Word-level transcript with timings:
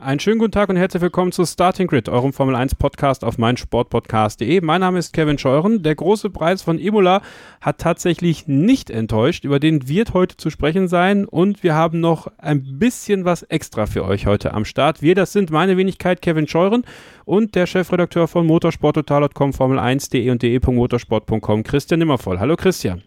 Einen 0.00 0.20
schönen 0.20 0.38
guten 0.38 0.52
Tag 0.52 0.68
und 0.68 0.76
herzlich 0.76 1.02
willkommen 1.02 1.32
zu 1.32 1.44
Starting 1.44 1.88
Grid, 1.88 2.08
eurem 2.08 2.32
Formel 2.32 2.54
1 2.54 2.76
Podcast 2.76 3.24
auf 3.24 3.36
meinsportpodcast.de. 3.36 4.60
Mein 4.60 4.80
Name 4.80 5.00
ist 5.00 5.12
Kevin 5.12 5.38
Scheuren. 5.38 5.82
Der 5.82 5.96
große 5.96 6.30
Preis 6.30 6.62
von 6.62 6.78
Imola 6.78 7.20
hat 7.60 7.78
tatsächlich 7.78 8.46
nicht 8.46 8.90
enttäuscht. 8.90 9.44
Über 9.44 9.58
den 9.58 9.88
wird 9.88 10.14
heute 10.14 10.36
zu 10.36 10.50
sprechen 10.50 10.86
sein 10.86 11.24
und 11.24 11.64
wir 11.64 11.74
haben 11.74 11.98
noch 11.98 12.30
ein 12.38 12.78
bisschen 12.78 13.24
was 13.24 13.42
extra 13.42 13.86
für 13.86 14.04
euch 14.04 14.26
heute 14.26 14.54
am 14.54 14.64
Start. 14.64 15.02
Wir, 15.02 15.16
das 15.16 15.32
sind 15.32 15.50
meine 15.50 15.76
Wenigkeit 15.76 16.22
Kevin 16.22 16.46
Scheuren 16.46 16.84
und 17.24 17.56
der 17.56 17.66
Chefredakteur 17.66 18.28
von 18.28 18.46
motorsporttotal.com, 18.46 19.50
Formel1.de 19.50 20.30
und 20.30 20.42
de.motorsport.com, 20.42 21.64
Christian 21.64 21.98
Nimmervoll. 21.98 22.38
Hallo 22.38 22.54
Christian. 22.54 23.02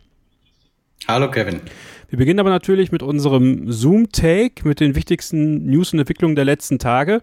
Hallo 1.08 1.32
Kevin. 1.32 1.62
Wir 2.12 2.18
beginnen 2.18 2.42
aber 2.42 2.50
natürlich 2.50 2.92
mit 2.92 3.04
unserem 3.04 3.72
Zoom-Take, 3.72 4.68
mit 4.68 4.82
den 4.82 4.96
wichtigsten 4.96 5.66
News 5.66 5.94
und 5.94 6.00
Entwicklungen 6.00 6.36
der 6.36 6.44
letzten 6.44 6.78
Tage. 6.78 7.22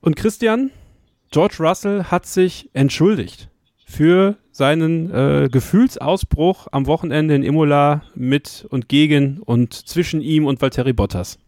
Und 0.00 0.16
Christian, 0.16 0.70
George 1.30 1.56
Russell 1.60 2.04
hat 2.04 2.24
sich 2.24 2.70
entschuldigt 2.72 3.50
für 3.84 4.38
seinen 4.50 5.12
äh, 5.12 5.50
Gefühlsausbruch 5.52 6.68
am 6.72 6.86
Wochenende 6.86 7.34
in 7.34 7.42
Imola 7.42 8.02
mit 8.14 8.66
und 8.70 8.88
gegen 8.88 9.40
und 9.40 9.74
zwischen 9.74 10.22
ihm 10.22 10.46
und 10.46 10.62
Valtteri 10.62 10.94
Bottas. 10.94 11.38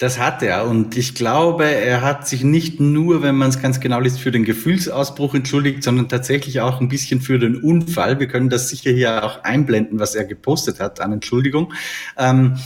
Das 0.00 0.20
hat 0.20 0.44
er 0.44 0.68
und 0.68 0.96
ich 0.96 1.16
glaube, 1.16 1.64
er 1.64 2.02
hat 2.02 2.28
sich 2.28 2.44
nicht 2.44 2.78
nur, 2.78 3.20
wenn 3.20 3.34
man 3.34 3.48
es 3.48 3.60
ganz 3.60 3.80
genau 3.80 3.98
liest, 3.98 4.20
für 4.20 4.30
den 4.30 4.44
Gefühlsausbruch 4.44 5.34
entschuldigt, 5.34 5.82
sondern 5.82 6.08
tatsächlich 6.08 6.60
auch 6.60 6.80
ein 6.80 6.88
bisschen 6.88 7.20
für 7.20 7.40
den 7.40 7.56
Unfall. 7.56 8.20
Wir 8.20 8.28
können 8.28 8.48
das 8.48 8.68
sicher 8.68 8.92
hier 8.92 9.24
auch 9.24 9.42
einblenden, 9.42 9.98
was 9.98 10.14
er 10.14 10.24
gepostet 10.24 10.78
hat 10.78 11.00
an 11.00 11.14
Entschuldigung. 11.14 11.72
Ähm, 12.16 12.58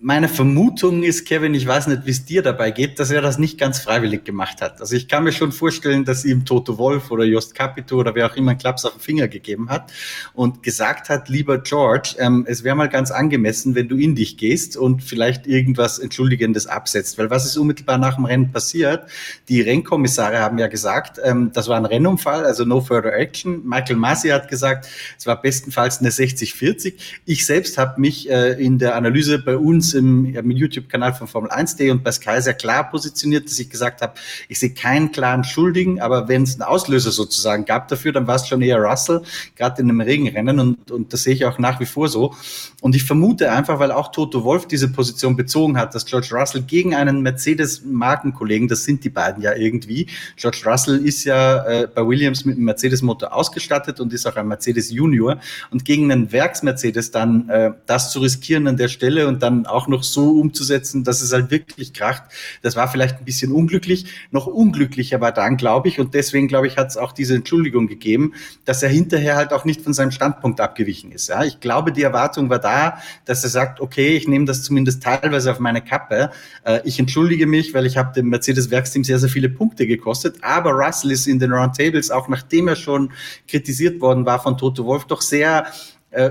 meine 0.00 0.28
Vermutung 0.28 1.02
ist, 1.02 1.26
Kevin, 1.26 1.54
ich 1.54 1.66
weiß 1.66 1.88
nicht, 1.88 2.06
wie 2.06 2.12
es 2.12 2.24
dir 2.24 2.42
dabei 2.42 2.70
geht, 2.70 3.00
dass 3.00 3.10
er 3.10 3.20
das 3.20 3.36
nicht 3.36 3.58
ganz 3.58 3.80
freiwillig 3.80 4.22
gemacht 4.22 4.62
hat. 4.62 4.80
Also 4.80 4.94
ich 4.94 5.08
kann 5.08 5.24
mir 5.24 5.32
schon 5.32 5.50
vorstellen, 5.50 6.04
dass 6.04 6.24
ihm 6.24 6.44
Toto 6.44 6.78
Wolf 6.78 7.10
oder 7.10 7.24
Jost 7.24 7.56
Capito 7.56 7.96
oder 7.96 8.14
wer 8.14 8.30
auch 8.30 8.36
immer 8.36 8.52
einen 8.52 8.60
Klaps 8.60 8.84
auf 8.84 8.92
den 8.92 9.00
Finger 9.00 9.26
gegeben 9.26 9.70
hat 9.70 9.92
und 10.34 10.62
gesagt 10.62 11.08
hat, 11.08 11.28
lieber 11.28 11.58
George, 11.58 12.14
ähm, 12.20 12.44
es 12.46 12.62
wäre 12.62 12.76
mal 12.76 12.88
ganz 12.88 13.10
angemessen, 13.10 13.74
wenn 13.74 13.88
du 13.88 13.96
in 13.96 14.14
dich 14.14 14.36
gehst 14.36 14.76
und 14.76 15.02
vielleicht 15.02 15.48
irgendwas 15.48 15.98
Entschuldigendes 15.98 16.75
absetzt. 16.76 17.18
Weil 17.18 17.30
was 17.30 17.44
ist 17.44 17.56
unmittelbar 17.56 17.98
nach 17.98 18.14
dem 18.14 18.26
Rennen 18.26 18.52
passiert? 18.52 19.04
Die 19.48 19.60
Rennkommissare 19.60 20.38
haben 20.38 20.58
ja 20.58 20.68
gesagt, 20.68 21.18
ähm, 21.24 21.50
das 21.52 21.68
war 21.68 21.76
ein 21.76 21.86
Rennunfall, 21.86 22.44
also 22.44 22.64
no 22.64 22.80
further 22.80 23.14
action. 23.14 23.66
Michael 23.66 23.96
Masi 23.96 24.28
hat 24.28 24.48
gesagt, 24.48 24.88
es 25.18 25.26
war 25.26 25.40
bestenfalls 25.40 25.98
eine 25.98 26.10
60-40. 26.10 26.94
Ich 27.24 27.46
selbst 27.46 27.78
habe 27.78 28.00
mich 28.00 28.30
äh, 28.30 28.52
in 28.52 28.78
der 28.78 28.94
Analyse 28.94 29.38
bei 29.38 29.56
uns 29.56 29.94
im, 29.94 30.34
im 30.34 30.50
YouTube-Kanal 30.50 31.14
von 31.14 31.26
Formel 31.26 31.50
1.de 31.50 31.90
und 31.90 32.04
bei 32.04 32.12
Sky 32.12 32.40
sehr 32.40 32.54
klar 32.54 32.90
positioniert, 32.90 33.46
dass 33.46 33.58
ich 33.58 33.70
gesagt 33.70 34.02
habe, 34.02 34.14
ich 34.48 34.58
sehe 34.58 34.70
keinen 34.70 35.10
klaren 35.10 35.44
Schuldigen, 35.44 36.00
aber 36.00 36.28
wenn 36.28 36.42
es 36.42 36.54
einen 36.54 36.62
Auslöser 36.62 37.10
sozusagen 37.10 37.64
gab 37.64 37.88
dafür, 37.88 38.12
dann 38.12 38.26
war 38.26 38.36
es 38.36 38.46
schon 38.46 38.62
eher 38.62 38.78
Russell, 38.78 39.22
gerade 39.56 39.80
in 39.80 39.88
einem 39.88 40.00
Regenrennen 40.00 40.60
und, 40.60 40.90
und 40.90 41.12
das 41.12 41.22
sehe 41.22 41.34
ich 41.34 41.44
auch 41.44 41.58
nach 41.58 41.80
wie 41.80 41.86
vor 41.86 42.08
so. 42.08 42.34
Und 42.80 42.94
ich 42.94 43.04
vermute 43.04 43.50
einfach, 43.50 43.78
weil 43.78 43.90
auch 43.90 44.12
Toto 44.12 44.44
Wolf 44.44 44.66
diese 44.66 44.88
Position 44.88 45.36
bezogen 45.36 45.78
hat, 45.78 45.94
dass 45.94 46.04
George 46.04 46.28
Russell 46.32 46.62
gegen 46.66 46.94
einen 46.94 47.22
Mercedes-Markenkollegen, 47.22 48.68
das 48.68 48.84
sind 48.84 49.04
die 49.04 49.10
beiden 49.10 49.42
ja 49.42 49.54
irgendwie. 49.54 50.08
George 50.36 50.62
Russell 50.66 51.04
ist 51.04 51.24
ja 51.24 51.64
äh, 51.64 51.88
bei 51.92 52.06
Williams 52.06 52.44
mit 52.44 52.56
einem 52.56 52.64
Mercedes-Motor 52.64 53.34
ausgestattet 53.34 54.00
und 54.00 54.12
ist 54.12 54.26
auch 54.26 54.36
ein 54.36 54.48
Mercedes 54.48 54.90
Junior. 54.90 55.38
Und 55.70 55.84
gegen 55.84 56.10
einen 56.10 56.32
Werks-Mercedes 56.32 57.10
dann 57.10 57.48
äh, 57.48 57.72
das 57.86 58.10
zu 58.10 58.20
riskieren 58.20 58.66
an 58.66 58.76
der 58.76 58.88
Stelle 58.88 59.28
und 59.28 59.42
dann 59.42 59.66
auch 59.66 59.88
noch 59.88 60.02
so 60.02 60.38
umzusetzen, 60.40 61.04
dass 61.04 61.22
es 61.22 61.32
halt 61.32 61.50
wirklich 61.50 61.92
kracht, 61.92 62.24
das 62.62 62.76
war 62.76 62.88
vielleicht 62.88 63.18
ein 63.18 63.24
bisschen 63.24 63.52
unglücklich. 63.52 64.06
Noch 64.30 64.46
unglücklicher 64.46 65.20
war 65.20 65.32
dann, 65.32 65.56
glaube 65.56 65.88
ich, 65.88 66.00
und 66.00 66.14
deswegen, 66.14 66.48
glaube 66.48 66.66
ich, 66.66 66.76
hat 66.76 66.88
es 66.88 66.96
auch 66.96 67.12
diese 67.12 67.34
Entschuldigung 67.34 67.86
gegeben, 67.86 68.34
dass 68.64 68.82
er 68.82 68.88
hinterher 68.88 69.36
halt 69.36 69.52
auch 69.52 69.64
nicht 69.64 69.82
von 69.82 69.94
seinem 69.94 70.10
Standpunkt 70.10 70.60
abgewichen 70.60 71.12
ist. 71.12 71.28
Ja, 71.28 71.44
ich 71.44 71.60
glaube, 71.60 71.92
die 71.92 72.02
Erwartung 72.02 72.50
war 72.50 72.58
da, 72.58 72.98
dass 73.24 73.44
er 73.44 73.50
sagt, 73.50 73.80
okay, 73.80 74.16
ich 74.16 74.28
nehme 74.28 74.44
das 74.44 74.62
zumindest 74.62 75.02
teilweise 75.02 75.50
auf 75.50 75.58
meine 75.58 75.82
Kappe. 75.82 76.30
Äh, 76.64 76.80
ich 76.84 76.98
entschuldige 76.98 77.46
mich, 77.46 77.74
weil 77.74 77.86
ich 77.86 77.96
habe 77.96 78.12
dem 78.12 78.28
Mercedes-Werksteam 78.28 79.04
sehr, 79.04 79.18
sehr 79.18 79.28
viele 79.28 79.48
Punkte 79.48 79.86
gekostet. 79.86 80.36
Aber 80.42 80.72
Russell 80.72 81.12
ist 81.12 81.26
in 81.26 81.38
den 81.38 81.52
Roundtables, 81.52 82.10
auch 82.10 82.28
nachdem 82.28 82.68
er 82.68 82.76
schon 82.76 83.12
kritisiert 83.48 84.00
worden 84.00 84.26
war 84.26 84.40
von 84.40 84.58
Toto 84.58 84.84
Wolf, 84.84 85.04
doch 85.04 85.20
sehr 85.20 85.66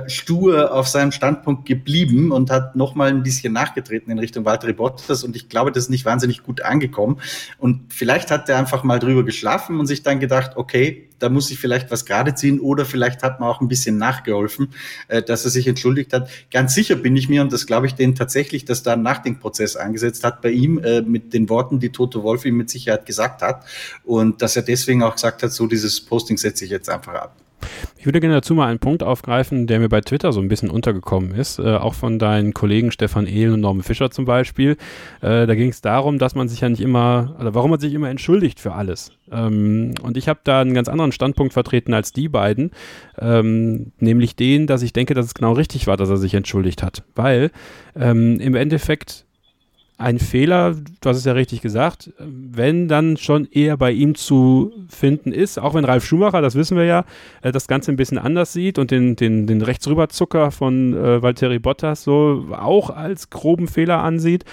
stur 0.08 0.74
auf 0.74 0.88
seinem 0.88 1.12
Standpunkt 1.12 1.66
geblieben 1.66 2.32
und 2.32 2.50
hat 2.50 2.76
nochmal 2.76 3.10
ein 3.10 3.22
bisschen 3.22 3.54
nachgetreten 3.54 4.12
in 4.12 4.18
Richtung 4.18 4.44
Valtteri 4.44 4.74
Bottas 4.74 5.24
und 5.24 5.36
ich 5.36 5.48
glaube, 5.48 5.72
das 5.72 5.84
ist 5.84 5.90
nicht 5.90 6.06
wahnsinnig 6.06 6.42
gut 6.44 6.62
angekommen 6.62 7.20
und 7.60 7.94
vielleicht 7.94 8.32
hat 8.32 8.50
er 8.50 8.58
einfach 8.58 8.84
mal 8.84 9.00
drüber 9.00 9.24
geschlafen 9.24 9.80
und 9.80 9.86
sich 9.86 10.02
dann 10.02 10.20
gedacht, 10.20 10.54
okay, 10.56 11.10
da 11.20 11.30
muss 11.30 11.52
ich 11.52 11.60
vielleicht 11.60 11.92
was 11.92 12.06
gerade 12.06 12.36
ziehen 12.36 12.60
oder 12.60 12.86
vielleicht 12.86 13.24
hat 13.24 13.40
man 13.40 13.50
auch 13.50 13.62
ein 13.62 13.68
bisschen 13.68 13.98
nachgeholfen, 13.98 14.70
äh, 15.08 15.22
dass 15.22 15.46
er 15.46 15.52
sich 15.52 15.68
entschuldigt 15.68 16.14
hat. 16.14 16.30
Ganz 16.52 16.74
sicher 16.74 16.96
bin 16.96 17.16
ich 17.16 17.30
mir 17.30 17.42
und 17.42 17.54
das 17.54 17.66
glaube 17.66 17.88
ich 17.88 17.96
denen 17.96 18.16
tatsächlich, 18.16 18.66
dass 18.66 18.84
da 18.84 18.94
ein 18.94 19.02
Nachdenkprozess 19.02 19.76
angesetzt 19.76 20.24
hat 20.24 20.42
bei 20.42 20.52
ihm 20.52 20.80
äh, 20.80 21.02
mit 21.02 21.34
den 21.34 21.50
Worten, 21.50 21.80
die 21.80 21.92
Toto 21.92 22.24
Wolf 22.24 22.46
ihm 22.46 22.58
mit 22.58 22.70
Sicherheit 22.70 23.06
gesagt 23.06 23.42
hat 23.42 23.66
und 24.04 24.42
dass 24.42 24.56
er 24.56 24.64
deswegen 24.64 25.04
auch 25.04 25.16
gesagt 25.16 25.44
hat, 25.44 25.52
so 25.52 25.68
dieses 25.68 26.02
Posting 26.02 26.38
setze 26.38 26.66
ich 26.66 26.72
jetzt 26.72 26.90
einfach 26.90 27.16
ab. 27.16 27.45
Ich 27.98 28.06
würde 28.06 28.20
gerne 28.20 28.36
dazu 28.36 28.54
mal 28.54 28.68
einen 28.68 28.80
Punkt 28.80 29.04
aufgreifen, 29.04 29.68
der 29.68 29.80
mir 29.80 29.90
bei 29.90 30.02
Twitter 30.02 30.32
so 30.32 30.40
ein 30.40 30.48
bisschen 30.48 30.70
untergekommen 30.70 31.32
ist, 31.34 31.60
äh, 31.60 31.76
auch 31.76 31.94
von 31.94 32.20
deinen 32.20 32.54
Kollegen 32.54 32.92
Stefan 32.92 33.28
Ehlen 33.28 33.56
und 33.56 33.62
Norman 33.62 33.84
Fischer 33.84 34.12
zum 34.12 34.26
Beispiel. 34.26 34.78
Äh, 35.22 35.48
da 35.48 35.56
ging 35.56 35.70
es 35.70 35.82
darum, 35.82 36.20
dass 36.20 36.36
man 36.36 36.48
sich 36.48 36.62
ja 36.62 36.70
nicht 36.70 36.82
immer, 36.82 37.36
oder 37.40 37.56
warum 37.56 37.72
man 37.72 37.80
sich 37.80 37.94
immer 37.94 38.10
entschuldigt 38.10 38.60
für 38.60 38.74
alles. 38.74 39.12
Ähm, 39.32 39.94
und 40.02 40.18
ich 40.18 40.28
habe 40.28 40.40
da 40.44 40.62
einen 40.62 40.74
ganz 40.74 40.88
anderen 40.88 41.12
Standpunkt 41.12 41.54
vertreten 41.54 41.94
als 41.94 42.14
die 42.14 42.30
beiden, 42.30 42.72
ähm, 43.20 43.92
nämlich 44.00 44.36
den, 44.36 44.68
dass 44.68 44.82
ich 44.82 44.94
denke, 44.94 45.14
dass 45.14 45.26
es 45.26 45.34
genau 45.34 45.54
richtig 45.54 45.88
war, 45.88 45.98
dass 45.98 46.10
er 46.10 46.18
sich 46.18 46.34
entschuldigt 46.34 46.84
hat. 46.84 47.04
Weil 47.16 47.52
ähm, 47.96 48.40
im 48.40 48.56
Endeffekt 48.56 49.25
ein 49.98 50.20
Fehler, 50.20 50.76
du 51.02 51.10
hast 51.10 51.18
es 51.18 51.26
ja 51.26 51.34
richtig 51.34 51.62
gesagt, 51.62 52.12
wenn 52.20 52.88
dann 52.88 53.16
schon 53.16 53.48
eher 53.50 53.78
bei 53.78 53.92
ihm 53.92 54.16
zu 54.16 54.74
finden 54.90 55.32
ist, 55.32 55.58
auch 55.58 55.74
wenn 55.74 55.86
Ralf 55.86 56.06
Schumacher, 56.06 56.42
das 56.42 56.56
wissen 56.56 56.76
wir 56.76 56.84
ja, 56.84 57.06
äh, 57.42 57.52
das 57.52 57.68
Ganze 57.68 57.92
ein 57.92 57.96
bisschen 57.96 58.18
anders 58.18 58.52
sieht 58.52 58.78
und 58.78 58.92
den, 58.92 59.16
den, 59.16 59.48
den 59.48 59.62
Rechtsrüberzucker 59.62 60.52
von 60.52 60.94
äh, 60.94 61.22
Valtteri 61.22 61.60
Bottas 61.60 62.04
so 62.04 62.46
auch 62.52 62.90
als 62.90 63.30
groben 63.30 63.68
Fehler 63.68 64.04
ansieht. 64.04 64.44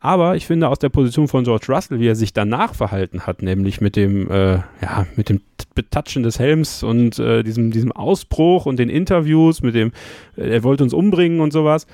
Aber 0.00 0.34
ich 0.34 0.48
finde 0.48 0.68
aus 0.68 0.80
der 0.80 0.88
Position 0.88 1.28
von 1.28 1.44
George 1.44 1.66
Russell, 1.68 2.00
wie 2.00 2.08
er 2.08 2.16
sich 2.16 2.32
danach 2.32 2.74
verhalten 2.74 3.24
hat, 3.24 3.40
nämlich 3.40 3.80
mit 3.80 3.94
dem, 3.94 4.28
äh, 4.32 4.54
ja, 4.54 5.06
mit 5.14 5.28
dem 5.28 5.40
Betatschen 5.76 6.24
des 6.24 6.40
Helms 6.40 6.82
und 6.82 7.20
äh, 7.20 7.44
diesem, 7.44 7.70
diesem 7.70 7.92
Ausbruch 7.92 8.66
und 8.66 8.80
den 8.80 8.88
Interviews, 8.88 9.62
mit 9.62 9.76
dem, 9.76 9.92
äh, 10.36 10.54
er 10.54 10.64
wollte 10.64 10.82
uns 10.82 10.92
umbringen 10.92 11.40
und 11.40 11.52
sowas, 11.52 11.86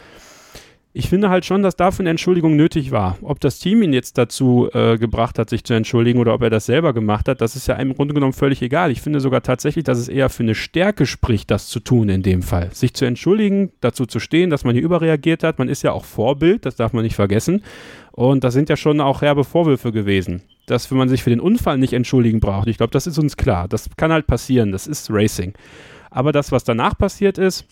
ich 0.98 1.08
finde 1.08 1.30
halt 1.30 1.44
schon, 1.44 1.62
dass 1.62 1.76
dafür 1.76 2.02
eine 2.02 2.10
Entschuldigung 2.10 2.56
nötig 2.56 2.90
war. 2.90 3.18
Ob 3.22 3.38
das 3.38 3.60
Team 3.60 3.82
ihn 3.82 3.92
jetzt 3.92 4.18
dazu 4.18 4.68
äh, 4.72 4.98
gebracht 4.98 5.38
hat, 5.38 5.48
sich 5.48 5.62
zu 5.62 5.72
entschuldigen 5.72 6.18
oder 6.18 6.34
ob 6.34 6.42
er 6.42 6.50
das 6.50 6.66
selber 6.66 6.92
gemacht 6.92 7.28
hat, 7.28 7.40
das 7.40 7.54
ist 7.54 7.68
ja 7.68 7.76
im 7.76 7.94
Grunde 7.94 8.14
genommen 8.14 8.32
völlig 8.32 8.62
egal. 8.62 8.90
Ich 8.90 9.00
finde 9.00 9.20
sogar 9.20 9.44
tatsächlich, 9.44 9.84
dass 9.84 9.98
es 9.98 10.08
eher 10.08 10.28
für 10.28 10.42
eine 10.42 10.56
Stärke 10.56 11.06
spricht, 11.06 11.52
das 11.52 11.68
zu 11.68 11.78
tun 11.78 12.08
in 12.08 12.24
dem 12.24 12.42
Fall. 12.42 12.70
Sich 12.72 12.94
zu 12.94 13.04
entschuldigen, 13.04 13.70
dazu 13.80 14.06
zu 14.06 14.18
stehen, 14.18 14.50
dass 14.50 14.64
man 14.64 14.74
hier 14.74 14.82
überreagiert 14.82 15.44
hat. 15.44 15.60
Man 15.60 15.68
ist 15.68 15.84
ja 15.84 15.92
auch 15.92 16.04
Vorbild, 16.04 16.66
das 16.66 16.74
darf 16.74 16.92
man 16.92 17.04
nicht 17.04 17.14
vergessen. 17.14 17.62
Und 18.10 18.42
das 18.42 18.52
sind 18.52 18.68
ja 18.68 18.76
schon 18.76 19.00
auch 19.00 19.22
herbe 19.22 19.44
Vorwürfe 19.44 19.92
gewesen. 19.92 20.42
Dass, 20.66 20.90
man 20.90 21.08
sich 21.08 21.22
für 21.22 21.30
den 21.30 21.38
Unfall 21.38 21.78
nicht 21.78 21.92
entschuldigen 21.92 22.40
braucht, 22.40 22.66
ich 22.66 22.76
glaube, 22.76 22.90
das 22.90 23.06
ist 23.06 23.18
uns 23.18 23.36
klar. 23.36 23.68
Das 23.68 23.88
kann 23.96 24.10
halt 24.10 24.26
passieren, 24.26 24.72
das 24.72 24.88
ist 24.88 25.10
Racing. 25.12 25.54
Aber 26.10 26.32
das, 26.32 26.50
was 26.50 26.64
danach 26.64 26.98
passiert 26.98 27.38
ist, 27.38 27.66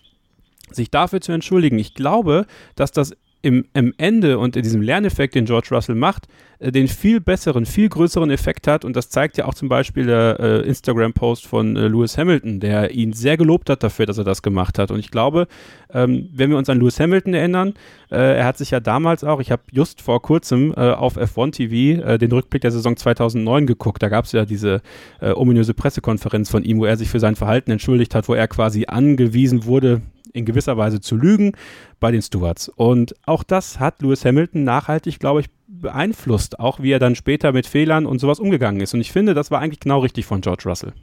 sich 0.71 0.91
dafür 0.91 1.21
zu 1.21 1.31
entschuldigen. 1.31 1.79
Ich 1.79 1.93
glaube, 1.93 2.45
dass 2.75 2.91
das 2.91 3.13
im, 3.41 3.65
im 3.73 3.93
Ende 3.97 4.39
und 4.39 4.55
in 4.55 4.63
diesem 4.63 4.81
Lerneffekt, 4.81 5.35
den 5.35 5.45
George 5.45 5.69
Russell 5.71 5.95
macht, 5.95 6.27
äh, 6.59 6.71
den 6.71 6.87
viel 6.87 7.21
besseren, 7.21 7.65
viel 7.65 7.87
größeren 7.87 8.31
Effekt 8.31 8.67
hat. 8.67 8.83
Und 8.83 8.95
das 8.95 9.09
zeigt 9.09 9.37
ja 9.37 9.45
auch 9.45 9.53
zum 9.53 9.69
Beispiel 9.69 10.07
der 10.07 10.37
äh, 10.39 10.67
Instagram-Post 10.67 11.45
von 11.45 11.75
äh, 11.75 11.87
Lewis 11.87 12.17
Hamilton, 12.17 12.59
der 12.59 12.91
ihn 12.91 13.13
sehr 13.13 13.37
gelobt 13.37 13.69
hat 13.69 13.83
dafür, 13.83 14.05
dass 14.05 14.17
er 14.17 14.23
das 14.23 14.41
gemacht 14.41 14.79
hat. 14.79 14.89
Und 14.89 14.99
ich 14.99 15.11
glaube, 15.11 15.47
ähm, 15.93 16.29
wenn 16.33 16.49
wir 16.49 16.57
uns 16.57 16.67
an 16.69 16.79
Lewis 16.79 16.99
Hamilton 16.99 17.35
erinnern, 17.35 17.73
äh, 18.09 18.37
er 18.37 18.45
hat 18.45 18.57
sich 18.57 18.71
ja 18.71 18.79
damals 18.79 19.23
auch, 19.23 19.39
ich 19.39 19.51
habe 19.51 19.61
just 19.71 20.01
vor 20.01 20.21
kurzem 20.21 20.73
äh, 20.75 20.91
auf 20.91 21.17
F1 21.17 21.51
TV 21.51 22.03
äh, 22.05 22.17
den 22.17 22.31
Rückblick 22.31 22.63
der 22.63 22.71
Saison 22.71 22.97
2009 22.97 23.67
geguckt. 23.67 24.01
Da 24.01 24.09
gab 24.09 24.25
es 24.25 24.31
ja 24.31 24.45
diese 24.45 24.81
ominöse 25.19 25.73
Pressekonferenz 25.73 26.49
von 26.49 26.63
ihm, 26.63 26.79
wo 26.79 26.85
er 26.85 26.97
sich 26.97 27.09
für 27.09 27.19
sein 27.19 27.35
Verhalten 27.35 27.71
entschuldigt 27.71 28.13
hat, 28.13 28.27
wo 28.27 28.33
er 28.33 28.47
quasi 28.47 28.85
angewiesen 28.87 29.65
wurde, 29.65 30.01
in 30.33 30.45
gewisser 30.45 30.77
Weise 30.77 30.99
zu 31.01 31.15
lügen 31.15 31.53
bei 31.99 32.11
den 32.11 32.21
Stewards. 32.21 32.69
Und 32.69 33.15
auch 33.25 33.43
das 33.43 33.79
hat 33.79 34.01
Lewis 34.01 34.25
Hamilton 34.25 34.63
nachhaltig, 34.63 35.19
glaube 35.19 35.41
ich, 35.41 35.47
beeinflusst, 35.67 36.59
auch 36.59 36.79
wie 36.79 36.91
er 36.91 36.99
dann 36.99 37.15
später 37.15 37.51
mit 37.51 37.67
Fehlern 37.67 38.05
und 38.05 38.19
sowas 38.19 38.39
umgegangen 38.39 38.81
ist. 38.81 38.93
Und 38.93 39.01
ich 39.01 39.11
finde, 39.11 39.33
das 39.33 39.51
war 39.51 39.59
eigentlich 39.59 39.79
genau 39.79 39.99
richtig 39.99 40.25
von 40.25 40.41
George 40.41 40.63
Russell. 40.65 40.93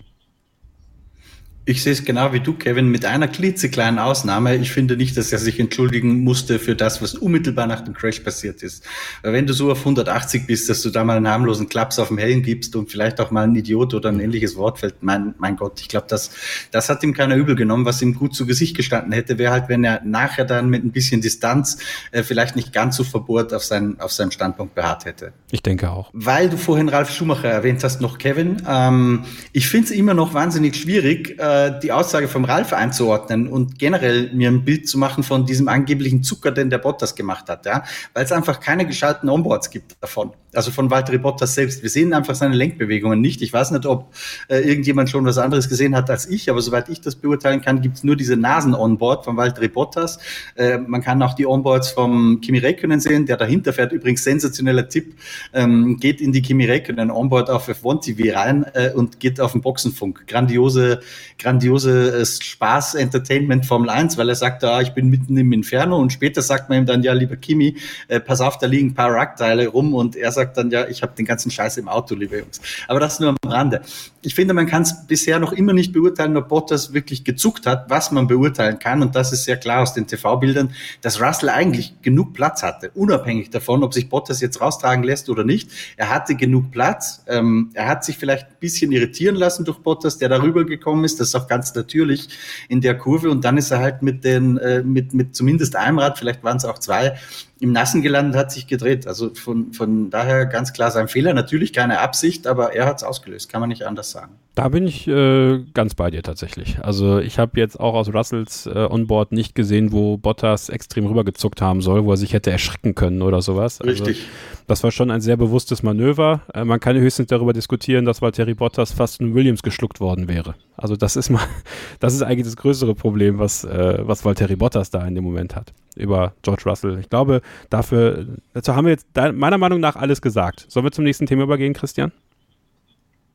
Ich 1.67 1.83
sehe 1.83 1.95
es 1.95 2.05
genau 2.05 2.35
wie 2.35 2.41
du, 2.41 2.53
Kevin, 2.53 2.91
mit 2.91 3.07
einer 3.07 3.27
klitzekleinen 3.27 3.99
Ausnahme. 3.99 4.55
Ich 4.57 4.71
finde 4.71 4.99
nicht, 4.99 5.17
dass 5.17 5.33
er 5.33 5.39
sich 5.39 5.59
entschuldigen 5.59 6.21
musste 6.23 6.59
für 6.59 6.75
das, 6.75 7.01
was 7.01 7.15
unmittelbar 7.15 7.67
nach 7.67 7.81
dem 7.81 7.95
Crash 7.95 8.21
passiert 8.21 8.63
ist. 8.63 8.85
Weil 9.23 9.33
wenn 9.33 9.47
du 9.47 9.55
so 9.55 9.73
auf 9.73 9.79
180 9.79 10.47
bist, 10.47 10.69
dass 10.69 10.83
du 10.83 10.91
da 10.91 11.05
mal 11.05 11.17
einen 11.17 11.27
harmlosen 11.27 11.71
Klaps 11.71 11.99
auf 11.99 12.09
dem 12.09 12.19
Helm 12.19 12.43
gibst 12.43 12.77
und 12.77 12.91
vielleicht 12.91 13.19
auch 13.19 13.31
mal 13.31 13.45
ein 13.45 13.55
Idiot 13.55 13.95
oder 13.95 14.11
ein 14.11 14.21
ähnliches 14.21 14.57
Wort 14.57 14.81
fällt, 14.81 15.03
mein, 15.03 15.35
mein 15.39 15.57
Gott, 15.57 15.81
ich 15.81 15.89
glaube, 15.89 16.05
das, 16.07 16.33
das 16.71 16.91
hat 16.91 17.03
ihm 17.03 17.15
keiner 17.15 17.35
übel 17.35 17.55
genommen. 17.55 17.87
Was 17.87 18.03
ihm 18.03 18.15
gut 18.15 18.35
zu 18.35 18.45
Gesicht 18.45 18.77
gestanden 18.77 19.13
hätte, 19.13 19.39
wäre 19.39 19.53
halt, 19.53 19.71
wenn 19.71 19.85
er 19.85 20.03
nachher 20.05 20.45
dann 20.45 20.69
mit 20.69 20.85
ein 20.85 20.93
bisschen 20.93 21.23
Distanz 21.23 21.79
äh, 22.13 22.23
vielleicht 22.23 22.57
nicht 22.57 22.75
ganz 22.75 22.97
so 22.97 23.05
verbohrt 23.05 23.55
auf, 23.55 23.65
sein, 23.65 23.99
auf 24.01 24.13
seinem 24.13 24.33
Standpunkt 24.33 24.75
beharrt 24.75 25.07
hätte. 25.07 25.33
Ich 25.51 25.63
denke 25.63 25.91
auch. 25.91 26.11
Weil 26.13 26.51
du 26.51 26.59
vorhin 26.59 26.91
Ralf 26.91 27.11
Schumacher 27.11 27.49
erwähnt 27.49 27.83
hast, 27.83 28.03
noch 28.03 28.19
Kevin. 28.19 28.59
Ähm, 28.69 29.25
ich 29.53 29.67
finde 29.67 29.87
es 29.87 29.91
immer 29.93 30.13
noch 30.13 30.35
wahnsinnig 30.35 30.77
schwierig, 30.77 31.39
äh, 31.39 31.54
die 31.83 31.93
Aussage 31.93 32.29
vom 32.29 32.45
Ralf 32.45 32.73
einzuordnen 32.73 33.49
und 33.49 33.79
generell 33.79 34.31
mir 34.33 34.49
ein 34.49 34.65
Bild 34.65 34.89
zu 34.89 34.99
machen 34.99 35.23
von 35.23 35.47
diesem 35.47 35.69
angeblichen 35.69 36.23
Zucker, 36.23 36.51
den 36.51 36.71
der 36.71 36.79
Bottas 36.79 37.15
gemacht 37.15 37.49
hat, 37.49 37.67
ja, 37.67 37.85
weil 38.13 38.25
es 38.25 38.33
einfach 38.33 38.61
keine 38.61 38.87
geschalten 38.87 39.29
Onboards 39.29 39.71
gibt 39.71 39.97
davon. 40.01 40.33
Also 40.57 40.71
von 40.71 40.91
Valtteri 40.91 41.19
Bottas 41.19 41.55
selbst. 41.55 41.83
Wir 41.83 41.91
sehen 41.91 42.13
einfach 42.13 42.35
seine 42.35 42.55
Lenkbewegungen 42.55 43.21
nicht. 43.21 43.43
Ich 43.43 43.53
weiß 43.53 43.71
nicht, 43.71 43.87
ob 43.87 44.13
äh, 44.49 44.59
irgendjemand 44.59 45.11
schon 45.11 45.25
was 45.25 45.39
anderes 45.39 45.69
gesehen 45.69 45.95
hat 45.95 46.11
als 46.11 46.27
ich, 46.29 46.51
aber 46.51 46.61
soweit 46.61 46.89
ich 46.89 47.01
das 47.01 47.17
beurteilen 47.17 47.61
kann, 47.61 47.81
gibt 47.81 47.97
es 47.97 48.05
nur 48.05 48.17
diese 48.17 48.37
Nasen-Onboard 48.37 49.25
von 49.25 49.37
Valtteri 49.37 49.69
Bottas. 49.69 50.19
Äh, 50.55 50.79
man 50.79 51.03
kann 51.03 51.23
auch 51.23 51.35
die 51.35 51.47
Onboards 51.47 51.91
vom 51.91 52.41
Kimi 52.41 52.59
Räikkönen 52.59 53.01
sehen, 53.01 53.27
der 53.27 53.37
dahinter 53.37 53.73
fährt. 53.73 53.93
Übrigens 53.93 54.25
sensationeller 54.25 54.89
Tipp, 54.89 55.15
ähm, 55.53 55.99
geht 55.99 56.21
in 56.21 56.33
die 56.33 56.43
Kimi 56.43 56.67
Räikkönen 56.67 57.11
Onboard 57.11 57.51
auf 57.51 57.69
F1 57.69 58.03
TV 58.03 58.37
rein 58.37 58.65
äh, 58.75 58.91
und 58.91 59.21
geht 59.21 59.41
auf 59.41 59.53
den 59.53 59.61
Boxenfunk. 59.61 60.27
Grandiose, 60.27 61.01
grandiose 61.39 62.25
Spaß, 62.25 62.95
Entertainment 62.95 63.67
Formel 63.67 63.91
1, 63.91 64.17
weil 64.19 64.29
er 64.29 64.35
sagt, 64.35 64.65
ah, 64.65 64.81
ich 64.81 64.91
bin 64.91 65.09
mitten 65.09 65.37
im 65.37 65.53
Inferno 65.53 65.99
und 65.99 66.13
später 66.13 66.43
sagt 66.43 66.69
man 66.69 66.79
ihm 66.79 66.87
dann, 66.87 67.03
ja, 67.03 67.13
lieber 67.13 67.37
Kimi, 67.37 67.77
äh, 68.09 68.21
pass 68.21 68.41
auf, 68.41 68.59
da 68.59 68.67
liegen 68.67 68.89
ein 68.89 68.95
paar 68.95 69.13
Rackteile 69.13 69.69
rum 69.69 69.95
und 69.95 70.17
er 70.17 70.33
sagt, 70.33 70.44
sagt 70.45 70.57
dann, 70.57 70.71
ja, 70.71 70.87
ich 70.87 71.03
habe 71.03 71.15
den 71.17 71.25
ganzen 71.25 71.51
Scheiß 71.51 71.77
im 71.79 71.89
Auto, 71.89 72.15
liebe 72.15 72.39
Jungs. 72.39 72.61
Aber 72.89 73.01
das 73.01 73.21
nur 73.21 73.31
am 73.31 73.37
Rande. 73.47 73.83
Ich 74.23 74.35
finde, 74.35 74.55
man 74.55 74.67
kann 74.67 74.83
es 74.83 75.07
bisher 75.07 75.39
noch 75.39 75.53
immer 75.53 75.73
nicht 75.73 75.93
beurteilen, 75.93 76.37
ob 76.37 76.49
Bottas 76.49 76.93
wirklich 76.93 77.25
gezuckt 77.25 77.67
hat, 77.67 77.91
was 77.91 78.11
man 78.11 78.27
beurteilen 78.27 78.79
kann. 78.79 79.03
Und 79.03 79.15
das 79.15 79.33
ist 79.33 79.45
sehr 79.45 79.57
klar 79.57 79.83
aus 79.83 79.95
den 79.95 80.07
TV-Bildern, 80.07 80.73
dass 81.01 81.21
Russell 81.21 81.49
eigentlich 81.49 82.01
genug 82.03 82.35
Platz 82.35 82.63
hatte, 82.63 82.91
unabhängig 82.95 83.51
davon, 83.51 83.83
ob 83.83 83.95
sich 83.95 84.09
Bottas 84.09 84.41
jetzt 84.41 84.61
raustragen 84.61 85.05
lässt 85.05 85.29
oder 85.29 85.45
nicht. 85.45 85.71
Er 85.97 86.11
hatte 86.11 86.35
genug 86.35 86.71
Platz. 86.71 87.25
Ähm, 87.27 87.71
er 87.75 87.89
hat 87.89 88.05
sich 88.05 88.17
vielleicht 88.17 88.54
bisschen 88.65 88.93
irritieren 88.93 89.37
lassen 89.37 89.67
durch 89.67 89.79
Bottas, 89.79 90.17
der 90.17 90.31
darüber 90.31 90.65
gekommen 90.65 91.05
ist. 91.05 91.21
Das 91.21 91.29
ist 91.29 91.35
auch 91.35 91.49
ganz 91.49 91.75
natürlich 91.75 92.31
in 92.71 92.81
der 92.81 92.97
Kurve. 92.97 93.31
Und 93.31 93.45
dann 93.45 93.59
ist 93.59 93.71
er 93.71 93.81
halt 93.81 94.01
mit 94.01 94.25
den, 94.25 94.57
äh, 94.57 94.83
mit, 94.83 95.13
mit 95.13 95.37
zumindest 95.37 95.77
einem 95.77 95.99
Rad, 95.99 96.19
vielleicht 96.19 96.43
waren 96.43 96.57
es 96.57 96.65
auch 96.65 96.79
zwei, 96.79 97.19
im 97.61 97.73
Nassen 97.73 98.03
gelandet, 98.03 98.37
hat 98.37 98.53
sich 98.53 98.67
gedreht. 98.67 99.07
Also 99.07 99.33
von, 99.35 99.73
von 99.73 100.11
daher 100.11 100.47
ganz 100.47 100.73
klar 100.73 100.91
sein 100.91 101.09
Fehler. 101.09 101.35
Natürlich 101.35 101.73
keine 101.73 102.01
Absicht, 102.01 102.47
aber 102.47 102.75
er 102.75 102.87
hat 102.87 102.99
es 102.99 103.05
ausgelöst, 103.05 103.49
kann 103.49 103.61
man 103.61 103.69
nicht 103.69 103.87
anders 103.87 104.11
sagen. 104.11 104.35
Da 104.55 104.69
bin 104.69 104.87
ich 104.87 105.09
äh, 105.09 105.65
ganz 105.73 105.95
bei 105.95 106.11
dir 106.11 106.23
tatsächlich. 106.23 106.79
Also 106.83 107.19
ich 107.19 107.39
habe 107.39 107.59
jetzt 107.59 107.79
auch 107.79 107.95
aus 107.95 108.13
Russells 108.13 108.67
äh, 108.67 108.87
Onboard 108.89 109.33
nicht 109.33 109.55
gesehen, 109.55 109.93
wo 109.93 110.17
Bottas 110.17 110.69
extrem 110.69 111.07
rübergezuckt 111.07 111.61
haben 111.61 111.81
soll, 111.81 112.05
wo 112.05 112.13
er 112.13 112.17
sich 112.17 112.33
hätte 112.33 112.51
erschrecken 112.51 112.95
können 112.95 113.23
oder 113.23 113.41
sowas. 113.41 113.81
Also, 113.81 113.91
Richtig. 113.91 114.27
Das 114.67 114.83
war 114.83 114.91
schon 114.91 115.11
ein 115.11 115.21
sehr 115.21 115.37
bewusstes 115.37 115.83
Manöver. 115.83 116.43
Äh, 116.53 116.65
man 116.65 116.81
kann 116.81 116.97
höchstens 116.97 117.29
darüber 117.29 117.53
diskutieren, 117.53 118.05
dass 118.05 118.21
Valtteri 118.21 118.54
Bottas 118.55 118.93
fast 118.93 119.21
in 119.21 119.35
Williams 119.35 119.63
geschluckt 119.63 120.01
worden 120.01 120.29
wäre. 120.29 120.55
Also 120.77 120.97
das 120.97 121.17
ist 121.17 121.31
mal, 121.31 121.45
das 122.01 122.15
ist 122.15 122.23
eigentlich 122.23 122.47
das 122.47 122.57
größere 122.57 122.95
Problem, 122.95 123.39
was, 123.39 123.65
äh, 123.65 123.99
was 124.03 124.25
Valtteri 124.25 124.57
Bottas 124.57 124.91
da 124.91 125.07
in 125.07 125.15
dem 125.15 125.25
Moment 125.25 125.55
hat 125.57 125.73
über 125.97 126.35
George 126.43 126.63
Russell. 126.67 126.99
Ich 126.99 127.09
glaube, 127.09 127.41
dafür, 127.71 128.27
dazu 128.53 128.75
haben 128.75 128.87
wir 128.87 128.93
jetzt 128.93 129.07
meiner 129.35 129.59
Meinung 129.59 129.81
nach 129.81 129.97
alles 129.97 130.21
gesagt. 130.21 130.67
Sollen 130.69 130.85
wir 130.85 130.93
zum 130.93 131.05
nächsten 131.05 131.27
Thema 131.27 131.45
übergehen, 131.45 131.73
Christian? 131.73 132.13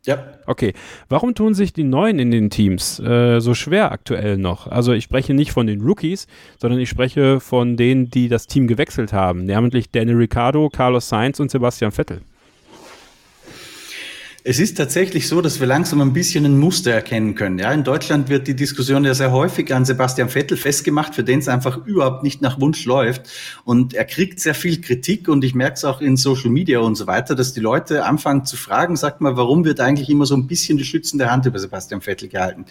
Ja. 0.06 0.18
Okay. 0.46 0.74
Warum 1.10 1.36
tun 1.36 1.54
sich 1.54 1.74
die 1.74 1.84
Neuen 1.84 2.20
in 2.20 2.32
den 2.32 2.50
Teams 2.50 3.00
äh, 3.00 3.40
so 3.40 3.54
schwer 3.54 3.92
aktuell 3.92 4.38
noch? 4.38 4.68
Also 4.68 4.94
ich 4.94 5.04
spreche 5.04 5.34
nicht 5.34 5.52
von 5.52 5.68
den 5.68 5.82
Rookies, 5.82 6.28
sondern 6.58 6.80
ich 6.80 6.90
spreche 6.90 7.40
von 7.40 7.76
denen, 7.76 8.10
die 8.10 8.30
das 8.30 8.48
Team 8.48 8.68
gewechselt 8.68 9.14
haben, 9.14 9.44
nämlich 9.44 9.92
Danny 9.92 10.14
Ricciardo, 10.14 10.70
Carlos 10.70 11.10
Sainz 11.10 11.40
und 11.40 11.52
Sebastian 11.52 11.92
Vettel. 11.92 12.22
Es 14.46 14.58
ist 14.58 14.78
tatsächlich 14.78 15.28
so, 15.28 15.42
dass 15.42 15.60
wir 15.60 15.68
langsam 15.68 16.00
ein 16.00 16.14
bisschen 16.14 16.46
ein 16.46 16.58
Muster 16.58 16.92
erkennen 16.92 17.36
können. 17.36 17.60
Ja, 17.60 17.74
in 17.74 17.84
Deutschland 17.84 18.30
wird 18.30 18.48
die 18.48 18.56
Diskussion 18.56 19.04
ja 19.04 19.14
sehr 19.14 19.34
häufig 19.34 19.74
an 19.74 19.84
Sebastian 19.84 20.30
Vettel 20.30 20.56
festgemacht, 20.56 21.14
für 21.14 21.26
den 21.26 21.40
es 21.40 21.50
einfach 21.50 21.86
überhaupt 21.86 22.24
nicht 22.24 22.42
nach 22.42 22.60
Wunsch 22.62 22.86
läuft. 22.86 23.30
Und 23.66 23.94
er 23.94 24.06
kriegt 24.06 24.40
sehr 24.40 24.56
viel 24.56 24.80
Kritik 24.80 25.28
und 25.28 25.44
ich 25.44 25.56
merke 25.56 25.74
es 25.74 25.84
auch 25.84 26.00
in 26.00 26.16
Social 26.16 26.52
Media 26.52 26.80
und 26.80 26.96
so 26.96 27.06
weiter, 27.06 27.36
dass 27.36 27.54
die 27.54 27.60
Leute 27.60 28.06
anfangen 28.06 28.46
zu 28.46 28.56
fragen, 28.56 28.96
sagt 28.96 29.20
mal, 29.20 29.36
warum 29.36 29.66
wird 29.66 29.82
eigentlich 29.82 30.10
immer 30.10 30.26
so 30.26 30.36
ein 30.36 30.48
bisschen 30.48 30.78
die 30.78 30.86
schützende 30.86 31.30
Hand 31.30 31.46
über 31.46 31.60
Sebastian 31.60 32.00
Vettel 32.00 32.30
gehalten? 32.30 32.66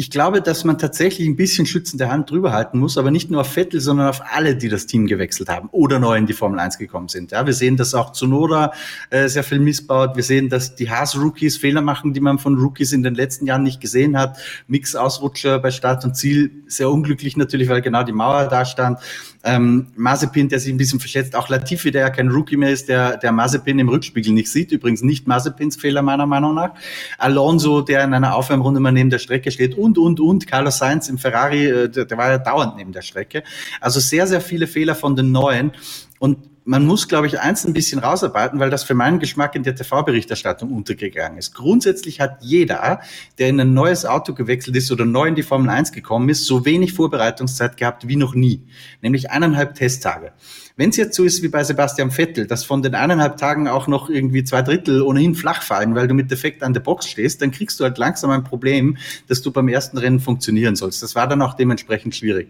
Ich 0.00 0.10
glaube, 0.10 0.40
dass 0.40 0.64
man 0.64 0.78
tatsächlich 0.78 1.28
ein 1.28 1.36
bisschen 1.36 1.66
schützende 1.66 2.10
Hand 2.10 2.30
drüber 2.30 2.52
halten 2.52 2.78
muss, 2.78 2.96
aber 2.96 3.10
nicht 3.10 3.30
nur 3.30 3.42
auf 3.42 3.52
Vettel, 3.52 3.80
sondern 3.80 4.08
auf 4.08 4.22
alle, 4.32 4.56
die 4.56 4.70
das 4.70 4.86
Team 4.86 5.06
gewechselt 5.06 5.50
haben 5.50 5.68
oder 5.72 5.98
neu 5.98 6.16
in 6.16 6.24
die 6.24 6.32
Formel 6.32 6.58
1 6.58 6.78
gekommen 6.78 7.08
sind. 7.08 7.32
Ja, 7.32 7.44
wir 7.44 7.52
sehen, 7.52 7.76
dass 7.76 7.92
auch 7.92 8.12
Zunoda 8.12 8.72
äh, 9.10 9.28
sehr 9.28 9.44
viel 9.44 9.58
missbaut. 9.58 10.16
Wir 10.16 10.22
sehen, 10.22 10.48
dass 10.48 10.74
die 10.74 10.88
Haas-Rookies 10.88 11.58
Fehler 11.58 11.82
machen, 11.82 12.14
die 12.14 12.20
man 12.20 12.38
von 12.38 12.56
Rookies 12.58 12.92
in 12.92 13.02
den 13.02 13.14
letzten 13.14 13.44
Jahren 13.44 13.62
nicht 13.62 13.78
gesehen 13.78 14.16
hat. 14.16 14.38
Mix-Ausrutscher 14.68 15.58
bei 15.58 15.70
Start 15.70 16.02
und 16.06 16.16
Ziel, 16.16 16.50
sehr 16.66 16.88
unglücklich 16.88 17.36
natürlich, 17.36 17.68
weil 17.68 17.82
genau 17.82 18.02
die 18.02 18.12
Mauer 18.12 18.46
da 18.46 18.64
stand. 18.64 19.00
Ähm, 19.42 19.86
Mazepin, 19.96 20.48
der 20.48 20.60
sich 20.60 20.70
ein 20.72 20.76
bisschen 20.76 21.00
verschätzt, 21.00 21.34
auch 21.34 21.48
Latifi, 21.48 21.90
der 21.90 22.02
ja 22.02 22.10
kein 22.10 22.28
Rookie 22.28 22.58
mehr 22.58 22.70
ist, 22.70 22.88
der, 22.88 23.16
der 23.16 23.32
Mazepin 23.32 23.78
im 23.78 23.88
Rückspiegel 23.88 24.32
nicht 24.32 24.50
sieht. 24.50 24.70
Übrigens 24.70 25.02
nicht 25.02 25.26
Mazepins 25.26 25.76
Fehler 25.76 26.02
meiner 26.02 26.26
Meinung 26.26 26.54
nach. 26.54 26.72
Alonso, 27.16 27.80
der 27.80 28.04
in 28.04 28.12
einer 28.12 28.34
Aufwärmrunde 28.34 28.80
mal 28.80 28.92
neben 28.92 29.08
der 29.08 29.18
Strecke 29.18 29.50
steht 29.50 29.76
und, 29.78 29.96
und, 29.96 30.20
und. 30.20 30.46
Carlos 30.46 30.78
Sainz 30.78 31.08
im 31.08 31.16
Ferrari, 31.16 31.66
äh, 31.66 31.88
der, 31.88 32.04
der 32.04 32.18
war 32.18 32.30
ja 32.30 32.38
dauernd 32.38 32.76
neben 32.76 32.92
der 32.92 33.02
Strecke. 33.02 33.42
Also 33.80 33.98
sehr, 33.98 34.26
sehr 34.26 34.42
viele 34.42 34.66
Fehler 34.66 34.94
von 34.94 35.16
den 35.16 35.32
Neuen. 35.32 35.72
Und 36.18 36.38
man 36.70 36.86
muss, 36.86 37.08
glaube 37.08 37.26
ich, 37.26 37.40
eins 37.40 37.64
ein 37.64 37.72
bisschen 37.72 37.98
rausarbeiten, 37.98 38.60
weil 38.60 38.70
das 38.70 38.84
für 38.84 38.94
meinen 38.94 39.18
Geschmack 39.18 39.56
in 39.56 39.64
der 39.64 39.74
TV-Berichterstattung 39.74 40.70
untergegangen 40.70 41.36
ist. 41.36 41.52
Grundsätzlich 41.52 42.20
hat 42.20 42.36
jeder, 42.42 43.00
der 43.38 43.48
in 43.48 43.58
ein 43.58 43.74
neues 43.74 44.06
Auto 44.06 44.34
gewechselt 44.34 44.76
ist 44.76 44.92
oder 44.92 45.04
neu 45.04 45.26
in 45.26 45.34
die 45.34 45.42
Formel 45.42 45.68
1 45.68 45.90
gekommen 45.90 46.28
ist, 46.28 46.46
so 46.46 46.64
wenig 46.64 46.92
Vorbereitungszeit 46.92 47.76
gehabt 47.76 48.06
wie 48.06 48.14
noch 48.14 48.36
nie, 48.36 48.62
nämlich 49.02 49.32
eineinhalb 49.32 49.74
Testtage. 49.74 50.32
Wenn 50.80 50.88
es 50.88 50.96
jetzt 50.96 51.14
so 51.14 51.24
ist 51.24 51.42
wie 51.42 51.48
bei 51.48 51.62
Sebastian 51.62 52.10
Vettel, 52.10 52.46
dass 52.46 52.64
von 52.64 52.80
den 52.80 52.94
eineinhalb 52.94 53.36
Tagen 53.36 53.68
auch 53.68 53.86
noch 53.86 54.08
irgendwie 54.08 54.44
zwei 54.44 54.62
Drittel 54.62 55.02
ohnehin 55.02 55.34
flach 55.34 55.60
fallen, 55.60 55.94
weil 55.94 56.08
du 56.08 56.14
mit 56.14 56.30
Defekt 56.30 56.62
an 56.62 56.72
der 56.72 56.80
Box 56.80 57.06
stehst, 57.06 57.42
dann 57.42 57.50
kriegst 57.50 57.78
du 57.78 57.84
halt 57.84 57.98
langsam 57.98 58.30
ein 58.30 58.44
Problem, 58.44 58.96
dass 59.28 59.42
du 59.42 59.50
beim 59.50 59.68
ersten 59.68 59.98
Rennen 59.98 60.20
funktionieren 60.20 60.76
sollst. 60.76 61.02
Das 61.02 61.14
war 61.14 61.28
dann 61.28 61.42
auch 61.42 61.52
dementsprechend 61.52 62.16
schwierig. 62.16 62.48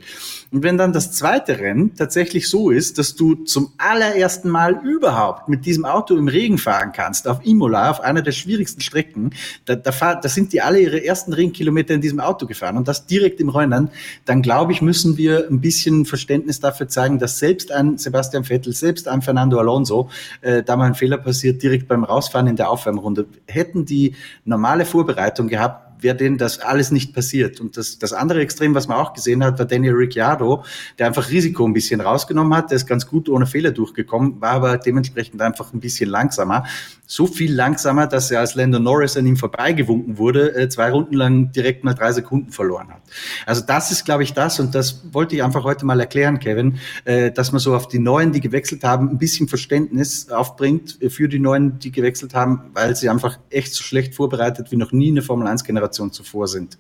Und 0.53 0.63
wenn 0.63 0.79
dann 0.79 0.93
das 0.93 1.11
zweite 1.11 1.59
Rennen 1.59 1.97
tatsächlich 1.97 2.49
so 2.49 2.71
ist, 2.71 2.99
dass 2.99 3.17
du 3.17 3.35
zum 3.35 3.73
allerersten 3.79 4.49
Mal 4.49 4.81
überhaupt 4.85 5.49
mit 5.49 5.67
diesem 5.67 5.85
Auto 5.85 6.17
im 6.17 6.29
Regen 6.29 6.59
fahren 6.59 6.93
kannst, 6.93 7.27
auf 7.27 7.45
Imola, 7.45 7.91
auf 7.91 8.01
einer 8.01 8.23
der 8.23 8.31
schwierigsten 8.31 8.81
Strecken, 8.81 9.31
da, 9.65 9.75
da, 9.75 9.91
fahr, 9.91 10.21
da 10.21 10.29
sind 10.29 10.53
die 10.53 10.61
alle 10.61 10.79
ihre 10.79 11.05
ersten 11.05 11.33
Regenkilometer 11.33 11.95
in 11.95 12.01
diesem 12.01 12.21
Auto 12.21 12.47
gefahren 12.47 12.77
und 12.77 12.87
das 12.87 13.07
direkt 13.07 13.41
im 13.41 13.49
Rennen, 13.49 13.91
dann 14.25 14.41
glaube 14.41 14.71
ich, 14.71 14.83
müssen 14.83 15.17
wir 15.17 15.49
ein 15.51 15.61
bisschen 15.61 16.07
Verständnis 16.07 16.61
dafür 16.61 16.87
zeigen, 16.87 17.19
dass 17.19 17.41
selbst 17.41 17.73
ein 17.73 17.99
Sebastian 17.99 18.20
Sebastian 18.21 18.45
Vettel, 18.45 18.73
selbst 18.73 19.09
an 19.09 19.23
Fernando 19.23 19.59
Alonso, 19.59 20.11
äh, 20.43 20.63
da 20.63 20.77
mal 20.77 20.87
ein 20.87 20.95
Fehler 20.95 21.19
passiert, 21.19 21.63
direkt 21.63 21.89
beim 21.89 22.05
Rausfahren 22.05 22.47
in 22.47 22.57
der 22.57 22.71
Aufwärmrunde. 22.71 23.27
Hätten 23.47 23.87
die 23.87 24.15
normale 24.45 24.85
Vorbereitung 24.85 25.49
gehabt, 25.49 25.90
wäre 26.03 26.17
denen 26.17 26.39
das 26.39 26.61
alles 26.61 26.91
nicht 26.91 27.15
passiert. 27.15 27.61
Und 27.61 27.77
das, 27.77 27.99
das 27.99 28.13
andere 28.13 28.41
Extrem, 28.41 28.75
was 28.75 28.89
man 28.89 28.99
auch 28.99 29.13
gesehen 29.13 29.45
hat, 29.45 29.59
war 29.59 29.67
Daniel 29.67 29.95
Ricciardo, 29.95 30.65
der 30.99 31.07
einfach 31.07 31.31
Risiko 31.31 31.65
ein 31.67 31.73
bisschen 31.73 32.01
rausgenommen 32.01 32.55
hat. 32.55 32.71
Der 32.71 32.77
ist 32.77 32.87
ganz 32.87 33.07
gut 33.07 33.29
ohne 33.29 33.47
Fehler 33.47 33.71
durchgekommen, 33.71 34.41
war 34.41 34.53
aber 34.53 34.79
dementsprechend 34.79 35.41
einfach 35.43 35.73
ein 35.73 35.81
bisschen 35.81 36.09
langsamer. 36.09 36.65
So 37.07 37.27
viel 37.27 37.53
langsamer, 37.53 38.07
dass 38.07 38.31
er 38.31 38.41
als 38.41 38.55
Lando 38.55 38.79
Norris 38.79 39.17
an 39.17 39.27
ihm 39.27 39.37
vorbeigewunken 39.37 40.17
wurde, 40.17 40.55
äh, 40.55 40.69
zwei 40.69 40.91
Runden 40.91 41.15
lang 41.15 41.51
direkt 41.51 41.83
mal 41.83 41.95
drei 41.95 42.13
Sekunden 42.13 42.53
verloren 42.53 42.89
hat. 42.89 43.03
Also 43.47 43.63
das 43.67 43.91
ist, 43.91 44.05
glaube 44.05 44.23
ich, 44.23 44.33
das. 44.33 44.61
Und 44.61 44.75
das 44.75 45.03
wollte 45.13 45.35
ich 45.35 45.43
einfach 45.43 45.65
heute 45.65 45.85
mal 45.85 45.99
erklären, 45.99 46.39
Kevin, 46.39 46.79
äh, 47.05 47.33
dass 47.33 47.51
man 47.51 47.59
so 47.59 47.75
auf 47.75 47.89
die 47.89 47.99
Neuen, 47.99 48.31
die 48.33 48.41
gewechselt 48.41 48.85
haben, 48.85 49.11
ein 49.11 49.19
bisschen 49.19 49.49
Verständnis 49.49 50.31
aufbringt 50.31 50.99
für 51.09 51.29
die 51.29 51.41
Neuen, 51.41 51.81
die 51.81 51.91
gewechselt 51.91 52.35
haben, 52.35 52.71
weil 52.75 52.95
sie 52.95 53.09
einfach 53.09 53.39
echt 53.51 53.75
so 53.75 53.83
schlecht 53.83 54.15
vorbereitet 54.15 54.71
wie 54.71 54.77
noch 54.77 54.93
nie 54.93 55.11
eine 55.11 55.23
Formel 55.23 55.49
1 55.49 55.65
Generation 55.65 55.90
Generation 55.91 56.13
zuvor 56.13 56.49
sind. 56.49 56.79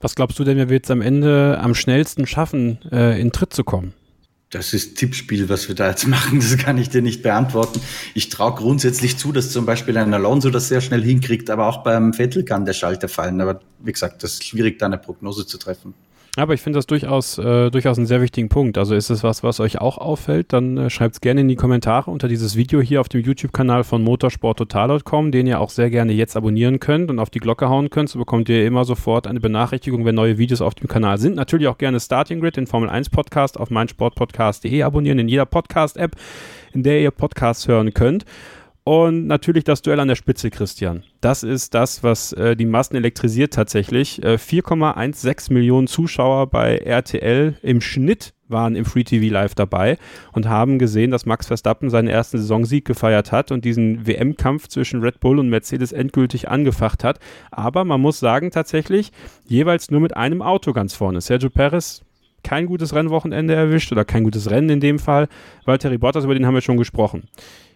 Was 0.00 0.14
glaubst 0.14 0.38
du 0.38 0.44
denn, 0.44 0.56
wer 0.56 0.68
wird 0.68 0.84
es 0.84 0.90
am 0.90 1.00
Ende 1.00 1.58
am 1.60 1.74
schnellsten 1.74 2.26
schaffen, 2.26 2.78
äh, 2.90 3.20
in 3.20 3.32
Tritt 3.32 3.52
zu 3.52 3.64
kommen? 3.64 3.94
Das 4.50 4.74
ist 4.74 4.96
Tippspiel, 4.96 5.48
was 5.48 5.68
wir 5.68 5.74
da 5.74 5.88
jetzt 5.88 6.06
machen. 6.08 6.40
Das 6.40 6.56
kann 6.58 6.76
ich 6.76 6.90
dir 6.90 7.00
nicht 7.00 7.22
beantworten. 7.22 7.80
Ich 8.14 8.28
traue 8.28 8.54
grundsätzlich 8.54 9.16
zu, 9.16 9.32
dass 9.32 9.50
zum 9.50 9.64
Beispiel 9.64 9.96
ein 9.96 10.12
Alonso 10.12 10.50
das 10.50 10.68
sehr 10.68 10.82
schnell 10.82 11.02
hinkriegt, 11.02 11.48
aber 11.48 11.66
auch 11.66 11.82
beim 11.82 12.12
Vettel 12.12 12.44
kann 12.44 12.66
der 12.66 12.74
Schalter 12.74 13.08
fallen. 13.08 13.40
Aber 13.40 13.60
wie 13.78 13.92
gesagt, 13.92 14.22
das 14.22 14.34
ist 14.34 14.44
schwierig, 14.44 14.78
da 14.78 14.86
eine 14.86 14.98
Prognose 14.98 15.46
zu 15.46 15.56
treffen. 15.56 15.94
Aber 16.36 16.54
ich 16.54 16.62
finde 16.62 16.78
das 16.78 16.86
durchaus, 16.86 17.36
äh, 17.36 17.70
durchaus 17.70 17.98
einen 17.98 18.06
sehr 18.06 18.22
wichtigen 18.22 18.48
Punkt. 18.48 18.78
Also 18.78 18.94
ist 18.94 19.10
es 19.10 19.22
was, 19.22 19.42
was 19.42 19.60
euch 19.60 19.82
auch 19.82 19.98
auffällt, 19.98 20.54
dann 20.54 20.78
äh, 20.78 20.88
schreibt 20.88 21.16
es 21.16 21.20
gerne 21.20 21.42
in 21.42 21.48
die 21.48 21.56
Kommentare 21.56 22.10
unter 22.10 22.26
dieses 22.26 22.56
Video 22.56 22.80
hier 22.80 23.02
auf 23.02 23.10
dem 23.10 23.20
YouTube-Kanal 23.20 23.84
von 23.84 24.02
motorsporttotal.com, 24.02 25.30
den 25.30 25.46
ihr 25.46 25.60
auch 25.60 25.68
sehr 25.68 25.90
gerne 25.90 26.14
jetzt 26.14 26.34
abonnieren 26.34 26.80
könnt 26.80 27.10
und 27.10 27.18
auf 27.18 27.28
die 27.28 27.38
Glocke 27.38 27.68
hauen 27.68 27.90
könnt. 27.90 28.08
So 28.08 28.18
bekommt 28.18 28.48
ihr 28.48 28.66
immer 28.66 28.86
sofort 28.86 29.26
eine 29.26 29.40
Benachrichtigung, 29.40 30.06
wenn 30.06 30.14
neue 30.14 30.38
Videos 30.38 30.62
auf 30.62 30.74
dem 30.74 30.88
Kanal 30.88 31.18
sind. 31.18 31.36
Natürlich 31.36 31.68
auch 31.68 31.76
gerne 31.76 32.00
Starting 32.00 32.40
Grid, 32.40 32.56
den 32.56 32.66
Formel 32.66 32.88
1 32.88 33.10
Podcast 33.10 33.60
auf 33.60 33.68
meinsportpodcast.de 33.68 34.82
abonnieren, 34.84 35.18
in 35.18 35.28
jeder 35.28 35.44
Podcast-App, 35.44 36.16
in 36.72 36.82
der 36.82 36.98
ihr 37.02 37.10
Podcasts 37.10 37.68
hören 37.68 37.92
könnt. 37.92 38.24
Und 38.84 39.28
natürlich 39.28 39.62
das 39.62 39.82
Duell 39.82 40.00
an 40.00 40.08
der 40.08 40.16
Spitze, 40.16 40.50
Christian. 40.50 41.04
Das 41.20 41.44
ist 41.44 41.72
das, 41.72 42.02
was 42.02 42.32
äh, 42.32 42.56
die 42.56 42.66
Massen 42.66 42.96
elektrisiert 42.96 43.54
tatsächlich. 43.54 44.20
Äh, 44.24 44.34
4,16 44.34 45.52
Millionen 45.52 45.86
Zuschauer 45.86 46.48
bei 46.48 46.78
RTL 46.78 47.54
im 47.62 47.80
Schnitt 47.80 48.34
waren 48.48 48.74
im 48.74 48.84
Free 48.84 49.04
TV 49.04 49.32
Live 49.32 49.54
dabei 49.54 49.98
und 50.32 50.48
haben 50.48 50.80
gesehen, 50.80 51.12
dass 51.12 51.26
Max 51.26 51.46
Verstappen 51.46 51.90
seinen 51.90 52.08
ersten 52.08 52.38
Saisonsieg 52.38 52.84
gefeiert 52.84 53.30
hat 53.30 53.52
und 53.52 53.64
diesen 53.64 54.06
WM-Kampf 54.06 54.66
zwischen 54.66 55.00
Red 55.00 55.20
Bull 55.20 55.38
und 55.38 55.48
Mercedes 55.48 55.92
endgültig 55.92 56.48
angefacht 56.48 57.04
hat. 57.04 57.20
Aber 57.50 57.84
man 57.84 58.00
muss 58.00 58.18
sagen, 58.18 58.50
tatsächlich 58.50 59.12
jeweils 59.46 59.90
nur 59.90 60.00
mit 60.00 60.16
einem 60.16 60.42
Auto 60.42 60.72
ganz 60.72 60.94
vorne. 60.94 61.20
Sergio 61.20 61.50
Perez 61.50 62.02
kein 62.42 62.66
gutes 62.66 62.94
Rennwochenende 62.94 63.54
erwischt 63.54 63.92
oder 63.92 64.04
kein 64.04 64.24
gutes 64.24 64.50
Rennen 64.50 64.70
in 64.70 64.80
dem 64.80 64.98
Fall. 64.98 65.28
Valtteri 65.64 65.98
Bottas, 65.98 66.24
über 66.24 66.34
den 66.34 66.44
haben 66.44 66.54
wir 66.54 66.60
schon 66.60 66.76
gesprochen. 66.76 67.28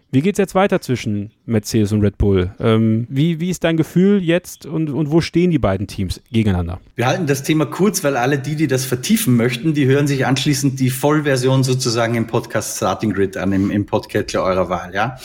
Wie 0.09 0.21
geht 0.21 0.35
es 0.35 0.37
jetzt 0.37 0.55
weiter 0.55 0.79
zwischen 0.79 1.31
Mercedes 1.45 1.91
und 1.91 2.01
Red 2.01 2.17
Bull? 2.17 2.51
Ähm, 2.59 3.07
wie, 3.09 3.41
wie 3.41 3.49
ist 3.49 3.65
dein 3.65 3.75
Gefühl 3.75 4.23
jetzt 4.23 4.65
und, 4.65 4.89
und 4.89 5.11
wo 5.11 5.19
stehen 5.19 5.51
die 5.51 5.59
beiden 5.59 5.85
Teams 5.87 6.21
gegeneinander? 6.31 6.79
Wir 6.95 7.07
halten 7.07 7.27
das 7.27 7.43
Thema 7.43 7.65
kurz, 7.65 8.05
weil 8.05 8.15
alle 8.15 8.39
die, 8.39 8.55
die 8.55 8.67
das 8.67 8.85
vertiefen 8.85 9.35
möchten, 9.35 9.73
die 9.73 9.85
hören 9.85 10.07
sich 10.07 10.25
anschließend 10.25 10.79
die 10.79 10.89
Vollversion 10.89 11.63
sozusagen 11.63 12.15
im 12.15 12.25
Podcast 12.25 12.77
Starting 12.77 13.11
Grid 13.11 13.35
an, 13.35 13.51
im, 13.51 13.69
im 13.69 13.85
Podcatcher 13.85 14.43
eurer 14.43 14.69
Wahl. 14.69 14.93
Ja? 14.95 15.17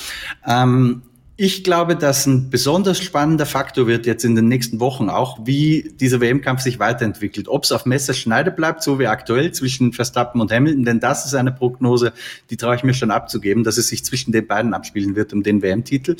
Ähm, 0.46 1.02
ich 1.38 1.64
glaube, 1.64 1.96
dass 1.96 2.26
ein 2.26 2.50
besonders 2.50 2.98
spannender 2.98 3.46
Faktor 3.46 3.86
wird 3.86 4.04
jetzt 4.04 4.22
in 4.22 4.36
den 4.36 4.48
nächsten 4.48 4.80
Wochen 4.80 5.08
auch, 5.08 5.38
wie 5.44 5.90
dieser 5.98 6.20
WM-Kampf 6.20 6.60
sich 6.60 6.78
weiterentwickelt. 6.78 7.48
Ob 7.48 7.64
es 7.64 7.72
auf 7.72 7.86
Messerschneide 7.86 8.50
bleibt, 8.50 8.82
so 8.82 8.98
wie 8.98 9.06
aktuell 9.06 9.50
zwischen 9.52 9.94
Verstappen 9.94 10.42
und 10.42 10.52
Hamilton, 10.52 10.84
denn 10.84 11.00
das 11.00 11.24
ist 11.24 11.34
eine 11.34 11.50
Prognose, 11.50 12.12
die 12.50 12.58
traue 12.58 12.76
ich 12.76 12.84
mir 12.84 12.92
schon 12.92 13.10
abzugeben, 13.10 13.64
dass 13.64 13.78
es 13.78 13.88
sich 13.88 14.04
zwischen 14.04 14.30
den 14.30 14.46
beiden 14.46 14.74
abspielen 14.74 15.16
wird 15.16 15.32
um 15.32 15.42
den 15.42 15.62
WM-Titel. 15.62 16.16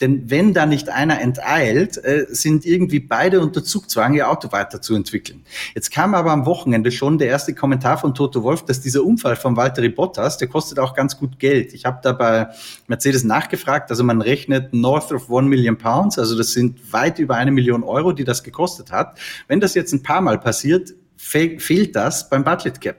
Denn 0.00 0.30
wenn 0.30 0.54
da 0.54 0.64
nicht 0.64 0.88
einer 0.88 1.20
enteilt, 1.20 2.02
äh, 2.02 2.24
sind 2.30 2.64
irgendwie 2.64 3.00
beide 3.00 3.40
unter 3.40 3.62
Zugzwang, 3.62 4.14
ihr 4.14 4.30
Auto 4.30 4.50
weiterzuentwickeln. 4.50 5.42
Jetzt 5.74 5.92
kam 5.92 6.14
aber 6.14 6.32
am 6.32 6.46
Wochenende 6.46 6.90
schon 6.90 7.18
der 7.18 7.28
erste 7.28 7.54
Kommentar 7.54 7.98
von 7.98 8.14
Toto 8.14 8.42
Wolf, 8.42 8.64
dass 8.64 8.80
dieser 8.80 9.04
Unfall 9.04 9.36
von 9.36 9.58
Valtteri 9.58 9.90
Bottas, 9.90 10.38
der 10.38 10.48
kostet 10.48 10.78
auch 10.78 10.94
ganz 10.94 11.18
gut 11.18 11.38
Geld. 11.38 11.74
Ich 11.74 11.84
habe 11.84 12.00
da 12.02 12.12
bei 12.12 12.48
Mercedes 12.88 13.24
nachgefragt, 13.24 13.90
also 13.90 14.02
man 14.04 14.22
rechnet 14.22 14.53
gerechnet 14.54 14.72
north 14.72 15.12
of 15.12 15.30
one 15.30 15.48
million 15.48 15.76
pounds, 15.76 16.18
also 16.18 16.36
das 16.36 16.52
sind 16.52 16.92
weit 16.92 17.18
über 17.18 17.36
eine 17.36 17.50
Million 17.50 17.82
Euro, 17.82 18.12
die 18.12 18.24
das 18.24 18.42
gekostet 18.42 18.92
hat. 18.92 19.18
Wenn 19.48 19.60
das 19.60 19.74
jetzt 19.74 19.92
ein 19.92 20.02
paar 20.02 20.20
Mal 20.20 20.38
passiert, 20.38 20.94
fe 21.16 21.58
fehlt 21.58 21.94
das 21.96 22.28
beim 22.28 22.44
Budget 22.44 22.80
Cap 22.80 22.96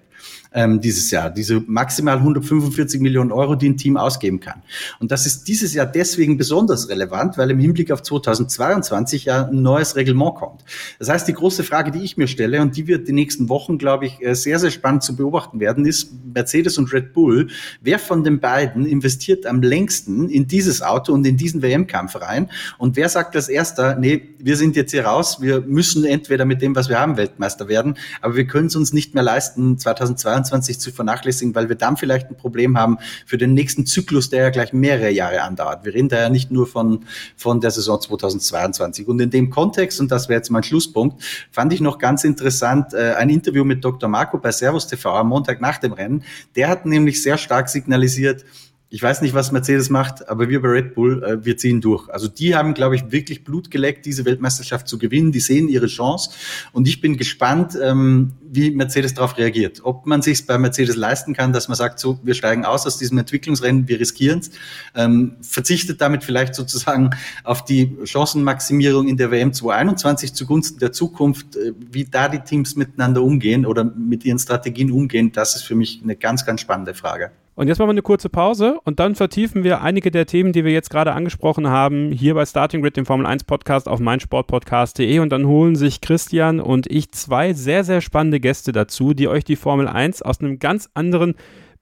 ähm, 0.55 0.79
dieses 0.79 1.11
Jahr. 1.11 1.29
Diese 1.29 1.61
maximal 1.67 2.17
145 2.17 3.01
Millionen 3.01 3.31
Euro, 3.31 3.55
die 3.55 3.69
ein 3.69 3.77
Team 3.77 3.97
ausgeben 3.97 4.39
kann. 4.39 4.63
Und 4.99 5.11
das 5.11 5.25
ist 5.25 5.47
dieses 5.47 5.73
Jahr 5.73 5.85
deswegen 5.85 6.37
besonders 6.37 6.89
relevant, 6.89 7.37
weil 7.37 7.51
im 7.51 7.59
Hinblick 7.59 7.91
auf 7.91 8.01
2022 8.01 9.25
ja 9.25 9.45
ein 9.45 9.61
neues 9.61 9.95
Reglement 9.97 10.35
kommt. 10.35 10.63
Das 10.97 11.09
heißt, 11.09 11.27
die 11.27 11.33
große 11.33 11.63
Frage, 11.63 11.91
die 11.91 12.01
ich 12.03 12.15
mir 12.15 12.27
stelle 12.27 12.61
und 12.61 12.75
die 12.77 12.87
wird 12.87 13.07
die 13.07 13.13
nächsten 13.13 13.49
Wochen, 13.49 13.77
glaube 13.77 14.05
ich, 14.05 14.25
äh, 14.25 14.33
sehr, 14.33 14.57
sehr 14.57 14.71
spannend 14.71 15.03
zu 15.03 15.15
beobachten 15.15 15.59
werden, 15.59 15.85
ist 15.85 16.11
Mercedes 16.33 16.77
und 16.77 16.91
Red 16.93 17.13
Bull. 17.13 17.49
Wer 17.81 17.99
von 17.99 18.23
den 18.23 18.39
beiden 18.39 18.85
investiert 18.85 19.45
am 19.45 19.61
längsten 19.61 20.29
in 20.29 20.47
dieses 20.47 20.81
Auto 20.81 21.11
und 21.11 21.27
in 21.27 21.35
diesen 21.35 21.61
WM-Kampf 21.61 22.15
rein? 22.21 22.49
Und 22.77 22.95
wer 22.95 23.09
sagt 23.09 23.35
als 23.35 23.49
erster, 23.49 23.97
nee, 23.97 24.29
wir 24.39 24.55
sind 24.55 24.77
jetzt 24.77 24.91
hier 24.91 25.05
raus, 25.05 25.41
wir 25.41 25.59
müssen 25.61 26.05
entweder 26.05 26.45
mit 26.45 26.61
dem, 26.61 26.75
was 26.75 26.87
wir 26.87 26.97
haben, 26.97 27.17
Weltmeister 27.17 27.67
werden, 27.67 27.97
aber 28.21 28.37
wir 28.37 28.47
können 28.47 28.67
es 28.67 28.75
uns 28.77 28.93
nicht 28.93 29.13
mehr 29.13 29.23
leisten, 29.23 29.77
2022 29.77 30.44
2023 30.45 30.79
zu 30.79 30.91
vernachlässigen, 30.91 31.53
weil 31.55 31.69
wir 31.69 31.75
dann 31.75 31.97
vielleicht 31.97 32.29
ein 32.29 32.37
Problem 32.37 32.77
haben 32.77 32.97
für 33.25 33.37
den 33.37 33.53
nächsten 33.53 33.85
Zyklus, 33.85 34.29
der 34.29 34.43
ja 34.43 34.49
gleich 34.49 34.73
mehrere 34.73 35.11
Jahre 35.11 35.41
andauert. 35.41 35.85
Wir 35.85 35.93
reden 35.93 36.09
da 36.09 36.19
ja 36.19 36.29
nicht 36.29 36.51
nur 36.51 36.67
von, 36.67 37.05
von 37.35 37.61
der 37.61 37.71
Saison 37.71 37.99
2022. 37.99 39.07
Und 39.07 39.19
in 39.19 39.29
dem 39.29 39.49
Kontext, 39.49 39.99
und 39.99 40.11
das 40.11 40.29
wäre 40.29 40.37
jetzt 40.37 40.49
mein 40.49 40.63
Schlusspunkt, 40.63 41.23
fand 41.51 41.73
ich 41.73 41.81
noch 41.81 41.97
ganz 41.97 42.23
interessant 42.23 42.93
äh, 42.93 43.13
ein 43.13 43.29
Interview 43.29 43.63
mit 43.63 43.83
Dr. 43.83 44.09
Marco 44.09 44.37
bei 44.37 44.51
Servus 44.51 44.87
TV 44.87 45.13
am 45.13 45.29
Montag 45.29 45.61
nach 45.61 45.77
dem 45.77 45.93
Rennen. 45.93 46.23
Der 46.55 46.69
hat 46.69 46.85
nämlich 46.85 47.21
sehr 47.21 47.37
stark 47.37 47.69
signalisiert, 47.69 48.45
ich 48.89 49.01
weiß 49.01 49.21
nicht, 49.21 49.33
was 49.33 49.51
Mercedes 49.51 49.89
macht, 49.89 50.29
aber 50.29 50.47
wir 50.47 50.61
bei 50.61 50.67
Red 50.69 50.93
Bull, 50.93 51.23
äh, 51.23 51.43
wir 51.43 51.57
ziehen 51.57 51.81
durch. 51.81 52.07
Also 52.09 52.27
die 52.27 52.55
haben, 52.55 52.75
glaube 52.75 52.95
ich, 52.95 53.11
wirklich 53.11 53.43
Blut 53.43 53.71
geleckt, 53.71 54.05
diese 54.05 54.25
Weltmeisterschaft 54.25 54.87
zu 54.87 54.99
gewinnen. 54.99 55.31
Die 55.31 55.39
sehen 55.39 55.67
ihre 55.69 55.87
Chance. 55.87 56.29
Und 56.71 56.87
ich 56.87 57.01
bin 57.01 57.17
gespannt, 57.17 57.77
ähm, 57.81 58.33
wie 58.47 58.71
Mercedes 58.71 59.15
darauf 59.15 59.37
reagiert. 59.37 59.81
Ob 59.83 60.05
man 60.05 60.21
sich 60.21 60.45
bei 60.45 60.57
Mercedes 60.59 60.95
leisten 60.95 61.33
kann, 61.33 61.51
dass 61.51 61.67
man 61.67 61.75
sagt, 61.75 61.99
so, 61.99 62.19
wir 62.23 62.35
steigen 62.35 62.63
aus 62.63 62.85
aus 62.85 62.97
diesem 62.97 63.17
Entwicklungsrennen, 63.17 63.87
wir 63.87 63.99
riskieren 63.99 64.39
es, 64.39 64.51
ähm, 64.93 65.35
verzichtet 65.41 65.99
damit 65.99 66.23
vielleicht 66.23 66.53
sozusagen 66.53 67.09
auf 67.43 67.65
die 67.65 67.97
Chancenmaximierung 68.03 69.07
in 69.07 69.17
der 69.17 69.31
WM 69.31 69.51
2021 69.51 70.33
zugunsten 70.33 70.79
der 70.79 70.91
Zukunft, 70.91 71.55
äh, 71.55 71.73
wie 71.91 72.05
da 72.05 72.29
die 72.29 72.39
Teams 72.39 72.75
miteinander 72.75 73.23
umgehen 73.23 73.65
oder 73.65 73.83
mit 73.83 74.23
ihren 74.25 74.39
Strategien 74.39 74.91
umgehen. 74.91 75.31
Das 75.31 75.55
ist 75.55 75.63
für 75.63 75.75
mich 75.75 76.01
eine 76.03 76.15
ganz, 76.15 76.45
ganz 76.45 76.61
spannende 76.61 76.93
Frage. 76.93 77.31
Und 77.57 77.69
jetzt 77.69 77.79
machen 77.79 77.87
wir 77.87 77.91
eine 77.91 78.01
kurze 78.01 78.27
Pause 78.27 78.79
und 78.83 78.99
dann 78.99 79.15
vertiefen 79.15 79.63
wir 79.63 79.81
einige 79.81 80.11
der 80.11 80.25
Themen, 80.25 80.51
die 80.51 80.65
wir 80.65 80.73
jetzt 80.73 80.89
gerade 80.89 81.13
angesprochen 81.13 81.69
haben, 81.69 82.11
hier 82.11 82.33
bei 82.33 82.45
Starting 82.45 82.81
Grid, 82.81 82.97
dem 82.97 83.05
Formel 83.05 83.25
1 83.25 83.45
Podcast 83.45 83.87
auf 83.87 84.01
meinsportpodcast.de 84.01 85.19
und 85.19 85.29
dann 85.29 85.47
holen 85.47 85.77
sich 85.77 86.01
Christian 86.01 86.59
und 86.59 86.85
ich 86.91 87.13
zwei 87.13 87.53
sehr, 87.53 87.85
sehr 87.85 88.01
spannende 88.01 88.41
Gäste 88.41 88.73
dazu, 88.73 89.13
die 89.13 89.29
euch 89.29 89.45
die 89.45 89.55
Formel 89.55 89.87
1 89.87 90.21
aus 90.21 90.41
einem 90.41 90.59
ganz 90.59 90.89
anderen 90.95 91.35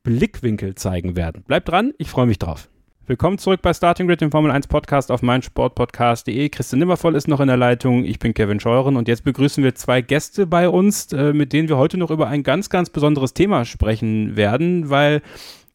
Blickwinkel 0.04 0.76
zeigen 0.76 1.16
werden. 1.16 1.42
Bleibt 1.48 1.70
dran, 1.70 1.92
ich 1.98 2.10
freue 2.10 2.28
mich 2.28 2.38
drauf. 2.38 2.70
Willkommen 3.08 3.40
zurück 3.40 3.64
bei 3.64 3.74
Starting 3.74 4.06
Grid, 4.08 4.22
dem 4.22 4.32
Formel 4.32 4.52
1 4.52 4.68
Podcast 4.68 5.12
auf 5.12 5.24
meinsportpodcast.de. 5.24 6.50
Christian 6.50 6.80
Nimmervoll 6.80 7.16
ist 7.16 7.28
noch 7.28 7.40
in 7.40 7.48
der 7.48 7.58
Leitung. 7.58 8.06
Ich 8.06 8.20
bin 8.20 8.36
Kevin 8.36 8.60
Scheuren 8.60 8.96
und 8.96 9.08
jetzt 9.08 9.24
begrüßen 9.24 9.64
wir 9.64 9.74
zwei 9.74 10.02
Gäste 10.02 10.46
bei 10.46 10.70
uns, 10.70 11.12
äh, 11.14 11.34
mit 11.34 11.52
denen 11.52 11.68
wir 11.68 11.78
heute 11.78 11.98
noch 11.98 12.12
über 12.12 12.28
ein 12.28 12.44
ganz, 12.44 12.70
ganz 12.70 12.92
besonderes 12.92 13.34
Thema 13.34 13.66
sprechen 13.66 14.38
werden, 14.38 14.92
weil 14.92 15.24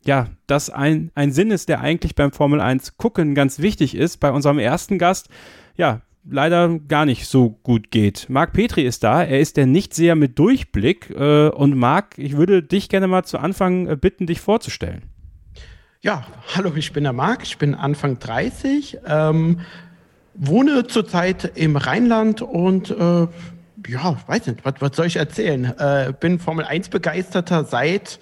ja, 0.09 0.29
das 0.47 0.71
ein, 0.71 1.13
ein 1.15 1.33
Sinn 1.33 1.51
ist, 1.51 1.69
der 1.69 1.81
eigentlich 1.81 2.15
beim 2.15 2.33
Formel 2.33 2.63
1 2.63 2.97
gucken 2.97 3.35
ganz 3.35 3.59
wichtig 3.59 3.95
ist. 3.95 4.21
Bei 4.21 4.33
unserem 4.33 4.59
ersten 4.59 4.99
Gast, 4.99 5.29
ja, 5.77 6.01
leider 6.25 6.79
gar 6.79 7.05
nicht 7.05 7.27
so 7.27 7.51
gut 7.63 7.91
geht. 7.91 8.25
Marc 8.31 8.55
Petri 8.55 8.85
ist 8.85 9.05
da, 9.05 9.23
er 9.23 9.39
ist 9.39 9.59
der 9.59 9.67
Nichtseher 9.67 10.15
mit 10.15 10.39
Durchblick. 10.39 11.11
Äh, 11.11 11.51
und 11.51 11.77
Marc, 11.77 12.17
ich 12.17 12.39
würde 12.39 12.63
dich 12.63 12.89
gerne 12.89 13.07
mal 13.07 13.25
zu 13.25 13.37
Anfang 13.37 13.87
äh, 13.87 13.97
bitten, 13.97 14.27
dich 14.27 14.41
vorzustellen. 14.41 15.03
Ja, 16.01 16.27
hallo, 16.57 16.73
ich 16.75 16.95
bin 16.95 17.05
der 17.05 17.13
Marc, 17.13 17.43
ich 17.43 17.59
bin 17.59 17.75
Anfang 17.75 18.19
30, 18.19 19.01
ähm, 19.07 19.61
wohne 20.33 20.87
zurzeit 20.87 21.53
im 21.55 21.77
Rheinland 21.77 22.41
und 22.41 22.91
äh, 22.91 23.27
ja, 23.87 24.17
weiß 24.27 24.47
nicht, 24.47 24.65
was, 24.65 24.75
was 24.79 24.97
soll 24.97 25.07
ich 25.07 25.17
erzählen? 25.17 25.67
Äh, 25.79 26.15
bin 26.19 26.39
Formel 26.39 26.65
1 26.65 26.89
begeisterter 26.89 27.65
seit 27.65 28.21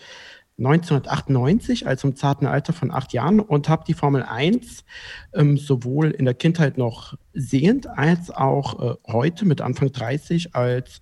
1998, 0.59 1.87
also 1.87 2.09
im 2.09 2.17
zarten 2.17 2.47
Alter 2.47 2.73
von 2.73 2.91
acht 2.91 3.13
Jahren, 3.13 3.41
und 3.41 3.69
habe 3.69 3.85
die 3.87 3.95
Formel 3.95 4.23
1 4.23 4.85
ähm, 5.35 5.59
sowohl 5.59 6.11
in 6.11 6.25
der 6.25 6.35
Kindheit 6.35 6.79
noch 6.79 7.15
sehend 7.35 7.87
als 7.87 8.31
auch 8.31 8.81
äh, 8.81 8.95
heute 9.07 9.45
mit 9.45 9.61
Anfang 9.61 9.93
30 9.93 10.55
als 10.55 11.01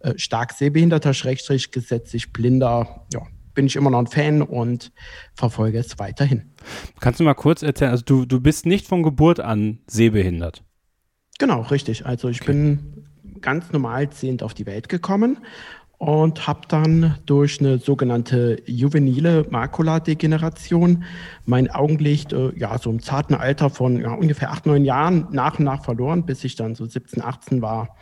äh, 0.00 0.14
stark 0.16 0.52
sehbehinderter, 0.52 1.14
schrägstrich 1.14 1.70
gesetzlich 1.70 2.32
blinder, 2.32 3.06
ja, 3.12 3.22
bin 3.54 3.66
ich 3.66 3.76
immer 3.76 3.90
noch 3.90 4.00
ein 4.00 4.06
Fan 4.06 4.42
und 4.42 4.92
verfolge 5.34 5.78
es 5.78 5.98
weiterhin. 5.98 6.52
Kannst 7.00 7.20
du 7.20 7.24
mal 7.24 7.34
kurz 7.34 7.62
erzählen, 7.62 7.92
also 7.92 8.04
du, 8.04 8.26
du 8.26 8.40
bist 8.40 8.66
nicht 8.66 8.86
von 8.86 9.02
Geburt 9.02 9.40
an 9.40 9.78
sehbehindert? 9.86 10.62
Genau, 11.38 11.62
richtig. 11.62 12.06
Also 12.06 12.28
ich 12.28 12.42
okay. 12.42 12.52
bin 12.52 13.06
ganz 13.40 13.72
normal 13.72 14.12
sehend 14.12 14.42
auf 14.42 14.54
die 14.54 14.66
Welt 14.66 14.88
gekommen 14.88 15.38
und 15.98 16.46
habe 16.46 16.60
dann 16.68 17.16
durch 17.24 17.60
eine 17.60 17.78
sogenannte 17.78 18.62
juvenile 18.66 19.46
Makuladegeneration 19.48 21.04
mein 21.44 21.70
Augenlicht 21.70 22.32
äh, 22.32 22.52
ja 22.56 22.78
so 22.78 22.90
im 22.90 23.00
zarten 23.00 23.34
Alter 23.34 23.70
von 23.70 24.00
ja, 24.00 24.12
ungefähr 24.12 24.50
acht, 24.50 24.66
neun 24.66 24.84
Jahren 24.84 25.28
nach 25.30 25.58
und 25.58 25.64
nach 25.64 25.84
verloren, 25.84 26.26
bis 26.26 26.44
ich 26.44 26.54
dann 26.56 26.74
so 26.74 26.84
17, 26.84 27.22
18 27.22 27.62
war, 27.62 27.96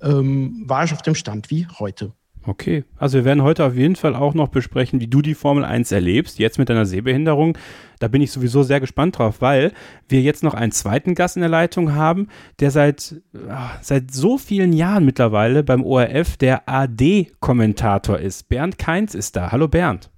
ähm, 0.00 0.64
war 0.66 0.84
ich 0.84 0.92
auf 0.92 1.02
dem 1.02 1.14
Stand 1.14 1.50
wie 1.50 1.66
heute. 1.78 2.12
Okay, 2.46 2.84
also 2.98 3.18
wir 3.18 3.24
werden 3.24 3.42
heute 3.42 3.64
auf 3.64 3.74
jeden 3.74 3.96
Fall 3.96 4.14
auch 4.14 4.34
noch 4.34 4.48
besprechen, 4.48 5.00
wie 5.00 5.06
du 5.06 5.22
die 5.22 5.34
Formel 5.34 5.64
1 5.64 5.92
erlebst, 5.92 6.38
jetzt 6.38 6.58
mit 6.58 6.68
deiner 6.68 6.84
Sehbehinderung. 6.84 7.56
Da 8.00 8.08
bin 8.08 8.20
ich 8.20 8.32
sowieso 8.32 8.62
sehr 8.62 8.80
gespannt 8.80 9.18
drauf, 9.18 9.40
weil 9.40 9.72
wir 10.08 10.20
jetzt 10.20 10.42
noch 10.42 10.52
einen 10.52 10.72
zweiten 10.72 11.14
Gast 11.14 11.36
in 11.36 11.40
der 11.40 11.48
Leitung 11.48 11.94
haben, 11.94 12.28
der 12.60 12.70
seit, 12.70 13.16
ah, 13.48 13.70
seit 13.80 14.12
so 14.12 14.36
vielen 14.36 14.74
Jahren 14.74 15.06
mittlerweile 15.06 15.62
beim 15.62 15.82
ORF 15.82 16.36
der 16.36 16.68
AD-Kommentator 16.68 18.18
ist. 18.18 18.50
Bernd 18.50 18.78
Keins 18.78 19.14
ist 19.14 19.36
da. 19.36 19.50
Hallo 19.50 19.66
Bernd. 19.66 20.10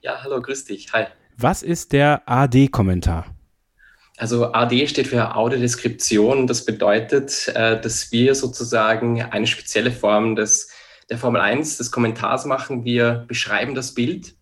Ja, 0.00 0.22
hallo, 0.22 0.40
grüß 0.40 0.64
dich. 0.64 0.90
Hi. 0.94 1.06
Was 1.36 1.62
ist 1.62 1.92
der 1.92 2.22
AD-Kommentar? 2.26 3.26
Also 4.16 4.50
AD 4.52 4.86
steht 4.88 5.08
für 5.08 5.34
Audiodeskription. 5.34 6.46
Das 6.46 6.64
bedeutet, 6.64 7.52
äh, 7.54 7.78
dass 7.78 8.10
wir 8.12 8.34
sozusagen 8.34 9.20
eine 9.20 9.46
spezielle 9.46 9.92
Form 9.92 10.36
des 10.36 10.70
der 11.10 11.18
Formel 11.18 11.40
1 11.40 11.78
des 11.78 11.90
Kommentars 11.90 12.44
machen. 12.44 12.84
Wir 12.84 13.24
beschreiben 13.28 13.74
das 13.74 13.94
Bild. 13.94 14.34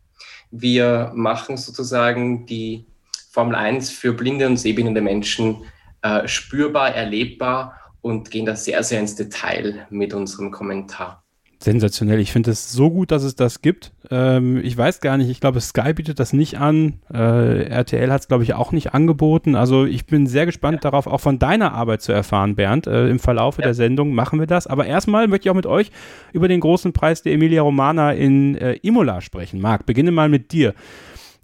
Wir 0.51 1.13
machen 1.15 1.57
sozusagen 1.57 2.47
die 2.47 2.87
Formel 3.31 3.55
1 3.55 3.91
für 3.91 4.13
blinde 4.13 4.47
und 4.47 4.57
sehbehinderte 4.57 5.03
Menschen 5.03 5.65
äh, 6.03 6.29
spürbar, 6.29 6.95
erlebbar 6.95 7.81
und 8.01 8.31
gehen 8.31 8.47
da 8.47 8.55
sehr, 8.55 8.83
sehr 8.85 9.01
ins 9.01 9.17
Detail 9.17 9.87
mit 9.91 10.15
unserem 10.15 10.51
Kommentar. 10.51 11.24
Sensationell. 11.65 12.21
Ich 12.21 12.31
finde 12.31 12.51
es 12.51 12.71
so 12.71 12.91
gut, 12.91 13.11
dass 13.11 13.23
es 13.23 13.37
das 13.37 13.63
gibt. 13.63 13.93
Ähm, 14.11 14.61
ich 14.63 14.77
weiß 14.77 15.01
gar 15.01 15.17
nicht, 15.17 15.31
ich 15.31 15.41
glaube, 15.41 15.61
Sky 15.63 15.95
bietet 15.95 16.21
das 16.21 16.35
nicht 16.35 16.59
an. 16.59 17.01
Äh, 17.13 17.65
RTL 17.65 18.13
hat 18.13 18.21
es, 18.21 18.29
glaube 18.29 18.45
ich, 18.45 18.53
auch 18.53 18.71
nicht 18.71 18.93
angeboten. 18.93 19.57
Also 19.57 19.87
ich 19.87 20.05
bin 20.05 20.27
sehr 20.27 20.45
gespannt 20.45 20.85
ja. 20.85 20.91
darauf, 20.91 21.07
auch 21.07 21.21
von 21.21 21.39
deiner 21.39 21.73
Arbeit 21.73 22.03
zu 22.03 22.13
erfahren, 22.13 22.55
Bernd. 22.55 22.87
Äh, 22.87 23.09
Im 23.09 23.19
Verlauf 23.19 23.57
ja. 23.57 23.65
der 23.65 23.75
Sendung 23.75 24.15
machen 24.15 24.39
wir 24.39 24.47
das. 24.47 24.67
Aber 24.67 24.85
erstmal 24.85 25.27
möchte 25.27 25.49
ich 25.49 25.51
auch 25.51 25.57
mit 25.57 25.67
euch 25.67 25.91
über 26.35 26.49
den 26.49 26.61
großen 26.61 26.93
Preis 26.93 27.23
der 27.23 27.33
Emilia 27.33 27.63
Romana 27.63 28.13
in 28.13 28.57
äh, 28.57 28.75
Imola 28.83 29.23
sprechen. 29.23 29.61
Marc, 29.61 29.87
beginne 29.87 30.11
mal 30.13 30.29
mit 30.29 30.53
dir. 30.53 30.75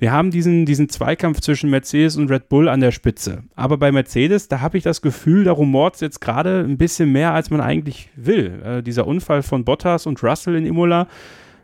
Wir 0.00 0.12
haben 0.12 0.30
diesen, 0.30 0.64
diesen 0.64 0.88
Zweikampf 0.88 1.42
zwischen 1.42 1.68
Mercedes 1.68 2.16
und 2.16 2.30
Red 2.30 2.48
Bull 2.48 2.70
an 2.70 2.80
der 2.80 2.90
Spitze. 2.90 3.44
Aber 3.54 3.76
bei 3.76 3.92
Mercedes, 3.92 4.48
da 4.48 4.62
habe 4.62 4.78
ich 4.78 4.82
das 4.82 5.02
Gefühl, 5.02 5.44
da 5.44 5.52
rumort 5.52 5.96
es 5.96 6.00
jetzt 6.00 6.22
gerade 6.22 6.60
ein 6.60 6.78
bisschen 6.78 7.12
mehr, 7.12 7.34
als 7.34 7.50
man 7.50 7.60
eigentlich 7.60 8.08
will. 8.16 8.62
Äh, 8.64 8.82
dieser 8.82 9.06
Unfall 9.06 9.42
von 9.42 9.66
Bottas 9.66 10.06
und 10.06 10.22
Russell 10.22 10.56
in 10.56 10.64
Imola, 10.64 11.06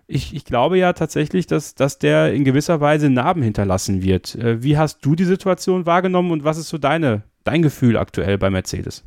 ich, 0.07 0.35
ich, 0.35 0.45
glaube 0.45 0.77
ja 0.77 0.93
tatsächlich, 0.93 1.47
dass, 1.47 1.75
dass 1.75 1.99
der 1.99 2.35
in 2.35 2.45
gewisser 2.45 2.79
Weise 2.83 3.09
Narben 3.09 3.43
hinterlassen 3.43 4.03
wird. 4.03 4.35
Äh, 4.35 4.63
wie 4.63 4.77
hast 4.77 4.99
du 5.03 5.15
die 5.15 5.25
Situation 5.25 5.87
wahrgenommen 5.87 6.31
und 6.31 6.45
was 6.45 6.59
ist 6.59 6.69
so 6.69 6.77
deine, 6.77 7.23
dein 7.45 7.63
Gefühl 7.63 7.97
aktuell 7.97 8.37
bei 8.37 8.51
Mercedes? 8.51 9.03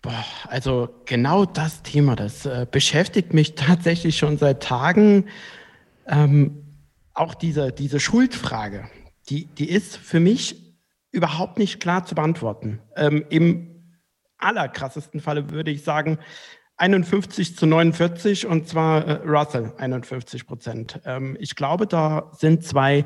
Boah, 0.00 0.24
also 0.48 0.88
genau 1.04 1.44
das 1.44 1.82
Thema, 1.82 2.16
das 2.16 2.46
äh, 2.46 2.66
beschäftigt 2.70 3.34
mich 3.34 3.56
tatsächlich 3.56 4.16
schon 4.16 4.38
seit 4.38 4.62
Tagen. 4.62 5.26
Ähm, 6.08 6.63
auch 7.14 7.34
diese, 7.34 7.72
diese 7.72 8.00
Schuldfrage, 8.00 8.88
die, 9.28 9.46
die 9.46 9.70
ist 9.70 9.96
für 9.96 10.20
mich 10.20 10.76
überhaupt 11.12 11.58
nicht 11.58 11.80
klar 11.80 12.04
zu 12.04 12.14
beantworten. 12.14 12.80
Ähm, 12.96 13.24
Im 13.30 13.70
allerkrassesten 14.38 15.20
Falle 15.20 15.50
würde 15.50 15.70
ich 15.70 15.84
sagen, 15.84 16.18
51 16.76 17.56
zu 17.56 17.66
49 17.66 18.46
und 18.46 18.68
zwar 18.68 19.06
äh, 19.06 19.12
Russell 19.24 19.72
51 19.78 20.46
Prozent. 20.46 21.00
Ähm, 21.04 21.36
ich 21.38 21.54
glaube, 21.54 21.86
da 21.86 22.32
sind 22.36 22.64
zwei 22.64 23.04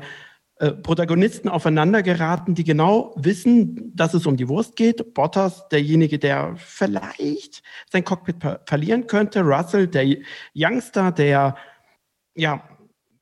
äh, 0.55 0.71
Protagonisten 0.71 1.47
aufeinander 1.47 2.01
geraten, 2.01 2.55
die 2.55 2.63
genau 2.63 3.13
wissen, 3.15 3.95
dass 3.95 4.15
es 4.15 4.25
um 4.25 4.37
die 4.37 4.49
Wurst 4.49 4.75
geht. 4.75 5.13
Bottas, 5.13 5.69
derjenige, 5.69 6.17
der 6.17 6.55
vielleicht 6.57 7.61
sein 7.91 8.03
Cockpit 8.03 8.37
verlieren 8.65 9.05
könnte. 9.05 9.41
Russell, 9.41 9.87
der 9.87 10.17
Youngster, 10.55 11.11
der 11.11 11.55
ja 12.35 12.63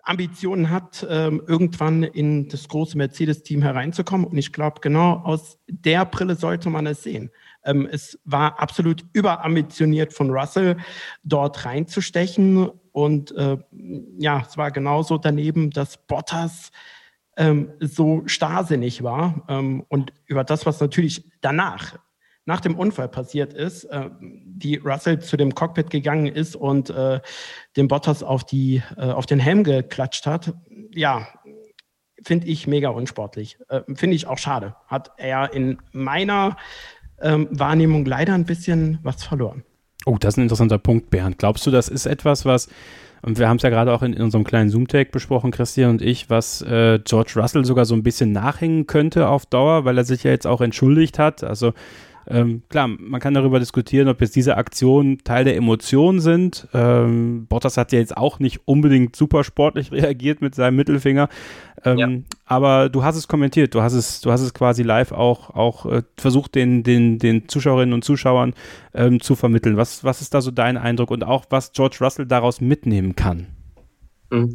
Ambitionen 0.08 0.70
hat, 0.70 1.06
ähm, 1.10 1.42
irgendwann 1.48 2.04
in 2.04 2.48
das 2.50 2.68
große 2.68 2.98
Mercedes-Team 2.98 3.62
hereinzukommen. 3.62 4.26
Und 4.26 4.38
ich 4.38 4.54
glaube, 4.54 4.80
genau 4.82 5.22
aus 5.24 5.60
der 5.68 6.06
Brille 6.06 6.36
sollte 6.36 6.70
man 6.70 6.88
es 6.88 7.04
sehen. 7.04 7.30
Ähm, 7.64 7.88
es 7.92 8.20
war 8.24 8.60
absolut 8.60 9.06
überambitioniert 9.14 10.14
von 10.14 10.32
Russell, 10.32 10.78
dort 11.24 11.66
reinzustechen. 11.66 12.70
Und 12.92 13.32
äh, 13.36 13.58
ja, 14.18 14.44
es 14.48 14.58
war 14.58 14.72
genauso 14.72 15.18
daneben, 15.18 15.72
dass 15.72 15.98
Bottas 16.08 16.72
ähm, 17.36 17.72
so 17.80 18.24
starrsinnig 18.26 19.04
war. 19.04 19.46
und 19.90 20.12
über 20.26 20.44
das, 20.44 20.66
was 20.66 20.80
natürlich 20.80 21.30
danach 21.42 22.00
nach 22.48 22.62
dem 22.62 22.76
Unfall 22.76 23.10
passiert 23.10 23.54
ist, 23.54 23.84
äh, 23.86 24.10
die 24.22 24.78
Russell 24.78 25.20
zu 25.20 25.36
dem 25.36 25.54
Cockpit 25.54 25.90
gegangen 25.90 26.28
ist 26.28 26.56
und 26.56 26.90
äh, 26.90 27.20
den 27.76 27.90
Bottas 27.90 28.24
auf, 28.24 28.46
die, 28.46 28.82
äh, 28.96 29.12
auf 29.12 29.26
den 29.26 29.40
Helm 29.40 29.66
geklatscht 29.66 30.26
hat, 30.26 30.54
ja, 30.92 31.28
finde 32.24 32.48
ich 32.48 32.66
mega 32.66 32.90
unsportlich. 32.90 33.60
Äh, 33.68 33.82
finde 33.94 34.16
ich 34.16 34.28
auch 34.28 34.38
schade. 34.38 34.76
Hat 34.88 35.12
er 35.18 35.54
in 35.54 35.78
meiner 35.92 36.56
ähm, 37.22 37.50
Wahrnehmung 37.52 38.06
leider 38.06 38.34
ein 38.34 38.46
bisschen 38.46 39.00
was 39.04 39.24
verloren. 39.24 39.64
Oh, 40.06 40.16
das 40.18 40.36
ist 40.36 40.38
ein 40.38 40.44
interessanter 40.44 40.78
Punkt, 40.78 41.10
Bernd. 41.10 41.38
Glaubst 41.38 41.68
du, 41.68 41.72
das 41.72 41.90
ist 41.90 42.06
etwas, 42.06 42.46
was 42.46 42.70
und 43.24 43.40
wir 43.40 43.50
haben 43.50 43.58
es 43.58 43.64
ja 43.64 43.70
gerade 43.70 43.92
auch 43.92 44.04
in, 44.04 44.14
in, 44.14 44.22
unserem 44.22 44.44
kleinen 44.44 44.70
Zoom-Tag 44.70 45.12
besprochen, 45.12 45.52
Christian 45.52 45.90
und 45.90 46.02
ich, 46.02 46.30
was 46.30 46.62
äh, 46.62 47.00
George 47.04 47.34
Russell 47.36 47.66
sogar 47.66 47.86
so 47.86 47.96
ein 47.96 48.04
bisschen 48.04 48.32
nachhängen 48.32 48.88
könnte 48.88 49.28
auf 49.28 49.46
Dauer, 49.46 49.86
weil 49.86 49.98
er 49.98 50.06
sich 50.06 50.24
ja 50.24 50.32
jetzt 50.32 50.48
auch 50.48 50.62
entschuldigt 50.62 51.20
hat. 51.20 51.44
Also 51.44 51.74
ähm, 52.30 52.64
klar, 52.68 52.88
man 52.88 53.22
kann 53.22 53.34
darüber 53.34 53.60
diskutieren, 53.60 54.10
ob 54.10 54.20
jetzt 54.20 54.36
diese 54.36 54.58
Aktionen 54.58 55.24
Teil 55.24 55.46
der 55.46 55.56
Emotionen 55.56 56.20
sind. 56.20 56.68
Ähm, 56.74 57.46
Bottas 57.48 57.78
hat 57.78 57.94
ja 57.94 58.00
jetzt 58.00 58.18
auch 58.18 58.40
nicht 58.40 58.62
unbedingt 58.66 59.16
super 59.16 59.44
sportlich 59.44 59.92
reagiert 59.94 60.42
mit 60.42 60.54
seinem 60.54 60.76
Mittelfinger. 60.76 61.30
Ähm, 61.86 61.98
ja. 61.98 62.10
Aber 62.46 62.90
du 62.90 63.04
hast 63.04 63.16
es 63.16 63.28
kommentiert, 63.28 63.74
du 63.74 63.82
hast 63.82 63.94
es, 63.94 64.20
du 64.22 64.32
hast 64.32 64.42
es 64.42 64.54
quasi 64.54 64.84
live 64.84 65.14
auch, 65.14 65.52
auch 65.52 65.86
äh, 65.86 66.04
versucht, 66.18 66.56
den, 66.56 66.84
den, 66.84 67.18
den 67.18 67.48
Zuschauerinnen 67.48 67.94
und 67.94 68.04
Zuschauern 68.04 68.54
ähm, 68.94 69.22
zu 69.22 69.36
vermitteln. 69.36 69.78
Was, 69.78 70.04
was 70.04 70.22
ist 70.22 70.34
da 70.34 70.42
so 70.42 70.52
dein 70.52 70.76
Eindruck 70.76 71.12
und 71.12 71.24
auch 71.24 71.46
was 71.50 71.72
George 71.72 71.98
Russell 72.02 72.26
daraus 72.26 72.60
mitnehmen 72.60 73.16
kann? 73.16 73.48
Mhm. 74.32 74.54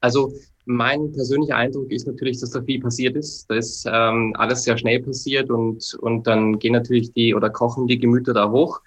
Also 0.00 0.34
mein 0.66 1.12
persönlicher 1.12 1.56
Eindruck 1.56 1.90
ist 1.90 2.06
natürlich, 2.06 2.40
dass 2.40 2.50
da 2.50 2.60
viel 2.60 2.80
passiert 2.80 3.16
ist. 3.16 3.48
Da 3.48 3.54
ist 3.54 3.86
ähm, 3.90 4.34
alles 4.36 4.64
sehr 4.64 4.76
schnell 4.76 5.00
passiert 5.00 5.48
und, 5.48 5.96
und 6.00 6.26
dann 6.26 6.58
gehen 6.58 6.72
natürlich 6.72 7.12
die 7.12 7.34
oder 7.34 7.50
kochen 7.50 7.86
die 7.86 7.98
Gemüter 7.98 8.34
da 8.34 8.50
hoch. 8.50 8.80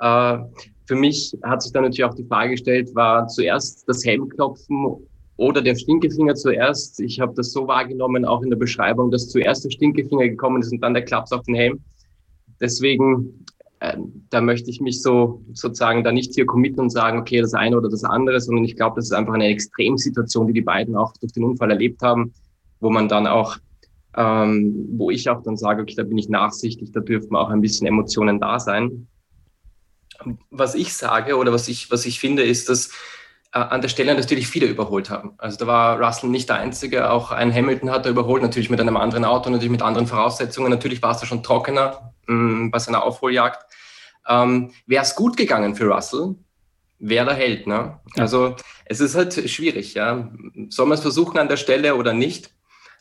Äh, 0.00 0.38
für 0.86 0.96
mich 0.96 1.38
hat 1.44 1.62
sich 1.62 1.72
dann 1.72 1.84
natürlich 1.84 2.04
auch 2.04 2.14
die 2.14 2.24
Frage 2.24 2.50
gestellt, 2.50 2.92
war 2.96 3.28
zuerst 3.28 3.88
das 3.88 4.04
Helmklopfen 4.04 4.96
oder 5.36 5.62
der 5.62 5.76
Stinkefinger 5.76 6.34
zuerst? 6.34 6.98
Ich 7.00 7.20
habe 7.20 7.32
das 7.36 7.52
so 7.52 7.68
wahrgenommen, 7.68 8.24
auch 8.24 8.42
in 8.42 8.50
der 8.50 8.56
Beschreibung, 8.56 9.12
dass 9.12 9.28
zuerst 9.28 9.64
der 9.64 9.70
Stinkefinger 9.70 10.28
gekommen 10.28 10.62
ist 10.62 10.72
und 10.72 10.80
dann 10.80 10.94
der 10.94 11.04
Klaps 11.04 11.30
auf 11.30 11.44
den 11.44 11.54
Helm. 11.54 11.80
Deswegen 12.60 13.46
ähm, 13.82 14.26
da 14.28 14.40
möchte 14.42 14.70
ich 14.70 14.80
mich 14.80 15.00
so 15.00 15.42
sozusagen 15.54 16.04
da 16.04 16.12
nicht 16.12 16.34
hier 16.34 16.44
committen 16.44 16.80
und 16.80 16.90
sagen, 16.90 17.18
okay, 17.18 17.40
das 17.40 17.54
eine 17.54 17.76
oder 17.78 17.88
das 17.88 18.04
andere, 18.04 18.38
sondern 18.40 18.64
ich 18.64 18.76
glaube, 18.76 18.96
das 18.96 19.06
ist 19.06 19.12
einfach 19.12 19.32
eine 19.32 19.46
Extremsituation, 19.46 20.46
die 20.48 20.52
die 20.52 20.60
beiden 20.60 20.96
auch 20.96 21.14
durch 21.18 21.32
den 21.32 21.44
Unfall 21.44 21.70
erlebt 21.70 22.02
haben, 22.02 22.34
wo 22.80 22.90
man 22.90 23.08
dann 23.08 23.26
auch, 23.26 23.56
ähm, 24.16 24.86
wo 24.92 25.10
ich 25.10 25.30
auch 25.30 25.42
dann 25.42 25.56
sage, 25.56 25.82
okay, 25.82 25.94
da 25.96 26.02
bin 26.02 26.18
ich 26.18 26.28
nachsichtig, 26.28 26.92
da 26.92 27.00
dürfen 27.00 27.34
auch 27.34 27.48
ein 27.48 27.62
bisschen 27.62 27.86
Emotionen 27.86 28.38
da 28.38 28.60
sein. 28.60 29.08
Was 30.50 30.74
ich 30.74 30.92
sage 30.92 31.36
oder 31.36 31.50
was 31.50 31.66
ich, 31.68 31.90
was 31.90 32.04
ich 32.04 32.20
finde, 32.20 32.42
ist, 32.42 32.68
dass 32.68 32.90
an 33.52 33.80
der 33.80 33.88
Stelle 33.88 34.14
natürlich 34.14 34.46
viele 34.46 34.66
überholt 34.66 35.10
haben. 35.10 35.32
Also 35.38 35.56
da 35.58 35.66
war 35.66 36.00
Russell 36.00 36.30
nicht 36.30 36.48
der 36.48 36.56
Einzige, 36.56 37.10
auch 37.10 37.32
ein 37.32 37.52
Hamilton 37.52 37.90
hat 37.90 38.06
er 38.06 38.12
überholt, 38.12 38.42
natürlich 38.42 38.70
mit 38.70 38.80
einem 38.80 38.96
anderen 38.96 39.24
Auto, 39.24 39.50
natürlich 39.50 39.72
mit 39.72 39.82
anderen 39.82 40.06
Voraussetzungen. 40.06 40.70
Natürlich 40.70 41.02
war 41.02 41.12
es 41.12 41.18
da 41.18 41.26
schon 41.26 41.42
trockener 41.42 42.12
mh, 42.26 42.34
mm, 42.34 42.70
bei 42.70 42.78
seiner 42.78 43.02
Aufholjagd. 43.02 43.64
Ähm, 44.28 44.70
wäre 44.86 45.02
es 45.02 45.16
gut 45.16 45.36
gegangen 45.36 45.74
für 45.74 45.92
Russell, 45.92 46.36
wäre 47.00 47.26
der 47.26 47.34
Held. 47.34 47.66
Ne? 47.66 47.98
Ja. 48.14 48.22
Also 48.22 48.54
es 48.84 49.00
ist 49.00 49.16
halt 49.16 49.34
schwierig. 49.50 49.94
Ja? 49.94 50.30
Soll 50.68 50.86
man 50.86 50.96
es 50.96 51.02
versuchen 51.02 51.38
an 51.38 51.48
der 51.48 51.56
Stelle 51.56 51.96
oder 51.96 52.12
nicht, 52.12 52.54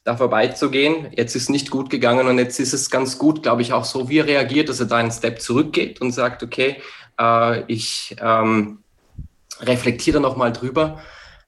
da 0.03 0.17
vorbeizugehen? 0.17 1.09
Jetzt 1.15 1.35
ist 1.35 1.51
nicht 1.51 1.69
gut 1.69 1.91
gegangen 1.91 2.27
und 2.27 2.39
jetzt 2.39 2.59
ist 2.59 2.73
es 2.73 2.89
ganz 2.89 3.19
gut, 3.19 3.43
glaube 3.43 3.61
ich, 3.61 3.73
auch 3.73 3.85
so, 3.85 4.09
wie 4.09 4.17
er 4.17 4.25
reagiert, 4.25 4.69
dass 4.69 4.79
er 4.79 4.87
da 4.87 4.97
einen 4.97 5.11
Step 5.11 5.41
zurückgeht 5.41 6.01
und 6.01 6.11
sagt, 6.11 6.41
okay, 6.41 6.81
äh, 7.19 7.61
ich 7.71 8.15
ähm, 8.19 8.79
reflektiere 9.61 10.15
da 10.15 10.21
nochmal 10.21 10.51
drüber. 10.51 10.99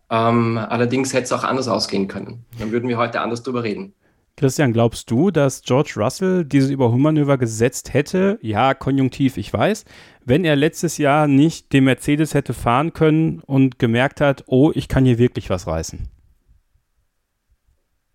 Ähm, 0.09 0.57
allerdings 0.57 1.13
hätte 1.13 1.23
es 1.23 1.31
auch 1.31 1.43
anders 1.43 1.67
ausgehen 1.67 2.07
können. 2.07 2.45
Dann 2.59 2.71
würden 2.71 2.89
wir 2.89 2.97
heute 2.97 3.21
anders 3.21 3.43
drüber 3.43 3.63
reden. 3.63 3.93
Christian, 4.37 4.73
glaubst 4.73 5.11
du, 5.11 5.29
dass 5.29 5.61
George 5.61 5.93
Russell 5.97 6.45
dieses 6.45 6.69
Überholmanöver 6.69 7.37
gesetzt 7.37 7.93
hätte? 7.93 8.39
Ja, 8.41 8.73
konjunktiv, 8.73 9.37
ich 9.37 9.53
weiß. 9.53 9.85
Wenn 10.25 10.45
er 10.45 10.55
letztes 10.55 10.97
Jahr 10.97 11.27
nicht 11.27 11.73
den 11.73 11.83
Mercedes 11.83 12.33
hätte 12.33 12.53
fahren 12.53 12.93
können 12.93 13.41
und 13.41 13.77
gemerkt 13.77 14.19
hat, 14.19 14.43
oh, 14.47 14.71
ich 14.73 14.87
kann 14.87 15.05
hier 15.05 15.17
wirklich 15.17 15.49
was 15.49 15.67
reißen. 15.67 16.09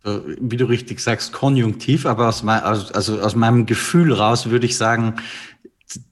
Äh, 0.05 0.19
wie 0.41 0.57
du 0.57 0.67
richtig 0.67 1.01
sagst, 1.01 1.33
konjunktiv, 1.33 2.07
aber 2.07 2.29
aus, 2.29 2.43
mein, 2.43 2.61
also 2.61 3.21
aus 3.21 3.35
meinem 3.35 3.67
Gefühl 3.67 4.13
raus 4.13 4.51
würde 4.51 4.67
ich 4.67 4.77
sagen, 4.77 5.17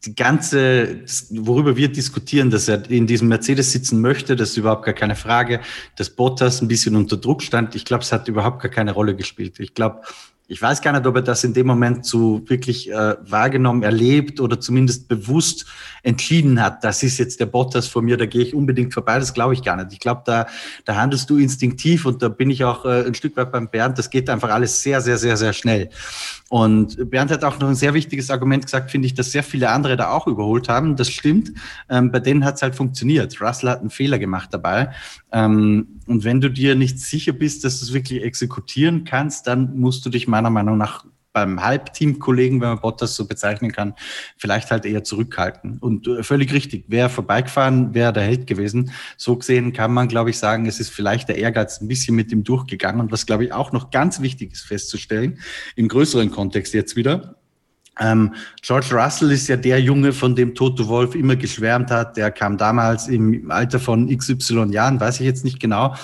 die 0.05 0.15
ganze, 0.15 1.01
worüber 1.31 1.77
wir 1.77 1.89
diskutieren, 1.89 2.51
dass 2.51 2.69
er 2.69 2.89
in 2.91 3.07
diesem 3.07 3.29
Mercedes 3.29 3.73
sitzen 3.73 4.01
möchte, 4.01 4.37
das 4.37 4.51
ist 4.51 4.57
überhaupt 4.57 4.85
gar 4.85 4.95
keine 4.95 5.17
Frage. 5.17 5.61
Dass 5.97 6.11
Bottas 6.11 6.63
ein 6.63 6.69
bisschen 6.69 6.95
unter 6.95 7.17
Druck 7.17 7.43
stand, 7.43 7.75
ich 7.75 7.85
glaube, 7.85 8.05
es 8.05 8.13
hat 8.13 8.29
überhaupt 8.29 8.63
gar 8.63 8.71
keine 8.71 8.93
Rolle 8.93 9.17
gespielt. 9.17 9.59
Ich 9.59 9.75
glaube, 9.75 10.03
ich 10.47 10.61
weiß 10.61 10.83
gar 10.83 10.93
nicht, 10.93 11.07
ob 11.07 11.17
er 11.17 11.23
das 11.23 11.43
in 11.43 11.55
dem 11.55 11.67
Moment 11.67 12.05
so 12.05 12.43
wirklich 12.49 12.91
äh, 12.91 13.17
wahrgenommen, 13.23 13.83
erlebt 13.83 14.41
oder 14.41 14.61
zumindest 14.61 15.09
bewusst 15.09 15.65
entschieden 16.03 16.63
hat, 16.63 16.85
das 16.85 17.03
ist 17.03 17.17
jetzt 17.19 17.41
der 17.41 17.47
Bottas 17.47 17.89
vor 17.89 18.03
mir, 18.03 18.19
da 18.19 18.27
gehe 18.27 18.43
ich 18.43 18.55
unbedingt 18.55 18.93
vorbei. 18.93 19.19
Das 19.19 19.33
glaube 19.33 19.55
ich 19.55 19.63
gar 19.63 19.77
nicht. 19.77 19.93
Ich 19.93 20.01
glaube, 20.01 20.23
da, 20.27 20.47
da 20.85 20.97
handelst 20.97 21.31
du 21.31 21.39
instinktiv 21.39 22.05
und 22.05 22.23
da 22.23 22.29
bin 22.29 22.51
ich 22.51 22.63
auch 22.63 22.85
äh, 22.85 23.07
ein 23.07 23.15
Stück 23.15 23.37
weit 23.39 23.53
beim 23.53 23.69
Bernd. 23.69 23.99
Das 23.99 24.11
geht 24.11 24.29
einfach 24.29 24.51
alles 24.51 24.83
sehr, 24.83 25.01
sehr, 25.01 25.17
sehr, 25.17 25.39
sehr 25.39 25.55
schnell. 25.55 25.89
Und 26.55 27.11
Bernd 27.11 27.33
hat 27.33 27.43
auch 27.43 27.59
noch 27.59 27.67
ein 27.67 27.75
sehr 27.75 27.95
wichtiges 27.95 28.31
Argument 28.31 28.65
gesagt, 28.65 28.93
finde 28.93 29.07
ich, 29.07 29.15
dass 29.15 29.33
sehr 29.33 29.43
viele 29.43 29.71
andere 29.71 29.97
da 29.97 30.11
auch 30.11 30.29
überholt 30.29 30.69
haben. 30.69 30.95
Das 30.95 31.11
stimmt. 31.11 31.51
Ähm, 31.91 32.13
bei 32.13 32.21
denen 32.21 32.45
hat 32.45 32.55
es 32.55 32.63
halt 32.63 32.77
funktioniert. 32.77 33.41
Russell 33.41 33.71
hat 33.71 33.81
einen 33.81 33.91
Fehler 33.91 34.21
gemacht 34.21 34.51
dabei. 34.53 34.91
Ähm, 35.33 35.99
und 36.07 36.23
wenn 36.23 36.41
du 36.41 36.49
dir 36.49 36.77
nicht 36.77 37.01
sicher 37.01 37.33
bist, 37.33 37.65
dass 37.65 37.81
du 37.81 37.87
es 37.87 37.93
wirklich 37.93 38.23
exekutieren 38.23 39.03
kannst, 39.03 39.49
dann 39.49 39.81
musst 39.81 40.07
du 40.07 40.11
dich 40.11 40.29
meiner 40.29 40.49
Meinung 40.49 40.79
nach 40.79 41.05
beim 41.35 41.63
Halbteam-Kollegen, 41.63 42.63
wenn 42.63 42.69
man 42.69 42.81
Bottas 42.81 43.15
so 43.17 43.27
bezeichnen 43.27 43.73
kann, 43.73 43.95
vielleicht 44.39 44.71
halt 44.71 44.87
eher 44.87 45.05
zurückhalten. 45.05 45.79
Und 45.79 46.07
äh, 46.07 46.23
völlig 46.23 46.55
richtig, 46.55 46.85
wäre 46.89 47.11
vorbeigefahren, 47.11 47.93
wäre 47.93 48.13
der 48.15 48.23
Held 48.23 48.47
gewesen. 48.47 48.93
So 49.19 49.37
gesehen 49.37 49.75
kann 49.75 49.93
man, 49.93 50.09
glaube 50.09 50.31
ich, 50.31 50.39
sagen, 50.39 50.65
es 50.65 50.81
ist 50.81 50.91
vielleicht 50.91 51.29
der 51.29 51.37
Ehrgeiz 51.37 51.81
ein 51.83 51.89
bisschen 51.89 52.17
mit 52.17 52.33
ihm 52.33 52.45
durchgegangen. 52.45 53.01
Und 53.01 53.13
was, 53.13 53.27
glaube 53.27 53.45
ich, 53.45 53.53
auch 53.53 53.73
noch 53.73 53.91
ganz 53.91 54.23
wichtig 54.23 54.53
ist 54.53 54.63
festzustellen, 54.63 55.41
im 55.77 55.89
größeren 55.89 56.31
Kontext 56.31 56.73
jetzt 56.73 56.97
wieder, 56.97 57.37
ähm, 58.01 58.35
George 58.63 58.89
Russell 58.93 59.31
ist 59.31 59.49
ja 59.49 59.57
der 59.57 59.81
Junge, 59.81 60.13
von 60.13 60.35
dem 60.35 60.55
Toto 60.55 60.89
Wolf 60.89 61.15
immer 61.15 61.37
geschwärmt 61.37 61.91
hat. 61.91 62.17
Der 62.17 62.31
kam 62.31 62.57
damals 62.59 63.09
im 63.09 63.51
Alter 63.51 63.79
von 63.79 64.09
XY 64.09 64.73
Jahren, 64.73 64.99
weiß 64.99 65.21
ich 65.21 65.27
jetzt 65.27 65.45
nicht 65.45 65.61
genau, 65.61 65.95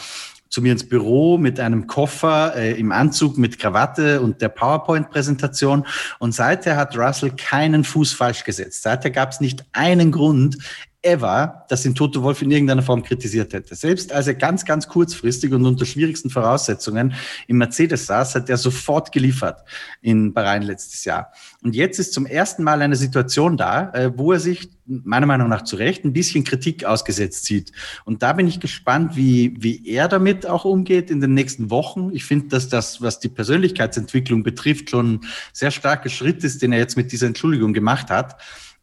zu 0.51 0.61
mir 0.61 0.73
ins 0.73 0.87
Büro 0.87 1.39
mit 1.39 1.61
einem 1.61 1.87
Koffer 1.87 2.55
äh, 2.57 2.79
im 2.79 2.91
Anzug 2.93 3.39
mit 3.39 3.59
Krawatte 3.59 4.21
und 4.21 4.43
der 4.43 4.49
PowerPoint-Präsentation. 4.49 5.87
Und 6.19 6.35
seither 6.35 6.77
hat 6.77 6.97
Russell 6.99 7.31
keinen 7.31 7.85
Fuß 7.85 8.13
falsch 8.13 8.45
gesetzt. 8.45 8.83
Seither 8.83 9.11
gab 9.11 9.31
es 9.31 9.41
nicht 9.41 9.65
einen 9.73 10.11
Grund, 10.11 10.59
ever, 11.03 11.65
dass 11.69 11.87
ihn 11.87 11.95
Toto 11.95 12.23
Wolf 12.23 12.43
in 12.43 12.51
irgendeiner 12.51 12.83
Form 12.83 13.03
kritisiert 13.03 13.53
hätte. 13.53 13.75
Selbst 13.75 14.13
als 14.13 14.27
er 14.27 14.35
ganz, 14.35 14.65
ganz 14.65 14.87
kurzfristig 14.87 15.53
und 15.53 15.65
unter 15.65 15.87
schwierigsten 15.87 16.29
Voraussetzungen 16.29 17.15
im 17.47 17.59
Mercedes 17.59 18.07
saß, 18.07 18.35
hat 18.35 18.51
er 18.51 18.59
sofort 18.59 19.11
geliefert 19.11 19.65
in 20.03 20.35
Bahrain 20.35 20.63
letztes 20.63 21.05
Jahr. 21.05 21.33
Und 21.63 21.75
jetzt 21.75 21.99
ist 21.99 22.13
zum 22.13 22.27
ersten 22.27 22.63
Mal 22.65 22.83
eine 22.83 22.97
Situation 22.97 23.57
da, 23.57 23.91
äh, 23.93 24.13
wo 24.15 24.33
er 24.33 24.41
sich 24.41 24.69
meiner 24.87 25.27
Meinung 25.27 25.49
nach 25.49 25.63
zu 25.63 25.77
Recht 25.77 26.05
ein 26.05 26.13
bisschen 26.13 26.45
Kritik 26.45 26.85
ausgesetzt 26.85 27.45
sieht. 27.45 27.73
Und 28.05 28.23
da 28.23 28.33
bin 28.33 28.47
ich 28.47 28.61
gespannt, 28.61 29.17
wie, 29.17 29.55
wie 29.59 29.87
er 29.89 30.09
damit 30.09 30.47
auch 30.47 30.65
umgeht 30.65 31.11
in 31.11 31.21
den 31.21 31.33
nächsten 31.33 31.71
Wochen. 31.71 32.11
Ich 32.13 32.25
finde, 32.25 32.49
dass 32.49 32.69
das, 32.69 33.01
was 33.01 33.21
die 33.21 33.29
Persönlichkeitsentwicklung 33.29 34.43
betrifft, 34.43 34.91
schon 34.91 35.21
sehr 35.53 35.71
starker 35.71 36.09
Schritt 36.09 36.45
ist, 36.45 36.61
den 36.63 36.73
er 36.73 36.79
jetzt 36.79 36.97
mit 36.97 37.13
dieser 37.13 37.29
Entschuldigung 37.29 37.73
gemacht 37.73 38.11
hat. 38.11 38.37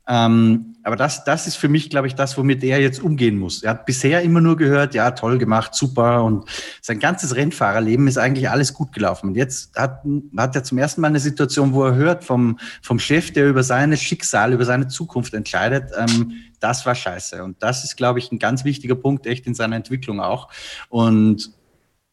Ähm, 0.08 0.76
aber 0.84 0.96
das, 0.96 1.26
das 1.26 1.48
ist 1.48 1.58
für 1.58 1.67
mich, 1.67 1.89
glaube 1.89 2.08
ich, 2.08 2.15
das, 2.15 2.38
womit 2.38 2.63
er 2.63 2.80
jetzt 2.80 3.04
umgehen 3.04 3.38
muss. 3.38 3.62
Er 3.62 3.72
hat 3.72 3.86
bisher 3.86 4.22
immer 4.22 4.39
nur 4.39 4.56
gehört, 4.56 4.96
ja, 4.96 5.12
toll 5.12 5.38
gemacht, 5.38 5.76
super. 5.76 6.24
Und 6.24 6.46
sein 6.82 7.00
ganzes 7.00 7.36
Rennfahrerleben 7.36 8.08
ist 8.08 8.17
eigentlich 8.17 8.50
alles 8.50 8.74
gut 8.74 8.93
gelaufen. 8.93 9.28
Und 9.28 9.36
jetzt 9.36 9.76
hat, 9.76 10.04
hat 10.38 10.56
er 10.56 10.63
zum 10.63 10.78
ersten 10.78 11.02
Mal 11.02 11.10
eine 11.10 11.20
Situation, 11.20 11.74
wo 11.74 11.84
er 11.84 11.96
hört 11.96 12.24
vom, 12.24 12.58
vom 12.82 13.00
Chef, 13.00 13.34
der 13.34 13.50
über 13.50 13.63
seine 13.63 13.98
Schicksal, 13.98 14.54
über 14.54 14.63
seine 14.63 14.88
Zukunft 14.88 15.34
entscheidet, 15.34 15.91
ähm, 15.98 16.32
das 16.62 16.86
war 16.86 16.96
scheiße. 16.96 17.43
Und 17.43 17.62
das 17.62 17.84
ist, 17.84 17.98
glaube 17.98 18.20
ich, 18.20 18.32
ein 18.32 18.39
ganz 18.39 18.63
wichtiger 18.63 18.96
Punkt, 18.96 19.28
echt 19.28 19.46
in 19.46 19.56
seiner 19.56 19.76
Entwicklung 19.76 20.22
auch. 20.22 20.48
Und 20.88 21.52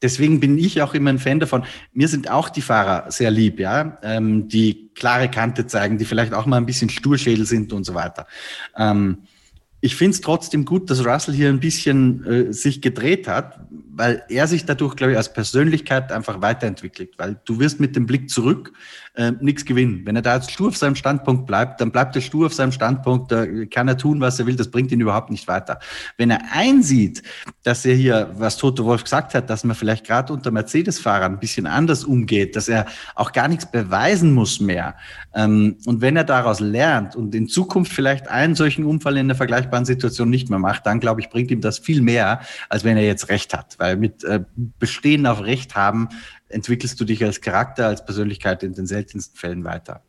deswegen 0.04 0.38
bin 0.38 0.58
ich 0.58 0.82
auch 0.82 0.94
immer 0.94 1.10
ein 1.10 1.18
Fan 1.18 1.40
davon. 1.40 1.64
Mir 1.92 2.06
sind 2.06 2.30
auch 2.30 2.50
die 2.50 2.60
Fahrer 2.60 3.10
sehr 3.10 3.30
lieb, 3.30 3.58
ja, 3.58 3.98
ähm, 4.02 4.46
die 4.46 4.90
klare 4.94 5.30
Kante 5.30 5.66
zeigen, 5.66 5.98
die 5.98 6.04
vielleicht 6.04 6.34
auch 6.34 6.46
mal 6.46 6.58
ein 6.58 6.66
bisschen 6.66 6.90
Sturschädel 6.90 7.46
sind 7.46 7.72
und 7.72 7.84
so 7.84 7.94
weiter. 7.94 8.26
Ähm, 8.76 9.22
ich 9.80 9.96
finde 9.96 10.14
es 10.14 10.20
trotzdem 10.20 10.64
gut, 10.64 10.88
dass 10.88 11.04
Russell 11.04 11.34
hier 11.34 11.48
ein 11.48 11.60
bisschen 11.60 12.24
äh, 12.24 12.52
sich 12.52 12.80
gedreht 12.80 13.28
hat, 13.28 13.60
weil 13.70 14.22
er 14.28 14.46
sich 14.46 14.64
dadurch, 14.64 14.94
glaube 14.94 15.12
ich, 15.12 15.18
als 15.18 15.32
Persönlichkeit 15.32 16.12
einfach 16.12 16.40
weiterentwickelt. 16.40 17.14
Weil 17.18 17.40
du 17.44 17.58
wirst 17.60 17.80
mit 17.80 17.96
dem 17.96 18.06
Blick 18.06 18.30
zurück 18.30 18.72
äh, 19.14 19.32
nichts 19.40 19.64
gewinnen. 19.64 20.02
Wenn 20.04 20.16
er 20.16 20.22
da 20.22 20.34
jetzt 20.36 20.50
stur 20.50 20.68
auf 20.68 20.76
seinem 20.76 20.96
Standpunkt 20.96 21.46
bleibt, 21.46 21.80
dann 21.80 21.90
bleibt 21.90 22.16
er 22.16 22.22
stur 22.22 22.46
auf 22.46 22.54
seinem 22.54 22.72
Standpunkt, 22.72 23.30
da 23.30 23.46
kann 23.66 23.86
er 23.86 23.96
tun, 23.96 24.20
was 24.20 24.40
er 24.40 24.46
will, 24.46 24.56
das 24.56 24.70
bringt 24.70 24.90
ihn 24.90 25.00
überhaupt 25.00 25.30
nicht 25.30 25.46
weiter. 25.46 25.78
Wenn 26.16 26.30
er 26.30 26.40
einsieht, 26.52 27.22
dass 27.62 27.84
er 27.84 27.94
hier, 27.94 28.30
was 28.34 28.56
Toto 28.56 28.84
Wolf 28.84 29.04
gesagt 29.04 29.34
hat, 29.34 29.48
dass 29.48 29.62
man 29.64 29.76
vielleicht 29.76 30.06
gerade 30.06 30.32
unter 30.32 30.50
Mercedes-Fahrern 30.50 31.34
ein 31.34 31.38
bisschen 31.38 31.66
anders 31.66 32.04
umgeht, 32.04 32.56
dass 32.56 32.68
er 32.68 32.86
auch 33.14 33.32
gar 33.32 33.48
nichts 33.48 33.70
beweisen 33.70 34.32
muss 34.32 34.60
mehr. 34.60 34.96
Ähm, 35.34 35.76
und 35.86 36.00
wenn 36.00 36.16
er 36.16 36.24
daraus 36.24 36.60
lernt 36.60 37.14
und 37.14 37.34
in 37.34 37.48
Zukunft 37.48 37.92
vielleicht 37.92 38.28
einen 38.28 38.54
solchen 38.54 38.84
Unfall 38.84 39.14
in 39.14 39.26
einer 39.26 39.34
vergleichbaren 39.34 39.84
Situation 39.84 40.28
nicht 40.28 40.50
mehr 40.50 40.58
macht, 40.58 40.86
dann 40.86 41.00
glaube 41.00 41.20
ich, 41.20 41.30
bringt 41.30 41.50
ihm 41.50 41.60
das 41.60 41.78
viel 41.78 42.02
mehr, 42.02 42.40
als 42.68 42.84
wenn 42.84 42.96
er 42.96 43.04
jetzt 43.04 43.28
Recht 43.28 43.54
hat. 43.54 43.76
Weil 43.78 43.96
mit 43.96 44.24
äh, 44.24 44.40
Bestehen 44.56 45.26
auf 45.26 45.42
Recht 45.42 45.76
haben 45.76 46.08
entwickelst 46.54 47.00
du 47.00 47.04
dich 47.04 47.24
als 47.24 47.40
Charakter, 47.40 47.86
als 47.88 48.04
Persönlichkeit 48.04 48.62
in 48.62 48.74
den 48.74 48.86
seltensten 48.86 49.36
Fällen 49.36 49.64
weiter. 49.64 50.02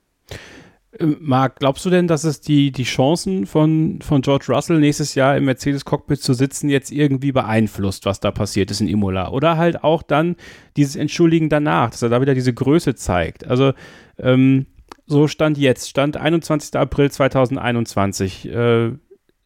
Ähm, 1.00 1.18
Marc, 1.20 1.60
glaubst 1.60 1.86
du 1.86 1.90
denn, 1.90 2.08
dass 2.08 2.24
es 2.24 2.42
die, 2.42 2.72
die 2.72 2.84
Chancen 2.84 3.46
von, 3.46 4.00
von 4.02 4.22
George 4.22 4.46
Russell 4.50 4.80
nächstes 4.80 5.16
Jahr 5.16 5.36
im 5.36 5.46
Mercedes-Cockpit 5.46 6.22
zu 6.22 6.34
sitzen 6.34 6.70
jetzt 6.70 6.92
irgendwie 6.92 7.32
beeinflusst, 7.32 8.06
was 8.06 8.20
da 8.20 8.32
passiert 8.32 8.72
ist 8.72 8.82
in 8.82 8.88
Imola? 8.88 9.30
Oder 9.30 9.58
halt 9.58 9.84
auch 9.84 10.04
dann 10.04 10.36
dieses 10.78 10.96
Entschuldigen 10.96 11.50
danach, 11.50 11.90
dass 11.90 12.02
er 12.02 12.10
da 12.10 12.22
wieder 12.22 12.34
diese 12.34 12.54
Größe 12.54 12.96
zeigt? 12.96 13.46
Also, 13.46 13.74
ähm, 14.18 14.68
so 15.08 15.28
stand 15.28 15.58
jetzt, 15.58 15.90
stand 15.90 16.18
21. 16.18 16.76
April 16.76 17.12
2021. 17.12 18.50
Äh, 18.50 18.94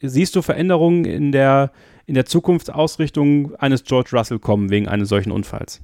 siehst 0.01 0.35
du 0.35 0.41
Veränderungen 0.41 1.05
in 1.05 1.31
der, 1.31 1.71
in 2.05 2.13
der 2.13 2.25
Zukunftsausrichtung 2.25 3.55
eines 3.55 3.83
George 3.83 4.11
Russell 4.13 4.39
kommen 4.39 4.69
wegen 4.69 4.87
eines 4.87 5.09
solchen 5.09 5.31
Unfalls? 5.31 5.81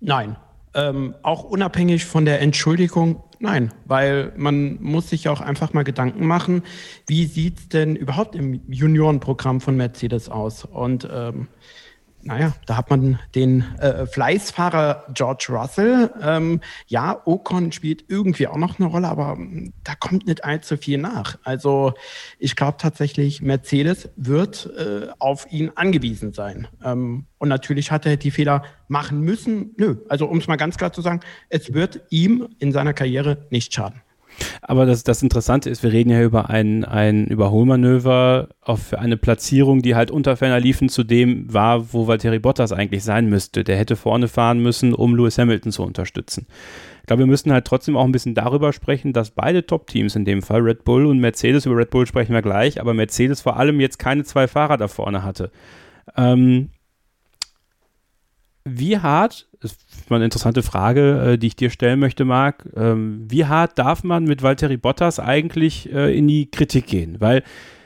Nein. 0.00 0.36
Ähm, 0.74 1.14
auch 1.22 1.44
unabhängig 1.44 2.04
von 2.04 2.24
der 2.26 2.40
Entschuldigung, 2.42 3.24
nein, 3.40 3.72
weil 3.86 4.32
man 4.36 4.80
muss 4.82 5.08
sich 5.08 5.28
auch 5.28 5.40
einfach 5.40 5.72
mal 5.72 5.82
Gedanken 5.82 6.26
machen, 6.26 6.62
wie 7.06 7.24
sieht 7.24 7.58
es 7.58 7.68
denn 7.70 7.96
überhaupt 7.96 8.36
im 8.36 8.60
Juniorenprogramm 8.68 9.62
von 9.62 9.76
Mercedes 9.76 10.28
aus? 10.28 10.66
Und 10.66 11.08
ähm, 11.10 11.48
naja, 12.28 12.52
da 12.66 12.76
hat 12.76 12.90
man 12.90 13.18
den 13.34 13.64
äh, 13.78 14.06
Fleißfahrer 14.06 15.06
George 15.14 15.46
Russell. 15.48 16.10
Ähm, 16.22 16.60
ja, 16.86 17.20
Ocon 17.24 17.72
spielt 17.72 18.04
irgendwie 18.08 18.46
auch 18.46 18.56
noch 18.56 18.78
eine 18.78 18.88
Rolle, 18.88 19.08
aber 19.08 19.34
ähm, 19.38 19.72
da 19.82 19.94
kommt 19.94 20.26
nicht 20.26 20.44
allzu 20.44 20.76
viel 20.76 20.98
nach. 20.98 21.38
Also 21.42 21.94
ich 22.38 22.54
glaube 22.54 22.76
tatsächlich, 22.78 23.42
Mercedes 23.42 24.10
wird 24.16 24.70
äh, 24.76 25.08
auf 25.18 25.50
ihn 25.50 25.72
angewiesen 25.74 26.32
sein. 26.32 26.68
Ähm, 26.84 27.26
und 27.38 27.48
natürlich 27.48 27.90
hat 27.90 28.04
er 28.06 28.16
die 28.16 28.30
Fehler 28.30 28.62
machen 28.88 29.20
müssen. 29.20 29.74
Nö, 29.78 29.96
also 30.08 30.26
um 30.26 30.38
es 30.38 30.46
mal 30.46 30.56
ganz 30.56 30.76
klar 30.76 30.92
zu 30.92 31.00
sagen, 31.00 31.20
es 31.48 31.72
wird 31.72 32.02
ihm 32.10 32.48
in 32.58 32.72
seiner 32.72 32.92
Karriere 32.92 33.46
nicht 33.50 33.72
schaden. 33.72 34.02
Aber 34.62 34.86
das, 34.86 35.04
das 35.04 35.22
Interessante 35.22 35.70
ist, 35.70 35.82
wir 35.82 35.92
reden 35.92 36.10
ja 36.10 36.22
über 36.22 36.50
ein, 36.50 36.84
ein 36.84 37.26
Überholmanöver 37.26 38.48
auf 38.60 38.94
eine 38.94 39.16
Platzierung, 39.16 39.82
die 39.82 39.94
halt 39.94 40.10
unter 40.10 40.36
ferner 40.36 40.60
liefen 40.60 40.88
zu 40.88 41.04
dem 41.04 41.52
war, 41.52 41.92
wo 41.92 42.06
Valtteri 42.06 42.38
Bottas 42.38 42.72
eigentlich 42.72 43.04
sein 43.04 43.28
müsste. 43.28 43.64
Der 43.64 43.76
hätte 43.76 43.96
vorne 43.96 44.28
fahren 44.28 44.60
müssen, 44.60 44.94
um 44.94 45.16
Lewis 45.16 45.38
Hamilton 45.38 45.72
zu 45.72 45.82
unterstützen. 45.82 46.46
Ich 47.00 47.06
glaube, 47.06 47.22
wir 47.22 47.26
müssen 47.26 47.52
halt 47.52 47.64
trotzdem 47.64 47.96
auch 47.96 48.04
ein 48.04 48.12
bisschen 48.12 48.34
darüber 48.34 48.72
sprechen, 48.72 49.12
dass 49.12 49.30
beide 49.30 49.64
Top-Teams 49.64 50.14
in 50.14 50.26
dem 50.26 50.42
Fall, 50.42 50.60
Red 50.60 50.84
Bull 50.84 51.06
und 51.06 51.18
Mercedes, 51.18 51.64
über 51.64 51.76
Red 51.76 51.90
Bull 51.90 52.06
sprechen 52.06 52.34
wir 52.34 52.42
gleich, 52.42 52.80
aber 52.80 52.92
Mercedes 52.92 53.40
vor 53.40 53.56
allem 53.56 53.80
jetzt 53.80 53.98
keine 53.98 54.24
zwei 54.24 54.46
Fahrer 54.46 54.76
da 54.76 54.88
vorne 54.88 55.22
hatte. 55.24 55.50
Ähm, 56.16 56.68
wie 58.64 58.98
hart 58.98 59.48
ist 60.08 60.10
mal 60.10 60.16
eine 60.16 60.24
interessante 60.24 60.62
Frage, 60.62 61.32
äh, 61.32 61.38
die 61.38 61.48
ich 61.48 61.56
dir 61.56 61.68
stellen 61.68 62.00
möchte, 62.00 62.24
Marc. 62.24 62.64
Ähm, 62.74 63.26
wie 63.28 63.44
hart 63.44 63.78
darf 63.78 64.04
man 64.04 64.24
mit 64.24 64.42
Valtteri 64.42 64.78
Bottas 64.78 65.20
eigentlich 65.20 65.92
äh, 65.92 66.16
in 66.16 66.26
die 66.26 66.50
Kritik 66.50 66.86
gehen? 66.86 67.16
Weil 67.18 67.42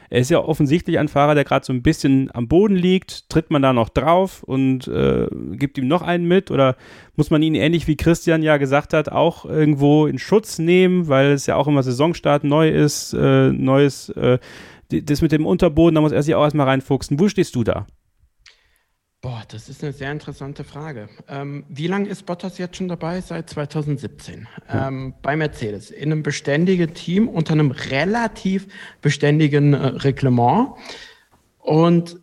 er 0.09 0.21
ist 0.21 0.31
ja 0.31 0.39
offensichtlich 0.39 1.01
ein 1.01 1.09
Fahrer, 1.09 1.35
der 1.35 1.43
gerade 1.43 1.67
so 1.67 1.73
ein 1.73 1.83
bisschen 1.83 2.31
am 2.33 2.47
Boden 2.47 2.77
liegt. 2.77 3.29
Tritt 3.29 3.51
man 3.51 3.61
da 3.61 3.73
noch 3.73 3.89
drauf 3.89 4.45
und 4.45 4.87
äh, 4.87 5.27
gibt 5.53 5.79
ihm 5.79 5.89
noch 5.89 6.03
einen 6.03 6.29
mit? 6.29 6.53
Oder 6.53 6.77
muss 7.17 7.31
man 7.31 7.43
ihn 7.43 7.57
ähnlich 7.57 7.89
wie 7.89 7.97
Christian 7.97 8.45
ja 8.45 8.57
gesagt 8.57 8.95
hat, 8.95 9.11
auch 9.11 9.45
irgendwo 9.45 10.07
in 10.07 10.21
Schutz 10.21 10.61
nehmen, 10.61 11.09
weil 11.09 11.33
es 11.33 11.47
ja 11.47 11.57
auch 11.57 11.67
immer 11.67 11.83
Saisonstart 11.83 12.45
neu 12.45 12.69
ist, 12.69 13.15
äh, 13.15 13.51
neues, 13.51 14.11
äh, 14.11 14.39
das 14.91 15.23
mit 15.23 15.33
dem 15.33 15.45
Unterboden, 15.45 15.97
da 15.97 16.01
muss 16.01 16.13
er 16.13 16.23
sich 16.23 16.37
auch 16.37 16.45
erstmal 16.45 16.69
reinfuchsen. 16.69 17.19
Wo 17.19 17.27
stehst 17.27 17.57
du 17.57 17.65
da? 17.65 17.87
Boah, 19.23 19.45
das 19.47 19.69
ist 19.69 19.85
eine 19.85 19.93
sehr 19.93 20.11
interessante 20.11 20.65
Frage. 20.65 21.09
Ähm, 21.29 21.65
wie 21.69 21.87
lange 21.87 22.09
ist 22.09 22.27
Bottas 22.27 22.59
jetzt 22.59 22.77
schon 22.77 22.89
dabei? 22.89 23.21
Seit 23.21 23.49
2017. 23.49 24.49
Ja. 24.69 24.89
Ähm, 24.89 25.15
bei 25.23 25.37
Mercedes. 25.37 25.93
In 25.93 26.11
einem 26.11 26.25
beständigen 26.25 26.93
Team 26.93 27.29
unter 27.29 27.53
einem 27.53 27.71
relativ 27.71 28.67
beständigen 29.01 29.75
äh, 29.75 29.87
Reglement. 29.87 30.71
Und 31.61 32.21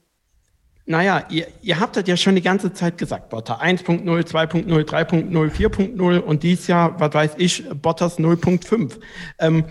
naja, 0.85 1.25
ihr, 1.29 1.47
ihr 1.61 1.79
habt 1.79 1.95
das 1.95 2.05
ja 2.05 2.17
schon 2.17 2.35
die 2.35 2.41
ganze 2.41 2.73
Zeit 2.73 2.97
gesagt, 2.97 3.29
Bottas 3.29 3.61
1.0, 3.61 4.03
2.0, 4.03 4.67
3.0, 4.67 5.51
4.0 5.51 6.17
und 6.17 6.43
dies 6.43 6.67
Jahr, 6.67 6.99
was 6.99 7.13
weiß 7.13 7.31
ich, 7.37 7.63
Bottas 7.81 8.19
0.5. 8.19 8.99
Ähm, 9.39 9.63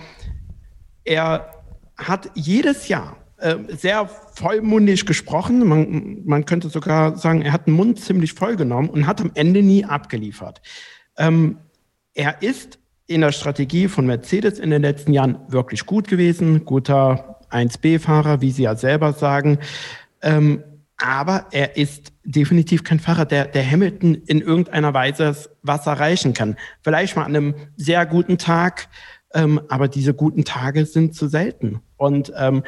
er 1.05 1.53
hat 1.99 2.31
jedes 2.35 2.88
Jahr 2.88 3.19
sehr 3.68 4.09
vollmundig 4.35 5.07
gesprochen. 5.07 5.66
Man, 5.66 6.22
man 6.24 6.44
könnte 6.44 6.68
sogar 6.68 7.16
sagen, 7.16 7.42
er 7.42 7.53
hat 7.53 7.66
den 7.66 7.74
Mund 7.74 8.01
ziemlich 8.01 8.33
voll 8.33 8.57
genommen 8.57 8.90
und 8.90 9.07
hat 9.07 9.20
am 9.20 9.31
Ende 9.35 9.62
nie 9.62 9.85
abgeliefert. 9.85 10.61
Ähm, 11.16 11.59
er 12.14 12.42
ist 12.42 12.79
in 13.07 13.20
der 13.20 13.33
Strategie 13.33 13.88
von 13.88 14.07
Mercedes 14.07 14.59
in 14.59 14.70
den 14.70 14.83
letzten 14.83 15.12
Jahren 15.12 15.38
wirklich 15.48 15.87
gut 15.87 16.09
gewesen, 16.09 16.64
guter 16.64 17.40
1B-Fahrer, 17.51 18.40
wie 18.40 18.51
Sie 18.51 18.64
ja 18.64 18.77
selber 18.77 19.12
sagen. 19.12 19.59
Ähm, 20.20 20.62
aber 20.98 21.46
er 21.53 21.77
ist 21.77 22.12
definitiv 22.24 22.83
kein 22.83 22.98
Fahrer, 22.98 23.24
der, 23.24 23.46
der 23.46 23.68
Hamilton 23.68 24.16
in 24.27 24.40
irgendeiner 24.40 24.92
Weise 24.92 25.35
was 25.62 25.87
erreichen 25.87 26.35
kann. 26.35 26.57
Vielleicht 26.83 27.16
mal 27.16 27.24
an 27.24 27.37
einem 27.37 27.55
sehr 27.77 28.05
guten 28.05 28.37
Tag, 28.37 28.88
ähm, 29.33 29.61
aber 29.68 29.88
diese 29.88 30.12
guten 30.12 30.44
Tage 30.44 30.85
sind 30.87 31.14
zu 31.14 31.29
selten. 31.29 31.81
Und 31.96 32.33
ähm, 32.37 32.64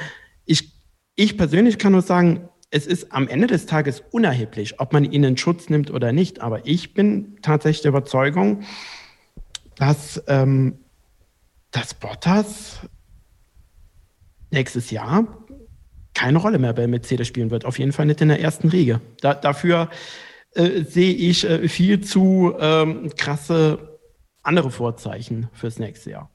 ich, 1.15 1.31
ich 1.31 1.39
persönlich 1.39 1.79
kann 1.79 1.93
nur 1.93 2.03
sagen, 2.03 2.49
es 2.71 2.87
ist 2.87 3.13
am 3.13 3.27
Ende 3.29 3.49
des 3.49 3.67
Tages 3.67 4.03
unerheblich, 4.13 4.79
ob 4.79 4.93
man 4.93 5.05
ihn 5.05 5.25
in 5.25 5.37
Schutz 5.37 5.69
nimmt 5.69 5.91
oder 5.91 6.13
nicht. 6.13 6.41
Aber 6.41 6.67
ich 6.67 6.95
bin 6.95 7.37
tatsächlich 7.43 7.83
der 7.83 7.91
Überzeugung, 7.91 8.63
dass, 9.75 10.23
ähm, 10.29 10.79
dass 11.73 11.95
Bottas 11.95 12.81
nächstes 14.51 14.91
Jahr 14.91 15.27
keine 16.15 16.39
Rolle 16.39 16.59
mehr 16.59 16.73
bei 16.73 16.87
Mercedes 16.87 17.27
spielen 17.27 17.51
wird. 17.51 17.65
Auf 17.65 17.79
jeden 17.79 17.93
Fall 17.93 18.07
nicht 18.07 18.21
in 18.21 18.29
der 18.29 18.41
ersten 18.41 18.69
Riege. 18.69 19.01
Da, 19.21 19.35
dafür 19.35 19.91
äh, 20.55 20.83
sehe 20.83 21.15
ich 21.15 21.49
äh, 21.49 21.69
viel 21.69 22.01
zu 22.01 22.55
ähm, 22.59 23.11
krasse 23.17 23.99
andere 24.43 24.71
Vorzeichen 24.71 25.49
fürs 25.53 25.79
nächste 25.79 26.11
Jahr. 26.11 26.31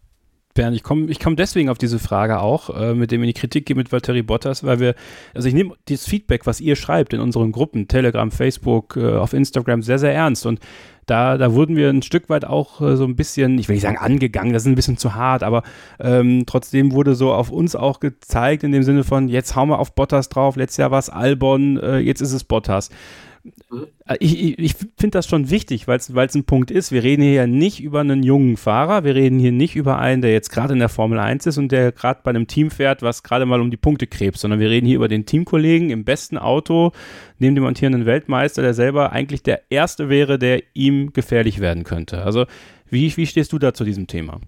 Bernd, 0.56 0.76
ich 0.76 0.82
komme 0.82 1.06
ich 1.12 1.20
komm 1.20 1.36
deswegen 1.36 1.70
auf 1.70 1.78
diese 1.78 2.00
Frage 2.00 2.40
auch, 2.40 2.70
äh, 2.76 2.96
mit 2.96 3.12
dem 3.12 3.22
in 3.22 3.28
die 3.28 3.34
Kritik 3.34 3.68
geht 3.68 3.78
mit 3.78 3.92
Valtteri 3.92 4.24
Bottas, 4.24 4.64
weil 4.64 4.80
wir, 4.80 4.96
also 5.36 5.48
ich 5.48 5.54
nehme 5.54 5.76
dieses 5.88 6.08
Feedback, 6.08 6.48
was 6.48 6.60
ihr 6.60 6.76
schreibt 6.76 7.14
in 7.14 7.20
unseren 7.20 7.52
Gruppen, 7.52 7.88
Telegram, 7.88 8.32
Facebook, 8.32 8.98
äh, 8.98 9.18
auf 9.18 9.34
Instagram, 9.34 9.84
sehr, 9.84 10.00
sehr 10.00 10.14
ernst. 10.14 10.46
Und 10.46 10.60
da, 11.06 11.38
da 11.38 11.54
wurden 11.54 11.76
wir 11.76 11.90
ein 11.90 12.02
Stück 12.02 12.30
weit 12.30 12.46
auch 12.46 12.82
äh, 12.82 12.96
so 12.96 13.04
ein 13.04 13.16
bisschen, 13.16 13.60
ich 13.60 13.68
will 13.68 13.76
nicht 13.76 13.84
sagen 13.84 13.98
angegangen, 13.98 14.54
das 14.54 14.64
ist 14.64 14.70
ein 14.70 14.76
bisschen 14.76 14.98
zu 14.98 15.14
hart, 15.14 15.44
aber 15.44 15.62
ähm, 16.00 16.46
trotzdem 16.48 16.94
wurde 16.94 17.14
so 17.14 17.32
auf 17.34 17.52
uns 17.52 17.76
auch 17.76 18.00
gezeigt, 18.00 18.64
in 18.64 18.72
dem 18.72 18.84
Sinne 18.84 19.04
von, 19.04 19.28
jetzt 19.28 19.56
hauen 19.56 19.70
wir 19.70 19.80
auf 19.80 19.94
Bottas 19.94 20.30
drauf, 20.30 20.56
letztes 20.56 20.78
Jahr 20.78 20.92
war 20.92 21.00
es 21.00 21.10
Albon, 21.10 21.78
äh, 21.80 22.00
jetzt 22.00 22.22
ist 22.22 22.34
es 22.34 22.44
Bottas. 22.44 22.90
Äh, 24.06 24.18
ich, 24.20 24.60
ich, 24.60 24.76
finde 24.76 25.18
das 25.18 25.28
schon 25.28 25.50
wichtig, 25.50 25.88
weil 25.88 25.98
es 25.98 26.36
ein 26.36 26.44
Punkt 26.46 26.72
ist. 26.72 26.92
Wir 26.92 27.04
reden 27.04 27.22
hier 27.22 27.34
ja 27.34 27.48
nicht 27.48 27.82
über 27.82 28.02
einen 28.02 28.24
jungen 28.24 28.58
Fahrer, 28.58 29.04
wir 29.04 29.16
reden 29.16 29.40
hier 29.40 29.52
nicht 29.52 29.76
über 29.76 30.00
einen, 30.00 30.22
der 30.22 30.32
jetzt 30.32 30.50
gerade 30.50 30.74
in 30.74 30.80
der 30.80 30.90
Formel 30.90 31.20
1 31.20 31.46
ist 31.46 31.58
und 31.58 31.72
der 31.72 31.92
gerade 31.92 32.22
bei 32.24 32.30
einem 32.30 32.48
Team 32.48 32.72
fährt, 32.72 33.02
was 33.02 33.24
gerade 33.24 33.46
mal 33.46 33.62
um 33.62 33.72
die 33.72 33.78
Punkte 33.78 34.08
krebst, 34.08 34.42
sondern 34.42 34.60
wir 34.60 34.70
reden 34.70 34.86
hier 34.86 34.96
über 34.96 35.08
den 35.08 35.26
Teamkollegen 35.26 35.90
im 35.90 36.04
besten 36.04 36.38
Auto, 36.38 36.92
neben 37.40 37.56
dem 37.56 37.64
montierenden 37.64 38.06
Weltmeister, 38.06 38.62
der 38.62 38.74
selber 38.74 39.12
eigentlich 39.12 39.44
der 39.44 39.62
Erste 39.70 40.10
wäre, 40.10 40.40
der 40.40 40.64
ihm 40.74 41.14
gefährlich 41.14 41.60
werden 41.60 41.84
könnte. 41.84 42.24
Also 42.24 42.46
wie, 42.90 43.16
wie 43.18 43.28
stehst 43.28 43.54
du 43.54 43.60
da 43.60 43.74
zu 43.74 43.84
diesem 43.84 44.08
Thema? 44.08 44.40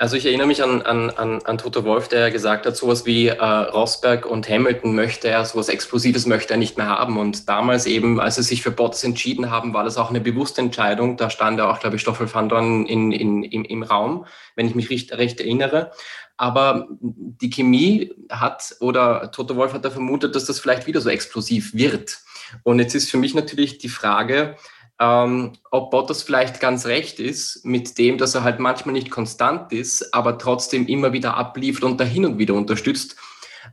Also 0.00 0.16
ich 0.16 0.26
erinnere 0.26 0.46
mich 0.46 0.62
an, 0.62 0.80
an, 0.82 1.10
an, 1.10 1.42
an 1.42 1.58
Toto 1.58 1.84
Wolf, 1.84 2.06
der 2.06 2.30
gesagt 2.30 2.66
hat, 2.66 2.76
sowas 2.76 3.04
wie 3.04 3.26
äh, 3.26 3.42
Rosberg 3.42 4.26
und 4.26 4.48
Hamilton 4.48 4.94
möchte 4.94 5.26
er, 5.26 5.44
sowas 5.44 5.68
Explosives 5.68 6.24
möchte 6.24 6.54
er 6.54 6.56
nicht 6.56 6.76
mehr 6.76 6.86
haben. 6.86 7.18
Und 7.18 7.48
damals 7.48 7.84
eben, 7.84 8.20
als 8.20 8.36
sie 8.36 8.44
sich 8.44 8.62
für 8.62 8.70
Bottas 8.70 9.02
entschieden 9.02 9.50
haben, 9.50 9.74
war 9.74 9.82
das 9.82 9.96
auch 9.96 10.10
eine 10.10 10.20
bewusste 10.20 10.60
Entscheidung. 10.60 11.16
Da 11.16 11.30
stand 11.30 11.58
ja 11.58 11.68
auch, 11.68 11.80
glaube 11.80 11.96
ich, 11.96 12.02
Stoffel 12.02 12.32
van 12.32 12.48
Dorn 12.48 12.86
in, 12.86 13.10
in, 13.10 13.42
im, 13.42 13.64
im 13.64 13.82
Raum, 13.82 14.24
wenn 14.54 14.68
ich 14.68 14.76
mich 14.76 14.88
recht, 14.88 15.12
recht 15.14 15.40
erinnere. 15.40 15.90
Aber 16.36 16.86
die 17.00 17.50
Chemie 17.50 18.12
hat, 18.30 18.76
oder 18.78 19.32
Toto 19.32 19.56
Wolf 19.56 19.72
hat 19.72 19.84
da 19.84 19.90
vermutet, 19.90 20.36
dass 20.36 20.44
das 20.44 20.60
vielleicht 20.60 20.86
wieder 20.86 21.00
so 21.00 21.10
explosiv 21.10 21.74
wird. 21.74 22.18
Und 22.62 22.78
jetzt 22.78 22.94
ist 22.94 23.10
für 23.10 23.16
mich 23.16 23.34
natürlich 23.34 23.78
die 23.78 23.88
Frage, 23.88 24.54
ähm, 25.00 25.52
ob 25.70 25.90
Bottas 25.90 26.22
vielleicht 26.22 26.60
ganz 26.60 26.86
recht 26.86 27.20
ist 27.20 27.64
mit 27.64 27.98
dem, 27.98 28.18
dass 28.18 28.34
er 28.34 28.42
halt 28.42 28.58
manchmal 28.58 28.94
nicht 28.94 29.10
konstant 29.10 29.72
ist, 29.72 30.12
aber 30.12 30.38
trotzdem 30.38 30.86
immer 30.86 31.12
wieder 31.12 31.36
abliefert 31.36 31.84
und 31.84 32.00
da 32.00 32.04
hin 32.04 32.24
und 32.24 32.38
wieder 32.38 32.54
unterstützt. 32.54 33.16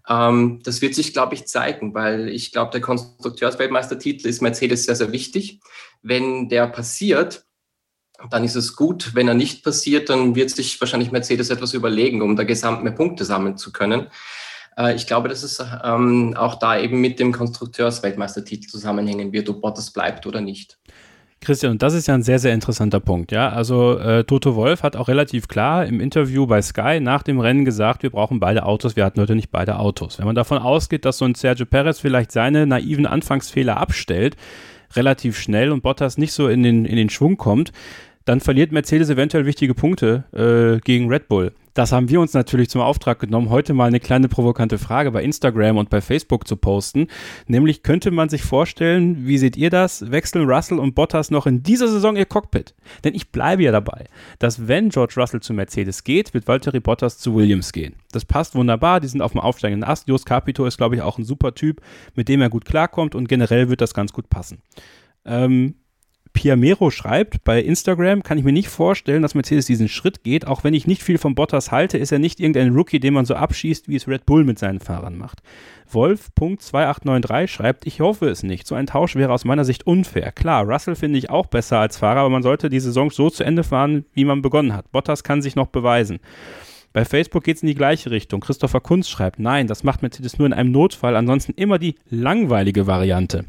Ähm, 0.08 0.62
das 0.64 0.82
wird 0.82 0.94
sich, 0.94 1.14
glaube 1.14 1.34
ich, 1.34 1.48
zeigen, 1.48 1.94
weil 1.94 2.30
ich 2.30 2.52
glaube, 2.52 2.72
der 2.72 2.82
Konstrukteursweltmeistertitel 2.82 4.28
ist 4.28 4.42
Mercedes 4.42 4.86
sehr, 4.86 4.96
sehr 4.96 5.12
wichtig. 5.12 5.62
Wenn 6.04 6.50
der 6.50 6.68
passiert, 6.68 7.46
dann 8.30 8.44
ist 8.44 8.56
es 8.56 8.76
gut. 8.76 9.16
Wenn 9.16 9.28
er 9.28 9.34
nicht 9.34 9.64
passiert, 9.64 10.10
dann 10.10 10.36
wird 10.36 10.52
sich 10.52 10.80
wahrscheinlich 10.80 11.12
Mercedes 11.12 11.50
etwas 11.50 11.74
überlegen, 11.74 12.22
um 12.22 12.36
da 12.36 12.44
gesamt 12.44 12.84
mehr 12.84 12.94
Punkte 12.94 13.26
sammeln 13.26 13.58
zu 13.58 13.72
können. 13.72 14.08
Äh, 14.78 14.96
ich 14.96 15.08
glaube, 15.08 15.30
dass 15.30 15.44
es 15.44 15.64
ähm, 15.84 16.36
auch 16.38 16.56
da 16.56 16.78
eben 16.80 17.02
mit 17.02 17.20
dem 17.20 17.32
Konstrukteursweltmeistertitel 17.32 18.68
zusammenhängen 18.68 19.32
wird, 19.32 19.50
ob 19.50 19.62
Bottas 19.62 19.92
bleibt 19.92 20.28
oder 20.28 20.42
nicht. 20.42 20.78
Christian, 21.46 21.74
und 21.74 21.82
das 21.82 21.94
ist 21.94 22.08
ja 22.08 22.14
ein 22.14 22.24
sehr, 22.24 22.40
sehr 22.40 22.54
interessanter 22.54 23.00
Punkt, 23.00 23.32
ja. 23.32 23.50
Also 23.50 23.98
äh, 23.98 24.24
Toto 24.24 24.56
Wolf 24.56 24.84
hat 24.84 24.96
auch 24.96 25.08
relativ 25.08 25.48
klar 25.48 25.86
im 25.86 26.00
Interview 26.00 26.46
bei 26.48 26.62
Sky 26.62 27.00
nach 27.00 27.24
dem 27.24 27.40
Rennen 27.40 27.64
gesagt, 27.64 28.04
wir 28.04 28.10
brauchen 28.10 28.40
beide 28.40 28.66
Autos, 28.66 28.96
wir 28.96 29.06
hatten 29.06 29.22
heute 29.22 29.36
nicht 29.36 29.52
beide 29.52 29.80
Autos. 29.80 30.20
Wenn 30.20 30.26
man 30.26 30.36
davon 30.36 30.58
ausgeht, 30.58 31.06
dass 31.06 31.20
so 31.20 31.26
ein 31.26 31.36
Sergio 31.36 31.66
Perez 31.66 32.00
vielleicht 32.00 32.32
seine 32.32 32.66
naiven 32.66 33.06
Anfangsfehler 33.06 33.78
abstellt, 33.78 34.36
relativ 34.96 35.40
schnell 35.40 35.72
und 35.72 35.82
Bottas 35.82 36.18
nicht 36.18 36.34
so 36.34 36.48
in 36.48 36.64
den, 36.64 36.86
in 36.86 36.96
den 36.96 37.10
Schwung 37.10 37.38
kommt, 37.38 37.72
dann 38.26 38.40
verliert 38.40 38.72
Mercedes 38.72 39.10
eventuell 39.10 39.46
wichtige 39.46 39.74
Punkte 39.74 40.26
äh, 40.34 40.80
gegen 40.82 41.08
Red 41.08 41.28
Bull. 41.28 41.54
Das 41.76 41.92
haben 41.92 42.08
wir 42.08 42.22
uns 42.22 42.34
natürlich 42.34 42.70
zum 42.70 42.80
Auftrag 42.80 43.20
genommen, 43.20 43.50
heute 43.50 43.74
mal 43.74 43.88
eine 43.88 44.00
kleine 44.00 44.30
provokante 44.30 44.78
Frage 44.78 45.12
bei 45.12 45.22
Instagram 45.22 45.76
und 45.76 45.90
bei 45.90 46.00
Facebook 46.00 46.48
zu 46.48 46.56
posten. 46.56 47.08
Nämlich 47.48 47.84
könnte 47.84 48.12
man 48.12 48.30
sich 48.30 48.44
vorstellen, 48.44 49.28
wie 49.28 49.38
seht 49.38 49.58
ihr 49.58 49.70
das? 49.70 50.10
Wechseln 50.10 50.50
Russell 50.50 50.80
und 50.80 50.96
Bottas 50.96 51.32
noch 51.32 51.46
in 51.46 51.64
dieser 51.64 51.90
Saison 51.90 52.16
ihr 52.16 52.26
Cockpit? 52.26 52.76
Denn 53.04 53.14
ich 53.14 53.30
bleibe 53.30 53.64
ja 53.64 53.74
dabei, 53.74 54.06
dass 54.40 54.70
wenn 54.70 54.88
George 54.88 55.16
Russell 55.18 55.42
zu 55.42 55.54
Mercedes 55.54 56.06
geht, 56.06 56.34
wird 56.34 56.48
Valtteri 56.48 56.80
Bottas 56.80 57.18
zu 57.18 57.36
Williams 57.36 57.74
gehen. 57.74 57.96
Das 58.14 58.24
passt 58.24 58.56
wunderbar, 58.56 59.02
die 59.02 59.10
sind 59.10 59.22
auf 59.22 59.34
dem 59.34 59.42
aufsteigenden 59.42 59.88
Ast. 59.88 60.08
Jos 60.08 60.24
Capito 60.24 60.66
ist, 60.66 60.78
glaube 60.78 60.96
ich, 60.96 61.02
auch 61.02 61.18
ein 61.18 61.26
super 61.26 61.56
Typ, 61.56 61.82
mit 62.16 62.30
dem 62.30 62.42
er 62.42 62.50
gut 62.50 62.64
klarkommt 62.64 63.16
und 63.16 63.28
generell 63.28 63.68
wird 63.68 63.82
das 63.82 63.94
ganz 63.94 64.14
gut 64.14 64.30
passen. 64.30 64.62
Ähm, 65.26 65.76
Piamero 66.36 66.91
schreibt, 66.91 67.43
bei 67.45 67.62
Instagram 67.62 68.21
kann 68.21 68.38
ich 68.38 68.43
mir 68.43 68.52
nicht 68.52 68.67
vorstellen, 68.67 69.24
dass 69.24 69.34
Mercedes 69.34 69.65
diesen 69.65 69.88
Schritt 69.88 70.24
geht. 70.24 70.45
Auch 70.45 70.63
wenn 70.63 70.74
ich 70.74 70.86
nicht 70.86 71.02
viel 71.02 71.17
von 71.17 71.34
Bottas 71.34 71.71
halte, 71.71 71.98
ist 71.98 72.12
er 72.12 72.19
nicht 72.19 72.39
irgendein 72.41 72.76
Rookie, 72.76 73.00
den 73.00 73.13
man 73.13 73.26
so 73.26 73.36
abschießt, 73.36 73.88
wie 73.88 73.95
es 73.95 74.08
Red 74.08 74.26
Bull 74.26 74.43
mit 74.43 74.60
seinen 74.60 74.82
Fahrern 74.82 75.17
macht. 75.17 75.41
Wolf.2893 75.89 77.48
schreibt, 77.48 77.88
ich 77.88 78.02
hoffe 78.02 78.28
es 78.28 78.43
nicht. 78.43 78.67
So 78.67 78.76
ein 78.76 78.86
Tausch 78.86 79.15
wäre 79.15 79.32
aus 79.32 79.45
meiner 79.45 79.63
Sicht 79.63 79.88
unfair. 79.88 80.34
Klar, 80.34 80.65
Russell 80.65 80.95
finde 80.95 81.17
ich 81.17 81.30
auch 81.30 81.45
besser 81.45 81.80
als 81.80 81.98
Fahrer, 81.98 82.19
aber 82.19 82.30
man 82.30 82.43
sollte 82.43 82.69
die 82.69 82.82
Saison 82.82 83.10
so 83.10 83.30
zu 83.30 83.43
Ende 83.43 83.63
fahren, 83.63 84.06
wie 84.13 84.26
man 84.26 84.41
begonnen 84.41 84.74
hat. 84.74 84.91
Bottas 84.91 85.24
kann 85.24 85.41
sich 85.41 85.56
noch 85.56 85.67
beweisen. 85.67 86.19
Bei 86.95 87.04
Facebook 87.04 87.43
geht 87.43 87.58
es 87.58 87.62
in 87.62 87.67
die 87.67 87.76
gleiche 87.76 88.10
Richtung. 88.10 88.39
Christopher 88.39 88.80
Kunz 88.80 89.10
schreibt, 89.10 89.38
nein, 89.38 89.67
das 89.67 89.84
macht 89.84 90.02
Mercedes 90.02 90.38
nur 90.38 90.48
in 90.48 90.54
einem 90.54 90.71
Notfall, 90.71 91.17
ansonsten 91.17 91.52
immer 91.58 91.78
die 91.78 91.95
langweilige 92.10 92.88
Variante. 92.88 93.43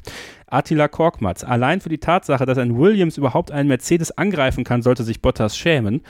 Attila 0.49 0.87
Korkmaz, 0.87 1.43
allein 1.43 1.81
für 1.81 1.89
die 1.89 1.99
Tatsache, 1.99 2.47
dass 2.47 2.59
ein 2.59 2.79
Williams 2.79 3.17
überhaupt 3.17 3.51
einen 3.51 3.69
Mercedes 3.69 4.17
angreifen 4.17 4.63
kann, 4.63 4.83
sollte 4.83 5.03
sich 5.03 5.21
Bottas 5.21 5.59
schämen. 5.59 6.03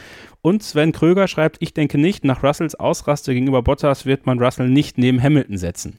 Und 0.42 0.62
Sven 0.62 0.92
Kröger 0.92 1.26
schreibt, 1.26 1.56
ich 1.60 1.72
denke 1.72 1.96
nicht, 1.96 2.24
nach 2.24 2.42
Russells 2.42 2.74
Ausraste 2.74 3.32
gegenüber 3.32 3.62
Bottas 3.62 4.04
wird 4.04 4.26
man 4.26 4.38
Russell 4.38 4.68
nicht 4.68 4.98
neben 4.98 5.22
Hamilton 5.22 5.56
setzen. 5.56 5.98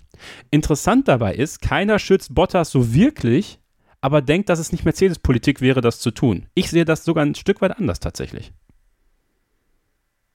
Interessant 0.51 1.07
dabei 1.07 1.33
ist, 1.33 1.61
keiner 1.61 1.97
schützt 1.97 2.35
Bottas 2.35 2.69
so 2.69 2.93
wirklich, 2.93 3.59
aber 4.01 4.21
denkt, 4.21 4.49
dass 4.49 4.59
es 4.59 4.71
nicht 4.71 4.85
Mercedes-Politik 4.85 5.59
wäre, 5.61 5.81
das 5.81 5.99
zu 5.99 6.11
tun. 6.11 6.45
Ich 6.53 6.69
sehe 6.69 6.85
das 6.85 7.03
sogar 7.03 7.25
ein 7.25 7.35
Stück 7.35 7.61
weit 7.61 7.77
anders 7.77 7.99
tatsächlich. 7.99 8.53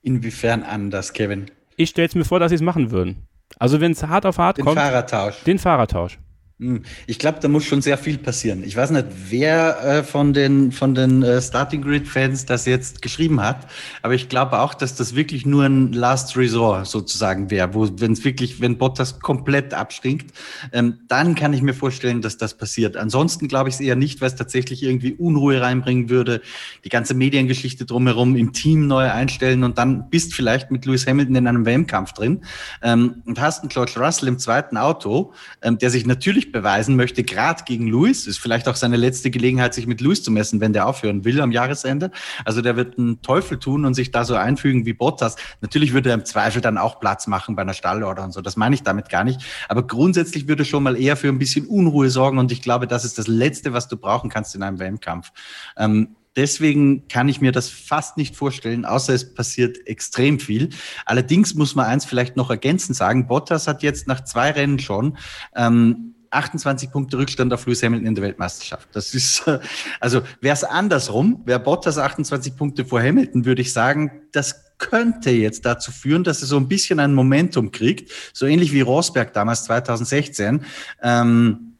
Inwiefern 0.01 0.63
anders, 0.63 1.13
Kevin? 1.13 1.49
Ich 1.77 1.91
stelle 1.91 2.09
es 2.09 2.15
mir 2.15 2.25
vor, 2.25 2.41
dass 2.41 2.49
sie 2.49 2.55
es 2.55 2.61
machen 2.61 2.91
würden. 2.91 3.27
Also 3.57 3.79
wenn 3.79 3.93
es 3.93 4.03
hart 4.03 4.25
auf 4.25 4.37
hart 4.37 4.57
den 4.57 4.65
kommt. 4.65 4.77
Den 4.77 4.83
Fahrertausch. 4.83 5.43
Den 5.43 5.59
Fahrertausch. 5.59 6.19
Hm. 6.63 6.83
Ich 7.07 7.19
glaube, 7.19 7.39
da 7.41 7.49
muss 7.49 7.65
schon 7.65 7.81
sehr 7.81 7.97
viel 7.97 8.17
passieren. 8.17 8.63
Ich 8.63 8.77
weiß 8.77 8.91
nicht, 8.91 9.05
wer 9.29 9.83
äh, 9.83 10.03
von 10.03 10.31
den, 10.31 10.71
von 10.71 10.95
den 10.95 11.21
äh, 11.21 11.41
Starting 11.41 11.81
Grid-Fans 11.81 12.45
das 12.45 12.65
jetzt 12.65 13.01
geschrieben 13.01 13.41
hat, 13.41 13.67
aber 14.01 14.13
ich 14.13 14.29
glaube 14.29 14.59
auch, 14.59 14.73
dass 14.73 14.95
das 14.95 15.13
wirklich 15.13 15.45
nur 15.45 15.65
ein 15.65 15.91
Last 15.91 16.37
Resort 16.37 16.87
sozusagen 16.87 17.51
wäre, 17.51 17.73
wo, 17.73 17.89
wenn 17.97 18.13
es 18.13 18.23
wirklich, 18.23 18.61
wenn 18.61 18.77
Bottas 18.77 19.19
komplett 19.19 19.73
abstinkt, 19.73 20.33
ähm, 20.71 20.99
dann 21.09 21.35
kann 21.35 21.51
ich 21.51 21.61
mir 21.61 21.73
vorstellen, 21.73 22.21
dass 22.21 22.37
das 22.37 22.53
passiert. 22.57 22.95
Ansonsten 22.95 23.49
glaube 23.49 23.67
ich 23.67 23.75
es 23.75 23.81
eher 23.81 23.97
nicht, 23.97 24.21
weil 24.21 24.29
es 24.29 24.35
tatsächlich 24.35 24.83
irgendwie 24.83 25.13
Unruhe 25.13 25.59
reinbringen 25.59 26.09
würde, 26.09 26.41
die 26.85 26.89
ganze 26.89 27.13
Mediengeschichte 27.13 27.85
drumherum 27.85 28.37
im 28.37 28.53
Team 28.53 28.87
neu 28.87 29.11
einstellen 29.11 29.65
und 29.65 29.77
dann 29.77 30.09
bist 30.09 30.33
vielleicht 30.33 30.71
mit 30.71 30.85
Lewis 30.85 31.07
Hamilton 31.07 31.35
in 31.35 31.47
einem 31.47 31.65
WM-Kampf 31.65 32.13
drin 32.13 32.41
ähm, 32.81 33.21
und 33.25 33.41
hast 33.41 33.63
einen 33.63 33.69
George 33.69 33.95
Russell 33.97 34.29
im 34.29 34.39
zweiten 34.39 34.77
Auto, 34.77 35.33
ähm, 35.61 35.77
der 35.77 35.89
sich 35.89 36.05
natürlich 36.05 36.23
natürlich 36.23 36.52
beweisen 36.53 36.95
möchte, 36.95 37.23
gerade 37.23 37.65
gegen 37.65 37.87
Luis. 37.87 38.25
Ist 38.27 38.39
vielleicht 38.39 38.69
auch 38.69 38.77
seine 38.77 38.95
letzte 38.95 39.29
Gelegenheit, 39.29 39.73
sich 39.73 39.87
mit 39.87 39.99
Luis 39.99 40.23
zu 40.23 40.31
messen, 40.31 40.61
wenn 40.61 40.71
der 40.71 40.87
aufhören 40.87 41.25
will 41.25 41.41
am 41.41 41.51
Jahresende. 41.51 42.11
Also 42.45 42.61
der 42.61 42.77
wird 42.77 42.97
einen 42.97 43.21
Teufel 43.21 43.59
tun 43.59 43.83
und 43.83 43.93
sich 43.93 44.11
da 44.11 44.23
so 44.23 44.35
einfügen 44.35 44.85
wie 44.85 44.93
Bottas. 44.93 45.35
Natürlich 45.59 45.91
würde 45.91 46.09
er 46.09 46.15
im 46.15 46.23
Zweifel 46.23 46.61
dann 46.61 46.77
auch 46.77 47.01
Platz 47.01 47.27
machen 47.27 47.57
bei 47.57 47.63
einer 47.63 47.73
Stallorder 47.73 48.23
und 48.23 48.31
so. 48.31 48.39
Das 48.39 48.55
meine 48.55 48.75
ich 48.75 48.83
damit 48.83 49.09
gar 49.09 49.25
nicht. 49.25 49.41
Aber 49.67 49.85
grundsätzlich 49.85 50.47
würde 50.47 50.63
schon 50.63 50.83
mal 50.83 50.95
eher 50.95 51.17
für 51.17 51.27
ein 51.27 51.39
bisschen 51.39 51.65
Unruhe 51.65 52.09
sorgen 52.09 52.37
und 52.37 52.51
ich 52.53 52.61
glaube, 52.61 52.87
das 52.87 53.03
ist 53.03 53.17
das 53.17 53.27
Letzte, 53.27 53.73
was 53.73 53.89
du 53.89 53.97
brauchen 53.97 54.29
kannst 54.29 54.55
in 54.55 54.63
einem 54.63 54.79
WM-Kampf. 54.79 55.31
Ähm, 55.75 56.15
Deswegen 56.35 57.07
kann 57.07 57.29
ich 57.29 57.41
mir 57.41 57.51
das 57.51 57.69
fast 57.69 58.17
nicht 58.17 58.35
vorstellen, 58.35 58.85
außer 58.85 59.13
es 59.13 59.35
passiert 59.35 59.85
extrem 59.85 60.39
viel. 60.39 60.69
Allerdings 61.05 61.53
muss 61.53 61.75
man 61.75 61.85
eins 61.85 62.05
vielleicht 62.05 62.37
noch 62.37 62.49
ergänzend 62.49 62.97
sagen. 62.97 63.27
Bottas 63.27 63.67
hat 63.67 63.83
jetzt 63.83 64.07
nach 64.07 64.23
zwei 64.23 64.49
Rennen 64.51 64.79
schon 64.79 65.17
ähm, 65.55 66.12
28 66.33 66.91
Punkte 66.91 67.17
Rückstand 67.17 67.53
auf 67.53 67.65
Lewis 67.65 67.83
Hamilton 67.83 68.07
in 68.07 68.15
der 68.15 68.23
Weltmeisterschaft. 68.23 68.89
Das 68.93 69.13
ist, 69.13 69.43
also 69.99 70.21
wäre 70.41 70.53
es 70.53 70.63
andersrum, 70.63 71.41
wäre 71.45 71.59
Bottas 71.59 71.97
28 71.97 72.55
Punkte 72.55 72.85
vor 72.85 73.01
Hamilton, 73.01 73.45
würde 73.45 73.61
ich 73.61 73.73
sagen, 73.73 74.11
das 74.31 74.63
könnte 74.77 75.31
jetzt 75.31 75.65
dazu 75.65 75.91
führen, 75.91 76.23
dass 76.23 76.41
er 76.41 76.47
so 76.47 76.57
ein 76.57 76.67
bisschen 76.67 76.99
ein 76.99 77.13
Momentum 77.13 77.71
kriegt, 77.71 78.11
so 78.33 78.45
ähnlich 78.45 78.73
wie 78.73 78.81
Rosberg 78.81 79.33
damals 79.33 79.63
2016. 79.65 80.65
Ähm, 81.01 81.72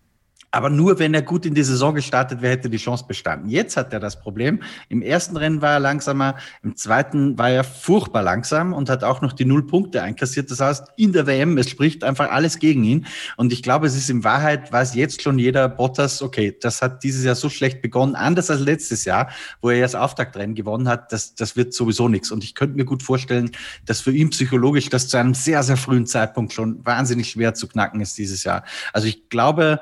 aber 0.54 0.70
nur 0.70 1.00
wenn 1.00 1.16
er 1.16 1.24
gut 1.24 1.48
in 1.48 1.56
die 1.56 1.64
Saison 1.64 1.96
gestartet 1.96 2.44
wäre, 2.44 2.54
hätte 2.54 2.70
die 2.70 2.78
Chance 2.78 3.06
bestanden. 3.08 3.50
Jetzt 3.50 3.76
hat 3.76 3.92
er 3.92 4.00
das 4.00 4.20
Problem. 4.20 4.62
Im 4.88 5.02
ersten 5.02 5.36
Rennen 5.36 5.64
war 5.64 5.72
er 5.72 5.80
langsamer, 5.80 6.36
im 6.62 6.76
zweiten 6.76 7.40
war 7.40 7.50
er 7.50 7.64
furchtbar 7.64 8.22
langsam 8.22 8.72
und 8.72 8.88
hat 8.88 9.04
auch 9.04 9.22
noch 9.22 9.34
die 9.34 9.46
Null 9.46 9.66
Punkte 9.66 10.04
einkassiert. 10.04 10.52
Das 10.52 10.60
heißt, 10.60 10.90
in 10.96 11.12
der 11.12 11.26
WM, 11.26 11.58
es 11.58 11.72
spricht 11.72 12.04
einfach 12.04 12.30
alles 12.30 12.60
gegen 12.60 12.84
ihn. 12.84 13.08
Und 13.36 13.52
ich 13.52 13.64
glaube, 13.64 13.88
es 13.88 13.96
ist 13.96 14.12
in 14.12 14.24
Wahrheit, 14.24 14.72
weiß 14.72 14.94
jetzt 14.94 15.24
schon 15.24 15.40
jeder 15.40 15.68
Bottas, 15.68 16.22
okay, 16.22 16.56
das 16.62 16.84
hat 16.84 17.04
dieses 17.04 17.26
Jahr 17.26 17.34
so 17.34 17.50
schlecht 17.50 17.82
begonnen, 17.82 18.14
anders 18.14 18.52
als 18.52 18.62
letztes 18.62 19.06
Jahr, 19.06 19.32
wo 19.60 19.72
er 19.72 19.78
ja 19.78 19.86
das 19.86 19.96
Auftaktrennen 19.96 20.54
gewonnen 20.54 20.88
hat, 20.88 21.12
das, 21.12 21.34
das 21.34 21.56
wird 21.56 21.74
sowieso 21.74 22.10
nichts. 22.10 22.30
Und 22.30 22.44
ich 22.44 22.54
könnte 22.54 22.78
mir 22.78 22.86
gut 22.86 23.02
vorstellen, 23.02 23.50
dass 23.88 24.02
für 24.02 24.12
ihn 24.12 24.30
psychologisch 24.30 24.90
das 24.90 25.08
zu 25.08 25.18
einem 25.18 25.34
sehr, 25.34 25.64
sehr 25.64 25.78
frühen 25.78 26.06
Zeitpunkt 26.06 26.54
schon 26.54 26.86
wahnsinnig 26.86 27.32
schwer 27.32 27.56
zu 27.56 27.68
knacken 27.68 28.02
ist 28.02 28.20
dieses 28.20 28.44
Jahr. 28.44 28.64
Also 28.94 29.08
ich 29.08 29.30
glaube, 29.30 29.82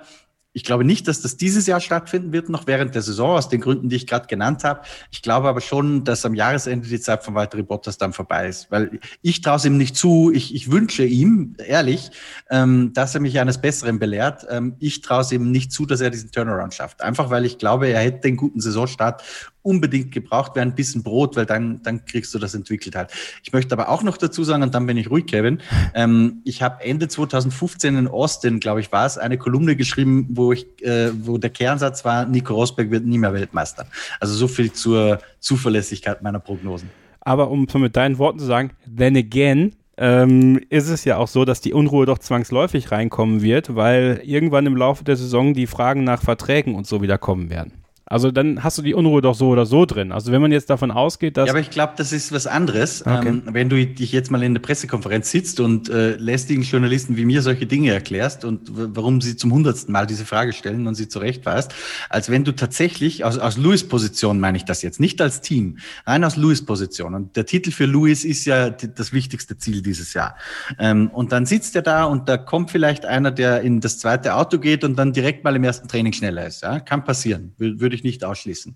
ich 0.54 0.64
glaube 0.64 0.84
nicht, 0.84 1.08
dass 1.08 1.22
das 1.22 1.38
dieses 1.38 1.66
Jahr 1.66 1.80
stattfinden 1.80 2.34
wird, 2.34 2.50
noch 2.50 2.68
während 2.68 2.94
der 2.94 3.02
Saison, 3.02 3.38
aus 3.38 3.48
den 3.48 3.62
Gründen, 3.62 3.88
die 3.88 3.96
ich 3.96 4.08
gerade 4.08 4.28
genannt 4.28 4.64
habe. 4.64 4.82
Ich 5.10 5.22
glaube 5.22 5.48
aber 5.48 5.62
schon, 5.62 6.04
dass 6.04 6.26
am 6.26 6.36
Jahresende 6.36 6.88
die 6.88 7.00
Zeit 7.00 7.24
von 7.24 7.36
Valtteri 7.36 7.64
Bottas 7.64 7.98
dann 7.98 8.12
vorbei 8.12 8.48
ist. 8.48 8.70
Weil 8.70 9.00
ich 9.22 9.42
traue 9.42 9.56
es 9.58 9.66
ihm 9.66 9.78
nicht 9.78 9.96
zu. 9.96 10.32
Ich, 10.34 10.54
ich 10.54 10.70
wünsche 10.70 11.06
ihm, 11.06 11.56
ehrlich, 11.66 12.12
ähm, 12.50 12.92
dass 12.94 13.16
er 13.16 13.22
mich 13.22 13.40
eines 13.40 13.60
Besseren 13.60 14.00
belehrt. 14.00 14.46
Ähm, 14.50 14.76
ich 14.80 15.02
traue 15.02 15.22
es 15.22 15.32
ihm 15.32 15.52
nicht 15.52 15.72
zu, 15.72 15.86
dass 15.86 16.02
er 16.02 16.10
diesen 16.10 16.32
Turnaround 16.32 16.74
schafft. 16.74 17.02
Einfach 17.02 17.30
weil 17.30 17.46
ich 17.46 17.58
glaube, 17.58 17.88
er 17.88 18.02
hätte 18.02 18.22
den 18.22 18.36
guten 18.36 18.60
Saisonstart 18.60 19.24
unbedingt 19.64 20.12
gebraucht 20.12 20.56
wäre, 20.56 20.66
ein 20.66 20.76
bisschen 20.76 21.04
Brot, 21.04 21.36
weil 21.36 21.46
dann, 21.46 21.82
dann 21.84 22.06
kriegst 22.06 22.34
du 22.34 22.40
das 22.40 22.54
entwickelt 22.54 22.96
halt. 22.96 23.12
Ich 23.44 23.54
möchte 23.54 23.74
aber 23.74 23.90
auch 23.90 24.04
noch 24.04 24.18
dazu 24.18 24.44
sagen, 24.44 24.64
und 24.64 24.74
dann 24.74 24.86
bin 24.86 24.98
ich 24.98 25.10
ruhig, 25.10 25.26
Kevin, 25.26 25.60
ähm, 25.94 26.42
ich 26.44 26.62
habe 26.62 26.84
Ende 26.84 27.08
2015 27.08 27.98
in 27.98 28.08
Austin, 28.08 28.60
glaube 28.60 28.82
ich, 28.82 28.92
war 28.92 29.06
es, 29.06 29.18
eine 29.18 29.38
Kolumne 29.38 29.76
geschrieben, 29.76 30.28
wo 30.32 30.52
ich, 30.52 30.66
äh, 30.82 31.12
wo 31.26 31.38
der 31.38 31.50
Kernsatz 31.50 32.06
war, 32.06 32.26
Nico 32.26 32.54
Rosberg 32.54 32.92
wird 32.92 33.06
nie 33.06 33.18
mehr 33.18 33.34
Weltmeister. 33.34 33.86
Also 34.20 34.34
so 34.34 34.48
viel 34.48 34.72
zur 34.72 35.20
Zuverlässigkeit 35.40 36.22
meiner 36.22 36.40
Prognosen. 36.40 36.90
Aber 37.22 37.52
um 37.52 37.68
so 37.70 37.78
mit 37.78 37.96
deinen 37.96 38.18
Worten 38.18 38.40
zu 38.40 38.46
sagen, 38.46 38.72
then 38.98 39.16
again, 39.16 39.74
ähm, 39.98 40.60
ist 40.70 40.90
es 40.90 41.06
ja 41.06 41.18
auch 41.18 41.28
so, 41.28 41.46
dass 41.46 41.62
die 41.62 41.74
Unruhe 41.74 42.08
doch 42.08 42.18
zwangsläufig 42.18 42.92
reinkommen 42.92 43.44
wird, 43.44 43.76
weil 43.76 44.22
irgendwann 44.24 44.66
im 44.66 44.76
Laufe 44.76 45.04
der 45.04 45.16
Saison 45.16 45.54
die 45.54 45.68
Fragen 45.68 46.04
nach 46.04 46.24
Verträgen 46.24 46.74
und 46.74 46.88
so 46.88 47.04
wieder 47.04 47.20
kommen 47.20 47.52
werden. 47.52 47.74
Also 48.12 48.30
dann 48.30 48.62
hast 48.62 48.78
du 48.78 48.82
die 48.82 48.94
Unruhe 48.94 49.22
doch 49.22 49.36
so 49.36 49.48
oder 49.48 49.66
so 49.66 49.86
drin. 49.86 50.12
Also 50.12 50.34
wenn 50.34 50.42
man 50.42 50.52
jetzt 50.52 50.70
davon 50.70 50.92
ausgeht, 50.92 51.38
dass. 51.38 51.48
Ja, 51.48 51.54
aber 51.54 51.62
ich 51.62 51.70
glaube, 51.70 51.94
das 51.96 52.12
ist 52.12 52.34
was 52.34 52.46
anderes. 52.46 53.06
Okay. 53.06 53.30
Ähm, 53.30 53.44
wenn 53.46 53.70
du 53.70 53.86
dich 53.86 54.12
jetzt 54.12 54.30
mal 54.30 54.44
in 54.44 54.54
der 54.54 54.62
Pressekonferenz 54.62 55.32
sitzt 55.32 55.62
und 55.62 55.88
äh, 55.88 56.18
lästigen 56.18 56.64
Journalisten 56.64 57.16
wie 57.16 57.24
mir 57.24 57.42
solche 57.42 57.66
Dinge 57.66 57.94
erklärst 57.94 58.44
und 58.44 58.70
warum 58.74 59.22
sie 59.22 59.38
zum 59.38 59.54
hundertsten 59.54 59.94
Mal 59.94 60.08
diese 60.08 60.26
Frage 60.26 60.52
stellen 60.52 60.88
und 60.88 60.96
sie 60.96 61.08
zurechtweist, 61.08 61.74
als 62.10 62.30
wenn 62.30 62.44
du 62.44 62.52
tatsächlich 62.52 63.24
aus, 63.24 63.38
aus 63.38 63.56
Louis 63.56 63.88
Position 63.88 64.42
meine 64.42 64.58
ich 64.58 64.66
das 64.66 64.82
jetzt, 64.82 65.00
nicht 65.00 65.22
als 65.22 65.40
Team, 65.40 65.78
rein 66.06 66.26
aus 66.26 66.36
Louis 66.36 66.66
Position. 66.66 67.16
Und 67.16 67.38
der 67.38 67.46
Titel 67.46 67.72
für 67.72 67.86
Louis 67.86 68.26
ist 68.26 68.44
ja 68.44 68.72
das 68.72 69.14
wichtigste 69.14 69.58
Ziel 69.58 69.82
dieses 69.82 70.14
Jahr. 70.14 70.36
Ähm, 70.80 71.10
und 71.14 71.32
dann 71.32 71.46
sitzt 71.46 71.78
er 71.78 71.82
da 71.82 72.04
und 72.04 72.28
da 72.28 72.36
kommt 72.36 72.72
vielleicht 72.72 73.06
einer, 73.06 73.32
der 73.32 73.62
in 73.62 73.80
das 73.80 74.00
zweite 74.00 74.36
Auto 74.36 74.58
geht 74.60 74.84
und 74.84 74.98
dann 75.00 75.14
direkt 75.14 75.46
mal 75.46 75.56
im 75.56 75.64
ersten 75.64 75.88
Training 75.88 76.12
schneller 76.12 76.46
ist. 76.46 76.62
Ja? 76.62 76.82
Kann 76.82 77.06
passieren. 77.06 77.54
Würde 77.58 77.96
ich 77.96 78.01
ich 78.02 78.14
nicht 78.14 78.24
ausschließen. 78.24 78.76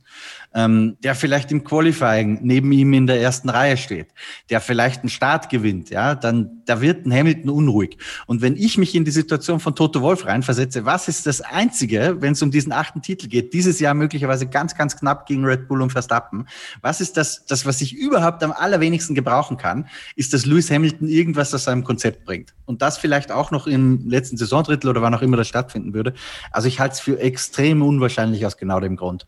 Ähm, 0.55 0.95
der 1.03 1.15
vielleicht 1.15 1.51
im 1.51 1.65
Qualifying 1.65 2.39
neben 2.41 2.71
ihm 2.71 2.93
in 2.93 3.07
der 3.07 3.21
ersten 3.21 3.49
Reihe 3.49 3.75
steht, 3.75 4.07
der 4.49 4.61
vielleicht 4.61 5.01
einen 5.01 5.09
Start 5.09 5.49
gewinnt, 5.49 5.89
ja, 5.89 6.15
dann 6.15 6.61
da 6.65 6.79
wird 6.79 7.05
ein 7.05 7.13
Hamilton 7.13 7.49
unruhig. 7.49 7.97
Und 8.25 8.41
wenn 8.41 8.55
ich 8.55 8.77
mich 8.77 8.95
in 8.95 9.03
die 9.03 9.11
Situation 9.11 9.59
von 9.59 9.75
Toto 9.75 10.01
Wolf 10.01 10.25
reinversetze, 10.25 10.85
was 10.85 11.09
ist 11.09 11.27
das 11.27 11.41
Einzige, 11.41 12.17
wenn 12.21 12.33
es 12.33 12.41
um 12.41 12.51
diesen 12.51 12.71
achten 12.71 13.01
Titel 13.01 13.27
geht, 13.27 13.53
dieses 13.53 13.81
Jahr 13.81 13.93
möglicherweise 13.93 14.47
ganz, 14.47 14.75
ganz 14.75 14.95
knapp 14.97 15.25
gegen 15.25 15.43
Red 15.43 15.67
Bull 15.67 15.81
und 15.81 15.91
Verstappen, 15.91 16.47
was 16.81 17.01
ist 17.01 17.17
das, 17.17 17.45
das 17.45 17.65
was 17.65 17.81
ich 17.81 17.93
überhaupt 17.93 18.41
am 18.41 18.53
allerwenigsten 18.53 19.13
gebrauchen 19.13 19.57
kann, 19.57 19.87
ist, 20.15 20.33
dass 20.33 20.45
Lewis 20.45 20.71
Hamilton 20.71 21.09
irgendwas 21.09 21.53
aus 21.53 21.65
seinem 21.65 21.83
Konzept 21.83 22.23
bringt. 22.23 22.53
Und 22.65 22.81
das 22.81 22.97
vielleicht 22.97 23.31
auch 23.31 23.51
noch 23.51 23.67
im 23.67 24.07
letzten 24.07 24.37
Saisondrittel 24.37 24.89
oder 24.89 25.01
wann 25.01 25.13
auch 25.13 25.21
immer 25.21 25.37
das 25.37 25.47
stattfinden 25.47 25.93
würde. 25.93 26.13
Also 26.51 26.69
ich 26.69 26.79
halte 26.79 26.93
es 26.93 26.99
für 27.01 27.19
extrem 27.19 27.81
unwahrscheinlich 27.81 28.45
aus 28.45 28.57
genau 28.57 28.79
dem 28.79 28.95
Grund. 28.95 29.27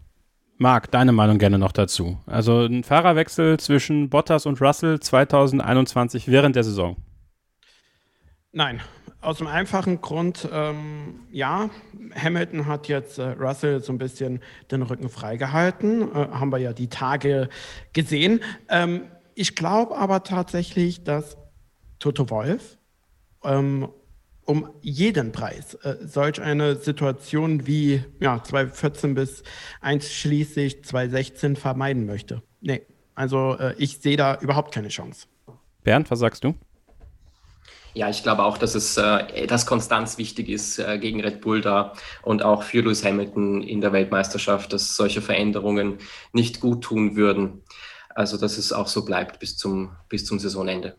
Marc, 0.59 0.89
deine 0.89 1.11
Meinung 1.11 1.37
gerne 1.37 1.59
noch 1.59 1.71
dazu. 1.71 2.17
Also 2.25 2.65
ein 2.65 2.83
Fahrerwechsel 2.83 3.59
zwischen 3.59 4.09
Bottas 4.09 4.45
und 4.45 4.59
Russell 4.59 4.99
2021 4.99 6.27
während 6.27 6.55
der 6.55 6.63
Saison. 6.63 6.97
Nein, 8.51 8.81
aus 9.21 9.37
dem 9.37 9.47
einfachen 9.47 10.01
Grund, 10.01 10.47
ähm, 10.51 11.19
ja, 11.31 11.69
Hamilton 12.15 12.65
hat 12.65 12.87
jetzt 12.87 13.19
äh, 13.19 13.29
Russell 13.31 13.83
so 13.83 13.93
ein 13.93 13.99
bisschen 13.99 14.41
den 14.71 14.81
Rücken 14.81 15.09
freigehalten, 15.09 16.11
äh, 16.11 16.27
haben 16.31 16.51
wir 16.51 16.57
ja 16.57 16.73
die 16.73 16.87
Tage 16.87 17.49
gesehen. 17.93 18.41
Ähm, 18.69 19.03
ich 19.35 19.55
glaube 19.55 19.95
aber 19.95 20.23
tatsächlich, 20.23 21.03
dass 21.03 21.37
Toto 21.99 22.29
Wolf 22.31 22.77
ähm, 23.43 23.89
um 24.47 24.69
jeden 24.81 25.31
Preis 25.31 25.75
äh, 25.83 25.97
solch 26.01 26.41
eine 26.41 26.77
Situation 26.77 27.67
wie 27.67 28.03
ja, 28.19 28.41
2014 28.41 29.13
bis 29.13 29.43
einschließlich 29.81 30.83
2016 30.83 31.57
vermeiden 31.57 32.05
möchte. 32.05 32.41
Nee, 32.61 32.81
also 33.13 33.57
äh, 33.59 33.75
ich 33.77 33.99
sehe 33.99 34.15
da 34.15 34.37
überhaupt 34.39 34.73
keine 34.73 34.87
Chance. 34.87 35.27
Bernd, 35.83 36.09
was 36.09 36.19
sagst 36.19 36.43
du? 36.45 36.55
Ja, 37.93 38.09
ich 38.09 38.23
glaube 38.23 38.43
auch, 38.43 38.57
dass 38.57 38.75
es 38.75 38.95
äh, 38.95 39.47
dass 39.47 39.65
Konstanz 39.65 40.17
wichtig 40.17 40.49
ist 40.49 40.79
äh, 40.79 40.97
gegen 40.97 41.19
Red 41.19 41.41
Bull 41.41 41.61
da 41.61 41.93
und 42.21 42.41
auch 42.41 42.63
für 42.63 42.81
Lewis 42.81 43.03
Hamilton 43.03 43.63
in 43.63 43.81
der 43.81 43.91
Weltmeisterschaft, 43.91 44.71
dass 44.71 44.95
solche 44.95 45.21
Veränderungen 45.21 45.97
nicht 46.31 46.61
gut 46.61 46.83
tun 46.83 47.15
würden. 47.15 47.63
Also 48.15 48.37
dass 48.37 48.57
es 48.57 48.71
auch 48.71 48.87
so 48.87 49.03
bleibt 49.03 49.39
bis 49.39 49.57
zum, 49.57 49.91
bis 50.09 50.25
zum 50.25 50.39
Saisonende. 50.39 50.95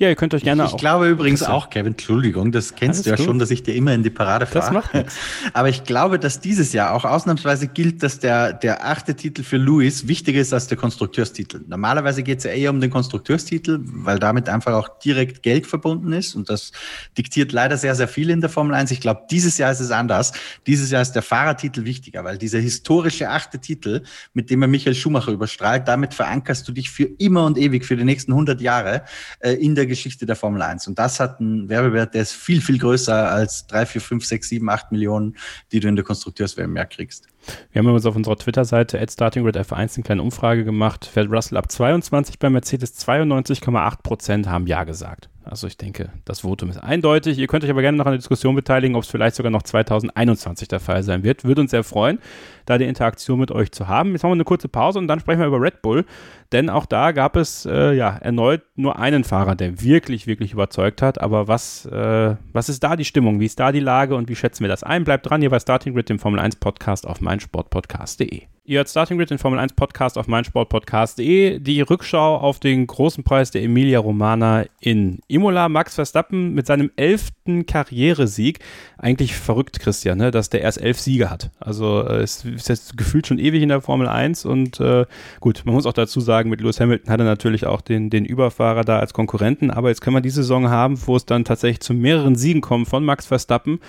Ja, 0.00 0.08
ihr 0.08 0.16
könnt 0.16 0.32
euch 0.32 0.42
gerne 0.42 0.62
ich, 0.62 0.68
auch. 0.70 0.76
Ich 0.76 0.80
glaube 0.80 1.10
übrigens 1.10 1.42
auch, 1.42 1.68
Kevin, 1.68 1.92
Entschuldigung, 1.92 2.52
das 2.52 2.74
kennst 2.74 3.00
Alles 3.00 3.02
du 3.02 3.10
ja 3.10 3.16
gut. 3.16 3.26
schon, 3.26 3.38
dass 3.38 3.50
ich 3.50 3.62
dir 3.62 3.74
immer 3.74 3.92
in 3.92 4.02
die 4.02 4.08
Parade 4.08 4.46
fahre. 4.46 4.64
Das 4.64 4.72
macht 4.72 4.94
nichts. 4.94 5.14
Aber 5.52 5.68
ich 5.68 5.84
glaube, 5.84 6.18
dass 6.18 6.40
dieses 6.40 6.72
Jahr 6.72 6.94
auch 6.94 7.04
ausnahmsweise 7.04 7.68
gilt, 7.68 8.02
dass 8.02 8.18
der, 8.18 8.54
der 8.54 8.86
achte 8.86 9.14
Titel 9.14 9.42
für 9.42 9.58
Lewis 9.58 10.08
wichtiger 10.08 10.40
ist 10.40 10.54
als 10.54 10.68
der 10.68 10.78
Konstrukteurstitel. 10.78 11.60
Normalerweise 11.68 12.22
geht 12.22 12.38
es 12.38 12.44
ja 12.44 12.52
eher 12.52 12.70
um 12.70 12.80
den 12.80 12.88
Konstrukteurstitel, 12.88 13.78
weil 13.82 14.18
damit 14.18 14.48
einfach 14.48 14.72
auch 14.72 14.88
direkt 15.00 15.42
Geld 15.42 15.66
verbunden 15.66 16.14
ist 16.14 16.34
und 16.34 16.48
das 16.48 16.72
diktiert 17.18 17.52
leider 17.52 17.76
sehr, 17.76 17.94
sehr 17.94 18.08
viel 18.08 18.30
in 18.30 18.40
der 18.40 18.48
Formel 18.48 18.74
1. 18.74 18.92
Ich 18.92 19.02
glaube, 19.02 19.24
dieses 19.30 19.58
Jahr 19.58 19.70
ist 19.70 19.80
es 19.80 19.90
anders. 19.90 20.32
Dieses 20.66 20.90
Jahr 20.90 21.02
ist 21.02 21.12
der 21.12 21.20
Fahrertitel 21.20 21.84
wichtiger, 21.84 22.24
weil 22.24 22.38
dieser 22.38 22.58
historische 22.58 23.28
achte 23.28 23.58
Titel, 23.58 24.00
mit 24.32 24.48
dem 24.48 24.62
er 24.62 24.68
Michael 24.68 24.94
Schumacher 24.94 25.32
überstrahlt, 25.32 25.86
damit 25.86 26.14
verankerst 26.14 26.66
du 26.66 26.72
dich 26.72 26.88
für 26.88 27.04
immer 27.18 27.44
und 27.44 27.58
ewig, 27.58 27.84
für 27.84 27.98
die 27.98 28.04
nächsten 28.04 28.32
100 28.32 28.62
Jahre 28.62 29.02
äh, 29.40 29.52
in 29.52 29.74
der 29.74 29.89
Geschichte 29.90 30.24
der 30.24 30.36
Formel 30.36 30.62
1. 30.62 30.88
Und 30.88 30.98
das 30.98 31.20
hat 31.20 31.40
einen 31.40 31.68
Werbewert, 31.68 32.14
der 32.14 32.22
ist 32.22 32.32
viel, 32.32 32.62
viel 32.62 32.78
größer 32.78 33.30
als 33.30 33.66
drei, 33.66 33.84
vier, 33.84 34.00
fünf, 34.00 34.24
sechs, 34.24 34.48
sieben, 34.48 34.70
acht 34.70 34.90
Millionen, 34.90 35.36
die 35.72 35.80
du 35.80 35.88
in 35.88 35.96
der 35.96 36.04
Konstrukteurswärme 36.04 36.72
mehr 36.72 36.86
kriegst. 36.86 37.26
Wir 37.72 37.80
haben 37.80 37.88
uns 37.88 38.06
auf 38.06 38.16
unserer 38.16 38.36
Twitter-Seite 38.36 39.00
at 39.00 39.10
StartingGrid 39.10 39.56
F1 39.56 39.96
eine 39.96 40.04
kleine 40.04 40.22
Umfrage 40.22 40.64
gemacht. 40.64 41.04
Fährt 41.04 41.30
Russell 41.30 41.58
ab 41.58 41.70
22 41.70 42.38
bei 42.38 42.48
Mercedes 42.48 42.98
92,8 43.06 44.02
Prozent 44.02 44.48
haben 44.48 44.66
Ja 44.66 44.84
gesagt. 44.84 45.28
Also 45.50 45.66
ich 45.66 45.76
denke, 45.76 46.10
das 46.24 46.40
Votum 46.40 46.70
ist 46.70 46.78
eindeutig. 46.78 47.36
Ihr 47.36 47.48
könnt 47.48 47.64
euch 47.64 47.70
aber 47.70 47.82
gerne 47.82 47.98
noch 47.98 48.06
an 48.06 48.12
der 48.12 48.18
Diskussion 48.18 48.54
beteiligen, 48.54 48.94
ob 48.94 49.02
es 49.02 49.10
vielleicht 49.10 49.34
sogar 49.34 49.50
noch 49.50 49.64
2021 49.64 50.68
der 50.68 50.78
Fall 50.78 51.02
sein 51.02 51.24
wird. 51.24 51.44
Würde 51.44 51.62
uns 51.62 51.72
sehr 51.72 51.82
freuen, 51.82 52.20
da 52.66 52.78
die 52.78 52.84
Interaktion 52.84 53.40
mit 53.40 53.50
euch 53.50 53.72
zu 53.72 53.88
haben. 53.88 54.12
Jetzt 54.12 54.22
machen 54.22 54.30
wir 54.30 54.34
eine 54.36 54.44
kurze 54.44 54.68
Pause 54.68 55.00
und 55.00 55.08
dann 55.08 55.18
sprechen 55.18 55.40
wir 55.40 55.48
über 55.48 55.60
Red 55.60 55.82
Bull. 55.82 56.04
Denn 56.52 56.70
auch 56.70 56.86
da 56.86 57.10
gab 57.10 57.34
es 57.34 57.66
äh, 57.66 57.92
ja 57.94 58.10
erneut 58.10 58.62
nur 58.76 59.00
einen 59.00 59.24
Fahrer, 59.24 59.56
der 59.56 59.82
wirklich, 59.82 60.28
wirklich 60.28 60.52
überzeugt 60.52 61.02
hat. 61.02 61.20
Aber 61.20 61.48
was, 61.48 61.84
äh, 61.86 62.36
was 62.52 62.68
ist 62.68 62.84
da 62.84 62.94
die 62.94 63.04
Stimmung? 63.04 63.40
Wie 63.40 63.46
ist 63.46 63.58
da 63.58 63.72
die 63.72 63.80
Lage 63.80 64.14
und 64.14 64.28
wie 64.28 64.36
schätzen 64.36 64.62
wir 64.62 64.68
das 64.68 64.84
ein? 64.84 65.02
Bleibt 65.02 65.28
dran 65.28 65.40
hier 65.40 65.50
bei 65.50 65.58
Starting 65.58 65.94
Grid, 65.94 66.08
dem 66.08 66.20
Formel 66.20 66.38
1 66.38 66.56
Podcast 66.56 67.08
auf 67.08 67.20
meinsportpodcast.de. 67.20 68.42
Ihr 68.70 68.76
hört 68.76 68.88
Starting 68.88 69.18
Grid, 69.18 69.30
den 69.30 69.38
Formel 69.38 69.58
1 69.58 69.72
Podcast 69.72 70.16
auf 70.16 70.28
meinsportpodcast.de. 70.28 71.58
Die 71.58 71.80
Rückschau 71.80 72.36
auf 72.36 72.60
den 72.60 72.86
großen 72.86 73.24
Preis 73.24 73.50
der 73.50 73.64
Emilia 73.64 73.98
Romana 73.98 74.64
in 74.78 75.18
Imola. 75.26 75.68
Max 75.68 75.96
Verstappen 75.96 76.54
mit 76.54 76.68
seinem 76.68 76.92
elften 76.94 77.66
Karrieresieg. 77.66 78.60
Eigentlich 78.96 79.34
verrückt, 79.34 79.80
Christian, 79.80 80.18
ne? 80.18 80.30
dass 80.30 80.50
der 80.50 80.60
erst 80.60 80.80
elf 80.80 81.00
Siege 81.00 81.30
hat. 81.30 81.50
Also 81.58 82.06
äh, 82.06 82.18
es 82.18 82.44
ist 82.44 82.68
jetzt 82.68 82.96
gefühlt 82.96 83.26
schon 83.26 83.40
ewig 83.40 83.60
in 83.60 83.70
der 83.70 83.80
Formel 83.80 84.06
1 84.06 84.44
und 84.44 84.78
äh, 84.78 85.04
gut, 85.40 85.62
man 85.64 85.74
muss 85.74 85.86
auch 85.86 85.92
dazu 85.92 86.20
sagen, 86.20 86.48
mit 86.48 86.60
Lewis 86.60 86.78
Hamilton 86.78 87.10
hat 87.12 87.18
er 87.18 87.26
natürlich 87.26 87.66
auch 87.66 87.80
den, 87.80 88.08
den 88.08 88.24
Überfahrer 88.24 88.84
da 88.84 89.00
als 89.00 89.12
Konkurrenten. 89.12 89.72
Aber 89.72 89.88
jetzt 89.88 90.00
können 90.00 90.14
wir 90.14 90.20
diese 90.20 90.42
Saison 90.42 90.70
haben, 90.70 90.96
wo 91.06 91.16
es 91.16 91.26
dann 91.26 91.44
tatsächlich 91.44 91.80
zu 91.80 91.92
mehreren 91.92 92.36
Siegen 92.36 92.60
kommt 92.60 92.86
von 92.86 93.04
Max 93.04 93.26
Verstappen 93.26 93.80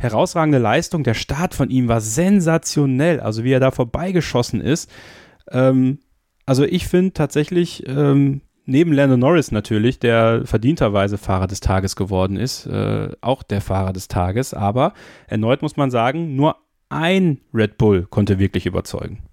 herausragende 0.00 0.58
Leistung. 0.58 1.04
Der 1.04 1.14
Start 1.14 1.54
von 1.54 1.70
ihm 1.70 1.88
war 1.88 2.00
sensationell, 2.00 3.20
also 3.20 3.44
wie 3.44 3.52
er 3.52 3.60
da 3.60 3.70
vorbeigeschossen 3.70 4.60
ist. 4.60 4.90
Ähm, 5.50 5.98
also 6.46 6.64
ich 6.64 6.88
finde 6.88 7.12
tatsächlich, 7.12 7.86
ähm, 7.86 8.40
neben 8.64 8.92
Lando 8.92 9.16
Norris 9.16 9.52
natürlich, 9.52 9.98
der 9.98 10.42
verdienterweise 10.44 11.18
Fahrer 11.18 11.46
des 11.46 11.60
Tages 11.60 11.96
geworden 11.96 12.36
ist, 12.36 12.66
äh, 12.66 13.10
auch 13.20 13.42
der 13.42 13.60
Fahrer 13.60 13.92
des 13.92 14.08
Tages, 14.08 14.54
aber 14.54 14.94
erneut 15.28 15.62
muss 15.62 15.76
man 15.76 15.90
sagen, 15.90 16.34
nur 16.34 16.56
ein 16.88 17.40
Red 17.54 17.78
Bull 17.78 18.06
konnte 18.06 18.38
wirklich 18.38 18.66
überzeugen. 18.66 19.29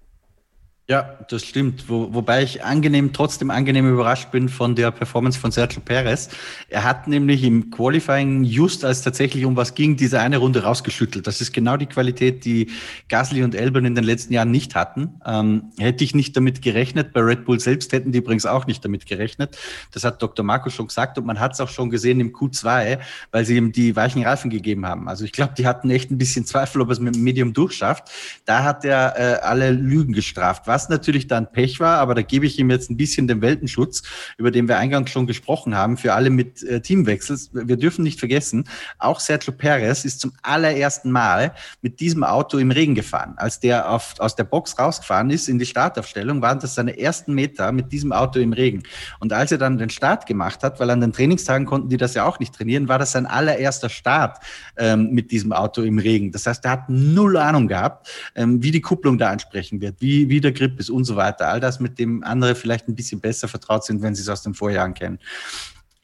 Ja, 0.90 1.18
das 1.28 1.44
stimmt. 1.44 1.90
Wo, 1.90 2.14
wobei 2.14 2.42
ich 2.42 2.64
angenehm, 2.64 3.12
trotzdem 3.12 3.50
angenehm 3.50 3.86
überrascht 3.92 4.30
bin 4.30 4.48
von 4.48 4.74
der 4.74 4.90
Performance 4.90 5.38
von 5.38 5.50
Sergio 5.50 5.82
Perez. 5.82 6.30
Er 6.70 6.82
hat 6.82 7.06
nämlich 7.06 7.44
im 7.44 7.70
Qualifying 7.70 8.42
just 8.42 8.86
als 8.86 9.02
tatsächlich 9.02 9.44
um 9.44 9.54
was 9.54 9.74
ging, 9.74 9.98
diese 9.98 10.18
eine 10.18 10.38
Runde 10.38 10.62
rausgeschüttelt. 10.62 11.26
Das 11.26 11.42
ist 11.42 11.52
genau 11.52 11.76
die 11.76 11.84
Qualität, 11.84 12.46
die 12.46 12.70
Gasly 13.10 13.42
und 13.42 13.54
Elben 13.54 13.84
in 13.84 13.96
den 13.96 14.04
letzten 14.04 14.32
Jahren 14.32 14.50
nicht 14.50 14.74
hatten. 14.74 15.20
Ähm, 15.26 15.64
hätte 15.76 16.04
ich 16.04 16.14
nicht 16.14 16.34
damit 16.34 16.62
gerechnet. 16.62 17.12
Bei 17.12 17.20
Red 17.20 17.44
Bull 17.44 17.60
selbst 17.60 17.92
hätten 17.92 18.12
die 18.12 18.20
übrigens 18.20 18.46
auch 18.46 18.66
nicht 18.66 18.82
damit 18.82 19.04
gerechnet. 19.04 19.58
Das 19.92 20.04
hat 20.04 20.22
Dr. 20.22 20.42
Marco 20.42 20.70
schon 20.70 20.86
gesagt 20.86 21.18
und 21.18 21.26
man 21.26 21.38
hat 21.38 21.52
es 21.52 21.60
auch 21.60 21.68
schon 21.68 21.90
gesehen 21.90 22.18
im 22.18 22.32
Q2, 22.32 22.98
weil 23.30 23.44
sie 23.44 23.58
ihm 23.58 23.72
die 23.72 23.94
weichen 23.94 24.22
Reifen 24.22 24.48
gegeben 24.48 24.86
haben. 24.86 25.06
Also 25.06 25.26
ich 25.26 25.32
glaube, 25.32 25.52
die 25.52 25.66
hatten 25.66 25.90
echt 25.90 26.10
ein 26.10 26.16
bisschen 26.16 26.46
Zweifel, 26.46 26.80
ob 26.80 26.88
es 26.88 26.98
mit 26.98 27.14
dem 27.14 27.24
Medium 27.24 27.52
durchschafft. 27.52 28.10
Da 28.46 28.64
hat 28.64 28.86
er 28.86 29.18
äh, 29.18 29.40
alle 29.42 29.70
Lügen 29.70 30.14
gestraft. 30.14 30.66
Was 30.66 30.77
was 30.78 30.88
natürlich 30.88 31.26
dann 31.26 31.50
Pech 31.50 31.80
war, 31.80 31.98
aber 31.98 32.14
da 32.14 32.22
gebe 32.22 32.46
ich 32.46 32.56
ihm 32.56 32.70
jetzt 32.70 32.88
ein 32.88 32.96
bisschen 32.96 33.26
den 33.26 33.42
Weltenschutz, 33.42 34.04
über 34.36 34.52
den 34.52 34.68
wir 34.68 34.78
eingangs 34.78 35.10
schon 35.10 35.26
gesprochen 35.26 35.74
haben, 35.74 35.96
für 35.96 36.14
alle 36.14 36.30
mit 36.30 36.62
äh, 36.62 36.80
Teamwechsels. 36.80 37.50
Wir 37.52 37.76
dürfen 37.76 38.04
nicht 38.04 38.20
vergessen, 38.20 38.62
auch 39.00 39.18
Sergio 39.18 39.52
Perez 39.52 40.04
ist 40.04 40.20
zum 40.20 40.32
allerersten 40.42 41.10
Mal 41.10 41.52
mit 41.82 41.98
diesem 41.98 42.22
Auto 42.22 42.58
im 42.58 42.70
Regen 42.70 42.94
gefahren. 42.94 43.34
Als 43.38 43.58
der 43.58 43.90
auf, 43.90 44.14
aus 44.20 44.36
der 44.36 44.44
Box 44.44 44.78
rausgefahren 44.78 45.30
ist 45.30 45.48
in 45.48 45.58
die 45.58 45.66
Startaufstellung, 45.66 46.42
waren 46.42 46.60
das 46.60 46.76
seine 46.76 46.96
ersten 46.96 47.34
Meter 47.34 47.72
mit 47.72 47.90
diesem 47.90 48.12
Auto 48.12 48.38
im 48.38 48.52
Regen. 48.52 48.84
Und 49.18 49.32
als 49.32 49.50
er 49.50 49.58
dann 49.58 49.78
den 49.78 49.90
Start 49.90 50.26
gemacht 50.26 50.62
hat, 50.62 50.78
weil 50.78 50.90
an 50.90 51.00
den 51.00 51.12
Trainingstagen 51.12 51.66
konnten 51.66 51.88
die 51.88 51.96
das 51.96 52.14
ja 52.14 52.24
auch 52.24 52.38
nicht 52.38 52.54
trainieren, 52.54 52.86
war 52.86 53.00
das 53.00 53.10
sein 53.10 53.26
allererster 53.26 53.88
Start 53.88 54.38
ähm, 54.76 55.10
mit 55.10 55.32
diesem 55.32 55.52
Auto 55.52 55.82
im 55.82 55.98
Regen. 55.98 56.30
Das 56.30 56.46
heißt, 56.46 56.64
er 56.64 56.70
hat 56.70 56.88
null 56.88 57.36
Ahnung 57.36 57.66
gehabt, 57.66 58.08
ähm, 58.36 58.62
wie 58.62 58.70
die 58.70 58.80
Kupplung 58.80 59.18
da 59.18 59.30
ansprechen 59.30 59.80
wird, 59.80 59.96
wie, 59.98 60.28
wie 60.28 60.40
der 60.40 60.52
Grip 60.52 60.67
ist 60.76 60.90
und 60.90 61.04
so 61.04 61.16
weiter. 61.16 61.48
All 61.48 61.60
das, 61.60 61.80
mit 61.80 61.98
dem 61.98 62.24
andere 62.24 62.54
vielleicht 62.54 62.88
ein 62.88 62.94
bisschen 62.94 63.20
besser 63.20 63.48
vertraut 63.48 63.84
sind, 63.84 64.02
wenn 64.02 64.14
sie 64.14 64.22
es 64.22 64.28
aus 64.28 64.42
den 64.42 64.54
Vorjahren 64.54 64.94
kennen. 64.94 65.18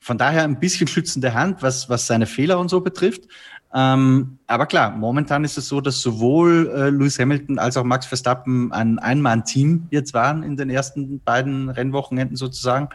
Von 0.00 0.18
daher 0.18 0.44
ein 0.44 0.60
bisschen 0.60 0.86
schützende 0.86 1.34
Hand, 1.34 1.62
was, 1.62 1.88
was 1.88 2.06
seine 2.06 2.26
Fehler 2.26 2.58
und 2.58 2.68
so 2.68 2.80
betrifft. 2.80 3.22
Ähm, 3.76 4.38
aber 4.46 4.66
klar, 4.66 4.90
momentan 4.90 5.42
ist 5.42 5.58
es 5.58 5.66
so, 5.66 5.80
dass 5.80 6.00
sowohl 6.00 6.70
äh, 6.72 6.90
Lewis 6.90 7.18
Hamilton 7.18 7.58
als 7.58 7.76
auch 7.76 7.82
Max 7.82 8.06
Verstappen 8.06 8.70
ein 8.70 9.00
Einmann-Team 9.00 9.88
jetzt 9.90 10.14
waren 10.14 10.44
in 10.44 10.56
den 10.56 10.70
ersten 10.70 11.20
beiden 11.20 11.70
Rennwochenenden 11.70 12.36
sozusagen. 12.36 12.88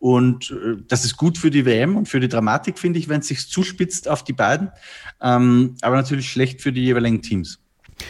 Und 0.00 0.50
äh, 0.50 0.82
das 0.88 1.04
ist 1.04 1.16
gut 1.16 1.38
für 1.38 1.50
die 1.50 1.64
WM 1.64 1.96
und 1.96 2.08
für 2.08 2.20
die 2.20 2.28
Dramatik, 2.28 2.78
finde 2.78 2.98
ich, 2.98 3.08
wenn 3.08 3.20
es 3.20 3.28
sich 3.28 3.48
zuspitzt 3.48 4.08
auf 4.08 4.24
die 4.24 4.32
beiden. 4.32 4.70
Ähm, 5.20 5.76
aber 5.80 5.96
natürlich 5.96 6.30
schlecht 6.30 6.60
für 6.60 6.72
die 6.72 6.82
jeweiligen 6.82 7.22
Teams. 7.22 7.60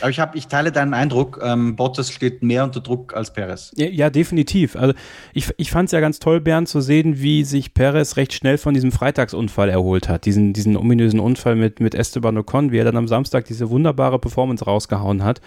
Aber 0.01 0.11
ich, 0.11 0.21
hab, 0.21 0.35
ich 0.35 0.49
teile 0.49 0.73
deinen 0.73 0.95
Eindruck, 0.95 1.41
ähm, 1.43 1.77
Bottas 1.77 2.11
steht 2.11 2.43
mehr 2.43 2.65
unter 2.65 2.81
Druck 2.81 3.15
als 3.15 3.33
Perez. 3.33 3.73
Ja, 3.77 3.87
ja 3.87 4.11
definitiv. 4.11 4.77
Also 4.77 4.95
ich, 5.33 5.51
ich 5.57 5.71
fand 5.71 5.87
es 5.87 5.93
ja 5.93 6.01
ganz 6.01 6.19
toll, 6.19 6.41
Bernd, 6.41 6.69
zu 6.69 6.81
sehen, 6.81 7.21
wie 7.21 7.45
sich 7.45 7.73
Perez 7.73 8.17
recht 8.17 8.33
schnell 8.33 8.59
von 8.59 8.75
diesem 8.75 8.93
Freitagsunfall 8.93 9.69
erholt 9.69 10.09
hat. 10.09 10.25
Diesen, 10.25 10.53
diesen 10.53 10.77
ominösen 10.77 11.21
Unfall 11.21 11.57
mit, 11.57 11.81
mit 11.81 11.95
Esteban 11.95 12.37
Ocon, 12.37 12.73
wie 12.73 12.79
er 12.79 12.85
dann 12.85 12.97
am 12.97 13.09
Samstag 13.09 13.45
diese 13.45 13.71
wunderbare 13.71 14.19
Performance 14.19 14.65
rausgehauen 14.65 15.23
hat. 15.23 15.41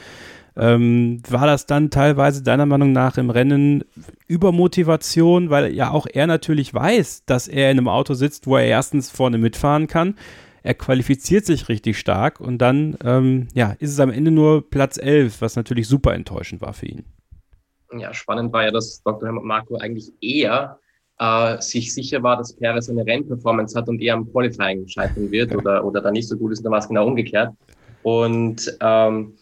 Ähm, 0.58 1.22
war 1.30 1.46
das 1.46 1.68
dann 1.68 1.90
teilweise 1.90 2.42
deiner 2.42 2.66
Meinung 2.66 2.92
nach 2.92 3.18
im 3.18 3.30
Rennen 3.30 3.84
Übermotivation, 4.28 5.50
weil 5.50 5.74
ja 5.74 5.92
auch 5.92 6.08
er 6.12 6.28
natürlich 6.28 6.74
weiß, 6.74 7.24
dass 7.26 7.48
er 7.48 7.72
in 7.72 7.78
einem 7.78 7.88
Auto 7.88 8.14
sitzt, 8.14 8.48
wo 8.48 8.58
er 8.58 8.66
erstens 8.66 9.12
vorne 9.12 9.38
mitfahren 9.38 9.88
kann 9.88 10.16
er 10.64 10.74
qualifiziert 10.74 11.46
sich 11.46 11.70
richtig 11.70 11.98
stark 11.98 12.40
und 12.40 12.58
dann 12.58 12.98
ähm, 13.04 13.48
ja, 13.54 13.76
ist 13.80 13.92
es 13.92 14.00
am 14.00 14.12
Ende 14.12 14.32
nur 14.32 14.70
Platz 14.70 14.98
11, 14.98 15.42
was 15.42 15.56
natürlich 15.56 15.88
super 15.88 16.14
enttäuschend 16.14 16.62
war 16.62 16.74
für 16.74 16.88
ihn. 16.88 17.06
Ja, 17.98 18.14
spannend 18.14 18.54
war 18.54 18.66
ja, 18.66 18.72
dass 18.72 19.02
Dr. 19.04 19.28
Helmut 19.28 19.46
Marco 19.46 19.78
eigentlich 19.78 20.12
eher 20.22 20.80
äh, 21.20 21.62
sich 21.62 21.94
sicher 21.94 22.22
war, 22.24 22.38
dass 22.38 22.54
Perez 22.54 22.90
eine 22.90 23.06
Rennperformance 23.06 23.78
hat 23.78 23.90
und 23.90 24.02
eher 24.02 24.14
am 24.14 24.32
Qualifying 24.32 24.88
scheitern 24.88 25.30
wird 25.32 25.56
oder, 25.56 25.84
oder 25.84 26.02
da 26.02 26.12
nicht 26.12 26.28
so 26.28 26.38
gut 26.38 26.52
ist, 26.52 26.64
dann 26.64 26.72
war 26.72 26.80
es 26.80 26.88
genau 26.88 27.06
umgekehrt. 27.06 27.54
Und 28.04 28.78
ähm, 28.80 29.34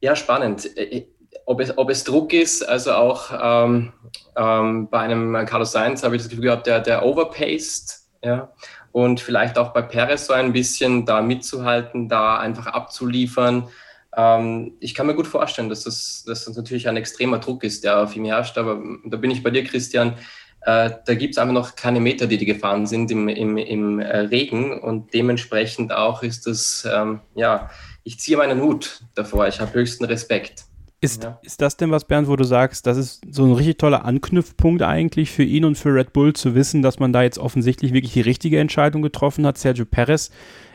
ja, 0.00 0.16
spannend. 0.16 0.76
Äh, 0.76 0.98
äh, 0.98 1.06
ob 1.46 1.60
es, 1.60 1.76
ob 1.78 1.88
es 1.90 2.04
Druck 2.04 2.32
ist, 2.32 2.62
also 2.62 2.92
auch 2.92 3.30
ähm, 3.40 3.92
ähm, 4.36 4.88
bei 4.90 4.98
einem 4.98 5.34
Carlos 5.46 5.72
Sainz 5.72 6.02
habe 6.02 6.16
ich 6.16 6.22
das 6.22 6.28
Gefühl 6.28 6.44
gehabt, 6.44 6.66
der, 6.66 6.80
der 6.80 7.04
overpaced, 7.04 8.00
ja, 8.22 8.52
und 8.98 9.20
vielleicht 9.20 9.58
auch 9.58 9.72
bei 9.72 9.82
Perez 9.82 10.26
so 10.26 10.32
ein 10.32 10.52
bisschen 10.52 11.06
da 11.06 11.22
mitzuhalten, 11.22 12.08
da 12.08 12.36
einfach 12.38 12.66
abzuliefern. 12.66 13.68
Ähm, 14.16 14.72
ich 14.80 14.92
kann 14.92 15.06
mir 15.06 15.14
gut 15.14 15.28
vorstellen, 15.28 15.68
dass 15.68 15.84
das, 15.84 16.24
dass 16.26 16.46
das 16.46 16.56
natürlich 16.56 16.88
ein 16.88 16.96
extremer 16.96 17.38
Druck 17.38 17.62
ist, 17.62 17.84
der 17.84 18.00
auf 18.00 18.16
ihm 18.16 18.24
herrscht, 18.24 18.58
aber 18.58 18.82
da 19.04 19.16
bin 19.16 19.30
ich 19.30 19.44
bei 19.44 19.50
dir, 19.50 19.62
Christian. 19.62 20.14
Äh, 20.62 20.90
da 21.06 21.14
gibt 21.14 21.34
es 21.34 21.38
einfach 21.38 21.54
noch 21.54 21.76
keine 21.76 22.00
Meter, 22.00 22.26
die 22.26 22.38
die 22.38 22.44
gefahren 22.44 22.88
sind 22.88 23.12
im, 23.12 23.28
im, 23.28 23.56
im 23.56 24.00
äh, 24.00 24.18
Regen 24.18 24.80
und 24.80 25.14
dementsprechend 25.14 25.92
auch 25.92 26.24
ist 26.24 26.48
das, 26.48 26.84
ähm, 26.92 27.20
ja, 27.36 27.70
ich 28.02 28.18
ziehe 28.18 28.36
meinen 28.36 28.60
Hut 28.60 29.02
davor, 29.14 29.46
ich 29.46 29.60
habe 29.60 29.74
höchsten 29.74 30.06
Respekt. 30.06 30.64
Ist, 31.00 31.22
ja. 31.22 31.38
ist 31.42 31.60
das 31.62 31.76
denn 31.76 31.92
was, 31.92 32.06
Bernd, 32.06 32.26
wo 32.26 32.34
du 32.34 32.42
sagst, 32.42 32.84
das 32.86 32.96
ist 32.96 33.22
so 33.30 33.44
ein 33.44 33.52
richtig 33.52 33.78
toller 33.78 34.04
Anknüpfpunkt 34.04 34.82
eigentlich 34.82 35.30
für 35.30 35.44
ihn 35.44 35.64
und 35.64 35.76
für 35.76 35.94
Red 35.94 36.12
Bull 36.12 36.32
zu 36.32 36.56
wissen, 36.56 36.82
dass 36.82 36.98
man 36.98 37.12
da 37.12 37.22
jetzt 37.22 37.38
offensichtlich 37.38 37.92
wirklich 37.92 38.14
die 38.14 38.20
richtige 38.20 38.58
Entscheidung 38.58 39.02
getroffen 39.02 39.46
hat, 39.46 39.58
Sergio 39.58 39.84
Perez 39.84 40.30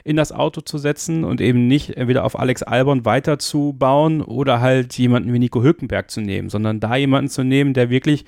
in 0.05 0.15
das 0.15 0.31
Auto 0.31 0.61
zu 0.61 0.77
setzen 0.77 1.25
und 1.25 1.41
eben 1.41 1.67
nicht 1.67 1.97
entweder 1.97 2.23
auf 2.23 2.39
Alex 2.39 2.63
Albon 2.63 3.03
weiterzubauen 3.03 4.21
oder 4.21 4.61
halt 4.61 4.97
jemanden 4.97 5.33
wie 5.33 5.39
Nico 5.39 5.61
Hülkenberg 5.61 6.09
zu 6.09 6.21
nehmen, 6.21 6.49
sondern 6.49 6.79
da 6.79 6.95
jemanden 6.95 7.29
zu 7.29 7.43
nehmen, 7.43 7.73
der 7.73 7.89
wirklich 7.89 8.23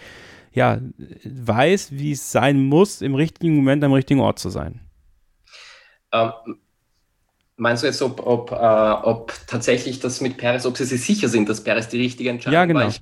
ja, 0.52 0.80
weiß, 1.24 1.92
wie 1.94 2.12
es 2.12 2.32
sein 2.32 2.64
muss, 2.64 3.02
im 3.02 3.16
richtigen 3.16 3.56
Moment 3.56 3.84
am 3.84 3.94
richtigen 3.94 4.22
Ort 4.22 4.40
zu 4.40 4.50
sein. 4.50 4.82
Ähm, 6.14 6.32
Meinst 7.58 7.84
du 7.84 7.88
jetzt, 7.88 8.02
ob, 8.02 8.26
ob, 8.26 8.52
äh, 8.52 8.56
ob 8.56 9.34
tatsächlich 9.48 10.00
das 10.00 10.20
mit 10.20 10.38
Perez, 10.38 10.66
ob 10.66 10.76
sie 10.78 10.86
sich 10.86 11.06
sicher 11.06 11.30
sind, 11.30 11.48
dass 11.48 11.64
Perez 11.64 11.88
die 11.88 12.02
richtige 12.02 12.30
Entscheidung 12.30 12.54
Ja, 12.54 12.66
genau. 12.66 12.88
Ich, 12.88 13.02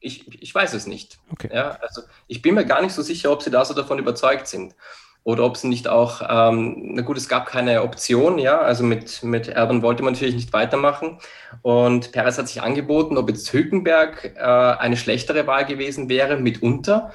ich, 0.00 0.42
ich, 0.42 0.54
weiß 0.54 0.74
es 0.74 0.86
nicht. 0.86 1.18
Okay. 1.32 1.48
Ja, 1.52 1.78
also 1.80 2.02
ich 2.26 2.42
bin 2.42 2.54
mir 2.54 2.66
gar 2.66 2.82
nicht 2.82 2.92
so 2.92 3.00
sicher, 3.00 3.32
ob 3.32 3.42
sie 3.42 3.50
da 3.50 3.64
so 3.64 3.72
davon 3.72 3.98
überzeugt 3.98 4.46
sind. 4.46 4.74
Oder 5.22 5.44
ob 5.44 5.56
sie 5.56 5.68
nicht 5.68 5.88
auch, 5.88 6.20
ähm, 6.28 6.92
na 6.94 7.00
gut, 7.00 7.16
es 7.16 7.30
gab 7.30 7.46
keine 7.46 7.82
Option, 7.82 8.38
ja, 8.38 8.60
also 8.60 8.84
mit, 8.84 9.22
mit 9.22 9.48
Erben 9.48 9.80
wollte 9.80 10.02
man 10.02 10.12
natürlich 10.12 10.34
nicht 10.34 10.52
weitermachen. 10.52 11.18
Und 11.62 12.12
Perez 12.12 12.36
hat 12.36 12.46
sich 12.46 12.60
angeboten, 12.60 13.16
ob 13.16 13.30
jetzt 13.30 13.50
Hülkenberg 13.50 14.34
äh, 14.36 14.40
eine 14.40 14.98
schlechtere 14.98 15.46
Wahl 15.46 15.64
gewesen 15.64 16.10
wäre, 16.10 16.36
mitunter. 16.36 17.14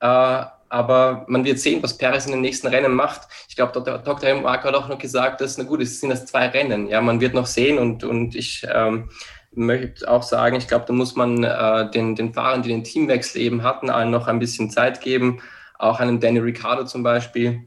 Äh, 0.00 0.44
Aber 0.70 1.24
man 1.28 1.44
wird 1.44 1.58
sehen, 1.58 1.82
was 1.82 1.98
Perez 1.98 2.26
in 2.26 2.32
den 2.32 2.40
nächsten 2.40 2.68
Rennen 2.68 2.94
macht. 2.94 3.28
Ich 3.48 3.56
glaube, 3.56 3.72
Dr. 3.72 4.20
Helmut 4.22 4.44
Marko 4.44 4.68
hat 4.68 4.74
auch 4.76 4.88
noch 4.88 4.98
gesagt, 4.98 5.40
dass, 5.40 5.58
na 5.58 5.64
gut, 5.64 5.82
es 5.82 6.00
sind 6.00 6.10
das 6.10 6.26
zwei 6.26 6.46
Rennen. 6.46 6.86
Ja, 6.86 7.00
man 7.00 7.20
wird 7.20 7.34
noch 7.34 7.46
sehen 7.46 7.78
und, 7.78 8.04
und 8.04 8.36
ich 8.36 8.64
ähm, 8.72 9.10
möchte 9.52 10.08
auch 10.08 10.22
sagen, 10.22 10.56
ich 10.56 10.68
glaube, 10.68 10.84
da 10.86 10.92
muss 10.92 11.16
man 11.16 11.42
äh, 11.42 11.90
den, 11.90 12.14
den 12.14 12.32
Fahrern, 12.32 12.62
die 12.62 12.68
den 12.68 12.84
Teamwechsel 12.84 13.40
eben 13.40 13.64
hatten, 13.64 13.90
allen 13.90 14.10
noch 14.10 14.28
ein 14.28 14.38
bisschen 14.38 14.70
Zeit 14.70 15.00
geben. 15.00 15.40
Auch 15.76 15.98
einem 15.98 16.20
Danny 16.20 16.38
Ricciardo 16.38 16.84
zum 16.84 17.02
Beispiel. 17.02 17.66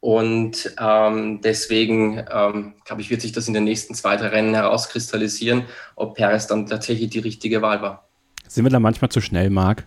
Und 0.00 0.74
ähm, 0.80 1.40
deswegen, 1.42 2.24
ähm, 2.30 2.74
glaube 2.84 3.02
ich, 3.02 3.10
wird 3.10 3.20
sich 3.20 3.32
das 3.32 3.48
in 3.48 3.54
den 3.54 3.64
nächsten 3.64 3.94
zwei, 3.94 4.16
drei 4.16 4.28
Rennen 4.28 4.54
herauskristallisieren, 4.54 5.64
ob 5.96 6.14
Perez 6.14 6.46
dann 6.46 6.66
tatsächlich 6.66 7.10
die 7.10 7.18
richtige 7.18 7.60
Wahl 7.60 7.82
war. 7.82 8.08
Sind 8.46 8.64
wir 8.64 8.70
da 8.70 8.80
manchmal 8.80 9.10
zu 9.10 9.20
schnell, 9.20 9.50
Marc? 9.50 9.86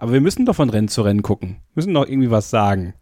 Aber 0.00 0.14
wir 0.14 0.22
müssen 0.22 0.46
doch 0.46 0.56
von 0.56 0.70
Rennen 0.70 0.88
zu 0.88 1.02
Rennen 1.02 1.22
gucken. 1.22 1.58
Müssen 1.74 1.92
doch 1.92 2.06
irgendwie 2.06 2.30
was 2.30 2.48
sagen. 2.48 2.94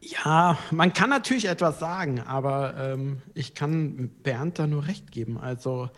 Ja, 0.00 0.58
man 0.72 0.92
kann 0.92 1.10
natürlich 1.10 1.48
etwas 1.48 1.78
sagen, 1.78 2.20
aber 2.20 2.74
ähm, 2.76 3.22
ich 3.34 3.54
kann 3.54 4.10
Bernd 4.24 4.58
da 4.58 4.66
nur 4.66 4.88
recht 4.88 5.12
geben. 5.12 5.38
Also 5.38 5.88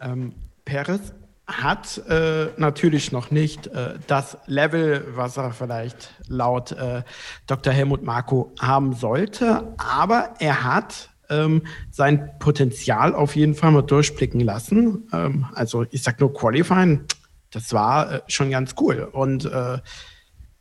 ähm, 0.00 0.32
Perez 0.64 1.12
hat 1.46 1.98
äh, 2.08 2.46
natürlich 2.56 3.12
noch 3.12 3.30
nicht 3.30 3.66
äh, 3.66 3.98
das 4.06 4.38
Level, 4.46 5.06
was 5.14 5.36
er 5.36 5.52
vielleicht 5.52 6.14
laut 6.28 6.72
äh, 6.72 7.02
Dr. 7.46 7.74
Helmut 7.74 8.02
Marko 8.02 8.54
haben 8.58 8.94
sollte, 8.94 9.74
aber 9.76 10.34
er 10.38 10.64
hat 10.64 11.10
ähm, 11.28 11.62
sein 11.90 12.30
Potenzial 12.38 13.14
auf 13.14 13.36
jeden 13.36 13.54
Fall 13.54 13.70
mal 13.70 13.82
durchblicken 13.82 14.40
lassen. 14.40 15.08
Ähm, 15.12 15.46
also 15.54 15.84
ich 15.90 16.02
sag 16.02 16.20
nur 16.20 16.32
Qualifying, 16.32 17.04
das 17.50 17.72
war 17.72 18.12
äh, 18.12 18.20
schon 18.28 18.50
ganz 18.50 18.74
cool. 18.80 19.08
Und 19.12 19.44
äh, 19.44 19.78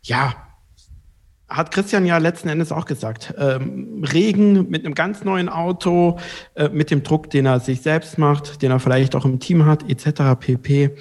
ja, 0.02 0.34
hat 1.48 1.72
Christian 1.72 2.06
ja 2.06 2.18
letzten 2.18 2.50
Endes 2.50 2.72
auch 2.72 2.86
gesagt. 2.86 3.34
Ähm, 3.38 4.04
Regen 4.04 4.70
mit 4.70 4.86
einem 4.86 4.96
ganz 4.96 5.24
neuen 5.24 5.50
Auto, 5.50 6.20
äh, 6.56 6.70
mit 6.70 6.92
dem 6.92 7.04
Druck, 7.04 7.30
den 7.30 7.46
er 7.46 7.60
sich 7.60 7.82
selbst 7.82 8.18
macht, 8.18 8.62
den 8.62 8.72
er 8.72 8.80
vielleicht 8.80 9.16
auch 9.16 9.26
im 9.26 9.40
Team 9.40 9.66
hat, 9.66 9.88
etc. 9.90 10.40
pp. 10.40 10.96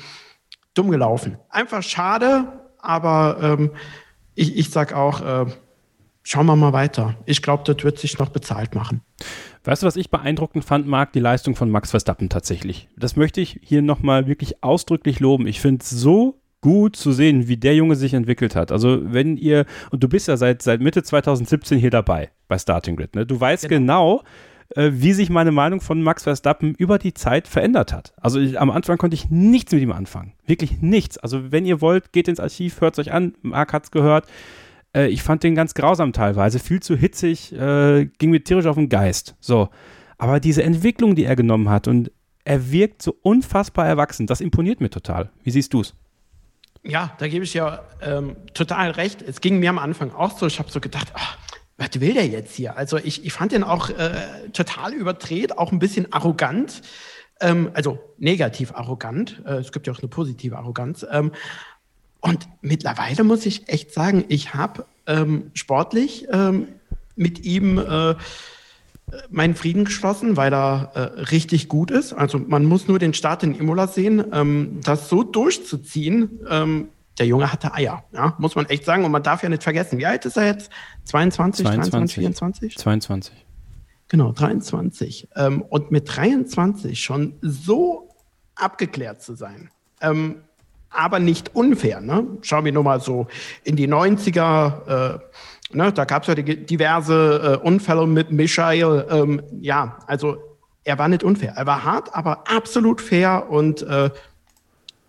Dumm 0.74 0.91
gelaufen. 0.91 1.39
Einfach 1.49 1.82
schade, 1.82 2.53
aber 2.78 3.39
ähm, 3.41 3.70
ich, 4.35 4.57
ich 4.57 4.70
sag 4.70 4.93
auch, 4.93 5.20
äh, 5.20 5.47
schauen 6.22 6.47
wir 6.47 6.57
mal 6.57 6.72
weiter. 6.72 7.14
Ich 7.26 7.43
glaube, 7.43 7.62
das 7.64 7.82
wird 7.85 7.99
sich 7.99 8.18
noch 8.18 8.28
bezahlt 8.28 8.74
machen. 8.74 9.01
Weißt 9.65 9.83
du, 9.83 9.87
was 9.87 9.97
ich 9.97 10.11
beeindruckend 10.11 10.65
fand, 10.65 10.87
Marc? 10.87 11.12
Die 11.12 11.21
Leistung 11.21 11.57
von 11.57 11.71
Max 11.71 11.91
Verstappen 11.91 12.29
tatsächlich. 12.29 12.89
Das 12.97 13.17
möchte 13.17 13.41
ich 13.41 13.61
hier 13.62 13.81
nochmal 13.81 14.27
wirklich 14.27 14.62
ausdrücklich 14.62 15.21
loben. 15.21 15.47
Ich 15.47 15.61
finde 15.61 15.83
es 15.83 15.91
so 15.91 16.39
gut 16.61 16.97
zu 16.97 17.12
sehen, 17.12 17.49
wie 17.49 17.57
der 17.57 17.75
Junge 17.75 17.97
sich 17.97 18.15
entwickelt 18.15 18.57
hat. 18.57 18.73
Also 18.73 19.01
wenn 19.03 19.37
ihr, 19.37 19.65
und 19.91 20.03
du 20.03 20.09
bist 20.09 20.29
ja 20.29 20.37
seit, 20.37 20.62
seit 20.62 20.81
Mitte 20.81 21.03
2017 21.03 21.79
hier 21.79 21.91
dabei 21.91 22.31
bei 22.47 22.59
Starting 22.59 22.97
Grid, 22.97 23.15
ne? 23.15 23.27
Du 23.27 23.41
weißt 23.41 23.69
genau, 23.69 24.19
genau 24.19 24.23
äh, 24.77 24.91
wie 24.93 25.12
sich 25.12 25.31
meine 25.31 25.53
Meinung 25.53 25.81
von 25.81 26.03
Max 26.03 26.25
Verstappen 26.25 26.75
über 26.75 26.99
die 26.99 27.15
Zeit 27.15 27.49
verändert 27.49 27.93
hat. 27.93 28.12
Also 28.17 28.41
ich, 28.41 28.61
am 28.61 28.71
Anfang 28.71 28.99
konnte 28.99 29.15
ich 29.15 29.31
nichts 29.31 29.73
mit 29.73 29.83
ihm 29.83 29.93
anfangen. 29.93 30.33
Wirklich 30.47 30.81
nichts. 30.83 31.19
Also 31.19 31.53
wenn 31.53 31.67
ihr 31.67 31.81
wollt, 31.81 32.12
geht 32.12 32.29
ins 32.29 32.41
Archiv, 32.41 32.81
hört 32.81 32.99
es 32.99 33.07
euch 33.07 33.12
an. 33.12 33.35
Marc 33.43 33.73
hat 33.73 33.85
es 33.85 33.91
gehört. 33.91 34.27
Äh, 34.95 35.09
ich 35.09 35.22
fand 35.22 35.42
den 35.42 35.55
ganz 35.55 35.74
grausam 35.74 36.12
teilweise, 36.12 36.59
viel 36.59 36.80
zu 36.80 36.97
hitzig, 36.97 37.53
äh, 37.53 38.07
ging 38.18 38.30
mir 38.30 38.42
tierisch 38.42 38.66
auf 38.66 38.76
den 38.76 38.88
Geist. 38.88 39.34
So. 39.40 39.68
Aber 40.18 40.40
diese 40.40 40.62
Entwicklung, 40.62 41.14
die 41.14 41.24
er 41.24 41.36
genommen 41.36 41.68
hat 41.68 41.88
und 41.88 42.11
er 42.45 42.70
wirkt 42.70 43.03
so 43.03 43.16
unfassbar 43.22 43.86
erwachsen, 43.86 44.26
das 44.26 44.40
imponiert 44.40 44.80
mir 44.80 44.90
total. 44.90 45.30
Wie 45.42 45.51
siehst 45.51 45.72
du 45.72 45.80
es? 45.80 45.95
Ja, 46.82 47.14
da 47.18 47.28
gebe 47.28 47.45
ich 47.45 47.55
ja 47.55 47.82
ähm, 48.03 48.36
total 48.53 48.90
recht. 48.90 49.22
Es 49.22 49.40
ging 49.40 49.59
mir 49.59 49.70
am 49.70 49.78
Anfang 49.78 50.12
auch 50.12 50.38
so. 50.38 50.47
Ich 50.47 50.59
habe 50.59 50.70
so 50.70 50.80
gedacht, 50.80 51.12
ach, 51.14 51.38
was 51.78 52.01
will 52.01 52.12
der 52.12 52.26
jetzt 52.26 52.55
hier? 52.55 52.76
Also 52.76 52.99
ich, 52.99 53.24
ich 53.24 53.32
fand 53.32 53.53
den 53.53 53.64
auch 53.64 53.88
äh, 53.88 54.51
total 54.53 54.92
überdreht, 54.92 55.57
auch 55.57 55.72
ein 55.72 55.78
bisschen 55.78 56.12
arrogant. 56.12 56.82
Ähm, 57.40 57.70
also 57.72 57.99
negativ 58.18 58.74
arrogant. 58.74 59.42
Äh, 59.47 59.55
es 59.55 59.72
gibt 59.72 59.86
ja 59.86 59.95
auch 59.95 59.99
eine 59.99 60.09
positive 60.09 60.59
Arroganz. 60.59 61.07
Ähm, 61.11 61.32
und 62.25 62.49
mittlerweile 62.62 63.22
muss 63.22 63.45
ich 63.45 63.68
echt 63.68 63.93
sagen, 63.93 64.25
ich 64.29 64.55
habe 64.55 64.87
ähm, 65.07 65.51
sportlich 65.53 66.27
ähm, 66.33 66.68
mit 67.16 67.45
ihm 67.45 67.79
äh, 67.79 68.14
meinen 69.29 69.55
Frieden 69.55 69.85
geschlossen, 69.85 70.39
weil 70.39 70.55
er 70.55 70.91
äh, 70.95 71.01
richtig 71.25 71.68
gut 71.68 71.91
ist. 71.91 72.14
Also 72.14 72.39
man 72.39 72.64
muss 72.64 72.89
nur 72.89 72.99
den 72.99 73.12
Start 73.12 73.43
in 73.43 73.55
Imola 73.55 73.89
sehen, 73.89 74.25
ähm, 74.33 74.81
das 74.83 75.11
so 75.11 75.22
durchzuziehen. 75.22 76.41
Ähm, 76.49 76.89
der 77.18 77.27
Junge 77.27 77.53
hatte 77.53 77.75
Eier, 77.75 78.05
ja, 78.12 78.35
muss 78.39 78.57
man 78.57 78.66
echt 78.70 78.87
sagen. 78.87 79.05
Und 79.05 79.12
man 79.12 79.22
darf 79.22 79.43
ja 79.43 79.51
nicht 79.51 79.62
vergessen, 79.62 79.99
wie 79.99 80.07
alt 80.07 80.25
ist 80.25 80.39
er 80.39 80.47
jetzt? 80.47 80.70
22, 81.05 81.64
22 81.66 82.14
23, 82.14 82.14
24? 82.14 82.79
22. 82.79 83.47
Genau, 84.09 84.33
23. 84.33 85.29
Ähm, 85.37 85.61
und 85.61 85.91
mit 85.91 86.16
23 86.16 86.99
schon 87.05 87.35
so 87.43 88.09
abgeklärt 88.55 89.20
zu 89.20 89.35
sein. 89.35 89.68
Aber 90.95 91.18
nicht 91.18 91.55
unfair. 91.55 92.01
Ne? 92.01 92.26
Schauen 92.42 92.64
wir 92.64 92.72
nur 92.72 92.84
mal 92.84 93.01
so 93.01 93.26
in 93.64 93.76
die 93.76 93.88
90er. 93.88 95.14
Äh, 95.14 95.18
Ne, 95.74 95.92
da 95.92 96.05
gab 96.05 96.22
es 96.22 96.28
ja 96.28 96.34
die, 96.36 96.64
diverse 96.64 97.59
äh, 97.61 97.66
Unfälle 97.66 98.07
mit 98.07 98.30
Michael. 98.30 99.07
Ähm, 99.11 99.42
ja, 99.61 99.99
also 100.07 100.36
er 100.84 100.99
war 100.99 101.09
nicht 101.09 101.24
unfair. 101.24 101.55
Er 101.57 101.66
war 101.66 101.84
hart, 101.84 102.14
aber 102.14 102.49
absolut 102.49 103.01
fair 103.01 103.51
und 103.51 103.82
äh, 103.82 104.11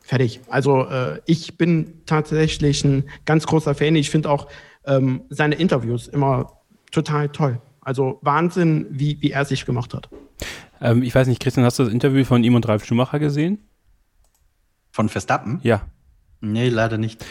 fertig. 0.01 0.39
Also 0.47 0.85
äh, 0.85 1.19
ich 1.25 1.57
bin 1.57 2.01
tatsächlich 2.05 2.83
ein 2.83 3.09
ganz 3.25 3.45
großer 3.45 3.75
Fan. 3.75 3.95
Ich 3.95 4.09
finde 4.09 4.29
auch 4.29 4.47
ähm, 4.85 5.21
seine 5.29 5.55
Interviews 5.55 6.07
immer 6.07 6.53
total 6.91 7.29
toll. 7.29 7.61
Also 7.81 8.19
Wahnsinn, 8.21 8.87
wie, 8.89 9.21
wie 9.21 9.31
er 9.31 9.45
sich 9.45 9.65
gemacht 9.65 9.93
hat. 9.93 10.09
Ähm, 10.81 11.03
ich 11.03 11.13
weiß 11.13 11.27
nicht, 11.27 11.41
Christian, 11.41 11.65
hast 11.65 11.77
du 11.77 11.83
das 11.83 11.93
Interview 11.93 12.23
von 12.23 12.43
ihm 12.43 12.55
und 12.55 12.67
Ralf 12.67 12.85
Schumacher 12.85 13.19
gesehen? 13.19 13.59
Von 14.95 15.09
Verstappen? 15.09 15.59
Ja. 15.61 15.81
Nee, 16.39 16.69
leider 16.69 16.97
nicht 16.97 17.25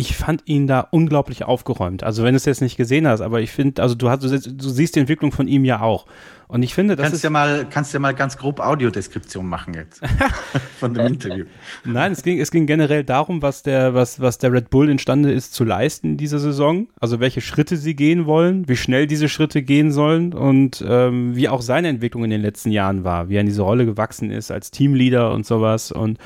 ich 0.00 0.16
fand 0.16 0.42
ihn 0.44 0.68
da 0.68 0.86
unglaublich 0.92 1.42
aufgeräumt. 1.42 2.04
Also 2.04 2.22
wenn 2.22 2.32
du 2.32 2.36
es 2.36 2.44
jetzt 2.44 2.60
nicht 2.60 2.76
gesehen 2.76 3.08
hast, 3.08 3.20
aber 3.20 3.40
ich 3.40 3.50
finde, 3.50 3.82
also 3.82 3.96
du 3.96 4.08
hast, 4.08 4.22
du, 4.22 4.68
siehst 4.68 4.94
die 4.94 5.00
Entwicklung 5.00 5.32
von 5.32 5.48
ihm 5.48 5.64
ja 5.64 5.80
auch. 5.80 6.06
Und 6.46 6.62
ich 6.62 6.72
finde, 6.72 6.94
das 6.94 7.02
kannst 7.02 7.16
ist 7.16 7.24
ja 7.24 7.30
mal, 7.30 7.66
kannst 7.68 7.92
ja 7.92 7.98
mal 7.98 8.14
ganz 8.14 8.38
grob 8.38 8.60
Audiodeskription 8.60 9.46
machen 9.46 9.74
jetzt 9.74 10.00
von 10.78 10.94
dem 10.94 11.08
Interview. 11.08 11.46
Nein, 11.84 12.12
es 12.12 12.22
ging, 12.22 12.40
es 12.40 12.52
ging 12.52 12.66
generell 12.66 13.02
darum, 13.02 13.42
was 13.42 13.64
der, 13.64 13.92
was, 13.92 14.20
was 14.20 14.38
der 14.38 14.52
Red 14.52 14.70
Bull 14.70 14.88
imstande 14.88 15.32
ist 15.32 15.52
zu 15.52 15.64
leisten 15.64 16.12
in 16.12 16.16
dieser 16.16 16.38
Saison. 16.38 16.86
Also 17.00 17.18
welche 17.18 17.40
Schritte 17.40 17.76
sie 17.76 17.96
gehen 17.96 18.24
wollen, 18.24 18.68
wie 18.68 18.76
schnell 18.76 19.08
diese 19.08 19.28
Schritte 19.28 19.62
gehen 19.62 19.90
sollen 19.90 20.32
und 20.32 20.82
ähm, 20.88 21.34
wie 21.34 21.48
auch 21.48 21.60
seine 21.60 21.88
Entwicklung 21.88 22.22
in 22.22 22.30
den 22.30 22.40
letzten 22.40 22.70
Jahren 22.70 23.02
war, 23.02 23.28
wie 23.28 23.34
er 23.34 23.40
in 23.40 23.46
diese 23.46 23.62
Rolle 23.62 23.84
gewachsen 23.84 24.30
ist 24.30 24.52
als 24.52 24.70
Teamleader 24.70 25.32
und 25.32 25.44
sowas. 25.44 25.90
Und 25.90 26.18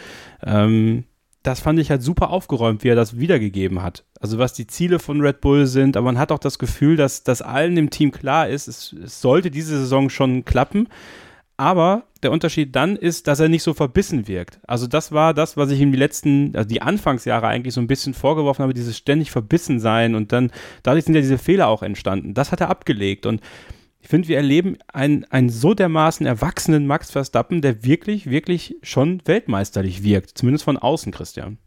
ähm, 0.45 1.05
das 1.43 1.61
fand 1.61 1.78
ich 1.80 1.90
halt 1.90 2.03
super 2.03 2.30
aufgeräumt, 2.30 2.84
wie 2.84 2.88
er 2.88 2.95
das 2.95 3.18
wiedergegeben 3.18 3.82
hat. 3.82 4.05
Also 4.20 4.38
was 4.38 4.53
die 4.53 4.66
Ziele 4.66 4.99
von 4.99 5.20
Red 5.20 5.40
Bull 5.40 5.66
sind, 5.66 5.97
aber 5.97 6.07
man 6.07 6.18
hat 6.18 6.30
auch 6.30 6.38
das 6.38 6.59
Gefühl, 6.59 6.97
dass, 6.97 7.24
dass 7.24 7.43
allen 7.43 7.76
im 7.76 7.90
Team 7.90 8.12
klar 8.12 8.49
ist, 8.49 8.68
es, 8.68 8.93
es 8.93 9.20
sollte 9.20 9.51
diese 9.51 9.78
Saison 9.78 10.09
schon 10.09 10.45
klappen. 10.45 10.88
Aber 11.57 12.05
der 12.22 12.32
Unterschied 12.32 12.74
dann 12.74 12.97
ist, 12.97 13.26
dass 13.26 13.40
er 13.40 13.49
nicht 13.49 13.62
so 13.62 13.74
verbissen 13.74 14.28
wirkt. 14.28 14.61
Also 14.66 14.86
das 14.86 15.12
war 15.12 15.34
das, 15.34 15.57
was 15.57 15.70
ich 15.70 15.80
ihm 15.80 15.93
die 15.93 15.99
letzten, 15.99 16.57
also 16.57 16.68
die 16.68 16.82
Anfangsjahre 16.82 17.49
eigentlich 17.49 17.74
so 17.74 17.80
ein 17.80 17.88
bisschen 17.88 18.14
vorgeworfen 18.14 18.62
habe, 18.62 18.74
dieses 18.74 18.97
ständig 18.97 19.30
verbissen 19.30 19.80
sein 19.80 20.14
und 20.14 20.32
dann, 20.32 20.51
dadurch 20.82 21.05
sind 21.05 21.14
ja 21.14 21.20
diese 21.20 21.38
Fehler 21.38 21.68
auch 21.68 21.82
entstanden. 21.82 22.34
Das 22.34 22.53
hat 22.53 22.61
er 22.61 22.70
abgelegt 22.70 23.26
und 23.26 23.40
ich 24.03 24.09
finde, 24.09 24.28
wir 24.28 24.36
erleben 24.36 24.76
einen, 24.92 25.24
einen 25.26 25.48
so 25.48 25.74
dermaßen 25.74 26.26
erwachsenen 26.26 26.86
Max 26.86 27.12
Verstappen, 27.12 27.62
der 27.62 27.84
wirklich, 27.84 28.28
wirklich 28.28 28.76
schon 28.82 29.22
weltmeisterlich 29.24 30.03
wirkt. 30.03 30.36
Zumindest 30.36 30.64
von 30.64 30.76
außen, 30.76 31.12
Christian. 31.12 31.59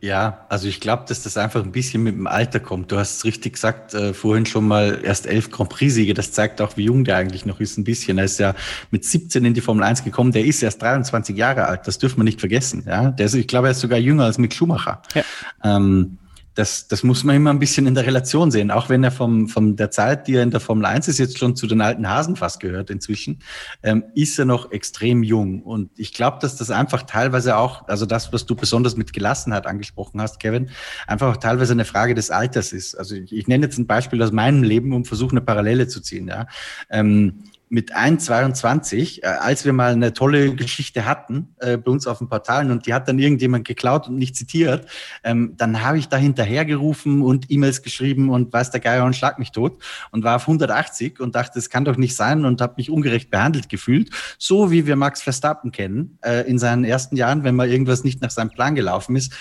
Ja, 0.00 0.46
also 0.48 0.68
ich 0.68 0.78
glaube, 0.78 1.06
dass 1.08 1.24
das 1.24 1.36
einfach 1.36 1.64
ein 1.64 1.72
bisschen 1.72 2.04
mit 2.04 2.14
dem 2.14 2.28
Alter 2.28 2.60
kommt. 2.60 2.92
Du 2.92 2.98
hast 2.98 3.16
es 3.16 3.24
richtig 3.24 3.54
gesagt, 3.54 3.94
äh, 3.94 4.14
vorhin 4.14 4.46
schon 4.46 4.68
mal 4.68 5.00
erst 5.02 5.26
elf 5.26 5.50
Grand 5.50 5.70
Prix-Siege. 5.70 6.14
Das 6.14 6.30
zeigt 6.30 6.60
auch, 6.60 6.76
wie 6.76 6.84
jung 6.84 7.02
der 7.02 7.16
eigentlich 7.16 7.44
noch 7.44 7.58
ist, 7.58 7.78
ein 7.78 7.84
bisschen. 7.84 8.18
Er 8.18 8.24
ist 8.24 8.38
ja 8.38 8.54
mit 8.92 9.04
17 9.04 9.44
in 9.44 9.54
die 9.54 9.60
Formel 9.60 9.82
1 9.82 10.04
gekommen. 10.04 10.30
Der 10.30 10.44
ist 10.44 10.62
erst 10.62 10.80
23 10.82 11.36
Jahre 11.36 11.66
alt. 11.66 11.88
Das 11.88 11.98
dürfen 11.98 12.18
wir 12.18 12.24
nicht 12.24 12.38
vergessen. 12.38 12.84
Ja, 12.86 13.10
der 13.10 13.26
ist, 13.26 13.34
ich 13.34 13.48
glaube, 13.48 13.66
er 13.66 13.72
ist 13.72 13.80
sogar 13.80 13.98
jünger 13.98 14.24
als 14.24 14.38
Mick 14.38 14.54
Schumacher. 14.54 15.02
Ja. 15.14 15.24
Ähm, 15.64 16.18
das, 16.58 16.88
das 16.88 17.04
muss 17.04 17.22
man 17.22 17.36
immer 17.36 17.50
ein 17.50 17.60
bisschen 17.60 17.86
in 17.86 17.94
der 17.94 18.04
Relation 18.04 18.50
sehen. 18.50 18.72
Auch 18.72 18.88
wenn 18.88 19.04
er 19.04 19.12
vom, 19.12 19.46
von 19.46 19.76
der 19.76 19.92
Zeit, 19.92 20.26
die 20.26 20.34
er 20.34 20.42
in 20.42 20.50
der 20.50 20.58
Formel 20.58 20.86
1 20.86 21.06
ist, 21.06 21.18
jetzt 21.18 21.38
schon 21.38 21.54
zu 21.54 21.68
den 21.68 21.80
alten 21.80 22.08
Hasen 22.08 22.34
fast 22.34 22.58
gehört 22.58 22.90
inzwischen, 22.90 23.38
ähm, 23.84 24.02
ist 24.16 24.36
er 24.40 24.44
noch 24.44 24.72
extrem 24.72 25.22
jung. 25.22 25.62
Und 25.62 25.96
ich 25.96 26.12
glaube, 26.12 26.38
dass 26.40 26.56
das 26.56 26.72
einfach 26.72 27.04
teilweise 27.04 27.56
auch, 27.56 27.86
also 27.86 28.06
das, 28.06 28.32
was 28.32 28.44
du 28.44 28.56
besonders 28.56 28.96
mit 28.96 29.12
Gelassenheit 29.12 29.68
angesprochen 29.68 30.20
hast, 30.20 30.40
Kevin, 30.40 30.70
einfach 31.06 31.30
auch 31.32 31.36
teilweise 31.36 31.74
eine 31.74 31.84
Frage 31.84 32.14
des 32.14 32.32
Alters 32.32 32.72
ist. 32.72 32.96
Also 32.96 33.14
ich, 33.14 33.32
ich 33.32 33.46
nenne 33.46 33.66
jetzt 33.66 33.78
ein 33.78 33.86
Beispiel 33.86 34.20
aus 34.20 34.32
meinem 34.32 34.64
Leben 34.64 34.92
und 34.92 35.06
versuche 35.06 35.30
eine 35.30 35.42
Parallele 35.42 35.86
zu 35.86 36.00
ziehen. 36.00 36.26
Ja. 36.26 36.48
Ähm, 36.90 37.44
mit 37.70 37.94
1,22, 37.94 39.22
äh, 39.22 39.26
als 39.26 39.64
wir 39.64 39.72
mal 39.72 39.92
eine 39.92 40.12
tolle 40.12 40.54
Geschichte 40.54 41.04
hatten 41.04 41.54
äh, 41.58 41.76
bei 41.76 41.90
uns 41.90 42.06
auf 42.06 42.18
den 42.18 42.28
Portalen 42.28 42.70
und 42.70 42.86
die 42.86 42.94
hat 42.94 43.08
dann 43.08 43.18
irgendjemand 43.18 43.66
geklaut 43.66 44.08
und 44.08 44.16
nicht 44.16 44.36
zitiert, 44.36 44.86
ähm, 45.24 45.54
dann 45.56 45.82
habe 45.82 45.98
ich 45.98 46.08
da 46.08 46.16
hinterhergerufen 46.16 47.22
und 47.22 47.50
E-Mails 47.50 47.82
geschrieben 47.82 48.30
und 48.30 48.52
weiß 48.52 48.70
der 48.70 48.80
Geier 48.80 49.04
und 49.04 49.14
schlag 49.14 49.38
mich 49.38 49.52
tot 49.52 49.82
und 50.10 50.24
war 50.24 50.36
auf 50.36 50.42
180 50.42 51.20
und 51.20 51.34
dachte, 51.34 51.52
das 51.54 51.70
kann 51.70 51.84
doch 51.84 51.96
nicht 51.96 52.16
sein 52.16 52.44
und 52.44 52.60
habe 52.60 52.74
mich 52.76 52.90
ungerecht 52.90 53.30
behandelt 53.30 53.68
gefühlt, 53.68 54.10
so 54.38 54.70
wie 54.70 54.86
wir 54.86 54.96
Max 54.96 55.22
Verstappen 55.22 55.72
kennen 55.72 56.18
äh, 56.22 56.48
in 56.48 56.58
seinen 56.58 56.84
ersten 56.84 57.16
Jahren, 57.16 57.44
wenn 57.44 57.54
mal 57.54 57.70
irgendwas 57.70 58.04
nicht 58.04 58.22
nach 58.22 58.30
seinem 58.30 58.50
Plan 58.50 58.74
gelaufen 58.74 59.16
ist. 59.16 59.32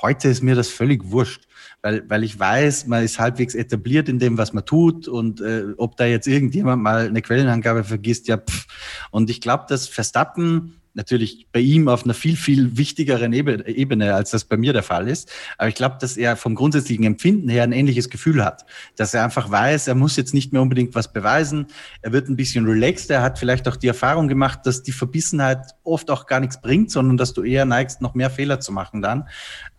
Heute 0.00 0.28
ist 0.28 0.42
mir 0.42 0.54
das 0.54 0.68
völlig 0.68 1.10
wurscht 1.10 1.46
weil, 1.82 2.08
weil 2.08 2.24
ich 2.24 2.38
weiß, 2.38 2.86
man 2.86 3.04
ist 3.04 3.18
halbwegs 3.18 3.54
etabliert 3.54 4.08
in 4.08 4.18
dem, 4.18 4.38
was 4.38 4.52
man 4.52 4.64
tut 4.64 5.08
und 5.08 5.40
äh, 5.40 5.64
ob 5.76 5.96
da 5.96 6.06
jetzt 6.06 6.28
irgendjemand 6.28 6.82
mal 6.82 7.06
eine 7.08 7.22
Quellenangabe 7.22 7.84
vergisst, 7.84 8.28
ja, 8.28 8.38
pff. 8.38 8.66
Und 9.10 9.30
ich 9.30 9.40
glaube, 9.40 9.64
dass 9.68 9.88
Verstappen 9.88 10.80
natürlich 10.94 11.46
bei 11.52 11.60
ihm 11.60 11.88
auf 11.88 12.04
einer 12.04 12.14
viel, 12.14 12.36
viel 12.36 12.76
wichtigeren 12.76 13.32
Ebene, 13.32 14.14
als 14.14 14.30
das 14.30 14.44
bei 14.44 14.56
mir 14.56 14.72
der 14.72 14.82
Fall 14.82 15.08
ist. 15.08 15.30
Aber 15.58 15.68
ich 15.68 15.74
glaube, 15.74 15.96
dass 16.00 16.16
er 16.16 16.36
vom 16.36 16.54
grundsätzlichen 16.54 17.04
Empfinden 17.04 17.48
her 17.48 17.62
ein 17.62 17.72
ähnliches 17.72 18.10
Gefühl 18.10 18.44
hat. 18.44 18.64
Dass 18.96 19.14
er 19.14 19.24
einfach 19.24 19.50
weiß, 19.50 19.88
er 19.88 19.94
muss 19.94 20.16
jetzt 20.16 20.34
nicht 20.34 20.52
mehr 20.52 20.62
unbedingt 20.62 20.94
was 20.94 21.12
beweisen. 21.12 21.66
Er 22.02 22.12
wird 22.12 22.28
ein 22.28 22.36
bisschen 22.36 22.66
relaxed. 22.66 23.10
Er 23.10 23.22
hat 23.22 23.38
vielleicht 23.38 23.68
auch 23.68 23.76
die 23.76 23.88
Erfahrung 23.88 24.28
gemacht, 24.28 24.60
dass 24.64 24.82
die 24.82 24.92
Verbissenheit 24.92 25.66
oft 25.84 26.10
auch 26.10 26.26
gar 26.26 26.40
nichts 26.40 26.60
bringt, 26.60 26.90
sondern 26.90 27.16
dass 27.16 27.32
du 27.32 27.42
eher 27.42 27.64
neigst, 27.64 28.00
noch 28.00 28.14
mehr 28.14 28.30
Fehler 28.30 28.60
zu 28.60 28.72
machen 28.72 29.02
dann. 29.02 29.28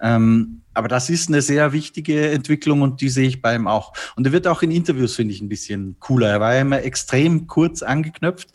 Ähm, 0.01 0.61
aber 0.73 0.87
das 0.87 1.09
ist 1.09 1.29
eine 1.29 1.41
sehr 1.41 1.71
wichtige 1.71 2.31
Entwicklung 2.31 2.81
und 2.81 3.01
die 3.01 3.09
sehe 3.09 3.27
ich 3.27 3.41
bei 3.41 3.55
ihm 3.55 3.67
auch. 3.67 3.93
Und 4.15 4.25
er 4.25 4.33
wird 4.33 4.47
auch 4.47 4.61
in 4.63 4.71
Interviews, 4.71 5.15
finde 5.15 5.33
ich, 5.33 5.41
ein 5.41 5.49
bisschen 5.49 5.97
cooler. 5.99 6.29
Er 6.29 6.39
war 6.39 6.55
ja 6.55 6.61
immer 6.61 6.81
extrem 6.81 7.47
kurz 7.47 7.83
angeknöpft. 7.83 8.49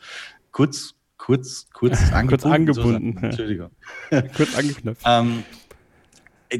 Kurz, 0.50 0.94
kurz, 1.28 1.66
kurz 1.74 2.00
angebunden. 2.12 2.28
kurz 2.28 2.44
angebunden. 2.46 3.18
So, 3.20 3.26
Entschuldigung. 3.26 3.70
kurz 4.34 4.56
angeknöpft. 4.56 5.02
ähm, 5.06 5.44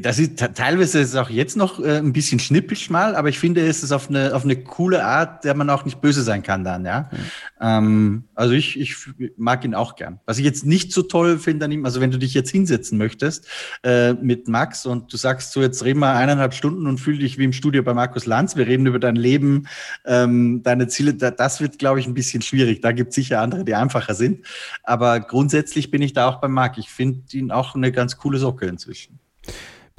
das 0.01 0.19
ist 0.19 0.37
teilweise 0.37 0.99
ist 0.99 1.09
es 1.09 1.15
auch 1.15 1.31
jetzt 1.31 1.57
noch 1.57 1.79
äh, 1.79 1.97
ein 1.97 2.13
bisschen 2.13 2.39
schnippisch 2.39 2.91
mal, 2.91 3.15
aber 3.15 3.29
ich 3.29 3.39
finde, 3.39 3.65
es 3.65 3.81
ist 3.81 3.91
auf 3.91 4.09
eine, 4.09 4.35
auf 4.35 4.43
eine 4.43 4.55
coole 4.55 5.03
Art, 5.03 5.43
der 5.43 5.55
man 5.55 5.69
auch 5.71 5.83
nicht 5.83 5.99
böse 5.99 6.21
sein 6.21 6.43
kann 6.43 6.63
dann, 6.63 6.85
ja. 6.85 7.09
Mhm. 7.11 7.17
Ähm, 7.59 8.23
also 8.35 8.53
ich, 8.53 8.79
ich 8.79 8.95
mag 9.37 9.65
ihn 9.65 9.73
auch 9.73 9.95
gern. 9.95 10.19
Was 10.25 10.37
ich 10.37 10.45
jetzt 10.45 10.63
nicht 10.63 10.93
so 10.93 11.01
toll 11.01 11.39
finde 11.39 11.65
an 11.65 11.71
ihm, 11.71 11.85
also 11.85 12.01
wenn 12.01 12.11
du 12.11 12.19
dich 12.19 12.35
jetzt 12.35 12.51
hinsetzen 12.51 12.99
möchtest 12.99 13.47
äh, 13.81 14.13
mit 14.13 14.47
Max 14.47 14.85
und 14.85 15.11
du 15.11 15.17
sagst 15.17 15.53
so, 15.53 15.61
jetzt 15.61 15.83
reden 15.83 15.99
wir 15.99 16.13
eineinhalb 16.13 16.53
Stunden 16.53 16.85
und 16.85 16.99
fühl 16.99 17.17
dich 17.17 17.39
wie 17.39 17.45
im 17.45 17.53
Studio 17.53 17.81
bei 17.81 17.95
Markus 17.95 18.27
Lanz, 18.27 18.55
wir 18.55 18.67
reden 18.67 18.85
über 18.85 18.99
dein 18.99 19.15
Leben, 19.15 19.67
ähm, 20.05 20.61
deine 20.61 20.87
Ziele, 20.87 21.15
das 21.15 21.61
wird, 21.61 21.79
glaube 21.79 21.99
ich, 21.99 22.05
ein 22.05 22.13
bisschen 22.13 22.43
schwierig. 22.43 22.81
Da 22.81 22.91
gibt 22.91 23.09
es 23.09 23.15
sicher 23.15 23.41
andere, 23.41 23.65
die 23.65 23.73
einfacher 23.73 24.13
sind. 24.13 24.45
Aber 24.83 25.19
grundsätzlich 25.19 25.89
bin 25.89 26.03
ich 26.03 26.13
da 26.13 26.27
auch 26.27 26.41
bei 26.41 26.47
Marc. 26.47 26.77
Ich 26.77 26.89
finde 26.89 27.21
ihn 27.31 27.51
auch 27.51 27.73
eine 27.73 27.91
ganz 27.91 28.17
coole 28.17 28.37
Socke 28.37 28.67
inzwischen. 28.67 29.18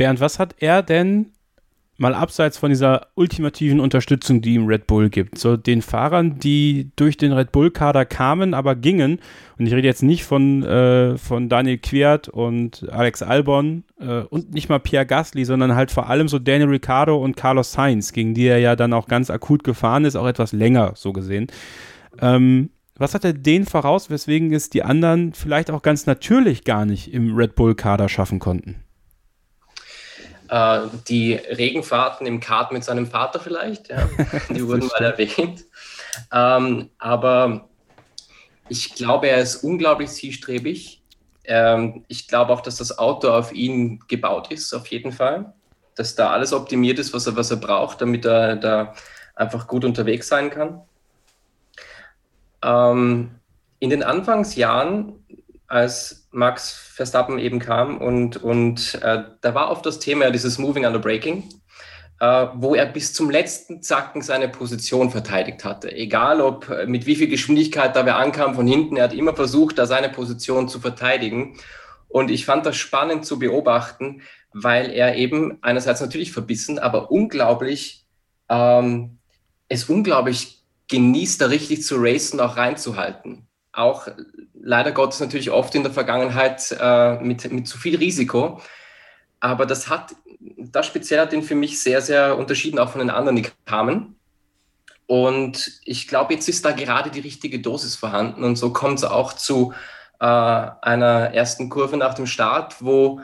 Bernd, 0.01 0.19
was 0.19 0.39
hat 0.39 0.55
er 0.61 0.83
denn 0.83 1.27
mal 1.99 2.15
abseits 2.15 2.57
von 2.57 2.71
dieser 2.71 3.09
ultimativen 3.17 3.81
Unterstützung, 3.81 4.41
die 4.41 4.55
ihm 4.55 4.65
Red 4.65 4.87
Bull 4.87 5.11
gibt, 5.11 5.37
so 5.37 5.59
den 5.59 5.83
Fahrern, 5.83 6.39
die 6.39 6.91
durch 6.97 7.19
den 7.19 7.35
Red 7.35 7.53
Bull-Kader 7.53 8.07
kamen, 8.07 8.55
aber 8.55 8.77
gingen, 8.77 9.21
und 9.59 9.67
ich 9.67 9.75
rede 9.75 9.87
jetzt 9.87 10.03
nicht 10.03 10.25
von, 10.25 10.63
äh, 10.63 11.19
von 11.19 11.51
Daniel 11.51 11.77
Quiert 11.77 12.31
und 12.31 12.91
Alex 12.91 13.21
Albon 13.21 13.85
äh, 14.01 14.21
und 14.21 14.55
nicht 14.55 14.71
mal 14.71 14.81
Pierre 14.81 15.05
Gasly, 15.05 15.45
sondern 15.45 15.75
halt 15.75 15.91
vor 15.91 16.09
allem 16.09 16.29
so 16.29 16.39
Daniel 16.39 16.71
Ricciardo 16.71 17.23
und 17.23 17.37
Carlos 17.37 17.73
Sainz, 17.73 18.15
gegen 18.15 18.33
die 18.33 18.47
er 18.47 18.59
ja 18.59 18.77
dann 18.77 18.95
auch 18.95 19.07
ganz 19.07 19.29
akut 19.29 19.65
gefahren 19.65 20.07
ist, 20.07 20.17
auch 20.17 20.27
etwas 20.27 20.53
länger 20.53 20.93
so 20.95 21.13
gesehen. 21.13 21.49
Ähm, 22.23 22.71
was 22.97 23.13
hat 23.13 23.27
er 23.27 23.35
denen 23.35 23.67
voraus, 23.67 24.09
weswegen 24.09 24.51
es 24.55 24.71
die 24.71 24.83
anderen 24.83 25.35
vielleicht 25.35 25.71
auch 25.71 25.83
ganz 25.83 26.07
natürlich 26.07 26.65
gar 26.65 26.87
nicht 26.87 27.13
im 27.13 27.37
Red 27.37 27.55
Bull-Kader 27.55 28.09
schaffen 28.09 28.39
konnten? 28.39 28.77
Äh, 30.51 30.89
die 31.07 31.35
Regenfahrten 31.35 32.27
im 32.27 32.41
Kart 32.41 32.73
mit 32.73 32.83
seinem 32.83 33.07
Vater 33.07 33.39
vielleicht, 33.39 33.89
ja, 33.89 34.09
die 34.51 34.67
wurden 34.67 34.89
mal 34.89 35.05
erwähnt. 35.05 35.65
Ähm, 36.33 36.91
aber 36.99 37.69
ich 38.69 38.95
glaube, 38.95 39.29
er 39.29 39.39
ist 39.39 39.63
unglaublich 39.63 40.11
zielstrebig. 40.11 41.03
Ähm, 41.45 42.05
ich 42.09 42.27
glaube 42.27 42.53
auch, 42.53 42.63
dass 42.63 42.77
das 42.77 42.99
Auto 42.99 43.31
auf 43.31 43.53
ihn 43.53 44.01
gebaut 44.09 44.51
ist, 44.51 44.75
auf 44.75 44.89
jeden 44.89 45.13
Fall. 45.13 45.55
Dass 45.95 46.17
da 46.17 46.31
alles 46.31 46.53
optimiert 46.53 46.99
ist, 46.99 47.15
was 47.15 47.29
er, 47.29 47.37
was 47.37 47.53
er 47.53 47.59
braucht, 47.59 48.01
damit 48.01 48.25
er 48.25 48.57
da 48.57 48.95
einfach 49.37 49.69
gut 49.69 49.85
unterwegs 49.85 50.27
sein 50.27 50.51
kann. 50.51 50.81
Ähm, 52.63 53.37
in 53.79 53.91
den 53.91 54.03
Anfangsjahren 54.03 55.20
als 55.71 56.27
Max 56.33 56.73
Verstappen 56.73 57.39
eben 57.39 57.61
kam 57.61 57.99
und, 57.99 58.37
und 58.43 58.99
äh, 59.03 59.23
da 59.41 59.55
war 59.55 59.71
oft 59.71 59.87
das 59.87 60.01
Thema 60.01 60.31
dieses 60.31 60.59
Moving 60.59 60.85
under 60.85 60.99
Braking, 60.99 61.49
äh, 62.19 62.47
wo 62.55 62.75
er 62.75 62.87
bis 62.87 63.13
zum 63.13 63.31
letzten 63.31 63.81
Zacken 63.81 64.21
seine 64.21 64.49
Position 64.49 65.11
verteidigt 65.11 65.65
hatte. 65.65 65.93
Egal 65.93 66.41
ob 66.41 66.69
äh, 66.69 66.87
mit 66.87 67.07
wie 67.07 67.15
viel 67.15 67.29
Geschwindigkeit 67.29 67.95
da 67.95 68.05
wer 68.05 68.17
ankam 68.17 68.57
von 68.57 68.67
hinten, 68.67 68.97
er 68.97 69.05
hat 69.05 69.13
immer 69.13 69.35
versucht, 69.35 69.79
da 69.79 69.87
seine 69.87 70.09
Position 70.09 70.69
zu 70.69 70.81
verteidigen. 70.81 71.57
Und 72.09 72.33
ich 72.33 72.47
fand 72.47 72.67
das 72.67 72.77
spannend 72.77 73.25
zu 73.25 73.39
beobachten, 73.39 74.23
weil 74.53 74.91
er 74.91 75.15
eben 75.15 75.59
einerseits 75.63 76.01
natürlich 76.01 76.33
verbissen, 76.33 76.81
aber 76.81 77.13
unglaublich, 77.13 78.07
ähm, 78.49 79.19
es 79.69 79.85
unglaublich 79.85 80.65
genießt, 80.89 81.41
da 81.41 81.47
richtig 81.47 81.85
zu 81.85 81.95
racen, 81.99 82.41
auch 82.41 82.57
reinzuhalten 82.57 83.47
auch 83.73 84.09
leider 84.55 84.93
Gottes 84.93 85.21
natürlich 85.21 85.51
oft 85.51 85.75
in 85.75 85.83
der 85.83 85.93
Vergangenheit 85.93 86.77
äh, 86.79 87.21
mit, 87.21 87.51
mit 87.51 87.69
zu 87.69 87.79
viel 87.79 87.97
Risiko. 87.97 88.61
Aber 89.41 89.67
das 89.67 89.89
hat, 89.89 90.15
das 90.39 90.87
speziell 90.87 91.21
hat 91.21 91.33
ihn 91.33 91.43
für 91.43 91.55
mich 91.55 91.81
sehr, 91.81 92.03
sehr 92.03 92.37
unterschieden, 92.37 92.79
auch 92.79 92.91
von 92.91 93.01
den 93.01 93.11
anderen, 93.11 93.37
die 93.37 93.47
kamen. 93.65 94.17
Und 95.07 95.81
ich 95.85 96.07
glaube, 96.07 96.35
jetzt 96.35 96.49
ist 96.49 96.65
da 96.65 96.73
gerade 96.73 97.11
die 97.11 97.21
richtige 97.21 97.61
Dosis 97.61 97.97
vorhanden. 97.97 98.45
Und 98.45 98.57
so 98.57 98.73
kommt 98.73 98.99
es 98.99 99.05
auch 99.05 99.33
zu 99.33 99.73
äh, 100.21 100.25
einer 100.25 101.35
ersten 101.35 101.69
Kurve 101.69 101.97
nach 101.97 102.15
dem 102.15 102.27
Start, 102.27 102.77
wo 102.81 103.21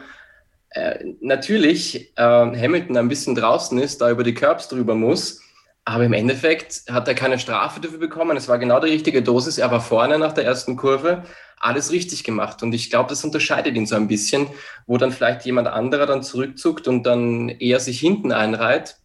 äh, 0.71 1.13
natürlich 1.21 2.13
äh, 2.17 2.23
Hamilton 2.23 2.97
ein 2.97 3.09
bisschen 3.09 3.35
draußen 3.35 3.79
ist, 3.79 4.01
da 4.01 4.11
über 4.11 4.25
die 4.25 4.35
Curbs 4.35 4.69
drüber 4.69 4.95
muss. 4.95 5.43
Aber 5.89 6.05
im 6.05 6.15
Endeffekt 6.15 6.83
hat 6.91 7.07
er 7.07 7.15
keine 7.15 7.39
Strafe 7.39 7.79
dafür 7.79 8.01
bekommen. 8.01 8.37
Es 8.37 8.49
war 8.49 8.59
genau 8.59 8.81
die 8.81 8.91
richtige 8.91 9.23
Dosis. 9.23 9.57
Er 9.57 9.71
war 9.71 9.81
vorne 9.81 10.19
nach 10.19 10.33
der 10.33 10.45
ersten 10.45 10.77
Kurve, 10.77 11.23
alles 11.61 11.93
richtig 11.93 12.25
gemacht. 12.25 12.61
Und 12.65 12.75
ich 12.75 12.91
glaube, 12.91 13.09
das 13.09 13.23
unterscheidet 13.23 13.77
ihn 13.77 13.87
so 13.87 13.95
ein 13.95 14.09
bisschen, 14.09 14.49
wo 14.89 14.97
dann 14.97 15.13
vielleicht 15.13 15.47
jemand 15.47 15.69
anderer 15.69 16.07
dann 16.07 16.25
zurückzuckt 16.25 16.89
und 16.89 17.05
dann 17.05 17.51
eher 17.51 17.79
sich 17.79 18.01
hinten 18.01 18.33
einreiht, 18.33 18.97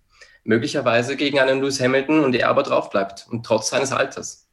möglicherweise 0.44 1.16
gegen 1.18 1.40
einen 1.40 1.60
Lewis 1.60 1.80
Hamilton 1.80 2.24
und 2.24 2.34
er 2.34 2.50
aber 2.50 2.64
drauf 2.64 2.90
bleibt 2.90 3.28
und 3.30 3.46
trotz 3.46 3.70
seines 3.70 3.92
Alters. 3.92 4.48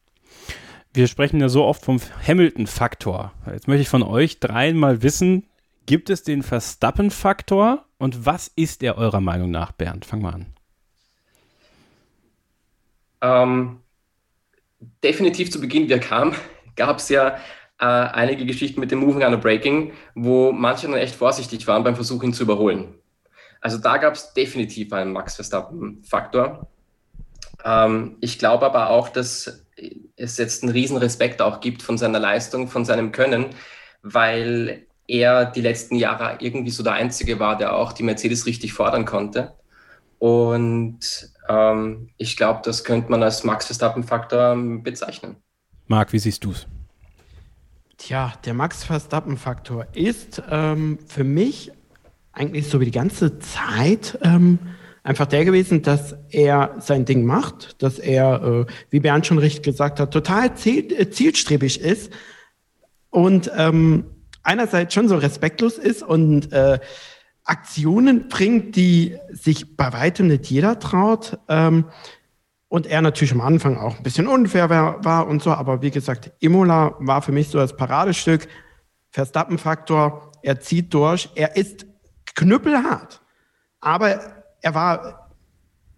Wir 0.92 1.06
sprechen 1.06 1.40
ja 1.40 1.48
so 1.48 1.64
oft 1.64 1.82
vom 1.82 1.98
Hamilton-Faktor. 2.26 3.32
Jetzt 3.50 3.68
möchte 3.68 3.82
ich 3.82 3.88
von 3.88 4.02
euch 4.02 4.38
dreien 4.38 4.76
mal 4.76 5.02
wissen, 5.02 5.46
gibt 5.86 6.10
es 6.10 6.24
den 6.24 6.42
Verstappen-Faktor 6.42 7.86
und 7.96 8.26
was 8.26 8.48
ist 8.54 8.82
er 8.82 8.98
eurer 8.98 9.22
Meinung 9.22 9.50
nach, 9.50 9.72
Bernd? 9.72 10.04
Fang 10.04 10.20
mal 10.20 10.34
an. 10.34 10.57
Ähm, 13.20 13.80
definitiv 15.02 15.50
zu 15.50 15.60
Beginn, 15.60 15.88
wie 15.88 15.92
er 15.92 16.00
kam, 16.00 16.34
gab 16.76 16.98
es 16.98 17.08
ja 17.08 17.36
äh, 17.80 17.84
einige 17.84 18.46
Geschichten 18.46 18.80
mit 18.80 18.90
dem 18.90 19.00
Moving 19.00 19.24
Under 19.24 19.38
Breaking, 19.38 19.92
wo 20.14 20.52
manche 20.52 20.86
dann 20.86 20.96
echt 20.96 21.14
vorsichtig 21.14 21.66
waren 21.66 21.84
beim 21.84 21.94
Versuch, 21.94 22.22
ihn 22.22 22.32
zu 22.32 22.42
überholen. 22.42 22.94
Also 23.60 23.78
da 23.78 23.96
gab 23.96 24.14
es 24.14 24.32
definitiv 24.34 24.92
einen 24.92 25.12
Max 25.12 25.34
Verstappen-Faktor. 25.36 26.68
Ähm, 27.64 28.16
ich 28.20 28.38
glaube 28.38 28.66
aber 28.66 28.90
auch, 28.90 29.08
dass 29.08 29.64
es 30.16 30.38
jetzt 30.38 30.62
einen 30.62 30.72
riesen 30.72 30.96
Respekt 30.96 31.40
auch 31.40 31.60
gibt 31.60 31.82
von 31.82 31.98
seiner 31.98 32.18
Leistung, 32.18 32.68
von 32.68 32.84
seinem 32.84 33.12
Können, 33.12 33.46
weil 34.02 34.86
er 35.06 35.46
die 35.46 35.60
letzten 35.60 35.96
Jahre 35.96 36.38
irgendwie 36.40 36.70
so 36.70 36.82
der 36.82 36.92
Einzige 36.92 37.40
war, 37.40 37.56
der 37.56 37.74
auch 37.74 37.92
die 37.92 38.02
Mercedes 38.02 38.46
richtig 38.46 38.72
fordern 38.72 39.04
konnte. 39.04 39.54
Und 40.18 40.98
ähm, 41.48 42.10
ich 42.16 42.36
glaube, 42.36 42.60
das 42.64 42.84
könnte 42.84 43.10
man 43.10 43.22
als 43.22 43.44
Max 43.44 43.66
Verstappen-Faktor 43.66 44.56
bezeichnen. 44.82 45.36
Marc, 45.86 46.12
wie 46.12 46.18
siehst 46.18 46.44
du 46.44 46.52
es? 46.52 46.66
Tja, 47.96 48.32
der 48.44 48.54
Max 48.54 48.84
Verstappen-Faktor 48.84 49.86
ist 49.92 50.42
ähm, 50.50 50.98
für 51.06 51.24
mich 51.24 51.72
eigentlich 52.32 52.68
so 52.68 52.80
wie 52.80 52.84
die 52.84 52.90
ganze 52.92 53.38
Zeit 53.40 54.18
ähm, 54.22 54.58
einfach 55.02 55.26
der 55.26 55.44
gewesen, 55.44 55.82
dass 55.82 56.14
er 56.30 56.76
sein 56.78 57.04
Ding 57.04 57.24
macht, 57.24 57.82
dass 57.82 57.98
er, 57.98 58.66
äh, 58.68 58.72
wie 58.90 59.00
Bernd 59.00 59.26
schon 59.26 59.38
richtig 59.38 59.62
gesagt 59.62 59.98
hat, 59.98 60.12
total 60.12 60.54
ziel, 60.54 60.92
äh, 60.92 61.10
zielstrebig 61.10 61.80
ist 61.80 62.12
und 63.10 63.50
ähm, 63.56 64.04
einerseits 64.42 64.94
schon 64.94 65.08
so 65.08 65.16
respektlos 65.16 65.78
ist 65.78 66.02
und 66.02 66.52
äh, 66.52 66.78
Aktionen 67.48 68.28
bringt, 68.28 68.76
die 68.76 69.16
sich 69.30 69.76
bei 69.76 69.92
weitem 69.92 70.28
nicht 70.28 70.50
jeder 70.50 70.78
traut. 70.78 71.38
Ähm, 71.48 71.86
und 72.68 72.86
er 72.86 73.00
natürlich 73.00 73.32
am 73.32 73.40
Anfang 73.40 73.78
auch 73.78 73.96
ein 73.96 74.02
bisschen 74.02 74.26
unfair 74.26 74.68
war, 74.68 75.02
war 75.02 75.26
und 75.26 75.42
so. 75.42 75.52
Aber 75.52 75.80
wie 75.80 75.90
gesagt, 75.90 76.30
Imola 76.40 76.94
war 76.98 77.22
für 77.22 77.32
mich 77.32 77.48
so 77.48 77.58
das 77.58 77.74
Paradestück. 77.74 78.46
Verstappen-Faktor, 79.10 80.32
er 80.42 80.60
zieht 80.60 80.92
durch. 80.92 81.30
Er 81.34 81.56
ist 81.56 81.86
knüppelhart. 82.34 83.22
Aber 83.80 84.20
er 84.60 84.74
war, 84.74 85.30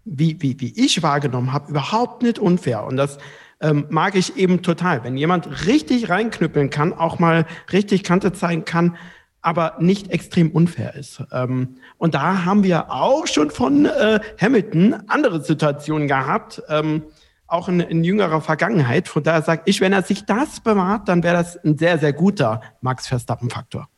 wie, 0.05 0.41
wie, 0.41 0.57
wie 0.61 0.73
ich 0.79 1.03
wahrgenommen 1.03 1.51
habe, 1.51 1.69
überhaupt 1.71 2.23
nicht 2.23 2.39
unfair. 2.39 2.85
Und 2.85 2.95
das 2.95 3.17
ähm, 3.59 3.87
mag 3.89 4.15
ich 4.15 4.37
eben 4.37 4.61
total. 4.61 5.03
Wenn 5.03 5.17
jemand 5.17 5.67
richtig 5.67 6.07
reinknüppeln 6.09 6.69
kann, 6.69 6.93
auch 6.93 7.19
mal 7.19 7.45
richtig 7.73 8.03
Kante 8.03 8.31
zeigen 8.31 8.63
kann, 8.63 8.95
aber 9.41 9.77
nicht 9.79 10.11
extrem 10.11 10.51
unfair 10.51 10.95
ist. 10.95 11.23
Ähm, 11.31 11.75
und 11.97 12.13
da 12.13 12.45
haben 12.45 12.63
wir 12.63 12.91
auch 12.91 13.27
schon 13.27 13.49
von 13.49 13.85
äh, 13.85 14.19
Hamilton 14.39 14.95
andere 15.07 15.43
Situationen 15.43 16.07
gehabt, 16.07 16.61
ähm, 16.69 17.03
auch 17.47 17.67
in, 17.67 17.79
in, 17.81 18.03
jüngerer 18.03 18.41
Vergangenheit. 18.41 19.07
Von 19.07 19.23
daher 19.23 19.41
sage 19.41 19.63
ich, 19.65 19.81
wenn 19.81 19.93
er 19.93 20.03
sich 20.03 20.25
das 20.25 20.61
bewahrt, 20.61 21.09
dann 21.09 21.23
wäre 21.23 21.35
das 21.35 21.57
ein 21.63 21.77
sehr, 21.77 21.97
sehr 21.97 22.13
guter 22.13 22.61
Max 22.79 23.07
Verstappen-Faktor. 23.07 23.89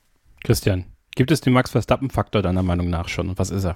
Christian, 0.44 0.86
gibt 1.16 1.30
es 1.30 1.42
den 1.42 1.54
Max 1.54 1.70
Verstappen-Faktor 1.72 2.42
deiner 2.42 2.64
Meinung 2.64 2.90
nach 2.90 3.10
schon? 3.10 3.30
Und 3.30 3.38
was 3.38 3.52
ist 3.52 3.66
er? 3.66 3.76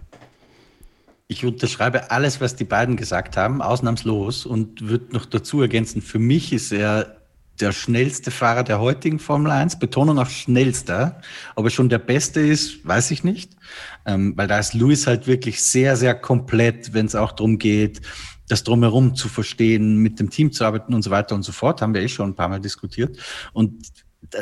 Ich 1.28 1.46
unterschreibe 1.46 2.10
alles, 2.10 2.40
was 2.40 2.56
die 2.56 2.64
beiden 2.64 2.96
gesagt 2.96 3.36
haben, 3.36 3.62
ausnahmslos 3.62 4.46
und 4.46 4.88
würde 4.88 5.14
noch 5.14 5.26
dazu 5.26 5.62
ergänzen, 5.62 6.02
für 6.02 6.20
mich 6.20 6.54
ist 6.54 6.72
er 6.72 7.17
der 7.60 7.72
schnellste 7.72 8.32
Fahrer 8.32 8.64
der 8.64 8.80
heutigen 8.80 9.20
Formel 9.20 9.52
1, 9.52 9.80
Betonung 9.80 10.20
auf 10.20 10.30
schnellster. 10.30 11.22
Ob 11.56 11.66
er 11.66 11.72
schon 11.72 11.90
der 11.90 12.00
Beste 12.00 12.40
ist, 12.40 12.86
weiß 12.86 13.12
ich 13.12 13.24
nicht, 13.24 13.58
ähm, 14.06 14.34
weil 14.36 14.48
da 14.48 14.60
ist 14.60 14.74
Lewis 14.74 15.08
halt 15.08 15.28
wirklich 15.28 15.62
sehr, 15.64 15.96
sehr 15.96 16.16
komplett, 16.16 16.94
wenn 16.94 17.06
es 17.06 17.16
auch 17.16 17.32
darum 17.32 17.58
geht, 17.58 18.02
das 18.48 18.64
drumherum 18.64 19.16
zu 19.16 19.28
verstehen, 19.28 19.98
mit 19.98 20.20
dem 20.20 20.30
Team 20.30 20.52
zu 20.52 20.64
arbeiten 20.64 20.94
und 20.94 21.02
so 21.02 21.12
weiter 21.12 21.36
und 21.36 21.44
so 21.44 21.52
fort, 21.52 21.82
haben 21.82 21.94
wir 21.94 22.02
eh 22.02 22.08
schon 22.08 22.30
ein 22.30 22.36
paar 22.36 22.48
Mal 22.48 22.62
diskutiert. 22.62 23.18
Und 23.54 23.88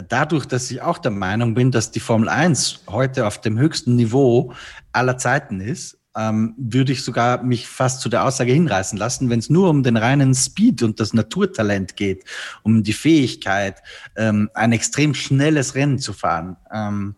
dadurch, 0.08 0.46
dass 0.46 0.70
ich 0.70 0.82
auch 0.82 0.98
der 0.98 1.12
Meinung 1.12 1.54
bin, 1.54 1.72
dass 1.72 1.92
die 1.92 2.00
Formel 2.00 2.30
1 2.30 2.84
heute 2.88 3.26
auf 3.26 3.42
dem 3.42 3.58
höchsten 3.58 3.96
Niveau 3.96 4.54
aller 4.92 5.18
Zeiten 5.18 5.60
ist, 5.60 5.98
ähm, 6.16 6.56
würde 6.58 6.92
ich 6.92 7.04
sogar 7.04 7.44
mich 7.44 7.68
fast 7.68 8.02
zu 8.02 8.10
der 8.10 8.24
Aussage 8.24 8.54
hinreißen 8.54 8.98
lassen, 8.98 9.30
wenn 9.30 9.40
es 9.40 9.50
nur 9.50 9.70
um 9.70 9.84
den 9.84 9.98
reinen 9.98 10.34
Speed 10.34 10.84
und 10.84 11.00
das 11.00 11.14
Naturtalent 11.14 11.96
geht, 11.96 12.24
um 12.64 12.84
die 12.84 12.94
Fähigkeit, 12.94 13.82
ähm, 14.16 14.50
ein 14.54 14.72
extrem 14.72 15.14
schnelles 15.14 15.76
Rennen 15.76 16.00
zu 16.00 16.14
fahren. 16.14 16.58
Ähm, 16.74 17.16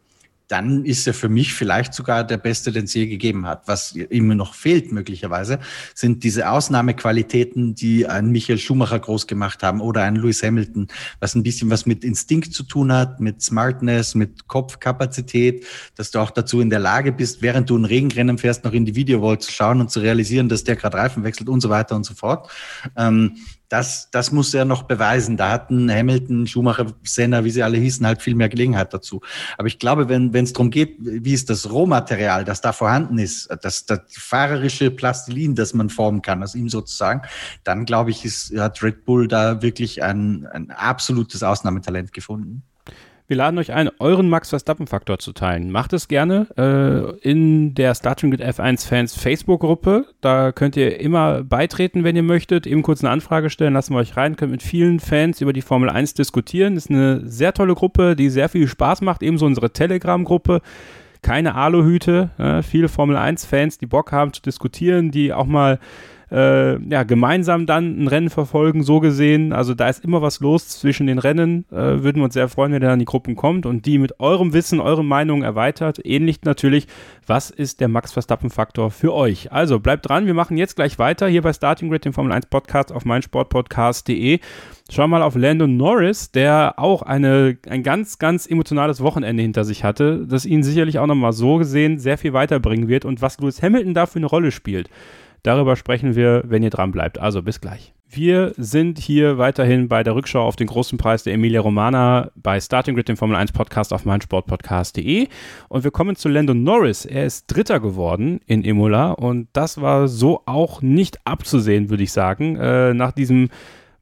dann 0.47 0.85
ist 0.85 1.05
er 1.07 1.13
für 1.13 1.29
mich 1.29 1.53
vielleicht 1.53 1.93
sogar 1.93 2.23
der 2.23 2.37
Beste, 2.37 2.71
den 2.71 2.85
es 2.85 2.93
je 2.93 3.07
gegeben 3.07 3.45
hat. 3.45 3.67
Was 3.67 3.95
ihm 3.95 4.27
noch 4.29 4.53
fehlt 4.53 4.91
möglicherweise, 4.91 5.59
sind 5.93 6.23
diese 6.23 6.49
Ausnahmequalitäten, 6.49 7.75
die 7.75 8.07
ein 8.07 8.31
Michael 8.31 8.57
Schumacher 8.57 8.99
groß 8.99 9.27
gemacht 9.27 9.61
haben 9.63 9.81
oder 9.81 10.03
ein 10.03 10.15
Lewis 10.15 10.41
Hamilton, 10.43 10.87
was 11.19 11.35
ein 11.35 11.43
bisschen 11.43 11.69
was 11.69 11.85
mit 11.85 12.03
Instinkt 12.03 12.53
zu 12.53 12.63
tun 12.63 12.93
hat, 12.93 13.19
mit 13.19 13.41
Smartness, 13.41 14.15
mit 14.15 14.47
Kopfkapazität, 14.47 15.65
dass 15.95 16.11
du 16.11 16.19
auch 16.19 16.31
dazu 16.31 16.61
in 16.61 16.69
der 16.69 16.79
Lage 16.79 17.11
bist, 17.11 17.41
während 17.41 17.69
du 17.69 17.77
ein 17.77 17.85
Regenrennen 17.85 18.37
fährst, 18.37 18.63
noch 18.63 18.73
in 18.73 18.85
die 18.85 18.95
Videowall 18.95 19.39
zu 19.39 19.51
schauen 19.51 19.81
und 19.81 19.91
zu 19.91 19.99
realisieren, 19.99 20.47
dass 20.47 20.63
der 20.63 20.75
gerade 20.75 20.97
Reifen 20.97 21.23
wechselt 21.23 21.49
und 21.49 21.61
so 21.61 21.69
weiter 21.69 21.95
und 21.95 22.05
so 22.05 22.13
fort. 22.13 22.49
Ähm, 22.95 23.37
das, 23.69 24.09
das 24.11 24.31
muss 24.31 24.53
er 24.53 24.65
noch 24.65 24.83
beweisen. 24.83 25.37
Da 25.37 25.49
hatten 25.51 25.91
Hamilton, 25.91 26.47
Schumacher, 26.47 26.87
Senna, 27.03 27.43
wie 27.43 27.51
sie 27.51 27.63
alle 27.63 27.77
hießen, 27.77 28.05
halt 28.05 28.21
viel 28.21 28.35
mehr 28.35 28.49
Gelegenheit 28.49 28.93
dazu. 28.93 29.21
Aber 29.57 29.67
ich 29.67 29.79
glaube, 29.79 30.07
wenn 30.09 30.33
es 30.33 30.53
darum 30.53 30.69
geht, 30.69 30.95
wie 30.99 31.33
ist 31.33 31.49
das 31.49 31.69
Rohmaterial, 31.69 32.45
das 32.45 32.61
da 32.61 32.71
vorhanden 32.71 33.17
ist, 33.17 33.49
das, 33.61 33.85
das 33.85 34.01
fahrerische 34.09 34.91
Plastilin, 34.91 35.55
das 35.55 35.73
man 35.73 35.89
formen 35.89 36.21
kann, 36.21 36.43
aus 36.43 36.55
ihm 36.55 36.69
sozusagen, 36.69 37.21
dann 37.63 37.85
glaube 37.85 38.11
ich, 38.11 38.23
ist, 38.23 38.57
hat 38.57 38.81
Red 38.83 39.05
Bull 39.05 39.27
da 39.27 39.61
wirklich 39.61 40.03
ein, 40.03 40.47
ein 40.47 40.71
absolutes 40.71 41.43
Ausnahmetalent 41.43 42.13
gefunden. 42.13 42.63
Wir 43.29 43.35
laden 43.35 43.59
euch 43.59 43.73
ein, 43.73 43.89
euren 43.99 44.29
Max 44.29 44.51
Verstappen-Faktor 44.51 45.19
zu 45.19 45.33
teilen. 45.33 45.69
Macht 45.69 45.91
es 45.91 46.07
gerne 46.07 46.47
äh, 46.57 47.29
in 47.29 47.75
der 47.75 47.93
Starting 47.93 48.31
with 48.31 48.39
F1 48.39 48.87
Fans 48.87 49.15
Facebook-Gruppe. 49.17 50.05
Da 50.21 50.53
könnt 50.53 50.77
ihr 50.77 51.01
immer 51.01 51.43
beitreten, 51.43 52.05
wenn 52.05 52.15
ihr 52.15 52.23
möchtet. 52.23 52.65
Eben 52.65 52.83
kurz 52.83 53.03
eine 53.03 53.11
Anfrage 53.11 53.49
stellen, 53.49 53.73
lassen 53.73 53.93
wir 53.93 53.99
euch 53.99 54.15
rein. 54.15 54.37
Könnt 54.37 54.53
mit 54.53 54.63
vielen 54.63 55.01
Fans 55.01 55.41
über 55.41 55.51
die 55.51 55.61
Formel 55.61 55.89
1 55.89 56.13
diskutieren. 56.13 56.77
Ist 56.77 56.89
eine 56.89 57.27
sehr 57.27 57.53
tolle 57.53 57.75
Gruppe, 57.75 58.15
die 58.15 58.29
sehr 58.29 58.47
viel 58.47 58.65
Spaß 58.65 59.01
macht. 59.01 59.21
Ebenso 59.21 59.45
unsere 59.45 59.73
Telegram-Gruppe 59.73 60.61
keine 61.21 61.55
Aluhüte, 61.55 62.29
äh, 62.37 62.61
viele 62.61 62.87
Formel 62.87 63.17
1-Fans, 63.17 63.79
die 63.79 63.87
Bock 63.87 64.13
haben 64.13 64.31
zu 64.31 64.41
diskutieren, 64.41 65.11
die 65.11 65.33
auch 65.33 65.47
mal 65.47 65.79
äh, 66.31 66.79
ja, 66.89 67.03
gemeinsam 67.03 67.65
dann 67.65 68.03
ein 68.03 68.07
Rennen 68.07 68.29
verfolgen, 68.29 68.83
so 68.83 68.99
gesehen. 68.99 69.53
Also 69.53 69.73
da 69.73 69.87
ist 69.87 70.03
immer 70.03 70.21
was 70.21 70.39
los 70.39 70.67
zwischen 70.67 71.07
den 71.07 71.19
Rennen. 71.19 71.65
Äh, 71.71 72.03
würden 72.03 72.17
wir 72.17 72.25
uns 72.25 72.33
sehr 72.33 72.49
freuen, 72.49 72.73
wenn 72.73 72.81
ihr 72.81 72.87
dann 72.87 72.93
in 72.95 72.99
die 72.99 73.05
Gruppen 73.05 73.35
kommt 73.35 73.65
und 73.65 73.85
die 73.85 73.97
mit 73.97 74.19
eurem 74.19 74.53
Wissen, 74.53 74.79
eure 74.79 75.03
Meinung 75.03 75.43
erweitert. 75.43 75.99
Ähnlich 76.05 76.41
natürlich, 76.43 76.87
was 77.25 77.49
ist 77.49 77.79
der 77.79 77.87
Max 77.87 78.11
Verstappen-Faktor 78.11 78.91
für 78.91 79.13
euch? 79.13 79.51
Also 79.51 79.79
bleibt 79.79 80.07
dran, 80.07 80.25
wir 80.25 80.33
machen 80.33 80.57
jetzt 80.57 80.75
gleich 80.75 80.99
weiter 80.99 81.27
hier 81.27 81.41
bei 81.41 81.53
Starting 81.53 81.89
Grid, 81.89 82.05
dem 82.05 82.13
Formel 82.13 82.31
1 82.31 82.47
Podcast 82.47 82.91
auf 82.91 83.05
meinsportpodcast.de. 83.05 84.39
Schau 84.89 85.07
mal 85.07 85.21
auf 85.21 85.35
Landon 85.35 85.75
Norris, 85.75 86.31
der 86.31 86.75
auch 86.77 87.01
eine, 87.01 87.57
ein 87.69 87.83
ganz, 87.83 88.19
ganz 88.19 88.47
emotionales 88.47 89.01
Wochenende 89.01 89.43
hinter 89.43 89.65
sich 89.65 89.83
hatte, 89.83 90.25
das 90.27 90.45
ihn 90.45 90.63
sicherlich 90.63 90.99
auch 90.99 91.07
nochmal 91.07 91.33
so 91.33 91.57
gesehen 91.57 91.99
sehr 91.99 92.17
viel 92.17 92.33
weiterbringen 92.33 92.87
wird 92.87 93.03
und 93.03 93.21
was 93.21 93.37
Lewis 93.39 93.61
Hamilton 93.61 93.93
da 93.93 94.05
für 94.05 94.19
eine 94.19 94.27
Rolle 94.27 94.51
spielt. 94.51 94.89
Darüber 95.47 95.77
sprechen 95.77 96.17
wir, 96.17 96.43
wenn 96.45 96.61
ihr 96.61 96.69
dran 96.69 96.91
bleibt. 96.91 97.19
Also 97.19 97.41
bis 97.41 97.61
gleich. 97.61 97.93
Wir 98.09 98.51
sind 98.57 98.99
hier 98.99 99.37
weiterhin 99.37 99.87
bei 99.87 100.03
der 100.03 100.13
Rückschau 100.13 100.45
auf 100.45 100.57
den 100.57 100.67
großen 100.67 100.97
Preis 100.97 101.23
der 101.23 101.33
Emilia 101.33 101.61
Romana 101.61 102.31
bei 102.35 102.59
Starting 102.59 102.95
Grid, 102.95 103.07
dem 103.07 103.15
Formel 103.15 103.37
1 103.37 103.53
Podcast 103.53 103.93
auf 103.93 104.03
meinsportpodcast.de. 104.03 105.29
Und 105.69 105.85
wir 105.85 105.91
kommen 105.91 106.17
zu 106.17 106.27
Lando 106.27 106.53
Norris. 106.53 107.05
Er 107.05 107.25
ist 107.25 107.45
Dritter 107.47 107.79
geworden 107.79 108.41
in 108.45 108.65
Imola 108.65 109.11
und 109.11 109.47
das 109.53 109.79
war 109.79 110.09
so 110.09 110.41
auch 110.45 110.81
nicht 110.81 111.25
abzusehen, 111.25 111.89
würde 111.89 112.03
ich 112.03 112.11
sagen. 112.11 112.57
Äh, 112.57 112.93
nach 112.93 113.13
diesem 113.13 113.47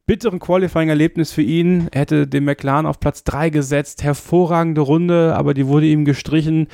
bitteren 0.08 0.40
Qualifying-Erlebnis 0.40 1.32
für 1.32 1.44
ihn. 1.44 1.90
Er 1.92 2.02
hätte 2.02 2.26
den 2.26 2.46
McLaren 2.46 2.88
auf 2.88 3.00
Platz 3.00 3.24
3 3.24 3.52
gesetzt. 3.52 4.04
Hervorragende 4.04 4.82
Runde, 4.82 5.36
aber 5.36 5.54
die 5.54 5.68
wurde 5.68 5.86
ihm 5.86 6.06
gestrichen. 6.06 6.70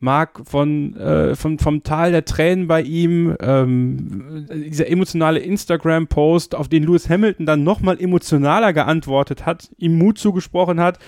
Marc 0.00 0.40
von, 0.44 0.96
äh, 0.96 1.34
von, 1.34 1.58
vom 1.58 1.82
Tal 1.82 2.12
der 2.12 2.24
Tränen 2.24 2.68
bei 2.68 2.82
ihm, 2.82 3.36
ähm, 3.40 4.46
dieser 4.50 4.88
emotionale 4.88 5.40
Instagram-Post, 5.40 6.54
auf 6.54 6.68
den 6.68 6.84
Lewis 6.84 7.08
Hamilton 7.08 7.46
dann 7.46 7.64
nochmal 7.64 8.00
emotionaler 8.00 8.72
geantwortet 8.72 9.44
hat, 9.44 9.70
ihm 9.76 9.98
Mut 9.98 10.18
zugesprochen 10.18 10.78
hat 10.78 10.98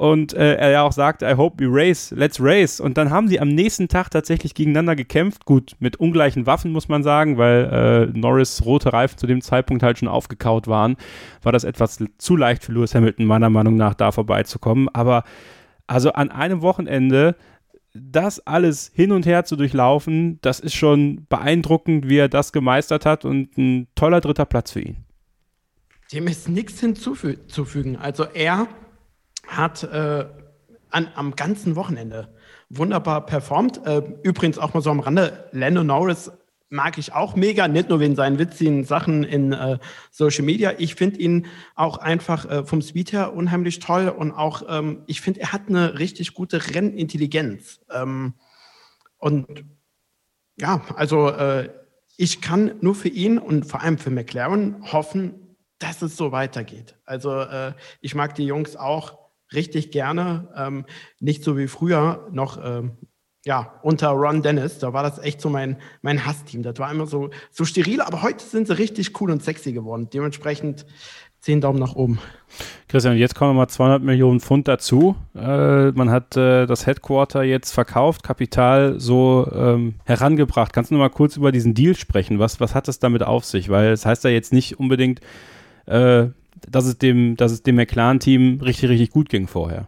und 0.00 0.32
äh, 0.32 0.54
er 0.54 0.70
ja 0.70 0.82
auch 0.82 0.92
sagte, 0.92 1.30
I 1.30 1.34
hope 1.34 1.62
we 1.62 1.68
race, 1.70 2.10
let's 2.16 2.40
race. 2.40 2.80
Und 2.80 2.96
dann 2.96 3.10
haben 3.10 3.28
sie 3.28 3.38
am 3.38 3.48
nächsten 3.48 3.86
Tag 3.86 4.10
tatsächlich 4.10 4.54
gegeneinander 4.54 4.96
gekämpft, 4.96 5.44
gut, 5.44 5.76
mit 5.78 5.96
ungleichen 5.96 6.46
Waffen 6.46 6.72
muss 6.72 6.88
man 6.88 7.02
sagen, 7.02 7.36
weil 7.36 8.08
äh, 8.14 8.18
Norris 8.18 8.64
rote 8.64 8.94
Reifen 8.94 9.18
zu 9.18 9.26
dem 9.26 9.42
Zeitpunkt 9.42 9.82
halt 9.82 9.98
schon 9.98 10.08
aufgekaut 10.08 10.68
waren, 10.68 10.96
war 11.42 11.52
das 11.52 11.64
etwas 11.64 12.02
zu 12.16 12.34
leicht 12.34 12.64
für 12.64 12.72
Lewis 12.72 12.94
Hamilton 12.94 13.26
meiner 13.26 13.50
Meinung 13.50 13.76
nach 13.76 13.92
da 13.92 14.10
vorbeizukommen, 14.10 14.88
aber 14.92 15.22
also 15.86 16.12
an 16.12 16.30
einem 16.30 16.62
Wochenende 16.62 17.36
das 17.92 18.46
alles 18.46 18.90
hin 18.94 19.12
und 19.12 19.26
her 19.26 19.44
zu 19.44 19.56
durchlaufen, 19.56 20.38
das 20.42 20.60
ist 20.60 20.74
schon 20.74 21.26
beeindruckend, 21.28 22.08
wie 22.08 22.18
er 22.18 22.28
das 22.28 22.52
gemeistert 22.52 23.06
hat 23.06 23.24
und 23.24 23.56
ein 23.58 23.88
toller 23.94 24.20
dritter 24.20 24.44
Platz 24.44 24.72
für 24.72 24.80
ihn. 24.80 24.96
Dem 26.12 26.26
ist 26.26 26.48
nichts 26.48 26.80
hinzuzufügen. 26.80 27.96
Also 27.96 28.24
er 28.24 28.68
hat 29.46 29.84
äh, 29.84 30.26
an, 30.90 31.08
am 31.14 31.36
ganzen 31.36 31.76
Wochenende 31.76 32.28
wunderbar 32.68 33.26
performt. 33.26 33.84
Äh, 33.86 34.02
übrigens 34.22 34.58
auch 34.58 34.74
mal 34.74 34.80
so 34.80 34.90
am 34.90 35.00
Rande, 35.00 35.48
Lando 35.52 35.84
Norris 35.84 36.30
mag 36.70 36.98
ich 36.98 37.12
auch 37.12 37.34
mega, 37.34 37.68
nicht 37.68 37.88
nur 37.88 38.00
wegen 38.00 38.14
seinen 38.14 38.38
witzigen 38.38 38.84
Sachen 38.84 39.24
in 39.24 39.52
äh, 39.52 39.78
Social 40.10 40.44
Media. 40.44 40.72
Ich 40.78 40.94
finde 40.94 41.18
ihn 41.18 41.46
auch 41.74 41.98
einfach 41.98 42.48
äh, 42.48 42.64
vom 42.64 42.80
Speed 42.80 43.12
her 43.12 43.34
unheimlich 43.34 43.80
toll 43.80 44.08
und 44.08 44.32
auch, 44.32 44.62
ähm, 44.68 45.02
ich 45.06 45.20
finde, 45.20 45.40
er 45.40 45.52
hat 45.52 45.68
eine 45.68 45.98
richtig 45.98 46.32
gute 46.32 46.74
Rennintelligenz. 46.74 47.80
Ähm, 47.92 48.34
und 49.18 49.64
ja, 50.58 50.82
also 50.94 51.28
äh, 51.28 51.70
ich 52.16 52.40
kann 52.40 52.76
nur 52.80 52.94
für 52.94 53.08
ihn 53.08 53.38
und 53.38 53.64
vor 53.64 53.82
allem 53.82 53.98
für 53.98 54.10
McLaren 54.10 54.92
hoffen, 54.92 55.56
dass 55.78 56.02
es 56.02 56.16
so 56.16 56.30
weitergeht. 56.30 56.96
Also 57.04 57.40
äh, 57.40 57.72
ich 58.00 58.14
mag 58.14 58.34
die 58.36 58.46
Jungs 58.46 58.76
auch 58.76 59.18
richtig 59.52 59.90
gerne, 59.90 60.52
ähm, 60.56 60.84
nicht 61.18 61.42
so 61.42 61.58
wie 61.58 61.66
früher 61.66 62.28
noch 62.30 62.62
ähm, 62.62 62.96
ja, 63.46 63.72
unter 63.82 64.08
Ron 64.10 64.42
Dennis, 64.42 64.78
da 64.78 64.92
war 64.92 65.02
das 65.02 65.18
echt 65.18 65.40
so 65.40 65.48
mein, 65.48 65.76
mein 66.02 66.26
Hassteam. 66.26 66.62
Das 66.62 66.78
war 66.78 66.90
immer 66.90 67.06
so, 67.06 67.30
so 67.50 67.64
steril, 67.64 68.02
aber 68.02 68.22
heute 68.22 68.44
sind 68.44 68.66
sie 68.66 68.76
richtig 68.76 69.18
cool 69.20 69.30
und 69.30 69.42
sexy 69.42 69.72
geworden. 69.72 70.08
Dementsprechend 70.12 70.84
zehn 71.40 71.62
Daumen 71.62 71.78
nach 71.78 71.94
oben. 71.94 72.18
Christian, 72.88 73.16
jetzt 73.16 73.34
kommen 73.34 73.56
mal 73.56 73.68
200 73.68 74.02
Millionen 74.02 74.40
Pfund 74.40 74.68
dazu. 74.68 75.16
Äh, 75.34 75.90
man 75.92 76.10
hat 76.10 76.36
äh, 76.36 76.66
das 76.66 76.86
Headquarter 76.86 77.42
jetzt 77.42 77.72
verkauft, 77.72 78.22
Kapital 78.22 79.00
so 79.00 79.50
ähm, 79.54 79.94
herangebracht. 80.04 80.74
Kannst 80.74 80.90
du 80.90 80.96
noch 80.96 81.00
mal 81.00 81.08
kurz 81.08 81.38
über 81.38 81.50
diesen 81.50 81.72
Deal 81.72 81.96
sprechen? 81.96 82.38
Was, 82.38 82.60
was 82.60 82.74
hat 82.74 82.88
es 82.88 82.98
damit 82.98 83.22
auf 83.22 83.46
sich? 83.46 83.70
Weil 83.70 83.92
es 83.92 84.02
das 84.02 84.06
heißt 84.10 84.24
ja 84.24 84.30
jetzt 84.30 84.52
nicht 84.52 84.78
unbedingt, 84.78 85.20
äh, 85.86 86.26
dass 86.68 86.84
es 86.84 86.98
dem, 86.98 87.36
dass 87.36 87.52
es 87.52 87.62
dem 87.62 87.76
McLaren-Team 87.76 88.60
richtig, 88.60 88.90
richtig 88.90 89.10
gut 89.10 89.30
ging 89.30 89.46
vorher. 89.46 89.86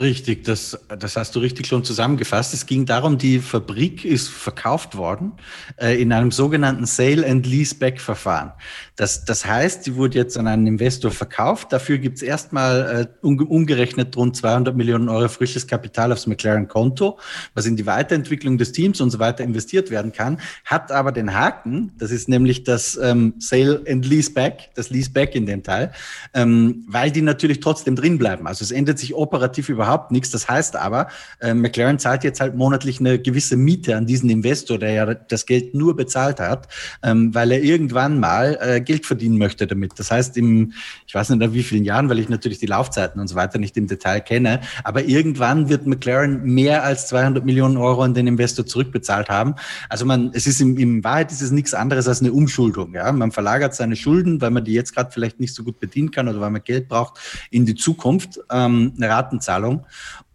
Richtig, 0.00 0.42
das, 0.42 0.76
das 0.88 1.16
hast 1.16 1.36
du 1.36 1.38
richtig 1.38 1.68
schon 1.68 1.84
zusammengefasst. 1.84 2.52
Es 2.52 2.66
ging 2.66 2.84
darum, 2.84 3.16
die 3.16 3.38
Fabrik 3.38 4.04
ist 4.04 4.28
verkauft 4.28 4.96
worden 4.96 5.34
äh, 5.76 6.02
in 6.02 6.12
einem 6.12 6.32
sogenannten 6.32 6.84
Sale 6.84 7.24
and 7.24 7.46
Leaseback 7.46 8.00
Verfahren. 8.00 8.52
Das, 8.96 9.24
das 9.24 9.46
heißt, 9.46 9.86
die 9.86 9.94
wurde 9.94 10.18
jetzt 10.18 10.36
an 10.36 10.48
einen 10.48 10.66
Investor 10.66 11.12
verkauft. 11.12 11.72
Dafür 11.72 11.98
gibt's 11.98 12.22
erstmal 12.22 13.08
äh, 13.22 13.26
umgerechnet 13.26 14.16
rund 14.16 14.34
200 14.34 14.76
Millionen 14.76 15.08
Euro 15.08 15.28
frisches 15.28 15.68
Kapital 15.68 16.10
aufs 16.10 16.26
McLaren-Konto, 16.26 17.20
was 17.54 17.66
in 17.66 17.76
die 17.76 17.86
Weiterentwicklung 17.86 18.58
des 18.58 18.72
Teams 18.72 19.00
und 19.00 19.10
so 19.10 19.20
weiter 19.20 19.44
investiert 19.44 19.92
werden 19.92 20.10
kann. 20.10 20.40
Hat 20.64 20.90
aber 20.90 21.12
den 21.12 21.34
Haken, 21.34 21.92
das 21.98 22.10
ist 22.10 22.28
nämlich 22.28 22.64
das 22.64 22.98
ähm, 23.00 23.34
Sale 23.38 23.84
and 23.88 24.04
Leaseback, 24.04 24.70
das 24.74 24.90
Leaseback 24.90 25.36
in 25.36 25.46
dem 25.46 25.62
Teil, 25.62 25.92
ähm, 26.34 26.84
weil 26.88 27.12
die 27.12 27.22
natürlich 27.22 27.60
trotzdem 27.60 27.94
drin 27.94 28.18
bleiben. 28.18 28.48
Also 28.48 28.64
es 28.64 28.72
ändert 28.72 28.98
sich 28.98 29.14
operativ 29.14 29.68
über 29.68 29.83
überhaupt 29.84 30.10
nichts. 30.10 30.30
Das 30.30 30.48
heißt 30.48 30.76
aber, 30.76 31.08
äh, 31.40 31.52
McLaren 31.52 31.98
zahlt 31.98 32.24
jetzt 32.24 32.40
halt 32.40 32.54
monatlich 32.54 33.00
eine 33.00 33.18
gewisse 33.18 33.56
Miete 33.56 33.96
an 33.96 34.06
diesen 34.06 34.30
Investor, 34.30 34.78
der 34.78 34.92
ja 34.92 35.14
das 35.14 35.46
Geld 35.46 35.74
nur 35.74 35.94
bezahlt 35.94 36.40
hat, 36.40 36.68
ähm, 37.02 37.34
weil 37.34 37.52
er 37.52 37.62
irgendwann 37.62 38.18
mal 38.18 38.58
äh, 38.60 38.80
Geld 38.80 39.04
verdienen 39.04 39.38
möchte 39.38 39.66
damit. 39.66 39.92
Das 39.98 40.10
heißt, 40.10 40.36
im, 40.36 40.72
ich 41.06 41.14
weiß 41.14 41.30
nicht 41.30 41.42
in 41.42 41.52
wie 41.52 41.62
vielen 41.62 41.84
Jahren, 41.84 42.08
weil 42.08 42.18
ich 42.18 42.28
natürlich 42.28 42.58
die 42.58 42.66
Laufzeiten 42.66 43.20
und 43.20 43.28
so 43.28 43.34
weiter 43.34 43.58
nicht 43.58 43.76
im 43.76 43.86
Detail 43.86 44.20
kenne, 44.20 44.60
aber 44.84 45.04
irgendwann 45.04 45.68
wird 45.68 45.86
McLaren 45.86 46.42
mehr 46.44 46.82
als 46.82 47.08
200 47.08 47.44
Millionen 47.44 47.76
Euro 47.76 48.02
an 48.02 48.14
den 48.14 48.26
Investor 48.26 48.64
zurückbezahlt 48.64 49.28
haben. 49.28 49.54
Also 49.88 50.06
man, 50.06 50.30
es 50.32 50.46
ist 50.46 50.60
im, 50.60 50.78
in 50.78 51.04
Wahrheit 51.04 51.30
ist 51.30 51.42
es 51.42 51.50
nichts 51.50 51.74
anderes 51.74 52.08
als 52.08 52.20
eine 52.20 52.32
Umschuldung. 52.32 52.94
Ja, 52.94 53.12
man 53.12 53.32
verlagert 53.32 53.74
seine 53.74 53.96
Schulden, 53.96 54.40
weil 54.40 54.50
man 54.50 54.64
die 54.64 54.72
jetzt 54.72 54.94
gerade 54.94 55.10
vielleicht 55.10 55.40
nicht 55.40 55.54
so 55.54 55.62
gut 55.62 55.78
bedienen 55.78 56.10
kann 56.10 56.28
oder 56.28 56.40
weil 56.40 56.50
man 56.50 56.62
Geld 56.62 56.88
braucht 56.88 57.18
in 57.50 57.66
die 57.66 57.74
Zukunft, 57.74 58.40
ähm, 58.50 58.94
eine 58.96 59.08
Ratenzahlung. 59.08 59.73
Erfahrung. 59.78 59.86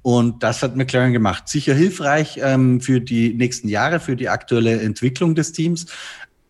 Und 0.02 0.44
das 0.44 0.64
hat 0.64 0.76
McLaren 0.76 1.14
gemacht. 1.14 1.48
Sicher 1.50 1.74
hilfreich 1.74 2.40
ähm, 2.42 2.82
für 2.82 3.02
die 3.02 3.34
nächsten 3.34 3.68
Jahre, 3.68 4.00
für 4.00 4.16
die 4.16 4.30
aktuelle 4.30 4.80
Entwicklung 4.82 5.36
des 5.36 5.52
Teams. 5.52 5.88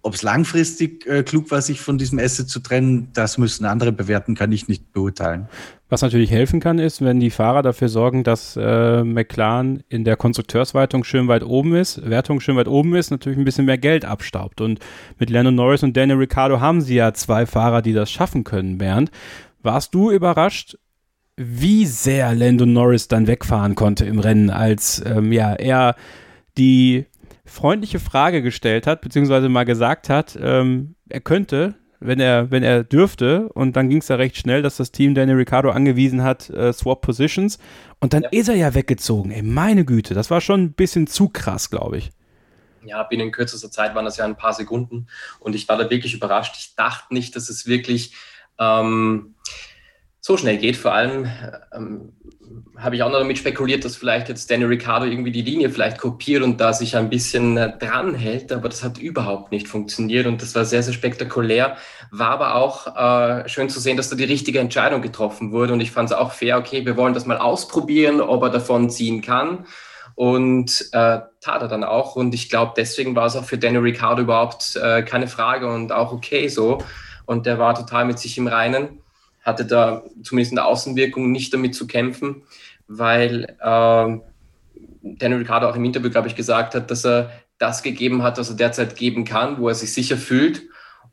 Ob 0.01 0.13
es 0.13 0.21
langfristig 0.21 1.05
äh, 1.07 1.23
klug 1.23 1.51
war, 1.51 1.61
sich 1.61 1.81
von 1.81 1.97
diesem 1.97 2.19
Asset 2.19 2.47
zu 2.47 2.61
trennen, 2.61 3.09
das 3.13 3.37
müssen 3.37 3.65
andere 3.65 3.91
bewerten, 3.91 4.33
kann 4.33 4.51
ich 4.51 4.69
nicht 4.69 4.93
beurteilen. 4.93 5.49
Was 5.89 6.03
natürlich 6.03 6.31
helfen 6.31 6.61
kann, 6.61 6.79
ist, 6.79 7.03
wenn 7.03 7.19
die 7.19 7.31
Fahrer 7.31 7.63
dafür 7.63 7.89
sorgen, 7.89 8.23
dass 8.23 8.55
äh, 8.55 9.03
McLaren 9.03 9.83
in 9.89 10.05
der 10.05 10.15
Konstrukteurswertung 10.15 11.03
schön 11.03 11.27
weit 11.27 11.43
oben 11.43 11.75
ist, 11.75 12.07
Wertung 12.07 12.39
schön 12.39 12.55
weit 12.55 12.67
oben 12.67 12.95
ist, 12.95 13.09
natürlich 13.09 13.39
ein 13.39 13.45
bisschen 13.45 13.65
mehr 13.65 13.79
Geld 13.79 14.05
abstaubt. 14.05 14.61
Und 14.61 14.79
mit 15.17 15.31
Lennon 15.31 15.55
Norris 15.55 15.83
und 15.83 15.97
Daniel 15.97 16.19
Ricciardo 16.19 16.61
haben 16.61 16.81
sie 16.81 16.95
ja 16.95 17.13
zwei 17.13 17.45
Fahrer, 17.45 17.81
die 17.81 17.93
das 17.93 18.09
schaffen 18.09 18.43
können, 18.43 18.77
Bernd. 18.77 19.11
Warst 19.63 19.93
du 19.93 20.11
überrascht, 20.11 20.77
wie 21.41 21.85
sehr 21.85 22.35
Lando 22.35 22.65
Norris 22.65 23.07
dann 23.07 23.25
wegfahren 23.25 23.73
konnte 23.73 24.05
im 24.05 24.19
Rennen, 24.19 24.49
als 24.49 25.01
ähm, 25.05 25.31
ja, 25.31 25.53
er 25.53 25.95
die 26.57 27.05
freundliche 27.45 28.01
Frage 28.01 28.41
gestellt 28.41 28.85
hat, 28.85 28.99
beziehungsweise 28.99 29.47
mal 29.47 29.63
gesagt 29.63 30.09
hat, 30.09 30.37
ähm, 30.41 30.95
er 31.07 31.21
könnte, 31.21 31.75
wenn 32.01 32.19
er, 32.19 32.51
wenn 32.51 32.63
er 32.63 32.83
dürfte, 32.83 33.47
und 33.53 33.77
dann 33.77 33.87
ging 33.87 33.99
es 33.99 34.09
ja 34.09 34.17
recht 34.17 34.35
schnell, 34.35 34.61
dass 34.61 34.75
das 34.75 34.91
Team 34.91 35.15
Daniel 35.15 35.37
Ricciardo 35.37 35.71
angewiesen 35.71 36.23
hat, 36.23 36.49
äh, 36.49 36.73
Swap 36.73 37.01
Positions, 37.01 37.57
und 38.01 38.13
dann 38.13 38.23
ja. 38.23 38.29
ist 38.31 38.49
er 38.49 38.55
ja 38.55 38.73
weggezogen. 38.73 39.31
Ey, 39.31 39.41
meine 39.41 39.85
Güte, 39.85 40.13
das 40.13 40.29
war 40.29 40.41
schon 40.41 40.61
ein 40.61 40.73
bisschen 40.73 41.07
zu 41.07 41.29
krass, 41.29 41.69
glaube 41.69 41.99
ich. 41.99 42.11
Ja, 42.83 43.03
binnen 43.03 43.31
kürzester 43.31 43.71
Zeit 43.71 43.95
waren 43.95 44.05
das 44.05 44.17
ja 44.17 44.25
ein 44.25 44.35
paar 44.35 44.53
Sekunden 44.53 45.07
und 45.39 45.55
ich 45.55 45.69
war 45.69 45.77
da 45.77 45.89
wirklich 45.89 46.13
überrascht. 46.13 46.55
Ich 46.57 46.75
dachte 46.75 47.13
nicht, 47.13 47.33
dass 47.35 47.49
es 47.49 47.65
wirklich 47.65 48.13
ähm, 48.57 49.35
so 50.29 50.37
schnell 50.37 50.57
geht. 50.57 50.77
Vor 50.77 50.93
allem 50.93 51.27
ähm, 51.73 52.13
habe 52.77 52.95
ich 52.95 53.01
auch 53.01 53.09
noch 53.09 53.17
damit 53.17 53.39
spekuliert, 53.39 53.83
dass 53.83 53.95
vielleicht 53.95 54.29
jetzt 54.29 54.51
Danny 54.51 54.63
Ricciardo 54.63 55.07
irgendwie 55.07 55.31
die 55.31 55.41
Linie 55.41 55.71
vielleicht 55.71 55.97
kopiert 55.97 56.43
und 56.43 56.61
da 56.61 56.71
sich 56.71 56.95
ein 56.95 57.09
bisschen 57.09 57.57
äh, 57.57 57.75
dran 57.79 58.13
hält, 58.13 58.51
aber 58.51 58.69
das 58.69 58.83
hat 58.83 58.99
überhaupt 58.99 59.51
nicht 59.51 59.67
funktioniert 59.67 60.27
und 60.27 60.43
das 60.43 60.53
war 60.53 60.65
sehr, 60.65 60.83
sehr 60.83 60.93
spektakulär. 60.93 61.77
War 62.11 62.29
aber 62.29 62.55
auch 62.55 62.95
äh, 62.95 63.49
schön 63.49 63.69
zu 63.69 63.79
sehen, 63.79 63.97
dass 63.97 64.09
da 64.09 64.15
die 64.15 64.23
richtige 64.23 64.59
Entscheidung 64.59 65.01
getroffen 65.01 65.51
wurde 65.51 65.73
und 65.73 65.81
ich 65.81 65.89
fand 65.89 66.11
es 66.11 66.15
auch 66.15 66.31
fair, 66.31 66.59
okay, 66.59 66.85
wir 66.85 66.95
wollen 66.95 67.15
das 67.15 67.25
mal 67.25 67.39
ausprobieren, 67.39 68.21
ob 68.21 68.43
er 68.43 68.51
davon 68.51 68.91
ziehen 68.91 69.23
kann. 69.23 69.65
Und 70.13 70.89
äh, 70.91 71.19
tat 71.39 71.61
er 71.61 71.69
dann 71.69 71.85
auch. 71.85 72.17
Und 72.17 72.35
ich 72.35 72.49
glaube, 72.49 72.73
deswegen 72.75 73.15
war 73.15 73.27
es 73.27 73.37
auch 73.37 73.45
für 73.45 73.57
Danny 73.57 73.77
Ricciardo 73.77 74.23
überhaupt 74.23 74.75
äh, 74.75 75.01
keine 75.01 75.27
Frage 75.27 75.71
und 75.71 75.93
auch 75.93 76.11
okay 76.11 76.49
so. 76.49 76.79
Und 77.25 77.45
der 77.45 77.57
war 77.57 77.73
total 77.73 78.03
mit 78.05 78.19
sich 78.19 78.37
im 78.37 78.47
Reinen 78.47 78.98
hatte 79.41 79.65
da 79.65 80.03
zumindest 80.23 80.51
in 80.51 80.57
der 80.57 80.65
Außenwirkung 80.65 81.31
nicht 81.31 81.53
damit 81.53 81.75
zu 81.75 81.87
kämpfen, 81.87 82.43
weil 82.87 83.55
äh, 83.59 84.19
Daniel 85.01 85.39
Ricciardo 85.39 85.69
auch 85.69 85.75
im 85.75 85.85
Interview, 85.85 86.09
glaube 86.09 86.27
ich, 86.27 86.35
gesagt 86.35 86.75
hat, 86.75 86.91
dass 86.91 87.05
er 87.05 87.31
das 87.57 87.83
gegeben 87.83 88.23
hat, 88.23 88.37
was 88.37 88.49
er 88.49 88.55
derzeit 88.55 88.95
geben 88.95 89.25
kann, 89.25 89.59
wo 89.59 89.67
er 89.69 89.75
sich 89.75 89.93
sicher 89.93 90.17
fühlt. 90.17 90.63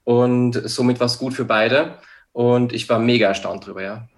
Und 0.04 0.52
somit 0.68 1.00
war 1.00 1.06
es 1.06 1.18
gut 1.18 1.34
für 1.34 1.44
beide. 1.44 1.98
Und 2.32 2.72
ich 2.72 2.88
war 2.88 2.98
mega 2.98 3.28
erstaunt 3.28 3.66
drüber, 3.66 3.82
ja. 3.82 4.08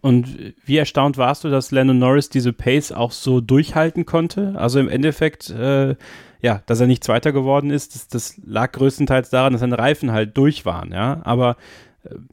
Und 0.00 0.54
wie 0.64 0.76
erstaunt 0.76 1.18
warst 1.18 1.44
du, 1.44 1.50
dass 1.50 1.70
Lennon 1.70 1.98
Norris 1.98 2.28
diese 2.28 2.52
Pace 2.52 2.92
auch 2.92 3.12
so 3.12 3.40
durchhalten 3.40 4.06
konnte? 4.06 4.54
Also 4.56 4.78
im 4.78 4.88
Endeffekt, 4.88 5.50
äh, 5.50 5.96
ja, 6.40 6.62
dass 6.66 6.80
er 6.80 6.86
nicht 6.86 7.02
Zweiter 7.02 7.32
geworden 7.32 7.70
ist, 7.70 7.94
das, 7.94 8.08
das, 8.08 8.40
lag 8.44 8.70
größtenteils 8.72 9.30
daran, 9.30 9.52
dass 9.52 9.60
seine 9.60 9.78
Reifen 9.78 10.12
halt 10.12 10.36
durch 10.36 10.64
waren, 10.64 10.92
ja. 10.92 11.20
Aber 11.24 11.56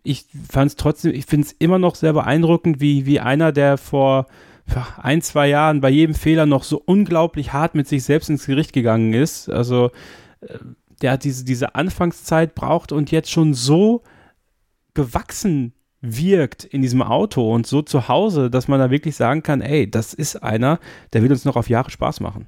ich 0.04 0.26
fand 0.50 0.72
es 0.72 0.76
trotzdem, 0.76 1.14
ich 1.14 1.26
finde 1.26 1.48
es 1.48 1.54
immer 1.54 1.80
noch 1.80 1.96
sehr 1.96 2.14
beeindruckend, 2.14 2.80
wie, 2.80 3.06
wie 3.06 3.20
einer, 3.20 3.52
der 3.52 3.78
vor 3.78 4.28
ein, 4.98 5.22
zwei 5.22 5.48
Jahren 5.48 5.82
bei 5.82 5.90
jedem 5.90 6.16
Fehler 6.16 6.46
noch 6.46 6.64
so 6.64 6.82
unglaublich 6.84 7.54
hart 7.54 7.76
mit 7.76 7.88
sich 7.88 8.04
selbst 8.04 8.30
ins 8.30 8.46
Gericht 8.46 8.74
gegangen 8.74 9.14
ist. 9.14 9.50
Also 9.50 9.92
äh, 10.42 10.58
der 11.02 11.12
hat 11.12 11.24
diese, 11.24 11.46
diese 11.46 11.76
Anfangszeit 11.76 12.56
braucht 12.56 12.92
und 12.92 13.12
jetzt 13.12 13.30
schon 13.30 13.54
so 13.54 14.02
gewachsen 14.94 15.74
wirkt 16.02 16.64
in 16.64 16.82
diesem 16.82 17.02
Auto 17.02 17.54
und 17.54 17.68
so 17.68 17.82
zu 17.82 18.08
Hause, 18.08 18.50
dass 18.50 18.68
man 18.68 18.80
da 18.80 18.92
wirklich 18.92 19.16
sagen 19.16 19.44
kann, 19.44 19.62
ey, 19.62 19.90
das 19.90 20.14
ist 20.14 20.38
einer, 20.38 20.80
der 21.14 21.24
will 21.24 21.32
uns 21.32 21.46
noch 21.46 21.56
auf 21.56 21.70
Jahre 21.70 21.90
Spaß 21.90 22.20
machen. 22.20 22.48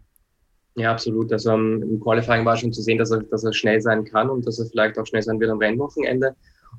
Ja, 0.76 0.92
absolut. 0.92 1.34
Also 1.34 1.54
um, 1.54 1.82
im 1.82 2.00
Qualifying 2.00 2.46
war 2.46 2.56
schon 2.56 2.72
zu 2.72 2.84
sehen, 2.84 3.00
dass 3.00 3.10
er, 3.10 3.24
dass 3.24 3.44
er 3.44 3.52
schnell 3.52 3.82
sein 3.82 4.06
kann 4.06 4.30
und 4.30 4.46
dass 4.46 4.60
er 4.60 4.68
vielleicht 4.68 4.98
auch 5.00 5.08
schnell 5.08 5.24
sein 5.24 5.40
wird 5.40 5.50
am 5.50 5.58
Rennwochenende. 5.58 6.36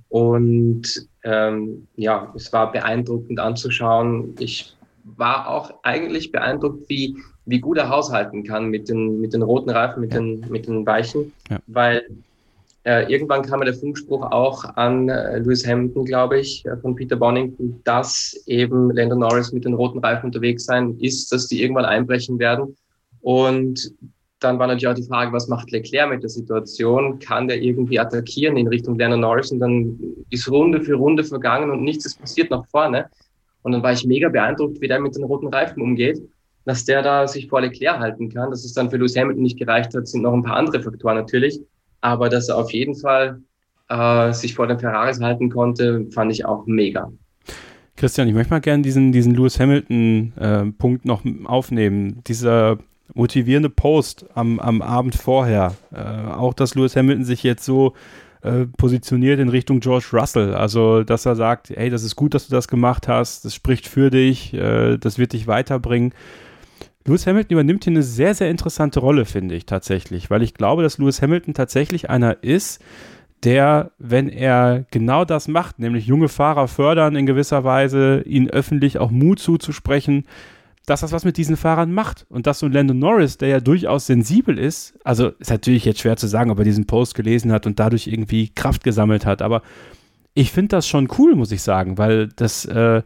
Und 0.08 1.08
ähm, 1.24 1.86
ja, 1.96 2.32
es 2.34 2.52
war 2.52 2.72
beeindruckend 2.72 3.38
anzuschauen. 3.38 4.34
Ich 4.38 4.74
war 5.04 5.48
auch 5.48 5.72
eigentlich 5.82 6.32
beeindruckt, 6.32 6.88
wie, 6.88 7.16
wie 7.46 7.60
gut 7.60 7.78
er 7.78 7.88
haushalten 7.88 8.44
kann 8.44 8.68
mit 8.68 8.88
den, 8.88 9.20
mit 9.20 9.32
den 9.32 9.42
roten 9.42 9.70
Reifen, 9.70 10.00
mit, 10.00 10.12
den, 10.12 10.44
mit 10.48 10.66
den 10.66 10.86
Weichen, 10.86 11.32
ja. 11.50 11.58
weil 11.66 12.04
äh, 12.84 13.10
irgendwann 13.12 13.42
kam 13.42 13.60
ja 13.60 13.66
der 13.66 13.74
Funkspruch 13.74 14.22
auch 14.30 14.64
an 14.76 15.08
äh, 15.08 15.38
Lewis 15.38 15.66
Hamilton, 15.66 16.04
glaube 16.04 16.40
ich, 16.40 16.64
äh, 16.64 16.76
von 16.76 16.94
Peter 16.94 17.16
Bonington, 17.16 17.80
dass 17.84 18.40
eben 18.46 18.90
Lando 18.90 19.16
Norris 19.16 19.52
mit 19.52 19.64
den 19.64 19.74
roten 19.74 19.98
Reifen 19.98 20.26
unterwegs 20.26 20.64
sein 20.64 20.96
ist, 20.98 21.30
dass 21.32 21.48
die 21.48 21.62
irgendwann 21.62 21.84
einbrechen 21.84 22.38
werden. 22.38 22.76
Und 23.20 23.92
dann 24.40 24.58
war 24.58 24.68
natürlich 24.68 24.88
auch 24.88 24.94
die 24.94 25.02
Frage, 25.02 25.32
was 25.32 25.48
macht 25.48 25.70
Leclerc 25.72 26.10
mit 26.10 26.22
der 26.22 26.30
Situation? 26.30 27.18
Kann 27.18 27.48
der 27.48 27.60
irgendwie 27.60 27.98
attackieren 27.98 28.56
in 28.56 28.68
Richtung 28.68 28.98
Werner 28.98 29.16
Norris? 29.16 29.50
Und 29.50 29.60
dann 29.60 29.98
ist 30.30 30.50
Runde 30.50 30.80
für 30.80 30.94
Runde 30.94 31.24
vergangen 31.24 31.70
und 31.70 31.82
nichts 31.82 32.06
ist 32.06 32.20
passiert 32.20 32.50
nach 32.50 32.64
vorne. 32.68 33.06
Und 33.62 33.72
dann 33.72 33.82
war 33.82 33.92
ich 33.92 34.04
mega 34.04 34.28
beeindruckt, 34.28 34.80
wie 34.80 34.88
der 34.88 35.00
mit 35.00 35.16
den 35.16 35.24
roten 35.24 35.48
Reifen 35.48 35.82
umgeht, 35.82 36.22
dass 36.64 36.84
der 36.84 37.02
da 37.02 37.26
sich 37.26 37.48
vor 37.48 37.60
Leclerc 37.60 37.98
halten 37.98 38.28
kann. 38.28 38.50
Dass 38.50 38.64
es 38.64 38.72
dann 38.72 38.90
für 38.90 38.96
Lewis 38.96 39.16
Hamilton 39.16 39.42
nicht 39.42 39.58
gereicht 39.58 39.94
hat, 39.94 40.06
sind 40.06 40.22
noch 40.22 40.32
ein 40.32 40.44
paar 40.44 40.56
andere 40.56 40.80
Faktoren 40.80 41.16
natürlich. 41.16 41.60
Aber 42.00 42.28
dass 42.28 42.48
er 42.48 42.58
auf 42.58 42.72
jeden 42.72 42.94
Fall 42.94 43.40
äh, 43.88 44.32
sich 44.32 44.54
vor 44.54 44.68
den 44.68 44.78
Ferraris 44.78 45.20
halten 45.20 45.50
konnte, 45.50 46.06
fand 46.12 46.30
ich 46.30 46.44
auch 46.44 46.64
mega. 46.66 47.10
Christian, 47.96 48.28
ich 48.28 48.34
möchte 48.34 48.52
mal 48.52 48.60
gerne 48.60 48.84
diesen, 48.84 49.10
diesen 49.10 49.34
Lewis 49.34 49.58
Hamilton-Punkt 49.58 51.04
äh, 51.04 51.08
noch 51.08 51.24
aufnehmen. 51.46 52.22
Dieser 52.28 52.78
motivierende 53.14 53.70
Post 53.70 54.26
am, 54.34 54.60
am 54.60 54.82
Abend 54.82 55.14
vorher. 55.14 55.74
Äh, 55.92 55.98
auch, 56.32 56.54
dass 56.54 56.74
Lewis 56.74 56.96
Hamilton 56.96 57.24
sich 57.24 57.42
jetzt 57.42 57.64
so 57.64 57.94
äh, 58.42 58.66
positioniert 58.76 59.40
in 59.40 59.48
Richtung 59.48 59.80
George 59.80 60.06
Russell. 60.12 60.54
Also, 60.54 61.02
dass 61.02 61.26
er 61.26 61.36
sagt, 61.36 61.70
hey, 61.70 61.90
das 61.90 62.04
ist 62.04 62.16
gut, 62.16 62.34
dass 62.34 62.46
du 62.46 62.54
das 62.54 62.68
gemacht 62.68 63.08
hast, 63.08 63.44
das 63.44 63.54
spricht 63.54 63.88
für 63.88 64.10
dich, 64.10 64.54
äh, 64.54 64.96
das 64.96 65.18
wird 65.18 65.32
dich 65.32 65.46
weiterbringen. 65.46 66.12
Lewis 67.04 67.26
Hamilton 67.26 67.54
übernimmt 67.54 67.84
hier 67.84 67.92
eine 67.92 68.02
sehr, 68.02 68.34
sehr 68.34 68.50
interessante 68.50 69.00
Rolle, 69.00 69.24
finde 69.24 69.54
ich 69.54 69.64
tatsächlich, 69.66 70.30
weil 70.30 70.42
ich 70.42 70.54
glaube, 70.54 70.82
dass 70.82 70.98
Lewis 70.98 71.22
Hamilton 71.22 71.54
tatsächlich 71.54 72.10
einer 72.10 72.42
ist, 72.42 72.82
der, 73.44 73.92
wenn 73.98 74.28
er 74.28 74.84
genau 74.90 75.24
das 75.24 75.48
macht, 75.48 75.78
nämlich 75.78 76.06
junge 76.06 76.28
Fahrer 76.28 76.68
fördern 76.68 77.16
in 77.16 77.24
gewisser 77.24 77.64
Weise, 77.64 78.22
ihnen 78.26 78.50
öffentlich 78.50 78.98
auch 78.98 79.10
Mut 79.10 79.38
zuzusprechen, 79.38 80.26
dass 80.88 81.00
das 81.00 81.12
was 81.12 81.24
mit 81.24 81.36
diesen 81.36 81.56
Fahrern 81.56 81.92
macht. 81.92 82.26
Und 82.28 82.46
dass 82.46 82.60
so 82.60 82.66
ein 82.66 82.72
Landon 82.72 82.98
Norris, 82.98 83.36
der 83.36 83.48
ja 83.48 83.60
durchaus 83.60 84.06
sensibel 84.06 84.58
ist, 84.58 84.98
also 85.04 85.28
ist 85.38 85.50
natürlich 85.50 85.84
jetzt 85.84 86.00
schwer 86.00 86.16
zu 86.16 86.26
sagen, 86.26 86.50
ob 86.50 86.58
er 86.58 86.64
diesen 86.64 86.86
Post 86.86 87.14
gelesen 87.14 87.52
hat 87.52 87.66
und 87.66 87.78
dadurch 87.78 88.06
irgendwie 88.06 88.48
Kraft 88.48 88.84
gesammelt 88.84 89.26
hat, 89.26 89.42
aber 89.42 89.62
ich 90.34 90.52
finde 90.52 90.68
das 90.68 90.86
schon 90.86 91.08
cool, 91.18 91.34
muss 91.34 91.50
ich 91.50 91.62
sagen, 91.62 91.98
weil 91.98 92.28
das, 92.28 92.64
äh, 92.64 93.02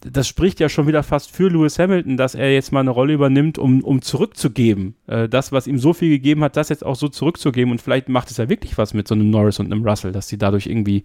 das 0.00 0.26
spricht 0.26 0.60
ja 0.60 0.68
schon 0.68 0.86
wieder 0.86 1.02
fast 1.02 1.30
für 1.30 1.48
Lewis 1.48 1.78
Hamilton, 1.78 2.16
dass 2.16 2.34
er 2.34 2.52
jetzt 2.52 2.72
mal 2.72 2.80
eine 2.80 2.90
Rolle 2.90 3.12
übernimmt, 3.12 3.58
um, 3.58 3.82
um 3.82 4.00
zurückzugeben. 4.00 4.94
Äh, 5.06 5.28
das, 5.28 5.52
was 5.52 5.66
ihm 5.66 5.78
so 5.78 5.92
viel 5.92 6.08
gegeben 6.08 6.42
hat, 6.42 6.56
das 6.56 6.70
jetzt 6.70 6.84
auch 6.84 6.96
so 6.96 7.08
zurückzugeben. 7.08 7.70
Und 7.70 7.82
vielleicht 7.82 8.08
macht 8.08 8.30
es 8.30 8.38
ja 8.38 8.48
wirklich 8.48 8.78
was 8.78 8.94
mit 8.94 9.08
so 9.08 9.14
einem 9.14 9.30
Norris 9.30 9.60
und 9.60 9.72
einem 9.72 9.86
Russell, 9.86 10.12
dass 10.12 10.28
sie 10.28 10.38
dadurch 10.38 10.66
irgendwie 10.66 11.02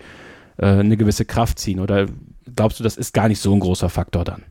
äh, 0.57 0.65
eine 0.65 0.97
gewisse 0.97 1.25
Kraft 1.25 1.59
ziehen. 1.59 1.79
Oder 1.79 2.07
glaubst 2.55 2.79
du, 2.79 2.83
das 2.83 2.97
ist 2.97 3.13
gar 3.13 3.27
nicht 3.27 3.39
so 3.39 3.53
ein 3.53 3.59
großer 3.59 3.89
Faktor 3.89 4.23
dann? 4.23 4.43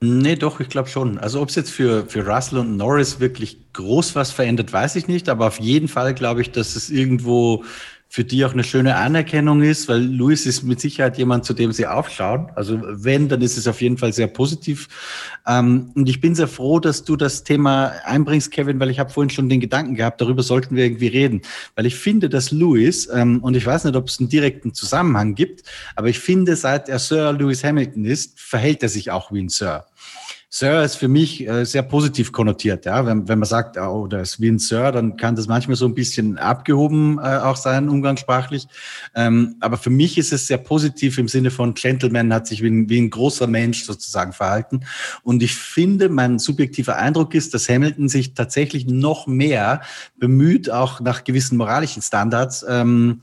Nee, 0.00 0.36
doch, 0.36 0.60
ich 0.60 0.68
glaube 0.68 0.88
schon. 0.88 1.18
Also 1.18 1.40
ob 1.40 1.48
es 1.48 1.56
jetzt 1.56 1.72
für, 1.72 2.06
für 2.06 2.24
Russell 2.24 2.58
und 2.58 2.76
Norris 2.76 3.18
wirklich 3.18 3.72
groß 3.72 4.14
was 4.14 4.30
verändert, 4.30 4.72
weiß 4.72 4.94
ich 4.94 5.08
nicht. 5.08 5.28
Aber 5.28 5.48
auf 5.48 5.58
jeden 5.58 5.88
Fall 5.88 6.14
glaube 6.14 6.40
ich, 6.40 6.52
dass 6.52 6.76
es 6.76 6.88
irgendwo 6.88 7.64
für 8.10 8.24
die 8.24 8.44
auch 8.44 8.54
eine 8.54 8.64
schöne 8.64 8.96
Anerkennung 8.96 9.62
ist, 9.62 9.86
weil 9.86 10.02
Luis 10.02 10.46
ist 10.46 10.62
mit 10.62 10.80
Sicherheit 10.80 11.18
jemand, 11.18 11.44
zu 11.44 11.52
dem 11.52 11.72
sie 11.72 11.86
aufschauen. 11.86 12.48
Also 12.54 12.80
wenn, 12.82 13.28
dann 13.28 13.42
ist 13.42 13.58
es 13.58 13.68
auf 13.68 13.82
jeden 13.82 13.98
Fall 13.98 14.14
sehr 14.14 14.28
positiv. 14.28 14.88
Ähm, 15.46 15.92
und 15.94 16.08
ich 16.08 16.20
bin 16.20 16.34
sehr 16.34 16.48
froh, 16.48 16.80
dass 16.80 17.04
du 17.04 17.16
das 17.16 17.44
Thema 17.44 17.92
einbringst, 18.04 18.50
Kevin, 18.50 18.80
weil 18.80 18.88
ich 18.88 18.98
habe 18.98 19.10
vorhin 19.10 19.28
schon 19.28 19.50
den 19.50 19.60
Gedanken 19.60 19.94
gehabt, 19.94 20.22
darüber 20.22 20.42
sollten 20.42 20.74
wir 20.74 20.84
irgendwie 20.84 21.08
reden. 21.08 21.42
Weil 21.74 21.84
ich 21.84 21.96
finde, 21.96 22.30
dass 22.30 22.50
Luis, 22.50 23.08
ähm, 23.12 23.40
und 23.42 23.54
ich 23.56 23.66
weiß 23.66 23.84
nicht, 23.84 23.96
ob 23.96 24.08
es 24.08 24.18
einen 24.18 24.30
direkten 24.30 24.72
Zusammenhang 24.72 25.34
gibt, 25.34 25.64
aber 25.94 26.08
ich 26.08 26.18
finde, 26.18 26.56
seit 26.56 26.88
er 26.88 26.98
Sir 26.98 27.34
Lewis 27.34 27.62
Hamilton 27.62 28.06
ist, 28.06 28.40
verhält 28.40 28.82
er 28.82 28.88
sich 28.88 29.10
auch 29.10 29.32
wie 29.32 29.42
ein 29.42 29.50
Sir. 29.50 29.84
Sir 30.50 30.82
ist 30.82 30.96
für 30.96 31.08
mich 31.08 31.46
äh, 31.46 31.64
sehr 31.64 31.82
positiv 31.82 32.32
konnotiert. 32.32 32.86
Ja? 32.86 33.04
Wenn, 33.04 33.28
wenn 33.28 33.38
man 33.38 33.48
sagt, 33.48 33.76
oh, 33.76 34.06
das 34.06 34.30
ist 34.30 34.40
wie 34.40 34.48
ein 34.48 34.58
Sir, 34.58 34.92
dann 34.92 35.18
kann 35.18 35.36
das 35.36 35.46
manchmal 35.46 35.76
so 35.76 35.84
ein 35.84 35.94
bisschen 35.94 36.38
abgehoben 36.38 37.18
äh, 37.18 37.36
auch 37.36 37.56
sein, 37.56 37.90
umgangssprachlich. 37.90 38.66
Ähm, 39.14 39.56
aber 39.60 39.76
für 39.76 39.90
mich 39.90 40.16
ist 40.16 40.32
es 40.32 40.46
sehr 40.46 40.56
positiv 40.56 41.18
im 41.18 41.28
Sinne 41.28 41.50
von 41.50 41.74
Gentleman 41.74 42.32
hat 42.32 42.46
sich 42.46 42.62
wie 42.62 42.68
ein, 42.68 42.88
wie 42.88 42.98
ein 42.98 43.10
großer 43.10 43.46
Mensch 43.46 43.84
sozusagen 43.84 44.32
verhalten. 44.32 44.80
Und 45.22 45.42
ich 45.42 45.54
finde, 45.54 46.08
mein 46.08 46.38
subjektiver 46.38 46.96
Eindruck 46.96 47.34
ist, 47.34 47.52
dass 47.52 47.68
Hamilton 47.68 48.08
sich 48.08 48.32
tatsächlich 48.32 48.86
noch 48.86 49.26
mehr 49.26 49.82
bemüht, 50.16 50.70
auch 50.70 51.00
nach 51.00 51.24
gewissen 51.24 51.58
moralischen 51.58 52.00
Standards, 52.00 52.64
ähm, 52.66 53.20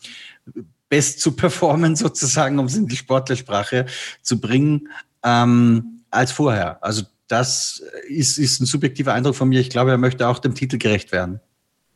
best 0.89 1.21
zu 1.21 1.32
performen 1.32 1.95
sozusagen, 1.95 2.59
um 2.59 2.67
es 2.67 2.76
in 2.76 2.88
die 2.88 2.95
Sportlersprache 2.95 3.88
zu 4.21 4.39
bringen, 4.39 4.89
ähm, 5.23 6.03
als 6.11 6.32
vorher. 6.32 6.84
Also 6.84 7.01
das 7.28 7.84
ist, 8.07 8.38
ist 8.38 8.61
ein 8.61 8.65
subjektiver 8.65 9.13
Eindruck 9.13 9.36
von 9.36 9.49
mir. 9.49 9.59
Ich 9.59 9.69
glaube, 9.69 9.91
er 9.91 9.97
möchte 9.97 10.28
auch 10.28 10.39
dem 10.39 10.55
Titel 10.55 10.78
gerecht 10.78 11.11
werden. 11.11 11.39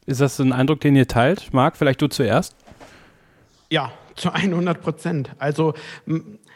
Ist 0.05 0.21
das 0.21 0.39
ein 0.39 0.53
Eindruck, 0.53 0.79
den 0.81 0.95
ihr 0.95 1.07
teilt? 1.07 1.53
Marc, 1.53 1.77
vielleicht 1.77 2.01
du 2.01 2.07
zuerst? 2.07 2.55
Ja, 3.69 3.93
zu 4.15 4.33
100 4.33 4.81
Prozent. 4.81 5.31
Also 5.37 5.75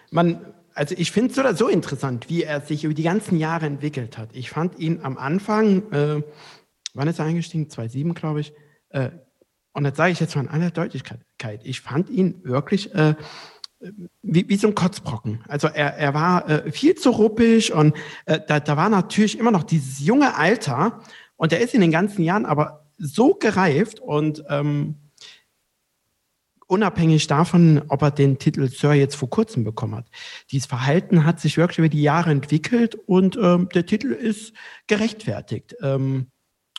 man, 0.09 0.41
also 0.73 0.95
ich 0.97 1.11
finde 1.11 1.29
es 1.29 1.35
so 1.35 1.41
oder 1.41 1.55
so 1.55 1.67
interessant, 1.67 2.29
wie 2.29 2.43
er 2.43 2.61
sich 2.61 2.83
über 2.83 2.93
die 2.93 3.03
ganzen 3.03 3.37
Jahre 3.37 3.67
entwickelt 3.67 4.17
hat. 4.17 4.29
Ich 4.33 4.49
fand 4.49 4.79
ihn 4.79 5.01
am 5.03 5.17
Anfang, 5.17 5.91
äh, 5.91 6.23
wann 6.93 7.07
ist 7.07 7.19
er 7.19 7.25
eingestiegen? 7.25 7.69
2007, 7.69 8.13
glaube 8.15 8.41
ich. 8.41 8.53
Äh, 8.89 9.11
und 9.73 9.83
das 9.83 9.97
sage 9.97 10.11
ich 10.11 10.19
jetzt 10.19 10.35
mal 10.35 10.43
in 10.43 10.49
aller 10.49 10.71
Deutlichkeit. 10.71 11.19
Ich 11.63 11.81
fand 11.81 12.09
ihn 12.09 12.41
wirklich 12.43 12.93
äh, 12.93 13.15
wie, 14.21 14.47
wie 14.47 14.55
so 14.55 14.67
ein 14.67 14.75
Kotzbrocken. 14.75 15.43
Also 15.47 15.67
er, 15.67 15.95
er 15.97 16.13
war 16.13 16.49
äh, 16.49 16.71
viel 16.71 16.95
zu 16.95 17.09
ruppig 17.09 17.73
und 17.73 17.95
äh, 18.25 18.39
da, 18.47 18.59
da 18.59 18.77
war 18.77 18.89
natürlich 18.89 19.37
immer 19.37 19.51
noch 19.51 19.63
dieses 19.63 19.99
junge 19.99 20.35
Alter 20.35 21.01
und 21.35 21.53
er 21.53 21.59
ist 21.59 21.73
in 21.73 21.81
den 21.81 21.91
ganzen 21.91 22.23
Jahren 22.23 22.45
aber 22.45 22.85
so 22.97 23.33
gereift 23.33 23.99
und 23.99 24.43
ähm, 24.49 24.95
unabhängig 26.67 27.27
davon, 27.27 27.83
ob 27.89 28.01
er 28.01 28.11
den 28.11 28.39
Titel 28.39 28.67
Sir 28.67 28.93
jetzt 28.93 29.15
vor 29.15 29.29
kurzem 29.29 29.63
bekommen 29.63 29.95
hat. 29.95 30.07
Dieses 30.51 30.65
Verhalten 30.65 31.25
hat 31.25 31.39
sich 31.39 31.57
wirklich 31.57 31.79
über 31.79 31.89
die 31.89 32.01
Jahre 32.01 32.31
entwickelt 32.31 32.95
und 32.95 33.37
ähm, 33.41 33.69
der 33.73 33.85
Titel 33.85 34.11
ist 34.11 34.53
gerechtfertigt. 34.87 35.75
Ähm, 35.81 36.27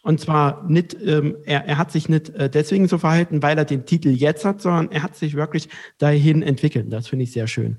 und 0.04 0.20
zwar 0.20 0.64
nicht, 0.68 0.96
ähm, 1.02 1.36
er, 1.44 1.64
er 1.64 1.78
hat 1.78 1.90
sich 1.90 2.10
nicht 2.10 2.28
äh, 2.30 2.50
deswegen 2.50 2.86
so 2.88 2.98
verhalten, 2.98 3.42
weil 3.42 3.56
er 3.56 3.64
den 3.64 3.86
Titel 3.86 4.10
jetzt 4.10 4.44
hat, 4.44 4.60
sondern 4.60 4.92
er 4.92 5.02
hat 5.02 5.16
sich 5.16 5.34
wirklich 5.34 5.70
dahin 5.98 6.42
entwickelt. 6.42 6.92
Das 6.92 7.08
finde 7.08 7.24
ich 7.24 7.32
sehr 7.32 7.46
schön. 7.46 7.78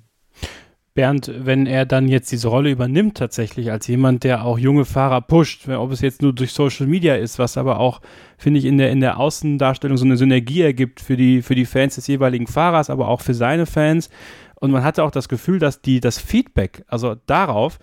Bernd, 0.95 1.29
wenn 1.37 1.67
er 1.67 1.85
dann 1.85 2.07
jetzt 2.07 2.31
diese 2.31 2.47
Rolle 2.47 2.71
übernimmt, 2.71 3.17
tatsächlich 3.17 3.69
als 3.69 3.85
jemand, 3.87 4.23
der 4.23 4.43
auch 4.43 4.57
junge 4.57 4.85
Fahrer 4.85 5.21
pusht, 5.21 5.67
ob 5.67 5.91
es 5.91 6.01
jetzt 6.01 6.21
nur 6.21 6.33
durch 6.33 6.51
Social 6.53 6.87
Media 6.87 7.15
ist, 7.15 7.37
was 7.37 7.57
aber 7.57 7.79
auch, 7.79 8.01
finde 8.37 8.59
ich, 8.59 8.65
in 8.65 8.77
der, 8.77 8.89
in 8.89 9.01
der 9.01 9.19
Außendarstellung 9.19 9.97
so 9.97 10.05
eine 10.05 10.17
Synergie 10.17 10.61
ergibt 10.61 11.01
für 11.01 11.17
die, 11.17 11.43
für 11.43 11.53
die 11.53 11.65
Fans 11.65 11.95
des 11.95 12.07
jeweiligen 12.07 12.47
Fahrers, 12.47 12.89
aber 12.89 13.09
auch 13.09 13.21
für 13.21 13.33
seine 13.35 13.67
Fans. 13.67 14.09
Und 14.55 14.71
man 14.71 14.83
hatte 14.83 15.03
auch 15.03 15.11
das 15.11 15.29
Gefühl, 15.29 15.59
dass 15.59 15.81
die, 15.81 15.99
das 15.99 16.17
Feedback, 16.17 16.83
also 16.87 17.15
darauf, 17.27 17.77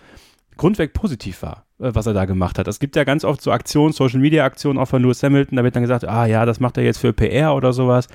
grundweg 0.57 0.93
positiv 0.93 1.43
war, 1.43 1.65
was 1.93 2.05
er 2.05 2.13
da 2.13 2.25
gemacht 2.25 2.57
hat. 2.59 2.67
Es 2.67 2.79
gibt 2.79 2.95
ja 2.95 3.03
ganz 3.03 3.23
oft 3.25 3.41
so 3.41 3.51
Aktionen, 3.51 3.93
Social 3.93 4.19
Media 4.19 4.45
Aktionen 4.45 4.79
auch 4.79 4.87
von 4.87 5.01
Lewis 5.01 5.23
Hamilton, 5.23 5.57
da 5.57 5.63
wird 5.63 5.75
dann 5.75 5.83
gesagt, 5.83 6.07
ah 6.07 6.25
ja, 6.25 6.45
das 6.45 6.59
macht 6.59 6.77
er 6.77 6.83
jetzt 6.83 6.99
für 6.99 7.13
PR 7.13 7.55
oder 7.55 7.73
sowas. 7.73 8.07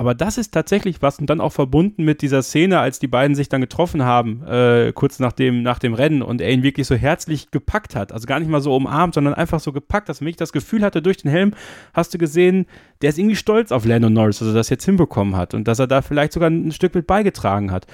Aber 0.00 0.14
das 0.14 0.38
ist 0.38 0.52
tatsächlich 0.52 1.02
was 1.02 1.18
und 1.18 1.28
dann 1.28 1.42
auch 1.42 1.52
verbunden 1.52 2.04
mit 2.04 2.22
dieser 2.22 2.42
Szene, 2.42 2.78
als 2.78 3.00
die 3.00 3.06
beiden 3.06 3.36
sich 3.36 3.50
dann 3.50 3.60
getroffen 3.60 4.02
haben, 4.02 4.42
äh, 4.46 4.92
kurz 4.94 5.18
nach 5.18 5.32
dem, 5.32 5.62
nach 5.62 5.78
dem 5.78 5.92
Rennen 5.92 6.22
und 6.22 6.40
er 6.40 6.50
ihn 6.50 6.62
wirklich 6.62 6.86
so 6.86 6.94
herzlich 6.94 7.50
gepackt 7.50 7.94
hat. 7.94 8.10
Also 8.10 8.26
gar 8.26 8.40
nicht 8.40 8.48
mal 8.48 8.62
so 8.62 8.74
umarmt, 8.74 9.12
sondern 9.12 9.34
einfach 9.34 9.60
so 9.60 9.72
gepackt, 9.72 10.08
dass 10.08 10.22
ich 10.22 10.36
das 10.36 10.52
Gefühl 10.52 10.80
hatte, 10.80 11.02
durch 11.02 11.18
den 11.18 11.30
Helm 11.30 11.52
hast 11.92 12.14
du 12.14 12.18
gesehen, 12.18 12.64
der 13.02 13.10
ist 13.10 13.18
irgendwie 13.18 13.36
stolz 13.36 13.72
auf 13.72 13.84
Landon 13.84 14.14
Norris, 14.14 14.38
dass 14.38 14.48
er 14.48 14.54
das 14.54 14.70
jetzt 14.70 14.86
hinbekommen 14.86 15.36
hat 15.36 15.52
und 15.52 15.68
dass 15.68 15.78
er 15.78 15.86
da 15.86 16.00
vielleicht 16.00 16.32
sogar 16.32 16.48
ein 16.48 16.72
Stück 16.72 16.94
mit 16.94 17.06
beigetragen 17.06 17.70
hat. 17.70 17.86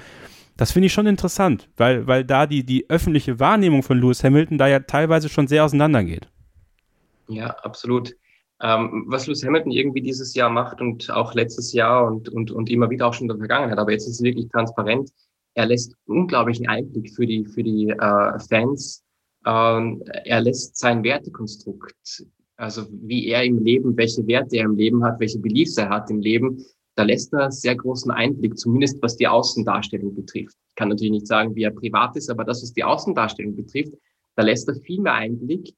Das 0.57 0.71
finde 0.71 0.87
ich 0.87 0.93
schon 0.93 1.05
interessant, 1.05 1.69
weil, 1.77 2.07
weil 2.07 2.25
da 2.25 2.47
die, 2.47 2.65
die 2.65 2.89
öffentliche 2.89 3.39
Wahrnehmung 3.39 3.83
von 3.83 3.99
Lewis 3.99 4.23
Hamilton 4.23 4.57
da 4.57 4.67
ja 4.67 4.79
teilweise 4.79 5.29
schon 5.29 5.47
sehr 5.47 5.63
auseinandergeht. 5.63 6.27
Ja, 7.27 7.51
absolut. 7.61 8.15
Ähm, 8.59 9.05
was 9.07 9.27
Lewis 9.27 9.45
Hamilton 9.45 9.71
irgendwie 9.71 10.01
dieses 10.01 10.33
Jahr 10.33 10.49
macht 10.49 10.81
und 10.81 11.11
auch 11.11 11.35
letztes 11.35 11.73
Jahr 11.73 12.07
und, 12.07 12.27
und, 12.29 12.49
und 12.49 12.71
immer 12.71 12.89
wieder 12.89 13.05
auch 13.07 13.13
schon 13.13 13.25
in 13.25 13.29
der 13.29 13.37
Vergangenheit, 13.37 13.77
aber 13.77 13.91
jetzt 13.91 14.07
ist 14.07 14.15
es 14.15 14.23
wirklich 14.23 14.49
transparent. 14.49 15.11
Er 15.53 15.67
lässt 15.67 15.93
unglaublichen 16.07 16.67
Einblick 16.67 17.13
für 17.13 17.27
die, 17.27 17.45
für 17.45 17.61
die 17.61 17.89
äh, 17.89 18.39
Fans. 18.49 19.03
Ähm, 19.45 20.03
er 20.23 20.41
lässt 20.41 20.75
sein 20.77 21.03
Wertekonstrukt, 21.03 22.25
also 22.55 22.83
wie 22.91 23.27
er 23.27 23.43
im 23.43 23.63
Leben, 23.63 23.95
welche 23.95 24.25
Werte 24.25 24.57
er 24.57 24.65
im 24.65 24.75
Leben 24.75 25.03
hat, 25.03 25.19
welche 25.19 25.37
Beliefs 25.37 25.77
er 25.77 25.89
hat 25.89 26.09
im 26.09 26.19
Leben, 26.19 26.65
da 26.97 27.03
lässt 27.03 27.31
er 27.31 27.51
sehr 27.51 27.75
großen 27.75 28.09
Einblick, 28.11 28.57
zumindest 28.57 29.01
was 29.03 29.15
die 29.15 29.27
Außendarstellung 29.27 30.15
betrifft. 30.15 30.55
Ich 30.69 30.75
kann 30.75 30.89
natürlich 30.89 31.11
nicht 31.11 31.27
sagen, 31.27 31.55
wie 31.55 31.63
er 31.63 31.71
privat 31.71 32.15
ist, 32.15 32.29
aber 32.29 32.43
das, 32.43 32.63
was 32.63 32.73
die 32.73 32.83
Außendarstellung 32.83 33.55
betrifft, 33.55 33.93
da 34.35 34.41
lässt 34.43 34.67
er 34.67 34.75
viel 34.75 34.99
mehr 35.01 35.13
Einblick, 35.13 35.75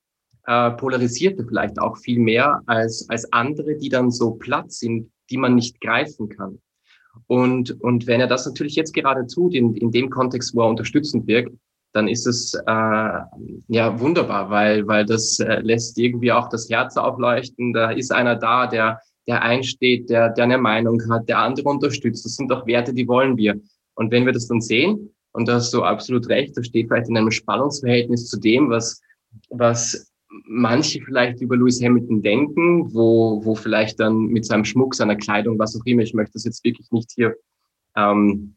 äh, 0.48 0.72
polarisiert 0.72 1.38
er 1.38 1.46
vielleicht 1.46 1.78
auch 1.78 1.98
viel 1.98 2.20
mehr 2.20 2.62
als, 2.68 3.10
als 3.10 3.32
andere, 3.34 3.76
die 3.76 3.90
dann 3.90 4.12
so 4.12 4.32
platt 4.32 4.72
sind, 4.72 5.12
die 5.30 5.36
man 5.38 5.56
nicht 5.56 5.82
greifen 5.82 6.30
kann. 6.30 6.60
Und, 7.28 7.82
und 7.82 8.08
wenn 8.08 8.22
er 8.22 8.28
das 8.28 8.46
natürlich 8.46 8.76
jetzt 8.76 8.94
gerade 8.94 9.28
tut, 9.28 9.54
in, 9.54 9.76
in 9.76 9.92
dem 9.92 10.10
Kontext, 10.10 10.56
wo 10.56 10.62
er 10.62 10.70
unterstützend 10.70 11.28
wirkt, 11.28 11.54
dann 11.92 12.08
ist 12.08 12.28
es 12.28 12.54
äh, 12.54 13.20
ja 13.68 14.00
wunderbar, 14.00 14.50
weil, 14.50 14.88
weil 14.88 15.06
das 15.06 15.40
äh, 15.40 15.60
lässt 15.60 15.98
irgendwie 15.98 16.32
auch 16.32 16.48
das 16.48 16.70
Herz 16.70 16.96
aufleuchten. 16.96 17.74
Da 17.74 17.92
ist 17.92 18.14
einer 18.14 18.38
da, 18.38 18.68
der, 18.68 19.02
der 19.30 19.44
einsteht, 19.44 20.10
der, 20.10 20.30
der 20.30 20.46
eine 20.46 20.58
Meinung 20.58 21.00
hat, 21.08 21.30
der 21.30 21.38
andere 21.38 21.70
unterstützt. 21.70 22.26
Das 22.26 22.36
sind 22.36 22.50
doch 22.50 22.66
Werte, 22.66 22.94
die 22.94 23.08
wollen 23.08 23.38
wir. 23.38 23.62
Und 23.94 24.12
wenn 24.12 24.26
wir 24.26 24.34
das 24.34 24.48
dann 24.48 24.60
sehen, 24.60 25.14
und 25.34 25.48
da 25.48 25.54
hast 25.54 25.72
du 25.72 25.84
absolut 25.84 26.28
recht, 26.30 26.58
das 26.58 26.66
steht 26.66 26.88
vielleicht 26.88 27.10
in 27.10 27.18
einem 27.18 27.30
Spannungsverhältnis 27.30 28.28
zu 28.28 28.40
dem, 28.40 28.72
was, 28.72 29.00
was 29.50 30.12
manche 30.48 31.00
vielleicht 31.02 31.42
über 31.42 31.56
Lewis 31.56 31.80
Hamilton 31.80 32.24
denken, 32.24 32.92
wo, 32.92 33.40
wo 33.46 33.54
vielleicht 33.54 34.00
dann 34.00 34.26
mit 34.26 34.46
seinem 34.46 34.66
Schmuck, 34.66 34.96
seiner 34.96 35.16
Kleidung, 35.16 35.60
was 35.60 35.80
auch 35.80 35.86
immer, 35.86 36.02
ich 36.02 36.16
möchte 36.16 36.34
das 36.34 36.46
jetzt 36.46 36.64
wirklich 36.64 36.92
nicht 36.92 37.12
hier 37.14 37.36
ähm, 37.96 38.56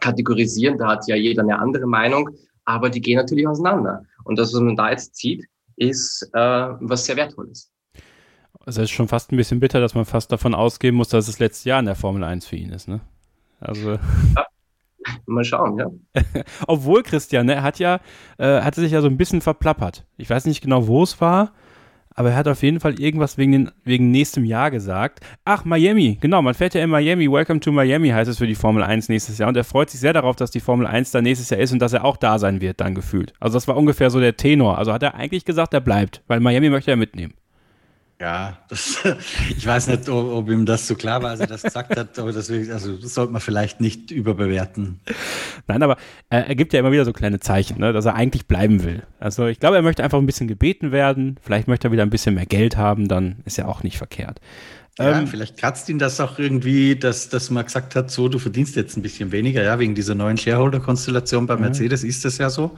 kategorisieren, 0.00 0.76
da 0.76 0.88
hat 0.88 1.08
ja 1.08 1.16
jeder 1.16 1.42
eine 1.42 1.58
andere 1.58 1.86
Meinung, 1.86 2.28
aber 2.66 2.90
die 2.90 3.00
gehen 3.00 3.16
natürlich 3.16 3.48
auseinander. 3.48 4.04
Und 4.24 4.38
das, 4.38 4.52
was 4.52 4.60
man 4.60 4.76
da 4.76 4.90
jetzt 4.90 5.16
sieht, 5.16 5.46
ist 5.76 6.28
äh, 6.34 6.68
was 6.80 7.06
sehr 7.06 7.16
Wertvolles. 7.16 7.70
Also 8.64 8.82
es 8.82 8.90
ist 8.90 8.94
schon 8.94 9.08
fast 9.08 9.32
ein 9.32 9.36
bisschen 9.36 9.60
bitter, 9.60 9.80
dass 9.80 9.94
man 9.94 10.04
fast 10.04 10.30
davon 10.32 10.54
ausgehen 10.54 10.94
muss, 10.94 11.08
dass 11.08 11.28
es 11.28 11.38
letztes 11.38 11.64
Jahr 11.64 11.80
in 11.80 11.86
der 11.86 11.94
Formel 11.94 12.22
1 12.24 12.46
für 12.46 12.56
ihn 12.56 12.70
ist, 12.70 12.88
ne? 12.88 13.00
Also. 13.60 13.92
Ja. 13.92 14.46
Mal 15.26 15.44
schauen, 15.44 15.78
ja. 15.78 15.86
Obwohl, 16.66 17.02
Christian, 17.02 17.46
ne, 17.46 17.54
er 17.54 17.62
hat 17.62 17.78
ja, 17.78 18.00
äh, 18.38 18.60
hatte 18.60 18.80
sich 18.80 18.92
ja 18.92 19.00
so 19.00 19.06
ein 19.08 19.16
bisschen 19.16 19.40
verplappert. 19.40 20.04
Ich 20.18 20.28
weiß 20.28 20.44
nicht 20.44 20.60
genau, 20.60 20.86
wo 20.86 21.02
es 21.02 21.20
war, 21.20 21.52
aber 22.14 22.30
er 22.30 22.36
hat 22.36 22.48
auf 22.48 22.62
jeden 22.62 22.80
Fall 22.80 23.00
irgendwas 23.00 23.38
wegen, 23.38 23.52
den, 23.52 23.70
wegen 23.82 24.10
nächstem 24.10 24.44
Jahr 24.44 24.70
gesagt. 24.70 25.20
Ach, 25.44 25.64
Miami, 25.64 26.18
genau, 26.20 26.42
man 26.42 26.54
fährt 26.54 26.74
ja 26.74 26.82
in 26.82 26.90
Miami, 26.90 27.30
Welcome 27.32 27.60
to 27.60 27.72
Miami 27.72 28.10
heißt 28.10 28.30
es 28.30 28.38
für 28.38 28.46
die 28.46 28.54
Formel 28.54 28.82
1 28.82 29.08
nächstes 29.08 29.38
Jahr 29.38 29.48
und 29.48 29.56
er 29.56 29.64
freut 29.64 29.88
sich 29.88 30.00
sehr 30.00 30.12
darauf, 30.12 30.36
dass 30.36 30.50
die 30.50 30.60
Formel 30.60 30.86
1 30.86 31.12
da 31.12 31.22
nächstes 31.22 31.48
Jahr 31.48 31.60
ist 31.60 31.72
und 31.72 31.78
dass 31.78 31.94
er 31.94 32.04
auch 32.04 32.18
da 32.18 32.38
sein 32.38 32.60
wird, 32.60 32.80
dann 32.80 32.94
gefühlt. 32.94 33.32
Also 33.40 33.56
das 33.56 33.68
war 33.68 33.76
ungefähr 33.76 34.10
so 34.10 34.20
der 34.20 34.36
Tenor. 34.36 34.76
Also 34.76 34.92
hat 34.92 35.02
er 35.02 35.14
eigentlich 35.14 35.44
gesagt, 35.44 35.72
er 35.72 35.80
bleibt, 35.80 36.22
weil 36.26 36.40
Miami 36.40 36.68
möchte 36.68 36.90
er 36.90 36.98
mitnehmen. 36.98 37.32
Ja, 38.20 38.58
das, 38.68 38.98
ich 39.56 39.66
weiß 39.66 39.86
nicht, 39.86 40.06
ob, 40.10 40.30
ob, 40.30 40.50
ihm 40.50 40.66
das 40.66 40.86
so 40.86 40.94
klar 40.94 41.22
war, 41.22 41.30
als 41.30 41.40
er 41.40 41.46
das 41.46 41.62
gesagt 41.62 41.96
hat, 41.96 42.18
aber 42.18 42.32
deswegen, 42.32 42.70
also 42.70 42.94
das 42.96 43.14
sollte 43.14 43.32
man 43.32 43.40
vielleicht 43.40 43.80
nicht 43.80 44.10
überbewerten. 44.10 45.00
Nein, 45.66 45.82
aber 45.82 45.96
äh, 46.28 46.42
er 46.48 46.54
gibt 46.54 46.74
ja 46.74 46.80
immer 46.80 46.92
wieder 46.92 47.06
so 47.06 47.14
kleine 47.14 47.40
Zeichen, 47.40 47.78
ne, 47.78 47.94
dass 47.94 48.04
er 48.04 48.14
eigentlich 48.14 48.46
bleiben 48.46 48.84
will. 48.84 49.04
Also 49.20 49.46
ich 49.46 49.58
glaube, 49.58 49.76
er 49.76 49.82
möchte 49.82 50.04
einfach 50.04 50.18
ein 50.18 50.26
bisschen 50.26 50.48
gebeten 50.48 50.92
werden, 50.92 51.38
vielleicht 51.40 51.66
möchte 51.66 51.88
er 51.88 51.92
wieder 51.92 52.02
ein 52.02 52.10
bisschen 52.10 52.34
mehr 52.34 52.44
Geld 52.44 52.76
haben, 52.76 53.08
dann 53.08 53.36
ist 53.46 53.56
ja 53.56 53.64
auch 53.64 53.82
nicht 53.82 53.96
verkehrt. 53.96 54.38
Ja, 54.98 55.18
ähm, 55.18 55.26
vielleicht 55.26 55.56
kratzt 55.56 55.88
ihn 55.88 55.98
das 55.98 56.20
auch 56.20 56.38
irgendwie, 56.38 56.96
dass, 56.96 57.30
dass 57.30 57.48
man 57.48 57.64
gesagt 57.64 57.96
hat, 57.96 58.10
so, 58.10 58.28
du 58.28 58.38
verdienst 58.38 58.76
jetzt 58.76 58.98
ein 58.98 59.02
bisschen 59.02 59.32
weniger, 59.32 59.62
ja, 59.62 59.78
wegen 59.78 59.94
dieser 59.94 60.14
neuen 60.14 60.36
Shareholder-Konstellation 60.36 61.46
bei 61.46 61.56
Mercedes 61.56 62.04
ist 62.04 62.26
das 62.26 62.36
ja 62.36 62.50
so. 62.50 62.76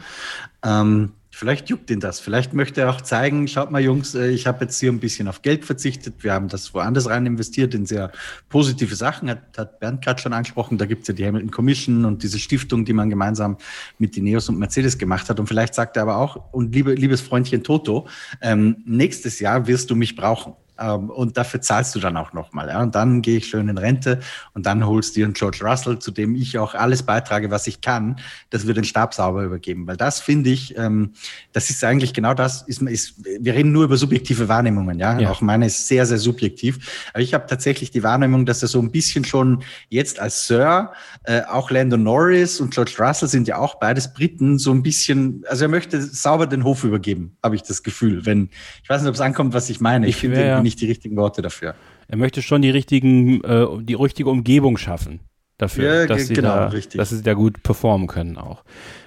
Ähm, 0.65 1.15
Vielleicht 1.35 1.71
juckt 1.71 1.91
ihn 1.91 1.99
das. 1.99 2.21
Vielleicht 2.21 2.53
möchte 2.53 2.83
er 2.83 2.91
auch 2.91 3.01
zeigen, 3.01 3.49
schaut 3.49 3.71
mal 3.71 3.81
Jungs, 3.81 4.15
äh, 4.15 4.29
ich 4.29 4.47
habe 4.47 4.65
jetzt 4.65 4.79
hier 4.79 4.93
ein 4.93 5.01
bisschen 5.01 5.29
auf 5.29 5.41
Geld 5.41 5.65
verzichtet. 5.65 6.23
Wir 6.23 6.35
haben 6.35 6.49
das 6.49 6.75
woanders 6.75 7.09
rein 7.09 7.25
investiert 7.25 7.75
in 7.75 7.87
sehr 7.87 8.13
positive 8.51 8.95
Sachen. 8.95 9.31
Hat, 9.31 9.41
hat 9.57 9.81
Bernd 9.81 10.05
gerade 10.05 10.21
schon 10.21 10.35
angesprochen. 10.35 10.77
Da 10.77 10.85
gibt's 10.85 11.09
ja 11.09 11.15
die 11.15 11.27
Hamilton 11.27 11.51
Commission 11.51 12.05
und 12.05 12.23
diese 12.23 12.39
Stiftung, 12.39 12.85
die 12.85 12.93
man 12.93 13.09
gemeinsam 13.09 13.57
mit 13.99 14.15
Ineos 14.19 14.51
und 14.51 14.59
Mercedes 14.59 14.99
gemacht 14.99 15.31
hat. 15.31 15.41
Und 15.41 15.47
vielleicht 15.47 15.75
sagt 15.75 15.97
er 15.97 16.03
aber 16.03 16.19
auch, 16.19 16.53
und 16.53 16.75
liebe, 16.75 16.93
liebes 16.93 17.23
Freundchen 17.23 17.65
Toto, 17.65 18.07
ähm, 18.43 18.83
nächstes 18.85 19.41
Jahr 19.41 19.67
wirst 19.67 19.91
du 19.91 19.97
mich 19.97 20.15
brauchen. 20.15 20.53
Ähm, 20.83 21.11
und 21.11 21.37
dafür 21.37 21.61
zahlst 21.61 21.95
du 21.95 22.01
dann 22.01 22.17
auch 22.17 22.33
nochmal. 22.33 22.69
Ja? 22.69 22.83
Und 22.83 22.95
dann 22.95 23.23
gehe 23.23 23.39
ich 23.39 23.47
schön 23.47 23.69
in 23.69 23.79
Rente 23.79 24.19
und 24.55 24.67
dann 24.67 24.85
holst 24.85 25.15
du 25.15 25.21
dir 25.21 25.27
einen 25.27 25.35
George 25.35 25.61
Russell, 25.63 25.99
zu 25.99 26.11
dem 26.11 26.35
ich 26.35 26.59
auch 26.59 26.75
alles 26.75 27.03
beitrage, 27.03 27.51
was 27.51 27.67
ich 27.67 27.81
kann, 27.81 28.17
dass 28.51 28.67
wir 28.67 28.75
den 28.75 28.85
Stab 28.85 29.15
sauber 29.15 29.45
übergeben. 29.45 29.87
Weil 29.87 29.97
das 29.97 30.21
finde 30.21 30.51
ich, 30.51 30.77
ähm, 30.77 31.13
das 31.53 31.71
ist 31.71 31.85
eigentlich 31.85 32.13
genau 32.13 32.35
das, 32.35 32.63
ist, 32.63 32.83
ist, 32.83 33.15
wir 33.25 33.55
reden 33.55 33.73
nur 33.73 33.85
über 33.85 33.97
subjektive 33.97 34.49
Wahrnehmungen, 34.49 34.99
ja? 34.99 35.19
ja. 35.19 35.31
Auch 35.31 35.41
meine 35.41 35.67
ist 35.67 35.87
sehr, 35.87 36.05
sehr 36.07 36.19
subjektiv. 36.19 37.09
Aber 37.13 37.23
ich 37.23 37.35
habe 37.35 37.47
tatsächlich 37.47 37.91
die 37.91 38.03
Wahrnehmung, 38.03 38.45
dass 38.45 38.63
er 38.63 38.69
so 38.69 38.81
ein 38.81 38.91
bisschen 38.91 39.25
schon 39.25 39.63
jetzt 39.89 40.19
als 40.19 40.47
Sir, 40.47 40.93
äh, 41.25 41.43
auch 41.43 41.71
Lando 41.71 41.97
Norris 41.97 42.61
und 42.61 42.75
George 42.75 42.95
Russell 42.99 43.29
sind 43.29 43.47
ja 43.47 43.59
auch 43.59 43.77
beides 43.77 44.13
Briten, 44.13 44.59
so 44.59 44.73
ein 44.73 44.83
bisschen, 44.83 45.45
also 45.49 45.65
er 45.65 45.69
möchte 45.69 46.03
sauber 46.03 46.47
den 46.47 46.65
Hof 46.65 46.83
übergeben, 46.83 47.37
habe 47.43 47.55
ich 47.55 47.63
das 47.63 47.83
Gefühl. 47.83 48.27
Wenn, 48.27 48.51
ich 48.83 48.89
weiß 48.89 49.03
nicht, 49.03 49.09
ob 49.09 49.15
es 49.15 49.21
ankommt, 49.21 49.55
was 49.55 49.71
ich 49.71 49.81
meine. 49.81 50.07
Ich, 50.07 50.17
ich 50.17 50.21
finde, 50.21 50.45
ja 50.45 50.72
nicht 50.73 50.81
die 50.81 50.87
richtigen 50.87 51.17
Worte 51.17 51.43
dafür. 51.43 51.75
Er 52.09 52.17
möchte 52.17 52.43
schon 52.43 52.63
die 52.63 52.71
richtigen, 52.71 53.43
äh, 53.45 53.67
die 53.83 53.95
richtige 53.95 54.31
Umgebung 54.31 54.77
schaffen 54.77 55.21
dafür, 55.59 56.01
ja, 56.01 56.07
dass, 56.07 56.27
sie 56.27 56.35
genau, 56.35 56.69
da, 56.69 56.73
dass 56.95 57.11
sie 57.11 57.23
da 57.23 57.35
gut 57.35 57.63
performen 57.63 58.09
können 58.09 58.37
auch. 58.37 58.65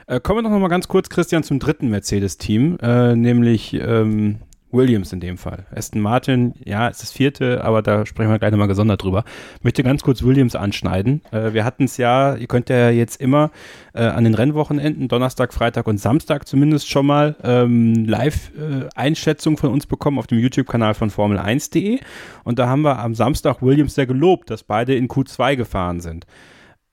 Äh, 0.07 0.19
kommen 0.19 0.43
wir 0.43 0.49
noch 0.49 0.59
mal 0.59 0.67
ganz 0.67 0.87
kurz, 0.87 1.09
Christian, 1.09 1.43
zum 1.43 1.59
dritten 1.59 1.89
Mercedes-Team, 1.89 2.77
äh, 2.81 3.15
nämlich 3.15 3.73
ähm, 3.73 4.39
Williams 4.75 5.13
in 5.13 5.19
dem 5.19 5.37
Fall. 5.37 5.65
Aston 5.73 6.01
Martin, 6.01 6.53
ja, 6.63 6.87
ist 6.87 7.01
das 7.01 7.11
vierte, 7.11 7.63
aber 7.63 7.81
da 7.81 8.05
sprechen 8.05 8.29
wir 8.29 8.39
gleich 8.39 8.51
nochmal 8.51 8.67
gesondert 8.67 9.03
drüber. 9.03 9.23
Ich 9.57 9.63
möchte 9.63 9.83
ganz 9.83 10.03
kurz 10.03 10.23
Williams 10.23 10.55
anschneiden. 10.55 11.21
Äh, 11.31 11.53
wir 11.53 11.63
hatten 11.63 11.85
es 11.85 11.97
ja, 11.97 12.35
ihr 12.35 12.47
könnt 12.47 12.69
ja 12.69 12.89
jetzt 12.89 13.19
immer 13.19 13.51
äh, 13.93 14.03
an 14.03 14.23
den 14.23 14.33
Rennwochenenden, 14.33 15.07
Donnerstag, 15.07 15.53
Freitag 15.53 15.87
und 15.87 15.97
Samstag 15.99 16.47
zumindest 16.47 16.89
schon 16.89 17.05
mal 17.05 17.35
ähm, 17.43 18.05
Live-Einschätzung 18.05 19.55
äh, 19.55 19.57
von 19.57 19.71
uns 19.71 19.85
bekommen 19.85 20.19
auf 20.19 20.27
dem 20.27 20.39
YouTube-Kanal 20.39 20.93
von 20.93 21.09
Formel1.de. 21.09 21.99
Und 22.43 22.59
da 22.59 22.67
haben 22.67 22.81
wir 22.81 22.99
am 22.99 23.15
Samstag 23.15 23.61
Williams 23.61 23.95
sehr 23.95 24.07
gelobt, 24.07 24.49
dass 24.49 24.63
beide 24.63 24.95
in 24.95 25.07
Q2 25.07 25.55
gefahren 25.55 25.99
sind. 26.01 26.25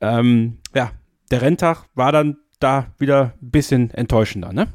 Ähm, 0.01 0.59
ja, 0.75 0.91
der 1.31 1.43
Renntag 1.43 1.85
war 1.95 2.13
dann 2.13 2.37
da 2.61 2.87
wieder 2.99 3.35
ein 3.43 3.51
bisschen 3.51 3.91
enttäuschender, 3.91 4.53
ne? 4.53 4.69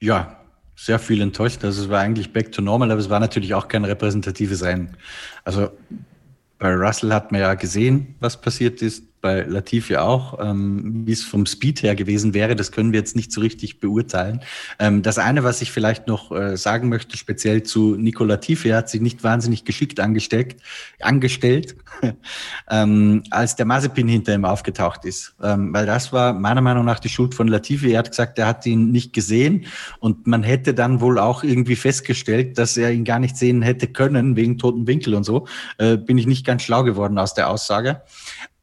Ja, 0.00 0.37
sehr 0.78 1.00
viel 1.00 1.20
enttäuscht. 1.20 1.64
Also 1.64 1.82
es 1.82 1.88
war 1.88 2.00
eigentlich 2.00 2.32
back 2.32 2.52
to 2.52 2.62
normal, 2.62 2.92
aber 2.92 3.00
es 3.00 3.10
war 3.10 3.18
natürlich 3.18 3.52
auch 3.52 3.66
kein 3.66 3.84
repräsentatives 3.84 4.62
Rennen. 4.62 4.96
Also 5.44 5.70
bei 6.60 6.72
Russell 6.72 7.12
hat 7.12 7.32
man 7.32 7.40
ja 7.40 7.54
gesehen, 7.54 8.14
was 8.20 8.40
passiert 8.40 8.80
ist 8.80 9.02
bei 9.20 9.42
Latifi 9.42 9.96
auch, 9.96 10.38
ähm, 10.40 11.06
wie 11.06 11.12
es 11.12 11.24
vom 11.24 11.46
Speed 11.46 11.82
her 11.82 11.94
gewesen 11.94 12.34
wäre, 12.34 12.56
das 12.56 12.72
können 12.72 12.92
wir 12.92 13.00
jetzt 13.00 13.16
nicht 13.16 13.32
so 13.32 13.40
richtig 13.40 13.80
beurteilen. 13.80 14.40
Ähm, 14.78 15.02
das 15.02 15.18
eine, 15.18 15.44
was 15.44 15.62
ich 15.62 15.72
vielleicht 15.72 16.06
noch 16.06 16.32
äh, 16.32 16.56
sagen 16.56 16.88
möchte, 16.88 17.16
speziell 17.16 17.62
zu 17.62 17.96
Nico 17.96 18.24
Latifi, 18.24 18.68
er 18.68 18.78
hat 18.78 18.88
sich 18.88 19.00
nicht 19.00 19.24
wahnsinnig 19.24 19.64
geschickt 19.64 20.00
angesteckt, 20.00 20.62
angestellt, 21.00 21.76
ähm, 22.70 23.22
als 23.30 23.56
der 23.56 23.66
Mazepin 23.66 24.08
hinter 24.08 24.34
ihm 24.34 24.44
aufgetaucht 24.44 25.04
ist. 25.04 25.34
Ähm, 25.42 25.72
weil 25.72 25.86
das 25.86 26.12
war 26.12 26.32
meiner 26.32 26.60
Meinung 26.60 26.84
nach 26.84 27.00
die 27.00 27.08
Schuld 27.08 27.34
von 27.34 27.48
Latifi. 27.48 27.92
Er 27.92 28.00
hat 28.00 28.10
gesagt, 28.10 28.38
er 28.38 28.46
hat 28.46 28.66
ihn 28.66 28.90
nicht 28.90 29.12
gesehen 29.12 29.66
und 29.98 30.26
man 30.26 30.42
hätte 30.42 30.74
dann 30.74 31.00
wohl 31.00 31.18
auch 31.18 31.42
irgendwie 31.42 31.76
festgestellt, 31.76 32.58
dass 32.58 32.76
er 32.76 32.92
ihn 32.92 33.04
gar 33.04 33.18
nicht 33.18 33.36
sehen 33.36 33.62
hätte 33.62 33.88
können, 33.88 34.36
wegen 34.36 34.58
toten 34.58 34.86
Winkel 34.86 35.14
und 35.14 35.24
so. 35.24 35.46
Äh, 35.78 35.96
bin 35.96 36.18
ich 36.18 36.26
nicht 36.26 36.46
ganz 36.46 36.62
schlau 36.62 36.84
geworden 36.84 37.18
aus 37.18 37.34
der 37.34 37.50
Aussage. 37.50 38.02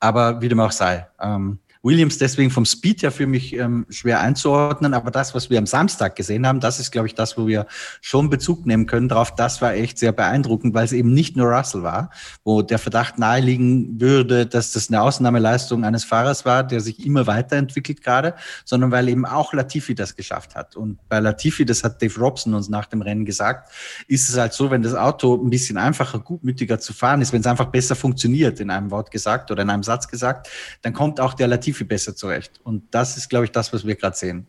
Aber 0.06 0.40
wie 0.40 0.50
dem 0.50 0.60
auch 0.60 0.72
sei. 0.72 1.08
Ähm, 1.20 1.58
Williams 1.86 2.18
deswegen 2.18 2.50
vom 2.50 2.66
Speed 2.66 3.04
her 3.04 3.12
für 3.12 3.28
mich 3.28 3.54
ähm, 3.54 3.86
schwer 3.90 4.20
einzuordnen, 4.20 4.96
aber 4.96 5.12
das, 5.12 5.36
was 5.36 5.52
wir 5.52 5.60
am 5.60 5.68
Samstag 5.68 6.16
gesehen 6.16 6.48
haben, 6.48 6.60
das 6.60 6.80
ist, 6.80 6.92
glaube 6.92 7.08
ich, 7.08 7.14
das, 7.14 7.38
wo 7.38 7.46
wir 7.46 7.68
schon 8.02 8.32
Bezug 8.32 8.66
nehmen 8.66 8.88
können 8.88 9.08
drauf. 9.08 9.36
Das 9.36 9.62
war 9.62 9.76
echt 9.76 10.00
sehr 10.00 10.12
beeindruckend, 10.12 10.74
weil 10.74 10.86
es 10.86 10.94
eben 10.94 11.14
nicht 11.14 11.38
nur 11.38 11.46
Russell 11.46 11.84
war, 11.84 12.10
wo 12.44 12.64
der 12.64 12.80
Verdacht 12.80 13.20
naheliegen 13.20 14.02
würde, 14.02 14.48
dass 14.48 14.74
das 14.74 14.90
eine 14.90 15.00
Ausnahmeleistung 15.00 15.86
eines 15.86 16.04
Fahrers 16.04 16.44
war, 16.44 16.64
der 16.64 16.82
sich 16.82 17.06
immer 17.06 17.28
weiterentwickelt 17.28 18.02
gerade, 18.02 18.34
sondern 18.66 18.90
weil 18.90 19.08
eben 19.08 19.28
auch 19.28 19.54
Latifi 19.54 19.94
das 19.94 20.16
geschafft 20.16 20.56
hat. 20.56 20.76
Und 20.76 20.98
bei 21.08 21.20
Latifi, 21.20 21.66
das 21.66 21.84
hat 21.84 22.02
Dave 22.02 22.20
Robson 22.20 22.56
uns 22.56 22.68
nach 22.68 22.88
dem 22.88 23.04
Rennen 23.04 23.26
gesagt, 23.26 23.72
ist 24.08 24.28
es 24.28 24.38
halt 24.40 24.54
so, 24.54 24.72
wenn 24.72 24.82
das 24.82 24.96
Auto 24.96 25.36
ein 25.36 25.52
bisschen 25.52 25.78
einfacher, 25.78 26.18
gutmütiger 26.18 26.80
zu 26.80 26.94
fahren 26.94 27.22
ist, 27.22 27.32
wenn 27.32 27.42
es 27.42 27.48
einfach 27.48 27.68
besser 27.68 27.96
funktioniert, 27.96 28.60
in 28.60 28.72
einem 28.72 28.90
Wort 28.90 29.12
gesagt 29.12 29.52
oder 29.52 29.62
in 29.62 29.70
einem 29.70 29.84
Satz 29.84 30.08
gesagt, 30.08 30.50
dann 30.82 30.92
kommt 30.92 31.20
auch 31.20 31.36
der 31.36 31.48
Latifi 31.48 31.75
viel 31.76 31.88
besser 31.88 32.16
zurecht. 32.16 32.60
Und 32.64 32.84
das 32.92 33.18
ist, 33.18 33.30
glaube 33.30 33.46
ich, 33.46 33.52
das, 33.52 33.74
was 33.74 33.86
wir 33.86 33.96
gerade 33.96 34.16
sehen. 34.16 34.48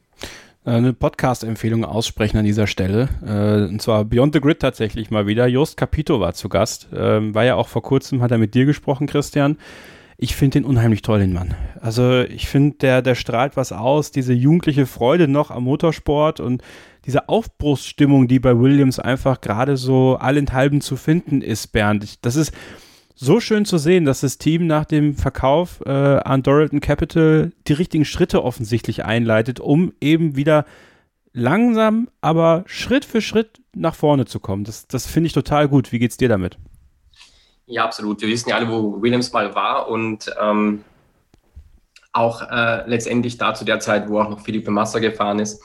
Äh, 0.64 0.70
eine 0.70 0.92
Podcast-Empfehlung 0.92 1.84
aussprechen 1.84 2.38
an 2.38 2.44
dieser 2.44 2.66
Stelle. 2.66 3.08
Äh, 3.24 3.70
und 3.70 3.80
zwar 3.80 4.04
Beyond 4.04 4.34
the 4.34 4.40
Grid 4.40 4.60
tatsächlich 4.60 5.10
mal 5.10 5.26
wieder. 5.26 5.46
Jost 5.46 5.76
Capito 5.76 6.20
war 6.20 6.34
zu 6.34 6.48
Gast. 6.48 6.88
Ähm, 6.94 7.34
war 7.34 7.44
ja 7.44 7.54
auch 7.54 7.68
vor 7.68 7.82
kurzem, 7.82 8.22
hat 8.22 8.32
er 8.32 8.38
mit 8.38 8.54
dir 8.54 8.66
gesprochen, 8.66 9.06
Christian. 9.06 9.56
Ich 10.18 10.34
finde 10.34 10.60
den 10.60 10.64
unheimlich 10.64 11.02
toll, 11.02 11.20
den 11.20 11.34
Mann. 11.34 11.54
Also 11.80 12.22
ich 12.22 12.48
finde, 12.48 12.78
der, 12.78 13.02
der 13.02 13.14
strahlt 13.14 13.56
was 13.56 13.70
aus, 13.70 14.10
diese 14.10 14.32
jugendliche 14.32 14.86
Freude 14.86 15.28
noch 15.28 15.50
am 15.50 15.64
Motorsport 15.64 16.40
und 16.40 16.62
diese 17.04 17.28
Aufbruchsstimmung, 17.28 18.26
die 18.26 18.40
bei 18.40 18.58
Williams 18.58 18.98
einfach 18.98 19.42
gerade 19.42 19.76
so 19.76 20.16
allenthalben 20.16 20.80
zu 20.80 20.96
finden 20.96 21.42
ist, 21.42 21.68
Bernd. 21.68 22.24
Das 22.24 22.34
ist, 22.34 22.52
so 23.18 23.40
schön 23.40 23.64
zu 23.64 23.78
sehen, 23.78 24.04
dass 24.04 24.20
das 24.20 24.36
Team 24.36 24.66
nach 24.66 24.84
dem 24.84 25.16
Verkauf 25.16 25.80
äh, 25.86 25.90
an 25.90 26.42
Doralton 26.42 26.80
Capital 26.80 27.50
die 27.66 27.72
richtigen 27.72 28.04
Schritte 28.04 28.44
offensichtlich 28.44 29.04
einleitet, 29.04 29.58
um 29.58 29.94
eben 30.00 30.36
wieder 30.36 30.66
langsam, 31.32 32.08
aber 32.20 32.64
Schritt 32.66 33.06
für 33.06 33.22
Schritt 33.22 33.60
nach 33.74 33.94
vorne 33.94 34.26
zu 34.26 34.38
kommen. 34.38 34.64
Das, 34.64 34.86
das 34.86 35.06
finde 35.06 35.28
ich 35.28 35.32
total 35.32 35.66
gut. 35.66 35.92
Wie 35.92 35.98
geht's 35.98 36.18
dir 36.18 36.28
damit? 36.28 36.58
Ja, 37.66 37.84
absolut. 37.84 38.20
Wir 38.20 38.28
wissen 38.28 38.50
ja 38.50 38.56
alle, 38.56 38.68
wo 38.68 39.00
Williams 39.00 39.32
mal 39.32 39.54
war 39.54 39.88
und 39.88 40.30
ähm, 40.40 40.84
auch 42.12 42.42
äh, 42.42 42.88
letztendlich 42.88 43.38
da 43.38 43.54
zu 43.54 43.64
der 43.64 43.80
Zeit, 43.80 44.08
wo 44.08 44.20
auch 44.20 44.28
noch 44.28 44.40
Philippe 44.40 44.70
Massa 44.70 44.98
gefahren 44.98 45.38
ist. 45.38 45.62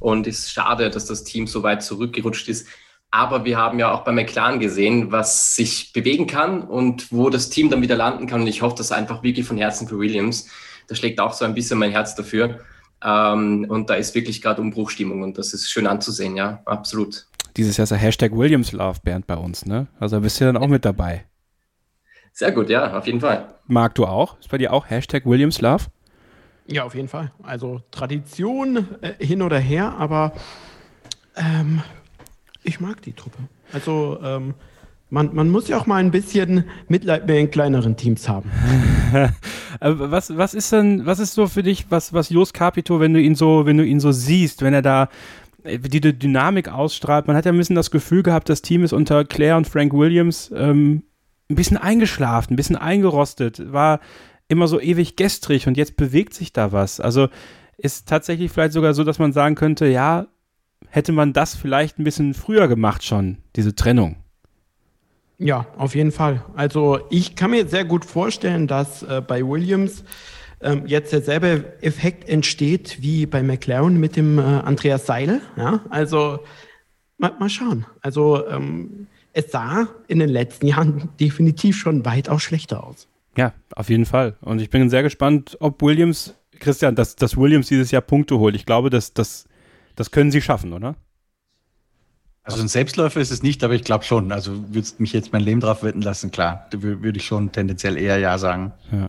Und 0.00 0.26
es 0.26 0.40
ist 0.40 0.52
schade, 0.52 0.90
dass 0.90 1.06
das 1.06 1.24
Team 1.24 1.46
so 1.46 1.62
weit 1.62 1.82
zurückgerutscht 1.82 2.48
ist. 2.48 2.68
Aber 3.10 3.44
wir 3.44 3.56
haben 3.56 3.78
ja 3.78 3.92
auch 3.92 4.04
bei 4.04 4.12
McLaren 4.12 4.60
gesehen, 4.60 5.10
was 5.10 5.56
sich 5.56 5.92
bewegen 5.92 6.26
kann 6.26 6.62
und 6.62 7.10
wo 7.10 7.30
das 7.30 7.48
Team 7.48 7.70
dann 7.70 7.80
wieder 7.80 7.96
landen 7.96 8.26
kann. 8.26 8.42
Und 8.42 8.46
ich 8.46 8.60
hoffe 8.60 8.76
das 8.76 8.92
einfach 8.92 9.22
wirklich 9.22 9.46
von 9.46 9.56
Herzen 9.56 9.88
für 9.88 9.98
Williams. 9.98 10.48
Da 10.88 10.94
schlägt 10.94 11.20
auch 11.20 11.32
so 11.32 11.44
ein 11.44 11.54
bisschen 11.54 11.78
mein 11.78 11.90
Herz 11.90 12.14
dafür. 12.14 12.60
Ähm, 13.02 13.66
und 13.68 13.90
da 13.90 13.94
ist 13.94 14.14
wirklich 14.14 14.42
gerade 14.42 14.60
Umbruchstimmung 14.60 15.22
und 15.22 15.38
das 15.38 15.52
ist 15.52 15.70
schön 15.70 15.86
anzusehen, 15.86 16.36
ja, 16.36 16.62
absolut. 16.64 17.26
Dieses 17.56 17.76
Jahr 17.76 17.84
ist 17.84 17.90
der 17.90 17.98
Hashtag 17.98 18.32
Williams 18.36 18.72
Love 18.72 19.00
Bernd 19.02 19.26
bei 19.26 19.36
uns, 19.36 19.66
ne? 19.66 19.86
Also 20.00 20.20
bist 20.20 20.40
du 20.40 20.46
dann 20.46 20.56
auch 20.56 20.66
mit 20.66 20.84
dabei. 20.84 21.24
Sehr 22.32 22.52
gut, 22.52 22.68
ja, 22.68 22.96
auf 22.96 23.06
jeden 23.06 23.20
Fall. 23.20 23.54
Marc, 23.66 23.94
du 23.94 24.06
auch? 24.06 24.38
Ist 24.40 24.50
bei 24.50 24.58
dir 24.58 24.72
auch 24.72 24.90
Hashtag 24.90 25.26
Williams 25.26 25.60
Love? 25.60 25.84
Ja, 26.66 26.84
auf 26.84 26.94
jeden 26.94 27.08
Fall. 27.08 27.32
Also 27.42 27.82
Tradition 27.90 28.88
äh, 29.00 29.24
hin 29.24 29.42
oder 29.42 29.58
her, 29.58 29.94
aber 29.98 30.32
ähm, 31.36 31.82
ich 32.68 32.80
mag 32.80 33.02
die 33.02 33.12
Truppe. 33.12 33.38
Also 33.72 34.18
ähm, 34.22 34.54
man, 35.10 35.34
man, 35.34 35.50
muss 35.50 35.68
ja 35.68 35.78
auch 35.78 35.86
mal 35.86 35.96
ein 35.96 36.10
bisschen 36.10 36.64
Mitleid 36.88 37.26
mit 37.26 37.36
den 37.36 37.50
kleineren 37.50 37.96
Teams 37.96 38.28
haben. 38.28 38.50
Äh, 39.80 39.92
was, 39.96 40.36
was 40.36 40.54
ist 40.54 40.72
denn, 40.72 41.04
was 41.04 41.18
ist 41.18 41.34
so 41.34 41.46
für 41.46 41.62
dich, 41.62 41.90
was, 41.90 42.12
was 42.12 42.30
Jos 42.30 42.54
Capito, 42.54 43.00
wenn 43.00 43.12
du 43.12 43.20
ihn 43.20 43.34
so, 43.34 43.66
wenn 43.66 43.76
du 43.76 43.84
ihn 43.84 44.00
so 44.00 44.12
siehst, 44.12 44.62
wenn 44.62 44.72
er 44.72 44.82
da 44.82 45.08
die, 45.64 46.00
die 46.00 46.18
Dynamik 46.18 46.68
ausstrahlt. 46.68 47.26
Man 47.26 47.36
hat 47.36 47.44
ja 47.44 47.52
ein 47.52 47.58
bisschen 47.58 47.76
das 47.76 47.90
Gefühl 47.90 48.22
gehabt, 48.22 48.48
das 48.48 48.62
Team 48.62 48.82
ist 48.82 48.92
unter 48.92 49.24
Claire 49.24 49.56
und 49.56 49.68
Frank 49.68 49.92
Williams 49.92 50.50
ähm, 50.54 51.02
ein 51.50 51.54
bisschen 51.54 51.76
eingeschlafen, 51.76 52.54
ein 52.54 52.56
bisschen 52.56 52.76
eingerostet, 52.76 53.72
war 53.72 54.00
immer 54.48 54.68
so 54.68 54.80
ewig 54.80 55.16
gestrig 55.16 55.66
und 55.66 55.76
jetzt 55.76 55.96
bewegt 55.96 56.34
sich 56.34 56.52
da 56.52 56.72
was. 56.72 57.00
Also 57.00 57.28
ist 57.76 58.08
tatsächlich 58.08 58.50
vielleicht 58.50 58.72
sogar 58.72 58.94
so, 58.94 59.04
dass 59.04 59.18
man 59.18 59.32
sagen 59.32 59.54
könnte, 59.54 59.86
ja, 59.86 60.26
hätte 60.88 61.12
man 61.12 61.32
das 61.32 61.54
vielleicht 61.54 61.98
ein 61.98 62.04
bisschen 62.04 62.34
früher 62.34 62.68
gemacht 62.68 63.04
schon, 63.04 63.38
diese 63.56 63.74
Trennung. 63.74 64.16
Ja, 65.38 65.66
auf 65.76 65.94
jeden 65.94 66.10
Fall. 66.10 66.44
Also 66.56 67.00
ich 67.10 67.36
kann 67.36 67.52
mir 67.52 67.66
sehr 67.68 67.84
gut 67.84 68.04
vorstellen, 68.04 68.66
dass 68.66 69.04
äh, 69.04 69.22
bei 69.26 69.46
Williams 69.46 70.02
ähm, 70.60 70.82
jetzt 70.86 71.12
derselbe 71.12 71.74
Effekt 71.80 72.28
entsteht 72.28 73.00
wie 73.00 73.26
bei 73.26 73.42
McLaren 73.42 73.98
mit 73.98 74.16
dem 74.16 74.38
äh, 74.38 74.42
Andreas 74.42 75.06
Seidel. 75.06 75.40
Ja, 75.56 75.80
also 75.90 76.40
mal, 77.18 77.32
mal 77.38 77.48
schauen. 77.48 77.86
Also 78.00 78.46
ähm, 78.48 79.06
es 79.32 79.52
sah 79.52 79.88
in 80.08 80.18
den 80.18 80.28
letzten 80.28 80.66
Jahren 80.66 81.10
definitiv 81.20 81.76
schon 81.76 82.04
weitaus 82.04 82.42
schlechter 82.42 82.84
aus. 82.84 83.06
Ja, 83.36 83.52
auf 83.76 83.88
jeden 83.88 84.06
Fall. 84.06 84.36
Und 84.40 84.60
ich 84.60 84.70
bin 84.70 84.90
sehr 84.90 85.04
gespannt, 85.04 85.56
ob 85.60 85.80
Williams, 85.80 86.34
Christian, 86.58 86.96
dass, 86.96 87.14
dass 87.14 87.36
Williams 87.36 87.68
dieses 87.68 87.92
Jahr 87.92 88.02
Punkte 88.02 88.38
holt. 88.38 88.56
Ich 88.56 88.66
glaube, 88.66 88.90
dass, 88.90 89.14
dass, 89.14 89.44
das 89.98 90.10
können 90.10 90.30
sie 90.30 90.40
schaffen, 90.40 90.72
oder? 90.72 90.94
Also 92.44 92.62
ein 92.62 92.68
Selbstläufer 92.68 93.20
ist 93.20 93.30
es 93.30 93.42
nicht, 93.42 93.62
aber 93.62 93.74
ich 93.74 93.84
glaube 93.84 94.04
schon. 94.04 94.32
Also 94.32 94.52
würdest 94.72 95.00
mich 95.00 95.12
jetzt 95.12 95.34
mein 95.34 95.42
Leben 95.42 95.60
drauf 95.60 95.82
wetten 95.82 96.00
lassen, 96.00 96.30
klar, 96.30 96.66
da 96.70 96.80
würde 96.80 97.18
ich 97.18 97.26
schon 97.26 97.52
tendenziell 97.52 97.98
eher 97.98 98.18
Ja 98.18 98.38
sagen. 98.38 98.72
Ja. 98.90 99.08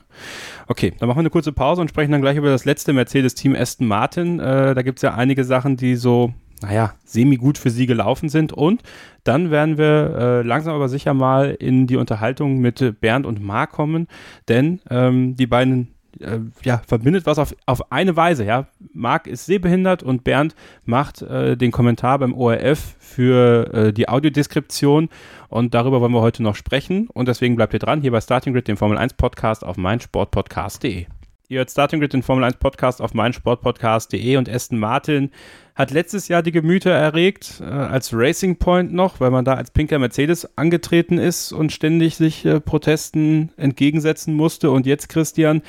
Okay, 0.68 0.94
dann 1.00 1.08
machen 1.08 1.20
wir 1.20 1.22
eine 1.22 1.30
kurze 1.30 1.54
Pause 1.54 1.80
und 1.82 1.90
sprechen 1.90 2.12
dann 2.12 2.22
gleich 2.22 2.36
über 2.36 2.50
das 2.50 2.66
letzte 2.66 2.92
Mercedes-Team 2.92 3.56
Aston 3.56 3.88
Martin. 3.88 4.40
Äh, 4.42 4.76
da 4.76 4.82
gibt 4.82 5.00
es 5.00 5.04
ja 5.04 5.14
einige 5.14 5.46
Sachen, 5.46 5.78
die 5.78 5.96
so, 5.96 6.34
naja, 6.62 6.96
semi-gut 7.06 7.58
für 7.58 7.70
sie 7.70 7.86
gelaufen 7.86 8.28
sind. 8.28 8.52
Und 8.52 8.82
dann 9.24 9.52
werden 9.52 9.78
wir 9.78 10.16
äh, 10.18 10.42
langsam 10.42 10.76
aber 10.76 10.90
sicher 10.90 11.14
mal 11.14 11.52
in 11.52 11.88
die 11.88 11.96
Unterhaltung 11.96 12.60
mit 12.60 13.00
Bernd 13.00 13.26
und 13.26 13.42
Marc 13.42 13.72
kommen, 13.72 14.08
denn 14.50 14.82
ähm, 14.90 15.38
die 15.38 15.48
beiden 15.48 15.94
äh, 16.22 16.40
ja, 16.64 16.82
verbindet 16.88 17.26
was 17.26 17.40
auf, 17.40 17.56
auf 17.66 17.92
eine 17.92 18.16
Weise, 18.16 18.46
ja. 18.46 18.68
Marc 18.94 19.28
ist 19.28 19.46
sehbehindert 19.46 20.04
und 20.04 20.24
Bernd 20.24 20.56
macht 20.86 21.22
äh, 21.22 21.56
den 21.58 21.72
Kommentar 21.72 22.20
beim 22.20 22.34
ORF 22.34 22.96
für 23.00 23.74
äh, 23.74 23.94
die 23.94 24.10
Audiodeskription 24.10 25.10
und 25.48 25.74
darüber 25.74 26.02
wollen 26.02 26.14
wir 26.14 26.22
heute 26.22 26.44
noch 26.44 26.56
sprechen 26.56 27.08
und 27.10 27.28
deswegen 27.28 27.56
bleibt 27.56 27.74
ihr 27.74 27.80
dran 27.80 28.02
hier 28.02 28.12
bei 28.12 28.22
Starting 28.22 28.54
Grid, 28.54 28.68
dem 28.68 28.78
Formel 28.78 28.98
1 28.98 29.14
Podcast 29.14 29.64
auf 29.64 29.78
meinsportpodcast.de. 29.78 31.06
Ihr 31.52 31.58
hört 31.58 31.72
Starting 31.72 32.00
Grid, 32.00 32.14
den 32.14 32.22
Formel 32.22 32.44
1 32.44 32.58
Podcast 32.58 33.02
auf 33.02 33.16
meinsportpodcast.de 33.16 34.38
und 34.38 34.48
Aston 34.48 34.78
Martin 34.78 35.32
hat 35.74 35.90
letztes 35.90 36.28
Jahr 36.28 36.44
die 36.44 36.52
Gemüter 36.52 36.92
erregt, 36.92 37.60
äh, 37.62 37.64
als 37.64 38.14
Racing 38.14 38.58
Point 38.58 38.94
noch, 38.94 39.20
weil 39.20 39.32
man 39.32 39.46
da 39.46 39.56
als 39.56 39.72
pinker 39.72 39.98
Mercedes 39.98 40.58
angetreten 40.58 41.18
ist 41.18 41.52
und 41.52 41.72
ständig 41.72 42.18
sich 42.18 42.46
äh, 42.46 42.60
Protesten 42.60 43.52
entgegensetzen 43.58 44.36
musste. 44.36 44.70
Und 44.70 44.86
jetzt, 44.86 45.10
Christian, 45.10 45.64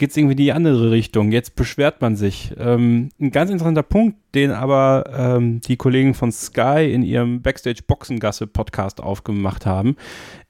geht 0.00 0.10
es 0.10 0.16
irgendwie 0.16 0.32
in 0.32 0.38
die 0.38 0.52
andere 0.52 0.90
Richtung. 0.90 1.30
Jetzt 1.30 1.56
beschwert 1.56 2.00
man 2.00 2.16
sich. 2.16 2.54
Ähm, 2.58 3.10
ein 3.20 3.30
ganz 3.30 3.50
interessanter 3.50 3.82
Punkt, 3.82 4.16
den 4.34 4.50
aber 4.50 5.04
ähm, 5.14 5.60
die 5.60 5.76
Kollegen 5.76 6.14
von 6.14 6.32
Sky 6.32 6.90
in 6.90 7.02
ihrem 7.02 7.42
Backstage 7.42 7.82
Boxengasse 7.86 8.46
Podcast 8.46 9.02
aufgemacht 9.02 9.66
haben, 9.66 9.96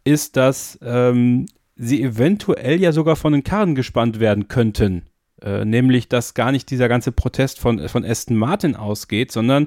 ist, 0.05 0.37
dass 0.37 0.79
ähm, 0.83 1.47
sie 1.75 2.01
eventuell 2.01 2.81
ja 2.81 2.93
sogar 2.93 3.17
von 3.17 3.33
den 3.33 3.43
Karren 3.43 3.75
gespannt 3.75 4.21
werden 4.21 4.47
könnten. 4.47 5.03
Äh, 5.43 5.65
nämlich, 5.65 6.09
dass 6.09 6.35
gar 6.35 6.53
nicht 6.53 6.71
dieser 6.71 6.89
ganze 6.89 7.11
Protest 7.11 7.59
von, 7.59 7.89
von 7.89 8.05
Aston 8.05 8.37
Martin 8.37 8.77
ausgeht, 8.77 9.33
sondern 9.33 9.67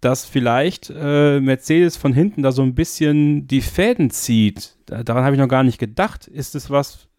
dass 0.00 0.24
vielleicht 0.24 0.90
äh, 0.90 1.38
Mercedes 1.38 1.96
von 1.96 2.12
hinten 2.12 2.42
da 2.42 2.50
so 2.50 2.62
ein 2.62 2.74
bisschen 2.74 3.46
die 3.46 3.60
Fäden 3.60 4.10
zieht. 4.10 4.76
Da, 4.86 5.04
daran 5.04 5.22
habe 5.22 5.36
ich 5.36 5.40
noch 5.40 5.46
gar 5.46 5.62
nicht 5.62 5.78
gedacht. 5.78 6.26
Ist 6.26 6.56
es 6.56 6.68
was, 6.68 7.09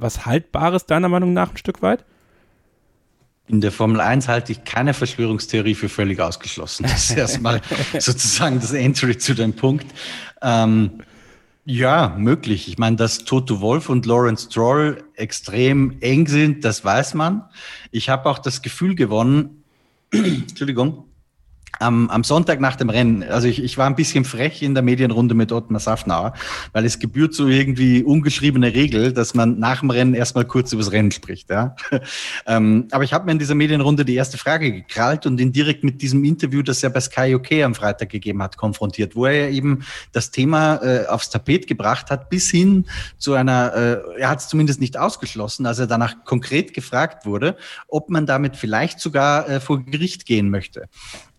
was 0.00 0.26
Haltbares 0.26 0.86
deiner 0.86 1.08
Meinung 1.08 1.32
nach 1.32 1.50
ein 1.50 1.56
Stück 1.56 1.82
weit? 1.82 2.04
In 3.48 3.60
der 3.60 3.72
Formel 3.72 4.00
1 4.00 4.28
halte 4.28 4.52
ich 4.52 4.64
keine 4.64 4.94
Verschwörungstheorie 4.94 5.74
für 5.74 5.88
völlig 5.88 6.20
ausgeschlossen. 6.20 6.84
Das 6.84 7.10
ist 7.10 7.16
erstmal 7.16 7.60
sozusagen 7.98 8.60
das 8.60 8.72
Entry 8.72 9.18
zu 9.18 9.34
dem 9.34 9.54
Punkt. 9.54 9.86
Ähm, 10.40 11.02
ja, 11.64 12.14
möglich. 12.16 12.68
Ich 12.68 12.78
meine, 12.78 12.96
dass 12.96 13.24
Toto 13.24 13.60
Wolf 13.60 13.88
und 13.88 14.06
Lawrence 14.06 14.46
Stroll 14.46 15.04
extrem 15.14 15.96
eng 16.00 16.26
sind, 16.26 16.64
das 16.64 16.84
weiß 16.84 17.14
man. 17.14 17.44
Ich 17.90 18.08
habe 18.08 18.30
auch 18.30 18.38
das 18.38 18.62
Gefühl 18.62 18.94
gewonnen, 18.94 19.64
Entschuldigung, 20.12 21.04
am, 21.80 22.10
am 22.10 22.24
Sonntag 22.24 22.60
nach 22.60 22.76
dem 22.76 22.90
Rennen, 22.90 23.22
also 23.24 23.48
ich, 23.48 23.62
ich 23.62 23.78
war 23.78 23.86
ein 23.86 23.96
bisschen 23.96 24.24
frech 24.24 24.62
in 24.62 24.74
der 24.74 24.82
Medienrunde 24.82 25.34
mit 25.34 25.50
Ottmar 25.50 25.80
Safnauer, 25.80 26.34
weil 26.72 26.84
es 26.84 26.98
gebührt 26.98 27.34
so 27.34 27.48
irgendwie 27.48 28.04
ungeschriebene 28.04 28.74
Regel, 28.74 29.12
dass 29.12 29.34
man 29.34 29.58
nach 29.58 29.80
dem 29.80 29.90
Rennen 29.90 30.14
erstmal 30.14 30.44
kurz 30.44 30.72
übers 30.72 30.92
Rennen 30.92 31.10
spricht. 31.10 31.50
Ja? 31.50 31.74
ähm, 32.46 32.86
aber 32.90 33.04
ich 33.04 33.12
habe 33.12 33.24
mir 33.24 33.32
in 33.32 33.38
dieser 33.38 33.54
Medienrunde 33.54 34.04
die 34.04 34.14
erste 34.14 34.36
Frage 34.36 34.72
gekrallt 34.72 35.24
und 35.26 35.40
ihn 35.40 35.52
direkt 35.52 35.82
mit 35.82 36.02
diesem 36.02 36.22
Interview, 36.24 36.62
das 36.62 36.82
er 36.82 36.90
bei 36.90 37.00
Sky 37.00 37.34
UK 37.34 37.64
am 37.64 37.74
Freitag 37.74 38.10
gegeben 38.10 38.42
hat, 38.42 38.58
konfrontiert, 38.58 39.16
wo 39.16 39.24
er 39.24 39.50
eben 39.50 39.84
das 40.12 40.30
Thema 40.30 40.76
äh, 40.82 41.06
aufs 41.06 41.30
Tapet 41.30 41.66
gebracht 41.66 42.10
hat, 42.10 42.28
bis 42.28 42.50
hin 42.50 42.84
zu 43.16 43.32
einer, 43.32 43.74
äh, 43.74 44.20
er 44.20 44.28
hat 44.28 44.40
es 44.40 44.48
zumindest 44.48 44.80
nicht 44.80 44.98
ausgeschlossen, 44.98 45.64
als 45.64 45.78
er 45.78 45.86
danach 45.86 46.24
konkret 46.24 46.74
gefragt 46.74 47.24
wurde, 47.24 47.56
ob 47.88 48.10
man 48.10 48.26
damit 48.26 48.56
vielleicht 48.56 49.00
sogar 49.00 49.48
äh, 49.48 49.60
vor 49.60 49.82
Gericht 49.82 50.26
gehen 50.26 50.50
möchte. 50.50 50.88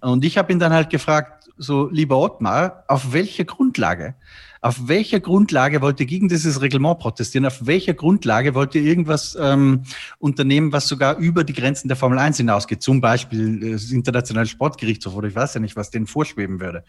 Und 0.01 0.25
ich 0.25 0.37
habe 0.37 0.51
ihn 0.51 0.59
dann 0.59 0.73
halt 0.73 0.89
gefragt, 0.89 1.49
so 1.57 1.89
lieber 1.89 2.17
Ottmar, 2.17 2.83
auf 2.87 3.13
welcher 3.13 3.45
Grundlage? 3.45 4.15
Auf 4.63 4.87
welcher 4.87 5.19
Grundlage 5.19 5.81
wollt 5.81 5.99
ihr 5.99 6.05
gegen 6.05 6.29
dieses 6.29 6.61
Reglement 6.61 6.99
protestieren? 6.99 7.45
Auf 7.47 7.65
welcher 7.65 7.95
Grundlage 7.95 8.53
wollt 8.53 8.75
ihr 8.75 8.83
irgendwas 8.83 9.35
ähm, 9.39 9.83
unternehmen, 10.19 10.71
was 10.71 10.87
sogar 10.87 11.17
über 11.17 11.43
die 11.43 11.53
Grenzen 11.53 11.87
der 11.87 11.97
Formel 11.97 12.19
1 12.19 12.37
hinausgeht? 12.37 12.83
Zum 12.83 13.01
Beispiel 13.01 13.71
das 13.71 13.89
internationale 13.89 14.47
Sportgerichtshof 14.47 15.15
oder 15.15 15.27
ich 15.27 15.35
weiß 15.35 15.55
ja 15.55 15.59
nicht, 15.59 15.75
was 15.75 15.89
denen 15.89 16.05
vorschweben 16.05 16.59
würde. 16.59 16.83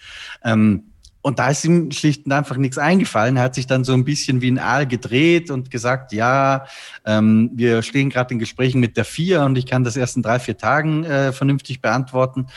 Ähm, 0.45 0.85
und 1.23 1.39
da 1.39 1.51
ist 1.51 1.65
ihm 1.65 1.93
schlicht 1.93 2.27
und 2.27 2.33
einfach 2.33 2.57
nichts 2.57 2.79
eingefallen. 2.79 3.37
Er 3.37 3.45
hat 3.45 3.55
sich 3.55 3.69
dann 3.69 3.85
so 3.85 3.93
ein 3.95 4.05
bisschen 4.05 4.43
wie 4.43 4.51
ein 4.51 4.59
Aal 4.59 4.87
gedreht 4.87 5.51
und 5.51 5.71
gesagt, 5.71 6.13
ja, 6.13 6.67
ähm, 7.07 7.51
wir 7.55 7.83
stehen 7.83 8.11
gerade 8.11 8.35
in 8.35 8.41
Gesprächen 8.41 8.81
mit 8.81 8.97
der 8.97 9.05
FIA 9.05 9.47
und 9.47 9.57
ich 9.57 9.65
kann 9.65 9.85
das 9.85 9.97
erst 9.97 10.17
in 10.17 10.23
drei, 10.23 10.41
vier 10.41 10.59
Tagen 10.59 11.05
äh, 11.05 11.33
vernünftig 11.33 11.81
beantworten. 11.81 12.49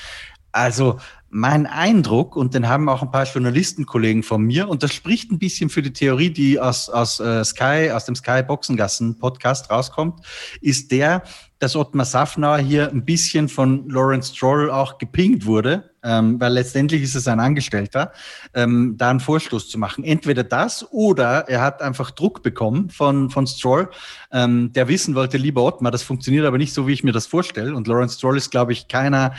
Also 0.55 0.99
mein 1.29 1.67
Eindruck, 1.67 2.37
und 2.37 2.53
den 2.53 2.69
haben 2.69 2.87
auch 2.87 3.01
ein 3.01 3.11
paar 3.11 3.25
Journalistenkollegen 3.25 4.23
von 4.23 4.41
mir, 4.41 4.69
und 4.69 4.83
das 4.83 4.93
spricht 4.93 5.29
ein 5.29 5.37
bisschen 5.37 5.69
für 5.69 5.81
die 5.81 5.91
Theorie, 5.91 6.29
die 6.29 6.57
aus, 6.61 6.89
aus 6.89 7.19
äh, 7.19 7.43
Sky, 7.43 7.91
aus 7.91 8.05
dem 8.05 8.15
Sky 8.15 8.41
Boxengassen 8.41 9.19
Podcast 9.19 9.69
rauskommt, 9.69 10.21
ist 10.61 10.93
der, 10.93 11.23
dass 11.59 11.75
Ottmar 11.75 12.05
Safnauer 12.05 12.59
hier 12.59 12.89
ein 12.89 13.03
bisschen 13.03 13.49
von 13.49 13.89
Lawrence 13.89 14.33
Stroll 14.33 14.71
auch 14.71 14.97
gepinkt 14.97 15.45
wurde, 15.45 15.91
ähm, 16.03 16.39
weil 16.39 16.53
letztendlich 16.53 17.01
ist 17.01 17.15
es 17.15 17.27
ein 17.27 17.41
Angestellter, 17.41 18.13
ähm, 18.53 18.95
da 18.97 19.09
einen 19.09 19.19
Vorstoß 19.19 19.67
zu 19.67 19.77
machen. 19.77 20.05
Entweder 20.05 20.45
das 20.45 20.89
oder 20.89 21.49
er 21.49 21.59
hat 21.59 21.81
einfach 21.81 22.11
Druck 22.11 22.43
bekommen 22.43 22.89
von, 22.89 23.29
von 23.29 23.45
Stroll, 23.45 23.89
ähm, 24.31 24.71
der 24.71 24.87
wissen 24.87 25.15
wollte, 25.15 25.35
lieber 25.35 25.63
Ottmar, 25.63 25.91
das 25.91 26.03
funktioniert 26.03 26.45
aber 26.45 26.57
nicht 26.57 26.73
so, 26.73 26.87
wie 26.87 26.93
ich 26.93 27.03
mir 27.03 27.11
das 27.11 27.27
vorstelle. 27.27 27.75
Und 27.75 27.87
Lawrence 27.87 28.15
Stroll 28.15 28.37
ist, 28.37 28.51
glaube 28.51 28.71
ich, 28.71 28.87
keiner, 28.87 29.33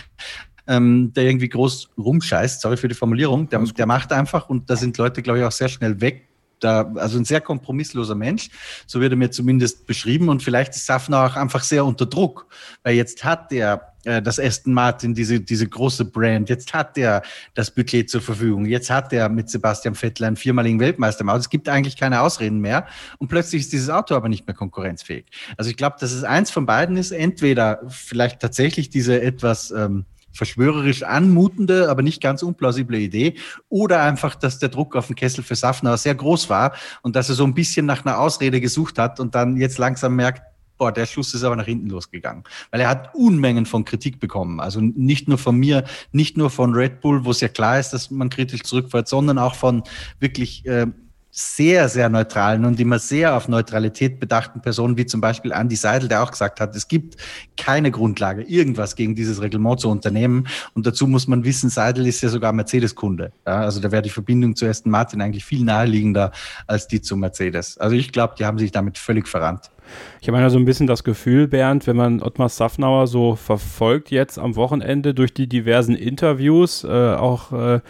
ähm, 0.66 1.12
der 1.14 1.24
irgendwie 1.24 1.48
groß 1.48 1.90
rumscheißt, 1.98 2.60
sorry 2.60 2.76
für 2.76 2.88
die 2.88 2.94
Formulierung, 2.94 3.48
der, 3.48 3.60
der 3.60 3.86
macht 3.86 4.12
einfach 4.12 4.48
und 4.48 4.68
da 4.70 4.76
sind 4.76 4.98
Leute, 4.98 5.22
glaube 5.22 5.40
ich, 5.40 5.44
auch 5.44 5.52
sehr 5.52 5.68
schnell 5.68 6.00
weg. 6.00 6.28
Da, 6.58 6.90
also 6.94 7.18
ein 7.18 7.26
sehr 7.26 7.42
kompromissloser 7.42 8.14
Mensch, 8.14 8.48
so 8.86 8.98
wird 8.98 9.12
er 9.12 9.16
mir 9.16 9.30
zumindest 9.30 9.86
beschrieben. 9.86 10.30
Und 10.30 10.42
vielleicht 10.42 10.74
ist 10.74 10.86
Safner 10.86 11.26
auch 11.26 11.36
einfach 11.36 11.62
sehr 11.62 11.84
unter 11.84 12.06
Druck, 12.06 12.46
weil 12.82 12.94
jetzt 12.94 13.24
hat 13.24 13.52
er 13.52 13.92
äh, 14.06 14.22
das 14.22 14.40
Aston 14.40 14.72
Martin, 14.72 15.14
diese, 15.14 15.40
diese 15.40 15.68
große 15.68 16.06
Brand, 16.06 16.48
jetzt 16.48 16.72
hat 16.72 16.96
er 16.96 17.22
das 17.54 17.70
Budget 17.70 18.08
zur 18.08 18.22
Verfügung, 18.22 18.64
jetzt 18.64 18.88
hat 18.88 19.12
er 19.12 19.28
mit 19.28 19.50
Sebastian 19.50 19.94
Vettel 19.94 20.24
einen 20.24 20.36
viermaligen 20.36 20.80
Weltmeister 20.80 21.22
im 21.22 21.28
Auto. 21.28 21.40
Es 21.40 21.50
gibt 21.50 21.68
eigentlich 21.68 21.96
keine 21.96 22.22
Ausreden 22.22 22.60
mehr. 22.60 22.86
Und 23.18 23.28
plötzlich 23.28 23.60
ist 23.62 23.72
dieses 23.72 23.90
Auto 23.90 24.14
aber 24.14 24.30
nicht 24.30 24.46
mehr 24.46 24.56
konkurrenzfähig. 24.56 25.26
Also 25.58 25.70
ich 25.70 25.76
glaube, 25.76 25.96
dass 26.00 26.12
es 26.12 26.24
eins 26.24 26.50
von 26.50 26.64
beiden 26.64 26.96
ist, 26.96 27.10
entweder 27.10 27.82
vielleicht 27.88 28.40
tatsächlich 28.40 28.88
diese 28.88 29.20
etwas 29.20 29.72
ähm, 29.72 30.06
verschwörerisch 30.36 31.02
anmutende, 31.02 31.88
aber 31.90 32.02
nicht 32.02 32.22
ganz 32.22 32.42
unplausible 32.42 32.98
Idee. 32.98 33.34
Oder 33.68 34.02
einfach, 34.02 34.34
dass 34.34 34.58
der 34.58 34.68
Druck 34.68 34.94
auf 34.96 35.08
den 35.08 35.16
Kessel 35.16 35.42
für 35.42 35.56
Safner 35.56 35.96
sehr 35.96 36.14
groß 36.14 36.50
war 36.50 36.74
und 37.02 37.16
dass 37.16 37.28
er 37.28 37.34
so 37.34 37.44
ein 37.44 37.54
bisschen 37.54 37.86
nach 37.86 38.04
einer 38.04 38.18
Ausrede 38.18 38.60
gesucht 38.60 38.98
hat 38.98 39.18
und 39.20 39.34
dann 39.34 39.56
jetzt 39.56 39.78
langsam 39.78 40.16
merkt, 40.16 40.42
boah, 40.78 40.92
der 40.92 41.06
Schluss 41.06 41.34
ist 41.34 41.42
aber 41.42 41.56
nach 41.56 41.64
hinten 41.64 41.88
losgegangen. 41.88 42.44
Weil 42.70 42.80
er 42.80 42.88
hat 42.88 43.14
Unmengen 43.14 43.66
von 43.66 43.84
Kritik 43.84 44.20
bekommen. 44.20 44.60
Also 44.60 44.80
nicht 44.80 45.26
nur 45.28 45.38
von 45.38 45.56
mir, 45.56 45.84
nicht 46.12 46.36
nur 46.36 46.50
von 46.50 46.74
Red 46.74 47.00
Bull, 47.00 47.24
wo 47.24 47.30
es 47.30 47.40
ja 47.40 47.48
klar 47.48 47.78
ist, 47.78 47.90
dass 47.90 48.10
man 48.10 48.28
kritisch 48.28 48.62
zurückfällt, 48.62 49.08
sondern 49.08 49.38
auch 49.38 49.54
von 49.54 49.82
wirklich 50.20 50.66
äh, 50.66 50.86
sehr, 51.38 51.90
sehr 51.90 52.08
neutralen 52.08 52.64
und 52.64 52.80
immer 52.80 52.98
sehr 52.98 53.36
auf 53.36 53.46
Neutralität 53.46 54.18
bedachten 54.18 54.62
Personen, 54.62 54.96
wie 54.96 55.04
zum 55.04 55.20
Beispiel 55.20 55.52
Andy 55.52 55.76
Seidel, 55.76 56.08
der 56.08 56.22
auch 56.22 56.30
gesagt 56.30 56.60
hat, 56.60 56.74
es 56.74 56.88
gibt 56.88 57.18
keine 57.58 57.90
Grundlage, 57.90 58.42
irgendwas 58.42 58.96
gegen 58.96 59.14
dieses 59.14 59.42
Reglement 59.42 59.78
zu 59.78 59.90
unternehmen. 59.90 60.48
Und 60.72 60.86
dazu 60.86 61.06
muss 61.06 61.28
man 61.28 61.44
wissen, 61.44 61.68
Seidel 61.68 62.06
ist 62.06 62.22
ja 62.22 62.30
sogar 62.30 62.54
Mercedes-Kunde. 62.54 63.32
Ja, 63.46 63.60
also 63.60 63.80
da 63.80 63.92
wäre 63.92 64.00
die 64.00 64.08
Verbindung 64.08 64.56
zu 64.56 64.66
Aston 64.66 64.90
Martin 64.90 65.20
eigentlich 65.20 65.44
viel 65.44 65.62
naheliegender 65.62 66.32
als 66.66 66.88
die 66.88 67.02
zu 67.02 67.18
Mercedes. 67.18 67.76
Also 67.76 67.96
ich 67.96 68.12
glaube, 68.12 68.34
die 68.38 68.46
haben 68.46 68.58
sich 68.58 68.72
damit 68.72 68.96
völlig 68.96 69.28
verrannt. 69.28 69.70
Ich 70.22 70.28
habe 70.28 70.38
ja 70.38 70.48
so 70.48 70.58
ein 70.58 70.64
bisschen 70.64 70.86
das 70.86 71.04
Gefühl, 71.04 71.48
Bernd, 71.48 71.86
wenn 71.86 71.96
man 71.96 72.22
Ottmar 72.22 72.48
Safnauer 72.48 73.06
so 73.06 73.36
verfolgt 73.36 74.10
jetzt 74.10 74.38
am 74.38 74.56
Wochenende 74.56 75.12
durch 75.12 75.34
die 75.34 75.48
diversen 75.48 75.94
Interviews, 75.94 76.82
äh, 76.82 76.88
auch 76.88 77.52
äh, 77.52 77.80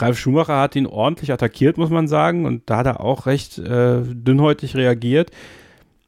Ralf 0.00 0.18
Schumacher 0.18 0.60
hat 0.60 0.76
ihn 0.76 0.86
ordentlich 0.86 1.32
attackiert, 1.32 1.76
muss 1.78 1.90
man 1.90 2.08
sagen, 2.08 2.46
und 2.46 2.68
da 2.70 2.78
hat 2.78 2.86
er 2.86 3.00
auch 3.00 3.26
recht 3.26 3.58
äh, 3.58 4.02
dünnhäutig 4.02 4.76
reagiert. 4.76 5.30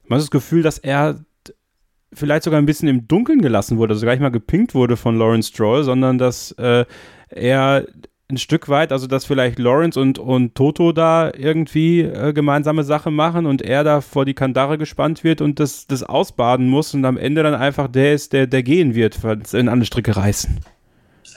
Man 0.07 0.19
hat 0.19 0.23
das 0.23 0.31
Gefühl, 0.31 0.63
dass 0.63 0.79
er 0.79 1.21
vielleicht 2.13 2.45
sogar 2.45 2.61
ein 2.61 2.67
bisschen 2.67 2.89
im 2.89 3.07
Dunkeln 3.07 3.41
gelassen 3.41 3.79
wurde, 3.79 3.95
also 3.95 4.05
gar 4.05 4.13
nicht 4.13 4.23
mal 4.23 4.31
gepinkt 4.31 4.75
wurde 4.75 4.97
von 4.97 5.17
Lawrence 5.17 5.51
Stroll, 5.51 5.85
sondern 5.85 6.19
dass 6.19 6.53
äh, 6.53 6.85
er 7.29 7.87
ein 8.29 8.39
Stück 8.39 8.69
weit, 8.69 8.93
also 8.93 9.07
dass 9.07 9.25
vielleicht 9.25 9.59
Lawrence 9.59 9.99
und, 9.99 10.19
und 10.19 10.55
Toto 10.55 10.93
da 10.93 11.33
irgendwie 11.37 12.01
äh, 12.01 12.33
gemeinsame 12.33 12.85
Sache 12.85 13.11
machen 13.11 13.47
und 13.47 13.63
er 13.63 13.85
da 13.85 14.01
vor 14.01 14.25
die 14.25 14.35
Kandare 14.35 14.79
gespannt 14.79 15.25
wird 15.25 15.41
und 15.41 15.61
das, 15.61 15.87
das 15.87 16.03
ausbaden 16.03 16.69
muss 16.69 16.95
und 16.95 17.05
am 17.05 17.17
Ende 17.17 17.43
dann 17.43 17.55
einfach 17.55 17.89
der 17.89 18.15
ist, 18.15 18.33
der, 18.33 18.47
der 18.47 18.63
gehen 18.63 18.95
wird, 18.95 19.19
in 19.53 19.69
alle 19.69 19.85
Stricke 19.85 20.17
reißen. 20.17 20.61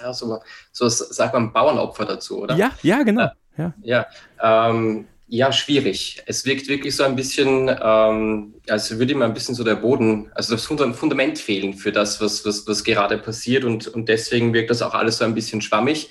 Ja, 0.04 0.14
so, 0.14 0.40
so 0.72 0.90
sagt 0.90 1.34
man 1.34 1.54
Bauernopfer 1.54 2.06
dazu, 2.06 2.42
oder? 2.42 2.56
Ja, 2.56 2.72
ja, 2.84 3.04
genau. 3.04 3.30
Ja, 3.58 3.74
ja, 3.82 4.06
ähm, 4.42 5.06
ja 5.28 5.52
schwierig. 5.52 6.22
Es 6.26 6.46
wirkt 6.46 6.68
wirklich 6.68 6.96
so 6.96 7.04
ein 7.04 7.16
bisschen, 7.16 7.70
ähm, 7.82 8.54
als 8.68 8.98
würde 8.98 9.14
ihm 9.14 9.22
ein 9.22 9.34
bisschen 9.34 9.56
so 9.56 9.64
der 9.64 9.76
Boden, 9.76 10.32
also 10.36 10.54
das 10.54 10.66
Fundament 10.66 11.40
fehlen 11.40 11.74
für 11.74 11.92
das, 11.92 12.20
was, 12.20 12.46
was, 12.46 12.68
was 12.68 12.84
gerade 12.84 13.18
passiert 13.18 13.64
und, 13.64 13.88
und 13.88 14.10
deswegen 14.10 14.54
wirkt 14.54 14.72
das 14.72 14.82
auch 14.82 14.94
alles 14.94 15.20
so 15.20 15.26
ein 15.26 15.36
bisschen 15.36 15.62
schwammig 15.62 16.10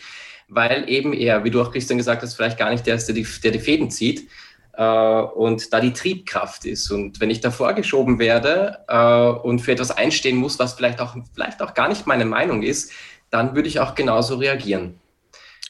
weil 0.55 0.89
eben 0.89 1.12
er, 1.12 1.44
wie 1.44 1.51
du 1.51 1.62
auch 1.62 1.73
Christian 1.73 1.98
gesagt 1.98 2.23
hast, 2.23 2.35
vielleicht 2.35 2.59
gar 2.59 2.70
nicht 2.70 2.86
der 2.86 2.97
ist, 2.97 3.06
der 3.06 3.14
die, 3.14 3.27
der 3.43 3.52
die 3.52 3.59
Fäden 3.59 3.90
zieht 3.90 4.28
äh, 4.74 4.82
und 4.85 5.73
da 5.73 5.81
die 5.81 5.93
Triebkraft 5.93 6.64
ist. 6.64 6.90
Und 6.90 7.20
wenn 7.20 7.31
ich 7.31 7.40
davor 7.40 7.73
geschoben 7.73 8.19
werde 8.19 8.78
äh, 8.89 9.47
und 9.47 9.60
für 9.60 9.73
etwas 9.73 9.90
einstehen 9.90 10.36
muss, 10.36 10.59
was 10.59 10.74
vielleicht 10.74 11.01
auch, 11.01 11.16
vielleicht 11.35 11.62
auch 11.62 11.74
gar 11.74 11.89
nicht 11.89 12.06
meine 12.06 12.24
Meinung 12.24 12.62
ist, 12.62 12.93
dann 13.32 13.56
würde 13.56 13.68
ich 13.68 13.80
auch 13.80 13.96
genauso 13.96 14.36
reagieren. 14.36 14.94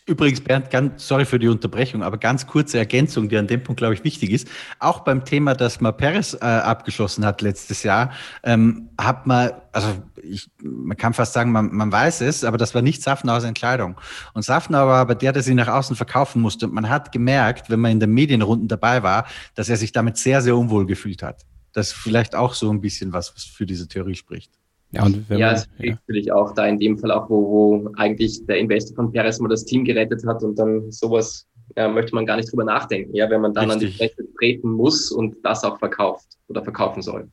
Übrigens, 0.04 0.40
Bernd, 0.40 0.68
ganz, 0.68 1.06
sorry 1.06 1.24
für 1.24 1.38
die 1.38 1.46
Unterbrechung, 1.46 2.02
aber 2.02 2.18
ganz 2.18 2.48
kurze 2.48 2.76
Ergänzung, 2.76 3.28
die 3.28 3.36
an 3.36 3.46
dem 3.46 3.62
Punkt, 3.62 3.78
glaube 3.78 3.94
ich, 3.94 4.02
wichtig 4.02 4.30
ist. 4.30 4.48
Auch 4.80 5.00
beim 5.00 5.24
Thema, 5.24 5.54
das 5.54 5.80
man 5.80 5.96
Perez 5.96 6.34
äh, 6.34 6.38
abgeschlossen 6.44 7.24
hat 7.24 7.40
letztes 7.40 7.84
Jahr, 7.84 8.10
ähm, 8.42 8.88
hat 8.98 9.28
man, 9.28 9.52
also 9.70 10.02
ich, 10.20 10.50
man 10.60 10.96
kann 10.96 11.14
fast 11.14 11.34
sagen, 11.34 11.52
man, 11.52 11.72
man 11.72 11.92
weiß 11.92 12.20
es, 12.22 12.42
aber 12.42 12.58
das 12.58 12.74
war 12.74 12.82
nicht 12.82 13.00
Safnauers 13.00 13.44
Entscheidung. 13.44 13.94
Und 14.34 14.42
Safnauer 14.42 14.88
war 14.88 15.00
aber 15.02 15.14
der, 15.14 15.32
der 15.32 15.44
sie 15.44 15.54
nach 15.54 15.68
außen 15.68 15.94
verkaufen 15.94 16.42
musste. 16.42 16.66
Und 16.66 16.74
man 16.74 16.88
hat 16.88 17.12
gemerkt, 17.12 17.70
wenn 17.70 17.78
man 17.78 17.92
in 17.92 18.00
den 18.00 18.10
Medienrunden 18.12 18.66
dabei 18.66 19.04
war, 19.04 19.24
dass 19.54 19.68
er 19.68 19.76
sich 19.76 19.92
damit 19.92 20.16
sehr, 20.16 20.42
sehr 20.42 20.56
unwohl 20.56 20.84
gefühlt 20.84 21.22
hat. 21.22 21.42
Das 21.72 21.88
ist 21.88 21.92
vielleicht 21.94 22.34
auch 22.34 22.54
so 22.54 22.72
ein 22.72 22.80
bisschen 22.80 23.12
was, 23.12 23.32
was 23.36 23.44
für 23.44 23.66
diese 23.66 23.86
Theorie 23.86 24.16
spricht. 24.16 24.50
Ja, 24.92 25.04
und 25.04 25.28
wenn 25.28 25.38
ja, 25.38 25.46
man, 25.46 25.56
es 25.56 25.68
ja. 25.78 25.92
natürlich 25.92 26.32
auch 26.32 26.52
da 26.54 26.66
in 26.66 26.78
dem 26.78 26.98
Fall 26.98 27.10
auch, 27.10 27.28
wo, 27.30 27.50
wo 27.50 27.90
eigentlich 27.96 28.44
der 28.46 28.58
Investor 28.58 28.94
von 28.94 29.12
Perez 29.12 29.40
mal 29.40 29.48
das 29.48 29.64
Team 29.64 29.84
gerettet 29.84 30.24
hat 30.26 30.42
und 30.42 30.58
dann 30.58 30.92
sowas 30.92 31.46
ja, 31.76 31.88
möchte 31.88 32.14
man 32.14 32.26
gar 32.26 32.36
nicht 32.36 32.52
drüber 32.52 32.64
nachdenken, 32.64 33.14
ja, 33.14 33.30
wenn 33.30 33.40
man 33.40 33.54
dann 33.54 33.70
Richtig. 33.70 33.86
an 33.86 33.90
die 33.90 33.96
Fläche 33.96 34.34
treten 34.38 34.70
muss 34.70 35.10
und 35.10 35.36
das 35.42 35.64
auch 35.64 35.78
verkauft 35.78 36.26
oder 36.48 36.62
verkaufen 36.62 37.02
soll. 37.02 37.28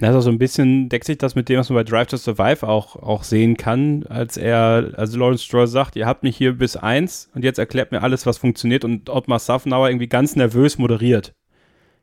Also 0.00 0.20
so 0.20 0.30
ein 0.30 0.38
bisschen 0.38 0.88
deckt 0.88 1.04
sich 1.04 1.18
das 1.18 1.34
mit 1.34 1.48
dem, 1.48 1.58
was 1.58 1.68
man 1.68 1.76
bei 1.76 1.84
Drive 1.84 2.08
to 2.08 2.16
Survive 2.16 2.66
auch, 2.66 2.96
auch 2.96 3.22
sehen 3.22 3.56
kann, 3.56 4.04
als 4.08 4.36
er, 4.36 4.92
also 4.96 5.18
Lawrence 5.18 5.44
Stroll 5.44 5.66
sagt, 5.66 5.96
ihr 5.96 6.06
habt 6.06 6.22
mich 6.22 6.36
hier 6.36 6.54
bis 6.54 6.76
eins 6.76 7.30
und 7.34 7.44
jetzt 7.44 7.58
erklärt 7.58 7.92
mir 7.92 8.02
alles, 8.02 8.24
was 8.24 8.38
funktioniert 8.38 8.84
und 8.84 9.10
Ottmar 9.10 9.38
Safnauer 9.38 9.88
irgendwie 9.88 10.08
ganz 10.08 10.36
nervös 10.36 10.78
moderiert. 10.78 11.34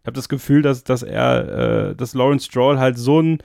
Ich 0.03 0.07
habe 0.07 0.15
das 0.15 0.29
Gefühl, 0.29 0.61
dass, 0.61 0.83
dass 0.83 1.01
er, 1.01 1.89
äh, 1.89 1.95
dass 1.95 2.13
Lawrence 2.13 2.45
Stroll 2.45 2.77
halt 2.77 2.99
so 2.99 3.19
ein 3.19 3.39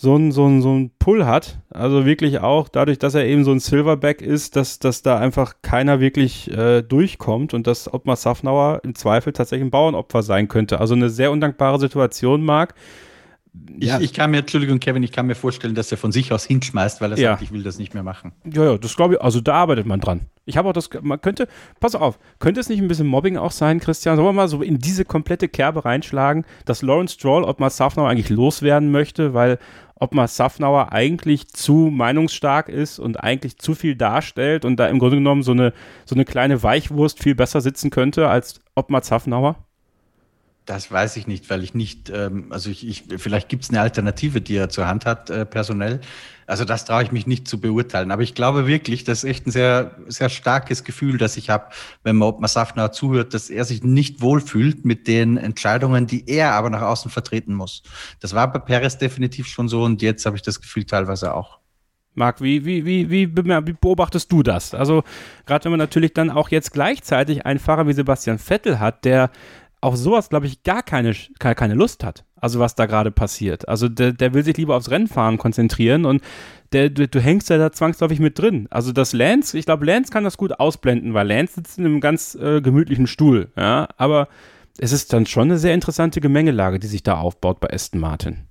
so 0.00 0.14
ein, 0.14 0.30
so 0.30 0.46
ein, 0.46 0.62
so 0.62 0.72
ein 0.72 0.92
Pull 1.00 1.26
hat. 1.26 1.58
Also 1.70 2.06
wirklich 2.06 2.38
auch 2.38 2.68
dadurch, 2.68 3.00
dass 3.00 3.16
er 3.16 3.26
eben 3.26 3.42
so 3.42 3.50
ein 3.50 3.58
Silverback 3.58 4.22
ist, 4.22 4.54
dass, 4.54 4.78
dass 4.78 5.02
da 5.02 5.18
einfach 5.18 5.56
keiner 5.60 5.98
wirklich 5.98 6.48
äh, 6.52 6.82
durchkommt 6.82 7.52
und 7.52 7.66
dass 7.66 7.92
Ottmar 7.92 8.14
Safnauer 8.14 8.80
im 8.84 8.94
Zweifel 8.94 9.32
tatsächlich 9.32 9.66
ein 9.66 9.72
Bauernopfer 9.72 10.22
sein 10.22 10.46
könnte. 10.46 10.78
Also 10.78 10.94
eine 10.94 11.10
sehr 11.10 11.32
undankbare 11.32 11.80
Situation, 11.80 12.44
Marc. 12.44 12.74
Ich, 13.78 13.88
ja. 13.88 14.00
ich, 14.00 14.12
kann 14.12 14.30
mir, 14.30 14.38
Entschuldigung, 14.38 14.78
Kevin, 14.78 15.02
ich 15.02 15.12
kann 15.12 15.26
mir 15.26 15.34
vorstellen, 15.34 15.74
dass 15.74 15.90
er 15.90 15.98
von 15.98 16.12
sich 16.12 16.32
aus 16.32 16.44
hinschmeißt, 16.44 17.00
weil 17.00 17.12
er 17.12 17.18
ja. 17.18 17.30
sagt, 17.32 17.42
ich 17.42 17.52
will 17.52 17.62
das 17.62 17.78
nicht 17.78 17.94
mehr 17.94 18.02
machen. 18.02 18.32
Ja, 18.44 18.64
ja, 18.64 18.78
das 18.78 18.94
glaube 18.94 19.14
ich, 19.14 19.22
also 19.22 19.40
da 19.40 19.54
arbeitet 19.54 19.86
man 19.86 20.00
dran. 20.00 20.28
Ich 20.44 20.56
habe 20.56 20.68
auch 20.68 20.72
das, 20.72 20.88
man 21.02 21.20
könnte, 21.20 21.48
pass 21.80 21.94
auf, 21.94 22.18
könnte 22.38 22.60
es 22.60 22.68
nicht 22.68 22.80
ein 22.80 22.88
bisschen 22.88 23.06
Mobbing 23.06 23.36
auch 23.36 23.50
sein, 23.50 23.80
Christian? 23.80 24.16
Sollen 24.16 24.28
wir 24.28 24.32
mal 24.32 24.48
so 24.48 24.62
in 24.62 24.78
diese 24.78 25.04
komplette 25.04 25.48
Kerbe 25.48 25.84
reinschlagen, 25.84 26.44
dass 26.64 26.82
Lawrence 26.82 27.14
Stroll, 27.14 27.44
ob 27.44 27.60
man 27.60 27.70
Safnauer 27.70 28.08
eigentlich 28.08 28.30
loswerden 28.30 28.90
möchte, 28.90 29.34
weil 29.34 29.58
ob 30.00 30.14
man 30.14 30.28
Safnauer 30.28 30.92
eigentlich 30.92 31.48
zu 31.48 31.90
meinungsstark 31.92 32.68
ist 32.68 32.98
und 32.98 33.22
eigentlich 33.22 33.58
zu 33.58 33.74
viel 33.74 33.96
darstellt 33.96 34.64
und 34.64 34.76
da 34.76 34.88
im 34.88 34.98
Grunde 34.98 35.16
genommen 35.16 35.42
so 35.42 35.52
eine, 35.52 35.72
so 36.04 36.14
eine 36.14 36.24
kleine 36.24 36.62
Weichwurst 36.62 37.22
viel 37.22 37.34
besser 37.34 37.60
sitzen 37.60 37.90
könnte 37.90 38.28
als 38.28 38.60
Ottmar 38.74 39.02
Safnauer? 39.02 39.67
Das 40.68 40.92
weiß 40.92 41.16
ich 41.16 41.26
nicht, 41.26 41.48
weil 41.48 41.64
ich 41.64 41.72
nicht, 41.72 42.10
ähm, 42.10 42.48
also 42.50 42.68
ich, 42.68 42.86
ich 42.86 43.04
vielleicht 43.16 43.48
gibt 43.48 43.64
es 43.64 43.70
eine 43.70 43.80
Alternative, 43.80 44.42
die 44.42 44.54
er 44.54 44.68
zur 44.68 44.86
Hand 44.86 45.06
hat, 45.06 45.30
äh, 45.30 45.46
personell. 45.46 46.02
Also 46.46 46.66
das 46.66 46.84
traue 46.84 47.02
ich 47.02 47.10
mich 47.10 47.26
nicht 47.26 47.48
zu 47.48 47.58
beurteilen. 47.58 48.10
Aber 48.10 48.20
ich 48.20 48.34
glaube 48.34 48.66
wirklich, 48.66 49.02
das 49.02 49.24
ist 49.24 49.30
echt 49.30 49.46
ein 49.46 49.50
sehr, 49.50 49.96
sehr 50.08 50.28
starkes 50.28 50.84
Gefühl, 50.84 51.16
das 51.16 51.38
ich 51.38 51.48
habe, 51.48 51.68
wenn 52.02 52.16
man 52.16 52.28
Obma 52.28 52.48
Safner 52.48 52.92
zuhört, 52.92 53.32
dass 53.32 53.48
er 53.48 53.64
sich 53.64 53.82
nicht 53.82 54.20
wohlfühlt 54.20 54.84
mit 54.84 55.08
den 55.08 55.38
Entscheidungen, 55.38 56.06
die 56.06 56.28
er 56.28 56.52
aber 56.52 56.68
nach 56.68 56.82
außen 56.82 57.10
vertreten 57.10 57.54
muss. 57.54 57.82
Das 58.20 58.34
war 58.34 58.52
bei 58.52 58.58
Perez 58.58 58.98
definitiv 58.98 59.46
schon 59.46 59.68
so 59.68 59.84
und 59.84 60.02
jetzt 60.02 60.26
habe 60.26 60.36
ich 60.36 60.42
das 60.42 60.60
Gefühl 60.60 60.84
teilweise 60.84 61.32
auch. 61.32 61.60
Marc, 62.14 62.42
wie, 62.42 62.66
wie, 62.66 62.84
wie, 62.84 63.10
wie, 63.10 63.26
beobachtest 63.26 64.30
du 64.30 64.42
das? 64.42 64.74
Also, 64.74 65.02
gerade 65.46 65.64
wenn 65.64 65.72
man 65.72 65.78
natürlich 65.78 66.12
dann 66.12 66.28
auch 66.28 66.50
jetzt 66.50 66.72
gleichzeitig 66.72 67.46
einen 67.46 67.58
Fahrer 67.58 67.86
wie 67.86 67.92
Sebastian 67.94 68.38
Vettel 68.38 68.80
hat, 68.80 69.06
der 69.06 69.30
auf 69.80 69.96
sowas, 69.96 70.28
glaube 70.28 70.46
ich, 70.46 70.62
gar 70.62 70.82
keine, 70.82 71.14
keine 71.38 71.74
Lust 71.74 72.04
hat. 72.04 72.24
Also 72.40 72.60
was 72.60 72.74
da 72.74 72.86
gerade 72.86 73.10
passiert. 73.10 73.68
Also 73.68 73.88
der, 73.88 74.12
der 74.12 74.34
will 74.34 74.44
sich 74.44 74.56
lieber 74.56 74.76
aufs 74.76 74.90
Rennfahren 74.90 75.38
konzentrieren 75.38 76.04
und 76.04 76.22
der, 76.72 76.90
du, 76.90 77.08
du 77.08 77.20
hängst 77.20 77.50
ja 77.50 77.58
da 77.58 77.72
zwangsläufig 77.72 78.20
mit 78.20 78.38
drin. 78.38 78.68
Also 78.70 78.92
das 78.92 79.12
Lance, 79.12 79.56
ich 79.58 79.64
glaube, 79.64 79.86
Lance 79.86 80.12
kann 80.12 80.24
das 80.24 80.36
gut 80.36 80.58
ausblenden, 80.58 81.14
weil 81.14 81.26
Lance 81.26 81.54
sitzt 81.54 81.78
in 81.78 81.86
einem 81.86 82.00
ganz 82.00 82.34
äh, 82.34 82.60
gemütlichen 82.60 83.06
Stuhl. 83.06 83.50
Ja, 83.56 83.88
aber 83.96 84.28
es 84.78 84.92
ist 84.92 85.12
dann 85.12 85.26
schon 85.26 85.48
eine 85.48 85.58
sehr 85.58 85.74
interessante 85.74 86.20
Gemengelage, 86.20 86.78
die 86.78 86.86
sich 86.86 87.02
da 87.02 87.18
aufbaut 87.18 87.60
bei 87.60 87.70
Aston 87.70 88.00
Martin. 88.00 88.47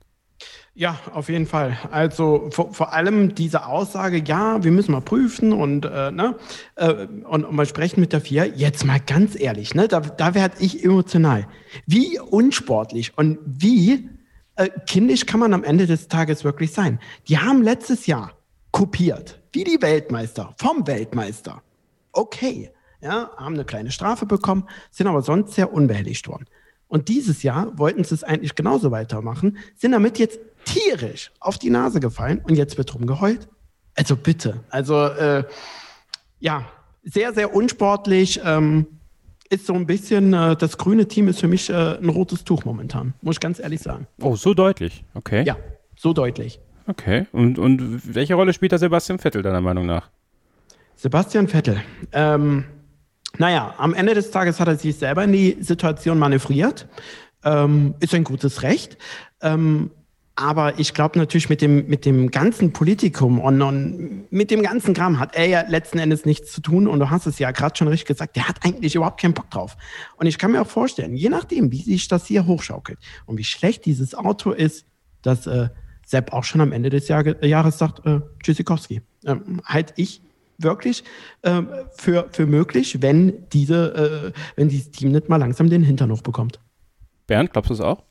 Ja, 0.77 0.99
auf 1.11 1.27
jeden 1.27 1.47
Fall. 1.47 1.75
Also 1.89 2.49
vor, 2.51 2.71
vor 2.71 2.93
allem 2.93 3.33
diese 3.33 3.65
Aussage, 3.65 4.21
ja, 4.23 4.63
wir 4.63 4.69
müssen 4.69 4.91
mal 4.91 5.01
prüfen 5.01 5.51
und, 5.51 5.85
äh, 5.85 6.11
ne, 6.11 6.35
äh, 6.75 7.07
und, 7.23 7.45
und 7.45 7.51
mal 7.55 7.65
sprechen 7.65 7.99
mit 7.99 8.13
der 8.13 8.21
FIA. 8.21 8.45
Jetzt 8.45 8.85
mal 8.85 8.99
ganz 8.99 9.35
ehrlich, 9.35 9.73
ne, 9.73 9.87
da, 9.87 10.01
da 10.01 10.35
werde 10.35 10.57
ich 10.59 10.85
emotional. 10.85 11.47
Wie 11.87 12.19
unsportlich 12.19 13.17
und 13.17 13.39
wie 13.43 14.07
äh, 14.55 14.69
kindisch 14.85 15.25
kann 15.25 15.39
man 15.39 15.55
am 15.55 15.63
Ende 15.63 15.87
des 15.87 16.09
Tages 16.09 16.43
wirklich 16.43 16.73
sein? 16.73 16.99
Die 17.27 17.39
haben 17.39 17.63
letztes 17.63 18.05
Jahr 18.05 18.33
kopiert, 18.69 19.41
wie 19.53 19.63
die 19.63 19.81
Weltmeister, 19.81 20.53
vom 20.59 20.85
Weltmeister. 20.85 21.63
Okay, 22.11 22.69
ja, 23.01 23.31
haben 23.35 23.55
eine 23.55 23.65
kleine 23.65 23.89
Strafe 23.89 24.27
bekommen, 24.27 24.67
sind 24.91 25.07
aber 25.07 25.23
sonst 25.23 25.55
sehr 25.55 25.73
unbehelligt 25.73 26.27
worden. 26.27 26.45
Und 26.87 27.09
dieses 27.09 27.43
Jahr 27.43 27.77
wollten 27.77 28.03
sie 28.03 28.13
es 28.15 28.23
eigentlich 28.23 28.55
genauso 28.55 28.91
weitermachen, 28.91 29.57
sind 29.75 29.91
damit 29.91 30.19
jetzt 30.19 30.39
tierisch 30.67 31.31
auf 31.39 31.57
die 31.57 31.69
Nase 31.69 31.99
gefallen 31.99 32.41
und 32.43 32.55
jetzt 32.55 32.77
wird 32.77 32.93
rumgeheult. 32.93 33.47
Also 33.95 34.15
bitte. 34.15 34.63
Also 34.69 35.05
äh, 35.05 35.43
ja, 36.39 36.65
sehr, 37.03 37.33
sehr 37.33 37.53
unsportlich. 37.53 38.41
Ähm, 38.43 38.87
ist 39.49 39.65
so 39.65 39.73
ein 39.73 39.85
bisschen, 39.85 40.33
äh, 40.33 40.55
das 40.57 40.77
grüne 40.77 41.07
Team 41.07 41.29
ist 41.29 41.39
für 41.39 41.47
mich 41.47 41.69
äh, 41.69 41.73
ein 41.73 42.09
rotes 42.09 42.43
Tuch 42.43 42.65
momentan, 42.65 43.13
muss 43.21 43.37
ich 43.37 43.39
ganz 43.39 43.59
ehrlich 43.59 43.79
sagen. 43.79 44.05
Oh, 44.21 44.35
so 44.35 44.53
deutlich, 44.53 45.05
okay. 45.13 45.43
Ja, 45.45 45.55
so 45.95 46.11
deutlich. 46.11 46.59
Okay, 46.85 47.27
und, 47.31 47.57
und 47.57 48.13
welche 48.13 48.35
Rolle 48.35 48.53
spielt 48.53 48.73
da 48.73 48.77
Sebastian 48.77 49.19
Vettel 49.19 49.41
deiner 49.41 49.61
Meinung 49.61 49.85
nach? 49.85 50.09
Sebastian 50.95 51.47
Vettel, 51.47 51.81
ähm, 52.11 52.65
naja, 53.37 53.73
am 53.77 53.93
Ende 53.93 54.13
des 54.13 54.31
Tages 54.31 54.59
hat 54.59 54.67
er 54.67 54.77
sich 54.77 54.97
selber 54.97 55.23
in 55.23 55.31
die 55.31 55.57
Situation 55.59 56.17
manövriert. 56.17 56.87
Ähm, 57.43 57.95
ist 57.99 58.15
ein 58.15 58.23
gutes 58.23 58.63
Recht. 58.63 58.97
Ähm, 59.41 59.91
Aber 60.39 60.77
ich 60.77 60.93
glaube 60.93 61.17
natürlich 61.17 61.49
mit 61.49 61.63
dem, 61.63 61.87
mit 61.87 62.05
dem 62.05 62.29
ganzen 62.29 62.71
Politikum 62.71 63.39
und, 63.39 63.59
und, 63.59 64.31
mit 64.31 64.51
dem 64.51 64.61
ganzen 64.61 64.93
Kram 64.93 65.19
hat 65.19 65.35
er 65.35 65.47
ja 65.47 65.61
letzten 65.67 65.97
Endes 65.97 66.25
nichts 66.25 66.51
zu 66.51 66.61
tun. 66.61 66.87
Und 66.87 66.99
du 66.99 67.09
hast 67.09 67.25
es 67.25 67.39
ja 67.39 67.49
gerade 67.49 67.75
schon 67.75 67.87
richtig 67.87 68.05
gesagt, 68.05 68.35
der 68.35 68.47
hat 68.47 68.63
eigentlich 68.63 68.93
überhaupt 68.93 69.19
keinen 69.19 69.33
Bock 69.33 69.49
drauf. 69.49 69.75
Und 70.17 70.27
ich 70.27 70.37
kann 70.37 70.51
mir 70.51 70.61
auch 70.61 70.67
vorstellen, 70.67 71.15
je 71.15 71.29
nachdem, 71.29 71.71
wie 71.71 71.81
sich 71.81 72.07
das 72.07 72.27
hier 72.27 72.45
hochschaukelt 72.45 72.99
und 73.25 73.39
wie 73.39 73.43
schlecht 73.43 73.85
dieses 73.85 74.13
Auto 74.13 74.51
ist, 74.51 74.85
dass 75.23 75.47
äh, 75.47 75.69
Sepp 76.05 76.31
auch 76.31 76.43
schon 76.43 76.61
am 76.61 76.71
Ende 76.71 76.91
des 76.91 77.07
Jahr, 77.07 77.43
Jahres 77.43 77.79
sagt, 77.79 78.05
äh, 78.05 78.21
Tschüssikowski. 78.43 79.01
Ähm, 79.25 79.63
halt 79.65 79.93
ich 79.95 80.21
wirklich 80.59 81.03
äh, 81.41 81.63
für, 81.97 82.27
für 82.31 82.45
möglich, 82.45 83.01
wenn, 83.01 83.49
diese, 83.53 84.33
äh, 84.35 84.39
wenn 84.55 84.69
dieses 84.69 84.91
Team 84.91 85.13
nicht 85.13 85.29
mal 85.29 85.37
langsam 85.37 85.67
den 85.67 85.81
Hintern 85.81 86.11
hochbekommt. 86.11 86.59
Bernd, 87.25 87.51
glaubst 87.53 87.71
du 87.71 87.73
es 87.73 87.81
auch? 87.81 88.06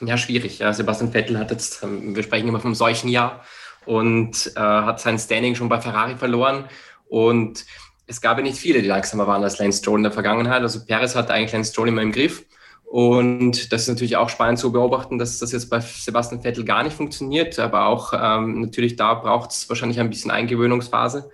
Ja, 0.00 0.16
schwierig. 0.16 0.60
Ja, 0.60 0.72
Sebastian 0.72 1.12
Vettel 1.12 1.38
hat 1.38 1.50
jetzt, 1.50 1.82
ähm, 1.82 2.14
wir 2.14 2.22
sprechen 2.22 2.48
immer 2.48 2.60
vom 2.60 2.74
solchen 2.74 3.08
Jahr 3.08 3.44
und 3.84 4.52
äh, 4.54 4.60
hat 4.60 5.00
sein 5.00 5.18
Standing 5.18 5.54
schon 5.54 5.68
bei 5.68 5.80
Ferrari 5.80 6.16
verloren. 6.16 6.68
Und 7.08 7.64
es 8.06 8.20
gab 8.20 8.38
ja 8.38 8.44
nicht 8.44 8.58
viele, 8.58 8.80
die 8.80 8.88
langsamer 8.88 9.26
waren 9.26 9.42
als 9.42 9.58
Lance 9.58 9.78
Stroll 9.78 9.98
in 9.98 10.04
der 10.04 10.12
Vergangenheit. 10.12 10.62
Also 10.62 10.84
Perez 10.84 11.14
hatte 11.14 11.32
eigentlich 11.32 11.52
Lance 11.52 11.72
Stroll 11.72 11.88
immer 11.88 12.02
im 12.02 12.12
Griff. 12.12 12.44
Und 12.84 13.70
das 13.70 13.82
ist 13.82 13.88
natürlich 13.88 14.16
auch 14.16 14.30
spannend 14.30 14.58
zu 14.58 14.72
beobachten, 14.72 15.18
dass 15.18 15.38
das 15.38 15.52
jetzt 15.52 15.68
bei 15.68 15.80
Sebastian 15.80 16.40
Vettel 16.40 16.64
gar 16.64 16.82
nicht 16.82 16.96
funktioniert. 16.96 17.58
Aber 17.58 17.86
auch 17.86 18.12
ähm, 18.14 18.60
natürlich 18.62 18.96
da 18.96 19.14
braucht 19.14 19.50
es 19.50 19.68
wahrscheinlich 19.68 20.00
ein 20.00 20.08
bisschen 20.08 20.30
Eingewöhnungsphase. 20.30 21.30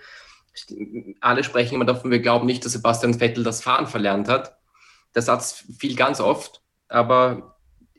Alle 1.20 1.44
sprechen 1.44 1.76
immer 1.76 1.84
davon, 1.84 2.10
wir 2.10 2.20
glauben 2.20 2.46
nicht, 2.46 2.64
dass 2.64 2.72
Sebastian 2.72 3.14
Vettel 3.14 3.44
das 3.44 3.62
Fahren 3.62 3.86
verlernt 3.86 4.28
hat. 4.28 4.56
Der 5.14 5.22
Satz 5.22 5.64
fiel 5.78 5.94
ganz 5.94 6.20
oft, 6.20 6.60
aber 6.88 7.53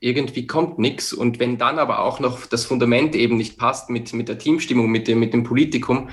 irgendwie 0.06 0.46
kommt 0.46 0.78
nichts. 0.78 1.14
Und 1.14 1.40
wenn 1.40 1.58
dann 1.58 1.80
aber 1.80 2.00
auch 2.00 2.20
noch 2.20 2.46
das 2.46 2.66
Fundament 2.66 3.16
eben 3.16 3.38
nicht 3.38 3.58
passt 3.58 3.90
mit, 3.90 4.14
mit 4.14 4.30
der 4.30 4.38
Teamstimmung, 4.38 4.92
mit 4.92 5.08
dem, 5.08 5.20
mit 5.20 5.34
dem 5.34 5.44
Politikum, 5.44 6.10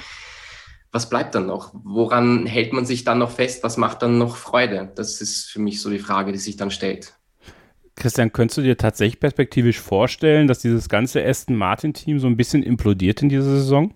was 0.91 1.11
bleibt 1.11 1.35
dann 1.35 1.47
noch? 1.47 1.75
Woran 1.85 2.47
hält 2.47 2.73
man 2.73 2.87
sich 2.87 3.05
dann 3.05 3.19
noch 3.19 3.31
fest? 3.31 3.63
Was 3.63 3.77
macht 3.77 4.03
dann 4.03 4.17
noch 4.17 4.37
Freude? 4.37 4.91
Das 4.95 5.21
ist 5.21 5.51
für 5.51 5.61
mich 5.61 5.81
so 5.81 5.91
die 5.91 5.99
Frage, 5.99 6.33
die 6.33 6.39
sich 6.39 6.57
dann 6.57 6.71
stellt. 6.71 7.15
Christian, 7.95 8.33
könntest 8.33 8.59
du 8.59 8.63
dir 8.63 8.79
tatsächlich 8.79 9.21
perspektivisch 9.21 9.79
vorstellen, 9.79 10.49
dass 10.49 10.61
dieses 10.61 10.89
ganze 10.89 11.23
Aston 11.23 11.57
Martin-Team 11.57 12.19
so 12.19 12.27
ein 12.27 12.39
bisschen 12.39 12.63
implodiert 12.63 13.21
in 13.21 13.29
dieser 13.29 13.43
Saison? 13.43 13.93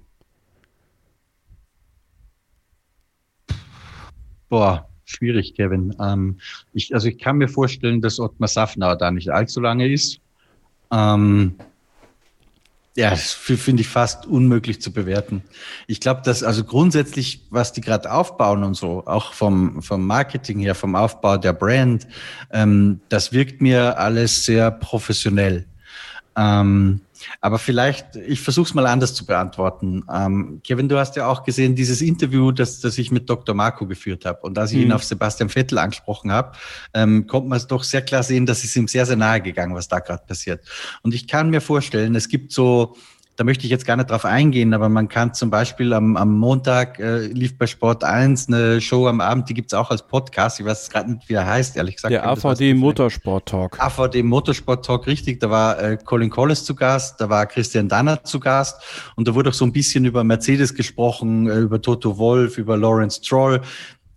Boah, 4.51 4.86
schwierig, 5.07 5.55
Kevin. 5.55 5.97
Ähm, 5.99 6.37
ich, 6.75 6.95
also 6.95 7.09
ich 7.09 7.19
kann 7.19 7.39
mir 7.39 7.49
vorstellen, 7.49 8.03
dass 8.03 8.21
Ottmar 8.21 8.49
Safnauer 8.49 8.97
da 8.97 9.11
nicht 9.11 9.31
allzu 9.31 9.61
lange 9.61 9.91
ist. 9.91 10.21
Ähm, 10.93 11.55
ja, 12.97 13.15
finde 13.15 13.83
ich 13.83 13.89
fast 13.89 14.27
unmöglich 14.27 14.81
zu 14.81 14.91
bewerten. 14.91 15.43
Ich 15.87 16.01
glaube, 16.01 16.23
dass 16.25 16.43
also 16.43 16.65
grundsätzlich, 16.65 17.43
was 17.51 17.73
die 17.73 17.83
gerade 17.83 18.11
aufbauen 18.11 18.65
und 18.65 18.75
so, 18.75 19.03
auch 19.07 19.35
vom, 19.35 19.83
vom 19.83 20.07
Marketing 20.07 20.61
her, 20.61 20.75
vom 20.75 20.97
Aufbau 20.97 21.37
der 21.37 21.53
Brand, 21.53 22.07
ähm, 22.51 23.01
das 23.11 23.33
wirkt 23.33 23.61
mir 23.61 23.99
alles 23.99 24.47
sehr 24.47 24.71
professionell. 24.71 25.67
Ähm, 26.37 27.03
aber 27.41 27.59
vielleicht, 27.59 28.17
ich 28.17 28.41
versuche 28.41 28.69
es 28.69 28.75
mal 28.75 28.87
anders 28.87 29.15
zu 29.15 29.27
beantworten. 29.27 30.05
Ähm, 30.13 30.61
Kevin, 30.65 30.89
du 30.89 30.99
hast 30.99 31.17
ja 31.17 31.27
auch 31.27 31.45
gesehen, 31.45 31.75
dieses 31.75 32.01
Interview, 32.01 32.53
das, 32.53 32.81
das 32.81 32.99
ich 32.99 33.11
mit 33.11 33.29
Dr. 33.29 33.55
Marco 33.55 33.87
geführt 33.87 34.25
habe. 34.25 34.41
Und 34.43 34.59
als 34.59 34.73
ich 34.73 34.79
mhm. 34.79 34.85
ihn 34.85 34.93
auf 34.93 35.05
Sebastian 35.05 35.49
Vettel 35.49 35.79
angesprochen 35.79 36.33
habe, 36.33 36.53
ähm, 36.95 37.27
kommt 37.27 37.49
man 37.49 37.57
es 37.57 37.67
doch 37.67 37.83
sehr 37.83 38.03
klar 38.03 38.23
sehen, 38.23 38.47
dass 38.47 38.65
es 38.65 38.77
ihm 38.77 38.89
sehr, 38.89 39.07
sehr 39.07 39.17
nahe 39.17 39.41
gegangen, 39.41 39.75
was 39.75 39.89
da 39.89 40.01
gerade 40.01 40.25
passiert. 40.27 40.65
Und 41.03 41.15
ich 41.15 41.27
kann 41.29 41.51
mir 41.51 41.61
vorstellen, 41.61 42.15
es 42.15 42.29
gibt 42.29 42.53
so 42.53 42.97
da 43.37 43.45
möchte 43.45 43.65
ich 43.65 43.71
jetzt 43.71 43.85
gar 43.85 43.97
nicht 43.97 44.11
drauf 44.11 44.25
eingehen, 44.25 44.73
aber 44.73 44.89
man 44.89 45.09
kann 45.09 45.35
zum 45.35 45.51
Beispiel 45.51 45.93
am, 45.93 46.17
am 46.17 46.39
Montag 46.39 46.99
äh, 46.99 47.27
lief 47.27 47.59
bei 47.59 47.67
Sport 47.67 48.03
1 48.03 48.49
eine 48.49 48.81
Show 48.81 49.07
am 49.07 49.21
Abend, 49.21 49.49
die 49.49 49.55
gibt's 49.55 49.75
auch 49.75 49.91
als 49.91 50.07
Podcast. 50.07 50.59
Ich 50.59 50.67
weiß 50.67 50.89
gerade 50.89 51.13
nicht, 51.13 51.29
wie 51.29 51.35
er 51.35 51.47
heißt, 51.47 51.77
ehrlich 51.77 51.97
gesagt. 51.97 52.13
Der 52.13 52.27
AVD 52.27 52.75
Motorsport 52.75 53.47
Talk. 53.47 53.79
AVD 53.79 54.23
Motorsport 54.23 54.85
Talk, 54.87 55.07
richtig. 55.07 55.41
Da 55.41 55.51
war 55.51 55.79
äh, 55.79 55.99
Colin 56.03 56.31
Collis 56.31 56.65
zu 56.65 56.75
Gast, 56.75 57.21
da 57.21 57.29
war 57.29 57.45
Christian 57.47 57.89
Danner 57.89 58.25
zu 58.25 58.41
Gast 58.41 58.81
und 59.17 59.29
da 59.29 59.35
wurde 59.35 59.51
auch 59.51 59.55
so 59.55 59.67
ein 59.67 59.73
bisschen 59.73 60.07
über 60.07 60.25
Mercedes 60.25 60.75
gesprochen, 60.75 61.49
äh, 61.49 61.59
über 61.59 61.81
Toto 61.81 62.17
Wolf, 62.17 62.57
über 62.57 62.79
Lawrence 62.79 63.21
Stroll 63.23 63.61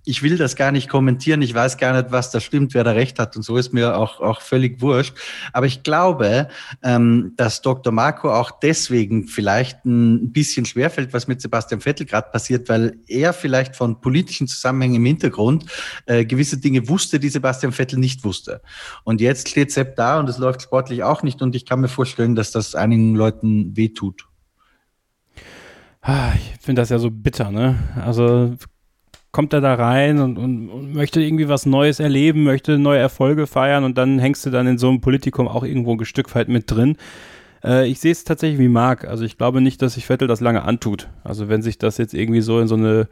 ich 0.05 0.23
will 0.23 0.38
das 0.38 0.55
gar 0.55 0.71
nicht 0.71 0.89
kommentieren. 0.89 1.41
Ich 1.41 1.53
weiß 1.53 1.77
gar 1.77 1.93
nicht, 1.93 2.11
was 2.11 2.31
da 2.31 2.39
stimmt, 2.39 2.73
wer 2.73 2.84
da 2.84 2.91
recht 2.91 3.19
hat. 3.19 3.35
Und 3.35 3.43
so 3.43 3.57
ist 3.57 3.73
mir 3.73 3.97
auch, 3.97 4.21
auch 4.21 4.41
völlig 4.41 4.81
wurscht. 4.81 5.15
Aber 5.53 5.65
ich 5.65 5.84
glaube, 5.84 6.47
ähm, 6.81 7.34
dass 7.35 7.61
Dr. 7.61 7.91
Marco 7.93 8.34
auch 8.34 8.51
deswegen 8.59 9.27
vielleicht 9.27 9.85
ein 9.85 10.31
bisschen 10.31 10.65
schwerfällt, 10.65 11.13
was 11.13 11.27
mit 11.27 11.41
Sebastian 11.41 11.81
Vettel 11.81 12.05
gerade 12.05 12.30
passiert, 12.31 12.69
weil 12.69 12.97
er 13.07 13.34
vielleicht 13.34 13.76
von 13.76 14.01
politischen 14.01 14.47
Zusammenhängen 14.47 14.95
im 14.95 15.05
Hintergrund 15.05 15.65
äh, 16.05 16.26
gewisse 16.26 16.57
Dinge 16.57 16.88
wusste, 16.88 17.19
die 17.19 17.30
Sebastian 17.30 17.71
Vettel 17.71 17.99
nicht 17.99 18.23
wusste. 18.23 18.61
Und 19.03 19.21
jetzt 19.21 19.49
steht 19.49 19.71
Sepp 19.71 19.95
da 19.95 20.19
und 20.19 20.30
es 20.30 20.38
läuft 20.38 20.61
sportlich 20.61 21.03
auch 21.03 21.23
nicht. 21.23 21.41
Und 21.41 21.55
ich 21.55 21.65
kann 21.65 21.81
mir 21.81 21.88
vorstellen, 21.88 22.35
dass 22.35 22.51
das 22.51 22.73
einigen 22.73 23.15
Leuten 23.15 23.76
wehtut. 23.76 24.30
Ah, 26.01 26.31
ich 26.35 26.53
finde 26.61 26.81
das 26.81 26.89
ja 26.89 26.97
so 26.97 27.11
bitter, 27.11 27.51
ne? 27.51 27.77
Also 28.01 28.55
kommt 29.31 29.53
er 29.53 29.61
da 29.61 29.76
rein 29.76 30.19
und, 30.19 30.38
und, 30.38 30.69
und, 30.69 30.93
möchte 30.93 31.22
irgendwie 31.22 31.47
was 31.47 31.65
Neues 31.65 31.99
erleben, 31.99 32.43
möchte 32.43 32.80
neue 32.80 32.99
Erfolge 32.99 33.47
feiern 33.47 33.84
und 33.84 33.97
dann 33.97 34.19
hängst 34.19 34.45
du 34.45 34.49
dann 34.49 34.68
in 34.68 34.77
so 34.77 34.89
einem 34.89 35.01
Politikum 35.01 35.47
auch 35.47 35.64
irgendwo 35.64 35.93
ein 35.93 36.06
Stück 36.06 36.34
weit 36.35 36.49
mit 36.49 36.72
drin. 36.72 36.97
Äh, 37.64 37.88
ich 37.88 37.99
sehe 37.99 38.11
es 38.11 38.23
tatsächlich 38.23 38.60
wie 38.60 38.68
Marc. 38.68 39.06
Also 39.06 39.23
ich 39.23 39.38
glaube 39.38 39.61
nicht, 39.61 39.81
dass 39.81 39.93
sich 39.93 40.06
Vettel 40.06 40.27
das 40.27 40.41
lange 40.41 40.64
antut. 40.64 41.10
Also 41.23 41.49
wenn 41.49 41.61
sich 41.61 41.77
das 41.77 41.97
jetzt 41.97 42.14
irgendwie 42.14 42.41
so 42.41 42.60
in 42.60 42.68
so 42.68 42.76
eine 42.76 43.07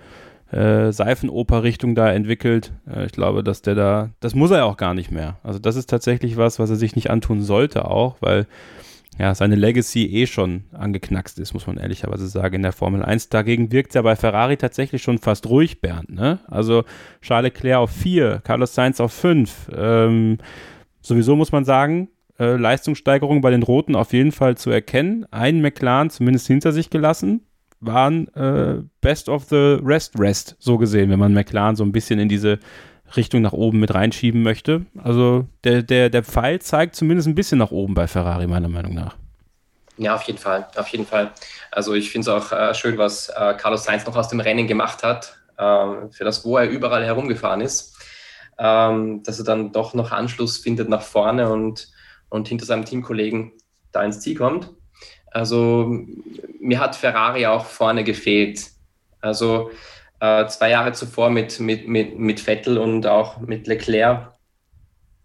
äh, 0.52 0.92
Seifenoper-Richtung 0.92 1.94
da 1.94 2.12
entwickelt, 2.12 2.72
äh, 2.90 3.06
ich 3.06 3.12
glaube, 3.12 3.44
dass 3.44 3.62
der 3.62 3.76
da, 3.76 4.10
das 4.20 4.34
muss 4.34 4.52
er 4.52 4.66
auch 4.66 4.78
gar 4.78 4.94
nicht 4.94 5.12
mehr. 5.12 5.38
Also 5.44 5.60
das 5.60 5.76
ist 5.76 5.90
tatsächlich 5.90 6.38
was, 6.38 6.58
was 6.58 6.70
er 6.70 6.78
sich 6.78 6.96
nicht 6.96 7.10
antun 7.10 7.44
sollte 7.44 7.86
auch, 7.86 8.16
weil 8.22 8.48
ja, 9.20 9.34
seine 9.34 9.56
Legacy 9.56 10.06
eh 10.06 10.28
schon 10.28 10.66
angeknackst 10.74 11.40
ist, 11.40 11.54
muss 11.54 11.66
man 11.66 11.78
ehrlicherweise 11.78 12.28
sagen, 12.28 12.56
in 12.56 12.62
der 12.62 12.72
Formel 12.72 13.04
1. 13.04 13.30
Dagegen 13.30 13.72
wirkt 13.72 13.90
es 13.90 13.96
ja 13.96 14.04
bei 14.04 14.16
Ferrari 14.16 14.58
tatsächlich 14.58 15.02
schon 15.02 15.18
fast 15.18 15.48
ruhig, 15.48 15.82
Bernd. 15.82 16.10
Ne? 16.10 16.40
Also 16.48 16.84
Charles 17.22 17.54
Leclerc 17.54 17.80
auf 17.80 17.92
4, 17.92 18.42
Carlos 18.44 18.76
Sainz 18.76 19.00
auf 19.00 19.12
5. 19.14 19.72
Ähm, 19.76 20.38
sowieso 21.02 21.36
muss 21.36 21.52
man 21.52 21.66
sagen, 21.66 22.10
äh, 22.40 22.56
Leistungssteigerung 22.58 23.42
bei 23.42 23.50
den 23.50 23.64
Roten 23.64 23.96
auf 23.96 24.14
jeden 24.14 24.32
Fall 24.32 24.56
zu 24.56 24.70
erkennen. 24.70 25.26
Ein 25.32 25.62
McLaren 25.62 26.12
zumindest 26.12 26.48
hinter 26.48 26.72
sich 26.72 26.92
gelassen, 26.92 27.42
waren 27.80 28.28
äh, 28.36 28.84
Best 29.02 29.30
of 29.30 29.46
the 29.46 29.78
Rest 29.84 30.20
Rest, 30.20 30.56
so 30.60 30.78
gesehen, 30.78 31.10
wenn 31.10 31.20
man 31.20 31.34
McLaren 31.34 31.76
so 31.76 31.84
ein 31.84 31.92
bisschen 31.92 32.20
in 32.20 32.30
diese 32.30 32.60
Richtung 33.16 33.42
nach 33.42 33.54
oben 33.54 33.80
mit 33.80 33.94
reinschieben 33.94 34.44
möchte. 34.44 34.86
Also 35.02 35.46
der, 35.64 35.84
der, 35.84 36.10
der 36.10 36.24
Pfeil 36.24 36.60
zeigt 36.60 36.96
zumindest 36.96 37.28
ein 37.28 37.36
bisschen 37.36 37.58
nach 37.60 37.72
oben 37.72 37.94
bei 37.94 38.08
Ferrari, 38.08 38.48
meiner 38.48 38.68
Meinung 38.68 38.94
nach. 38.94 39.16
Ja, 39.98 40.16
auf 40.16 40.24
jeden 40.24 40.38
Fall, 40.38 40.68
auf 40.76 40.88
jeden 40.90 41.06
Fall. 41.06 41.32
Also 41.72 41.94
ich 41.94 42.12
finde 42.12 42.30
es 42.30 42.36
auch 42.36 42.52
äh, 42.52 42.74
schön, 42.74 42.98
was 42.98 43.30
äh, 43.30 43.56
Carlos 43.58 43.84
Sainz 43.84 44.06
noch 44.06 44.16
aus 44.16 44.28
dem 44.28 44.40
Rennen 44.40 44.68
gemacht 44.68 45.04
hat, 45.04 45.38
äh, 45.58 46.12
für 46.12 46.24
das, 46.24 46.46
wo 46.46 46.58
er 46.58 46.70
überall 46.70 47.04
herumgefahren 47.04 47.62
ist, 47.62 47.98
ähm, 48.60 49.24
dass 49.24 49.40
er 49.40 49.46
dann 49.46 49.72
doch 49.72 49.94
noch 49.94 50.12
Anschluss 50.12 50.58
findet 50.58 50.90
nach 50.90 51.02
vorne 51.02 51.50
und, 51.50 51.88
und 52.30 52.48
hinter 52.48 52.66
seinem 52.66 52.86
Teamkollegen 52.86 53.54
da 53.92 54.04
ins 54.04 54.20
Ziel 54.20 54.38
kommt. 54.38 54.70
Also 55.32 56.06
mir 56.60 56.80
hat 56.80 56.96
Ferrari 56.96 57.48
auch 57.48 57.66
vorne 57.66 58.04
gefehlt. 58.04 58.68
Also 59.20 59.72
äh, 60.20 60.48
zwei 60.48 60.72
Jahre 60.72 60.94
zuvor 60.94 61.30
mit, 61.30 61.60
mit, 61.60 61.88
mit, 61.88 62.18
mit 62.18 62.40
Vettel 62.40 62.78
und 62.78 63.06
auch 63.08 63.40
mit 63.40 63.68
Leclerc, 63.68 64.34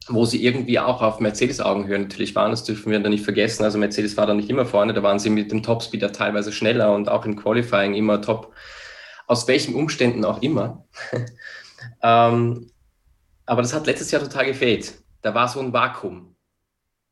wo 0.09 0.25
sie 0.25 0.45
irgendwie 0.45 0.79
auch 0.79 1.01
auf 1.01 1.21
Mercedes-Augenhöhe 1.21 1.99
natürlich 1.99 2.35
waren. 2.35 2.51
Das 2.51 2.65
dürfen 2.65 2.91
wir 2.91 3.01
dann 3.01 3.13
nicht 3.13 3.25
vergessen. 3.25 3.65
Also 3.65 3.79
Mercedes 3.79 4.17
war 4.17 4.27
da 4.27 4.35
nicht 4.35 4.51
immer 4.51 4.67
vorne, 4.67 4.93
da 4.93 5.03
waren 5.03 5.19
sie 5.19 5.31
mit 5.31 5.51
dem 5.53 5.63
Topspeeder 5.63 6.13
teilweise 6.13 6.53
schneller 6.53 6.95
und 6.95 7.09
auch 7.09 7.25
im 7.25 7.37
Qualifying 7.37 7.95
immer 7.95 8.21
top. 8.21 8.53
Aus 9.27 9.49
welchen 9.49 9.75
Umständen 9.75 10.25
auch 10.25 10.43
immer. 10.43 10.85
ähm, 12.03 12.71
aber 13.47 13.63
das 13.63 13.73
hat 13.73 13.87
letztes 13.87 14.11
Jahr 14.11 14.23
total 14.23 14.47
gefehlt. 14.47 14.95
Da 15.23 15.35
war 15.35 15.49
so 15.49 15.61
ein 15.61 15.73
Vakuum. 15.73 16.37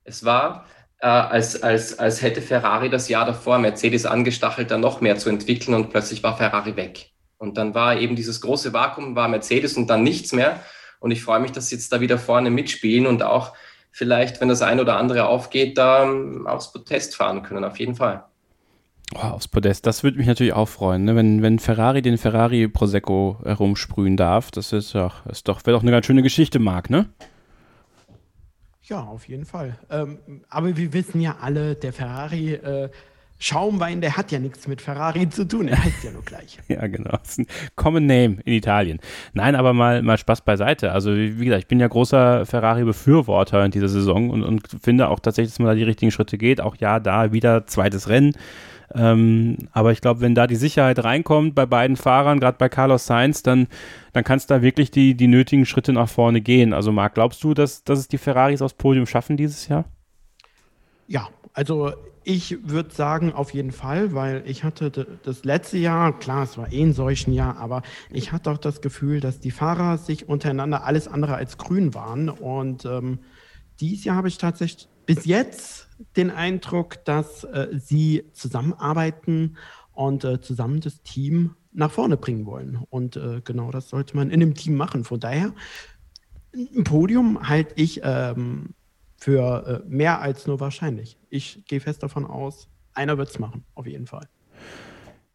Es 0.04 0.24
war, 0.24 0.66
äh, 1.00 1.06
als, 1.06 1.62
als, 1.62 1.98
als 1.98 2.20
hätte 2.20 2.42
Ferrari 2.42 2.90
das 2.90 3.08
Jahr 3.08 3.24
davor 3.24 3.58
Mercedes 3.58 4.04
angestachelt, 4.04 4.70
da 4.70 4.76
noch 4.76 5.00
mehr 5.00 5.16
zu 5.16 5.28
entwickeln 5.28 5.74
und 5.74 5.90
plötzlich 5.90 6.22
war 6.22 6.36
Ferrari 6.36 6.76
weg. 6.76 7.12
Und 7.40 7.56
dann 7.56 7.74
war 7.74 7.98
eben 7.98 8.16
dieses 8.16 8.42
große 8.42 8.74
Vakuum, 8.74 9.16
war 9.16 9.26
Mercedes 9.26 9.78
und 9.78 9.88
dann 9.88 10.02
nichts 10.02 10.34
mehr. 10.34 10.60
Und 10.98 11.10
ich 11.10 11.22
freue 11.22 11.40
mich, 11.40 11.52
dass 11.52 11.68
sie 11.68 11.76
jetzt 11.76 11.90
da 11.90 12.02
wieder 12.02 12.18
vorne 12.18 12.50
mitspielen 12.50 13.06
und 13.06 13.22
auch 13.22 13.54
vielleicht, 13.90 14.42
wenn 14.42 14.48
das 14.50 14.60
ein 14.60 14.78
oder 14.78 14.98
andere 14.98 15.24
aufgeht, 15.26 15.78
da 15.78 16.04
ähm, 16.04 16.46
aufs 16.46 16.70
Podest 16.70 17.16
fahren 17.16 17.42
können, 17.42 17.64
auf 17.64 17.80
jeden 17.80 17.94
Fall. 17.94 18.24
Oh, 19.14 19.28
aufs 19.28 19.48
Podest, 19.48 19.86
das 19.86 20.04
würde 20.04 20.18
mich 20.18 20.26
natürlich 20.26 20.52
auch 20.52 20.68
freuen, 20.68 21.04
ne? 21.04 21.16
wenn, 21.16 21.40
wenn 21.40 21.58
Ferrari 21.58 22.02
den 22.02 22.18
Ferrari 22.18 22.68
Prosecco 22.68 23.38
herumsprühen 23.42 24.18
darf. 24.18 24.50
Das 24.50 24.74
ist 24.74 24.94
doch, 24.94 25.24
ist 25.24 25.48
doch, 25.48 25.64
wäre 25.64 25.74
doch 25.74 25.82
eine 25.82 25.92
ganz 25.92 26.04
schöne 26.04 26.22
Geschichte, 26.22 26.58
Marc, 26.58 26.90
ne? 26.90 27.08
Ja, 28.82 29.00
auf 29.04 29.28
jeden 29.28 29.46
Fall. 29.46 29.78
Ähm, 29.88 30.18
aber 30.50 30.76
wir 30.76 30.92
wissen 30.92 31.22
ja 31.22 31.38
alle, 31.40 31.74
der 31.74 31.94
Ferrari 31.94 32.52
äh, 32.52 32.90
Schaumwein, 33.42 34.02
der 34.02 34.18
hat 34.18 34.32
ja 34.32 34.38
nichts 34.38 34.68
mit 34.68 34.82
Ferrari 34.82 35.26
zu 35.30 35.48
tun, 35.48 35.66
er 35.66 35.82
heißt 35.82 36.04
ja 36.04 36.12
nur 36.12 36.22
gleich. 36.22 36.58
ja, 36.68 36.86
genau. 36.86 37.10
Das 37.10 37.30
ist 37.30 37.38
ein 37.38 37.46
Common 37.74 38.04
Name 38.04 38.36
in 38.44 38.52
Italien. 38.52 39.00
Nein, 39.32 39.54
aber 39.54 39.72
mal, 39.72 40.02
mal 40.02 40.18
Spaß 40.18 40.42
beiseite. 40.42 40.92
Also, 40.92 41.16
wie 41.16 41.46
gesagt, 41.46 41.62
ich 41.62 41.66
bin 41.66 41.80
ja 41.80 41.88
großer 41.88 42.44
Ferrari-Befürworter 42.44 43.64
in 43.64 43.70
dieser 43.70 43.88
Saison 43.88 44.28
und, 44.28 44.42
und 44.42 44.68
finde 44.82 45.08
auch 45.08 45.20
tatsächlich, 45.20 45.52
dass 45.52 45.58
man 45.58 45.68
da 45.68 45.74
die 45.74 45.84
richtigen 45.84 46.10
Schritte 46.10 46.36
geht. 46.36 46.60
Auch 46.60 46.76
ja, 46.76 47.00
da 47.00 47.32
wieder 47.32 47.66
zweites 47.66 48.10
Rennen. 48.10 48.34
Ähm, 48.94 49.56
aber 49.72 49.92
ich 49.92 50.02
glaube, 50.02 50.20
wenn 50.20 50.34
da 50.34 50.46
die 50.46 50.56
Sicherheit 50.56 51.02
reinkommt 51.02 51.54
bei 51.54 51.64
beiden 51.64 51.96
Fahrern, 51.96 52.40
gerade 52.40 52.58
bei 52.58 52.68
Carlos 52.68 53.06
Sainz, 53.06 53.42
dann, 53.42 53.68
dann 54.12 54.22
kannst 54.22 54.50
du 54.50 54.54
da 54.54 54.62
wirklich 54.62 54.90
die, 54.90 55.14
die 55.14 55.28
nötigen 55.28 55.64
Schritte 55.64 55.94
nach 55.94 56.10
vorne 56.10 56.42
gehen. 56.42 56.74
Also, 56.74 56.92
Marc, 56.92 57.14
glaubst 57.14 57.42
du, 57.42 57.54
dass, 57.54 57.84
dass 57.84 58.00
es 58.00 58.08
die 58.08 58.18
Ferraris 58.18 58.60
aufs 58.60 58.74
Podium 58.74 59.06
schaffen 59.06 59.38
dieses 59.38 59.66
Jahr? 59.68 59.86
Ja, 61.08 61.28
also 61.54 61.92
ich 62.24 62.68
würde 62.68 62.94
sagen, 62.94 63.32
auf 63.32 63.54
jeden 63.54 63.72
Fall, 63.72 64.14
weil 64.14 64.42
ich 64.46 64.64
hatte 64.64 64.90
das 65.22 65.44
letzte 65.44 65.78
Jahr, 65.78 66.18
klar, 66.18 66.44
es 66.44 66.58
war 66.58 66.70
eh 66.70 66.82
ein 66.82 66.92
solchen 66.92 67.32
Jahr, 67.32 67.56
aber 67.56 67.82
ich 68.10 68.32
hatte 68.32 68.50
auch 68.50 68.58
das 68.58 68.80
Gefühl, 68.80 69.20
dass 69.20 69.40
die 69.40 69.50
Fahrer 69.50 69.98
sich 69.98 70.28
untereinander 70.28 70.84
alles 70.84 71.08
andere 71.08 71.34
als 71.34 71.56
grün 71.58 71.94
waren. 71.94 72.28
Und 72.28 72.84
ähm, 72.84 73.20
dieses 73.80 74.04
Jahr 74.04 74.16
habe 74.16 74.28
ich 74.28 74.38
tatsächlich 74.38 74.88
bis 75.06 75.24
jetzt 75.24 75.88
den 76.16 76.30
Eindruck, 76.30 77.04
dass 77.04 77.44
äh, 77.44 77.68
sie 77.72 78.24
zusammenarbeiten 78.32 79.56
und 79.92 80.24
äh, 80.24 80.40
zusammen 80.40 80.80
das 80.80 81.02
Team 81.02 81.56
nach 81.72 81.90
vorne 81.90 82.16
bringen 82.16 82.46
wollen. 82.46 82.84
Und 82.90 83.16
äh, 83.16 83.40
genau 83.44 83.70
das 83.70 83.88
sollte 83.88 84.16
man 84.16 84.30
in 84.30 84.40
dem 84.40 84.54
Team 84.54 84.76
machen. 84.76 85.04
Von 85.04 85.20
daher, 85.20 85.52
ein 86.54 86.84
Podium 86.84 87.48
halte 87.48 87.74
ich 87.76 88.00
ähm, 88.02 88.74
für 89.20 89.82
äh, 89.84 89.88
mehr 89.88 90.20
als 90.20 90.46
nur 90.46 90.60
wahrscheinlich. 90.60 91.18
Ich 91.28 91.64
gehe 91.66 91.80
fest 91.80 92.02
davon 92.02 92.24
aus, 92.24 92.68
einer 92.94 93.18
wird 93.18 93.28
es 93.28 93.38
machen, 93.38 93.64
auf 93.74 93.86
jeden 93.86 94.06
Fall. 94.06 94.26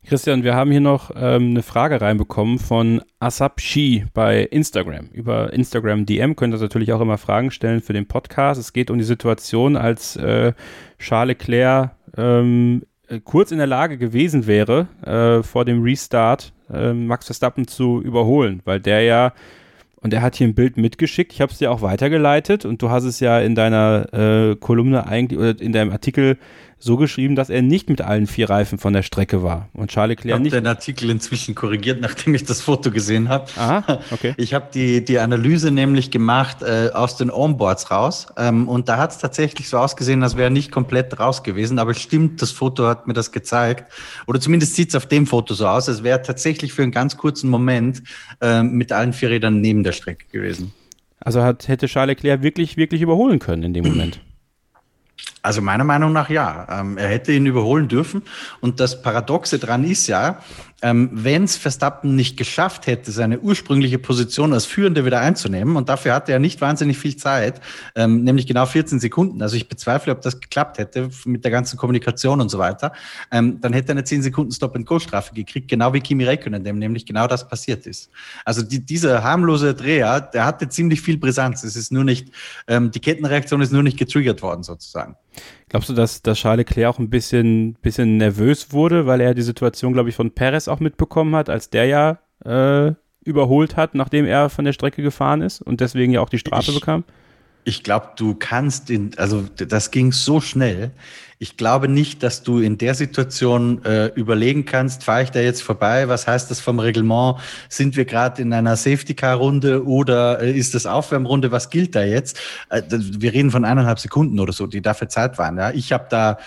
Christian, 0.03 0.43
wir 0.43 0.53
haben 0.53 0.69
hier 0.69 0.81
noch 0.81 1.11
ähm, 1.15 1.51
eine 1.51 1.63
Frage 1.63 1.99
reinbekommen 1.99 2.59
von 2.59 3.01
Asap 3.19 3.59
Shi 3.59 4.05
bei 4.13 4.41
Instagram. 4.41 5.07
Über 5.07 5.51
Instagram 5.51 6.05
DM 6.05 6.35
könnt 6.35 6.53
ihr 6.53 6.59
natürlich 6.59 6.93
auch 6.93 7.01
immer 7.01 7.17
Fragen 7.17 7.49
stellen 7.49 7.81
für 7.81 7.93
den 7.93 8.07
Podcast. 8.07 8.59
Es 8.59 8.71
geht 8.71 8.91
um 8.91 8.99
die 8.99 9.03
Situation, 9.03 9.75
als 9.75 10.15
äh, 10.15 10.53
Charles 10.99 11.39
Leclerc 11.39 11.95
ähm, 12.17 12.83
äh, 13.07 13.19
kurz 13.19 13.51
in 13.51 13.57
der 13.57 13.65
Lage 13.67 13.97
gewesen 13.97 14.45
wäre, 14.45 14.87
äh, 15.03 15.41
vor 15.41 15.65
dem 15.65 15.81
Restart 15.81 16.53
äh, 16.71 16.93
Max 16.93 17.25
Verstappen 17.25 17.67
zu 17.67 17.99
überholen, 17.99 18.61
weil 18.63 18.79
der 18.79 19.01
ja 19.01 19.33
und 20.01 20.13
er 20.13 20.21
hat 20.21 20.35
hier 20.35 20.47
ein 20.47 20.55
Bild 20.55 20.77
mitgeschickt. 20.77 21.33
Ich 21.33 21.41
habe 21.41 21.51
es 21.51 21.57
dir 21.57 21.71
auch 21.71 21.81
weitergeleitet 21.81 22.65
und 22.65 22.81
du 22.81 22.89
hast 22.89 23.03
es 23.05 23.19
ja 23.19 23.39
in 23.39 23.55
deiner 23.55 24.13
äh, 24.13 24.55
Kolumne 24.55 25.07
eigentlich 25.07 25.39
oder 25.39 25.59
in 25.59 25.71
deinem 25.71 25.91
Artikel 25.91 26.37
so 26.77 26.97
geschrieben, 26.97 27.35
dass 27.35 27.49
er 27.49 27.61
nicht 27.61 27.89
mit 27.89 28.01
allen 28.01 28.27
vier 28.27 28.49
Reifen 28.49 28.77
von 28.77 28.93
der 28.93 29.01
Strecke 29.01 29.41
war. 29.41 29.69
Und 29.73 29.91
Charles 29.91 30.17
Leclerc 30.17 30.39
nicht. 30.39 30.47
Ich 30.47 30.53
habe 30.53 30.61
den 30.61 30.67
Artikel 30.67 31.09
inzwischen 31.09 31.55
korrigiert, 31.55 32.01
nachdem 32.01 32.35
ich 32.35 32.43
das 32.43 32.61
Foto 32.61 32.91
gesehen 32.91 33.29
habe. 33.29 33.49
Aha, 33.55 33.99
okay. 34.11 34.33
Ich 34.37 34.53
habe 34.53 34.67
die, 34.73 35.03
die 35.03 35.19
Analyse 35.19 35.71
nämlich 35.71 36.11
gemacht 36.11 36.61
äh, 36.61 36.89
aus 36.93 37.17
den 37.17 37.31
Onboards 37.31 37.91
raus. 37.91 38.27
Ähm, 38.37 38.67
und 38.67 38.89
da 38.89 38.97
hat 38.97 39.11
es 39.11 39.17
tatsächlich 39.17 39.69
so 39.69 39.77
ausgesehen, 39.77 40.21
als 40.21 40.35
wäre 40.35 40.47
er 40.47 40.51
nicht 40.51 40.71
komplett 40.71 41.19
raus 41.19 41.43
gewesen. 41.43 41.79
Aber 41.79 41.93
stimmt, 41.93 42.41
das 42.41 42.51
Foto 42.51 42.87
hat 42.87 43.07
mir 43.07 43.13
das 43.13 43.31
gezeigt. 43.31 43.91
Oder 44.27 44.39
zumindest 44.39 44.75
sieht 44.75 44.89
es 44.89 44.95
auf 44.95 45.05
dem 45.05 45.25
Foto 45.25 45.53
so 45.53 45.67
aus, 45.67 45.89
als 45.89 46.03
wäre 46.03 46.19
er 46.19 46.23
tatsächlich 46.23 46.73
für 46.73 46.83
einen 46.83 46.91
ganz 46.91 47.17
kurzen 47.17 47.49
Moment 47.49 48.03
äh, 48.41 48.61
mit 48.63 48.91
allen 48.91 49.13
vier 49.13 49.29
Rädern 49.29 49.61
neben 49.61 49.83
der 49.83 49.93
Strecke 49.93 50.25
gewesen. 50.31 50.73
Also 51.19 51.41
hat, 51.41 51.67
hätte 51.67 51.87
Charles 51.87 52.17
Leclerc 52.17 52.43
wirklich, 52.43 52.77
wirklich 52.77 53.01
überholen 53.01 53.39
können 53.39 53.63
in 53.63 53.73
dem 53.73 53.85
Moment. 53.85 54.19
Also 55.45 55.61
meiner 55.61 55.83
Meinung 55.83 56.11
nach 56.11 56.31
ja. 56.31 56.65
Ähm, 56.71 56.97
er 56.97 57.07
hätte 57.07 57.31
ihn 57.31 57.45
überholen 57.45 57.87
dürfen. 57.87 58.23
Und 58.61 58.79
das 58.79 59.03
Paradoxe 59.03 59.59
dran 59.59 59.83
ist 59.83 60.07
ja, 60.07 60.39
ähm, 60.81 61.09
wenn 61.13 61.43
es 61.43 61.55
Verstappen 61.55 62.15
nicht 62.15 62.35
geschafft 62.35 62.85
hätte, 62.87 63.11
seine 63.11 63.39
ursprüngliche 63.39 63.97
Position 63.97 64.53
als 64.53 64.65
Führende 64.65 65.05
wieder 65.05 65.21
einzunehmen, 65.21 65.77
und 65.77 65.87
dafür 65.87 66.13
hatte 66.13 66.31
er 66.31 66.39
nicht 66.39 66.61
wahnsinnig 66.61 66.97
viel 66.97 67.15
Zeit, 67.15 67.61
ähm, 67.95 68.23
nämlich 68.23 68.45
genau 68.45 68.65
14 68.65 68.99
Sekunden. 68.99 69.41
Also 69.41 69.55
ich 69.55 69.69
bezweifle, 69.69 70.11
ob 70.11 70.21
das 70.21 70.39
geklappt 70.39 70.77
hätte 70.77 71.09
mit 71.25 71.43
der 71.43 71.51
ganzen 71.51 71.77
Kommunikation 71.77 72.41
und 72.41 72.49
so 72.49 72.59
weiter. 72.59 72.91
Ähm, 73.31 73.59
dann 73.61 73.73
hätte 73.73 73.89
er 73.89 73.91
eine 73.93 74.03
10 74.03 74.23
Sekunden 74.23 74.51
Stop-and-Go-Strafe 74.51 75.33
gekriegt, 75.33 75.69
genau 75.69 75.93
wie 75.93 76.01
Kimi 76.01 76.23
Räikkönen, 76.25 76.63
dem 76.63 76.77
nämlich 76.79 77.05
genau 77.05 77.27
das 77.27 77.47
passiert 77.47 77.85
ist. 77.87 78.09
Also 78.43 78.61
die, 78.61 78.83
dieser 78.83 79.23
harmlose 79.23 79.73
Dreher, 79.75 80.21
der 80.21 80.45
hatte 80.45 80.69
ziemlich 80.69 81.01
viel 81.01 81.17
Brisanz. 81.17 81.63
Es 81.63 81.75
ist 81.75 81.91
nur 81.91 82.03
nicht, 82.03 82.31
ähm, 82.67 82.91
die 82.91 82.99
Kettenreaktion 82.99 83.61
ist 83.61 83.71
nur 83.71 83.83
nicht 83.83 83.97
getriggert 83.97 84.41
worden 84.41 84.63
sozusagen. 84.63 85.15
Glaubst 85.69 85.89
du, 85.89 85.93
dass, 85.93 86.21
dass 86.21 86.37
Charles 86.37 86.67
Leclerc 86.67 86.93
auch 86.93 86.99
ein 86.99 87.09
bisschen, 87.09 87.73
bisschen 87.81 88.17
nervös 88.17 88.71
wurde, 88.71 89.07
weil 89.07 89.19
er 89.19 89.33
die 89.33 89.41
Situation, 89.41 89.93
glaube 89.93 90.09
ich, 90.09 90.15
von 90.15 90.31
Perez 90.31 90.67
auch 90.67 90.79
mitbekommen 90.79 91.35
hat, 91.35 91.49
als 91.49 91.69
der 91.69 91.85
ja 91.85 92.19
äh, 92.43 92.93
überholt 93.23 93.75
hat, 93.75 93.95
nachdem 93.95 94.25
er 94.25 94.49
von 94.49 94.65
der 94.65 94.73
Strecke 94.73 95.01
gefahren 95.01 95.41
ist 95.41 95.61
und 95.61 95.81
deswegen 95.81 96.13
ja 96.13 96.21
auch 96.21 96.29
die 96.29 96.37
Strafe 96.37 96.71
ich, 96.71 96.79
bekam? 96.79 97.03
Ich 97.67 97.83
glaube, 97.83 98.09
du 98.15 98.35
kannst 98.35 98.91
in, 98.91 99.11
also 99.17 99.43
das 99.55 99.89
ging 99.89 100.11
so 100.11 100.39
schnell. 100.39 100.91
Ich 101.39 101.57
glaube 101.57 101.87
nicht, 101.87 102.21
dass 102.21 102.43
du 102.43 102.59
in 102.59 102.77
der 102.77 102.93
Situation 102.93 103.83
äh, 103.83 104.07
überlegen 104.15 104.65
kannst, 104.65 105.03
fahre 105.03 105.23
ich 105.23 105.31
da 105.31 105.41
jetzt 105.41 105.63
vorbei? 105.63 106.07
Was 106.07 106.27
heißt 106.27 106.49
das 106.49 106.61
vom 106.61 106.79
Reglement? 106.79 107.39
Sind 107.67 107.97
wir 107.97 108.05
gerade 108.05 108.41
in 108.41 108.53
einer 108.53 108.75
Safety-Car-Runde 108.75 109.83
oder 109.83 110.41
äh, 110.41 110.57
ist 110.57 110.75
das 110.75 110.85
Aufwärmrunde? 110.85 111.51
Was 111.51 111.71
gilt 111.71 111.95
da 111.95 112.03
jetzt? 112.03 112.39
Äh, 112.69 112.83
wir 112.89 113.33
reden 113.33 113.49
von 113.49 113.65
eineinhalb 113.65 113.99
Sekunden 113.99 114.39
oder 114.39 114.53
so, 114.53 114.67
die 114.67 114.81
dafür 114.81 115.09
Zeit 115.09 115.37
waren. 115.39 115.57
Ja? 115.57 115.71
Ich 115.71 115.91
habe 115.91 116.05
da 116.09 116.37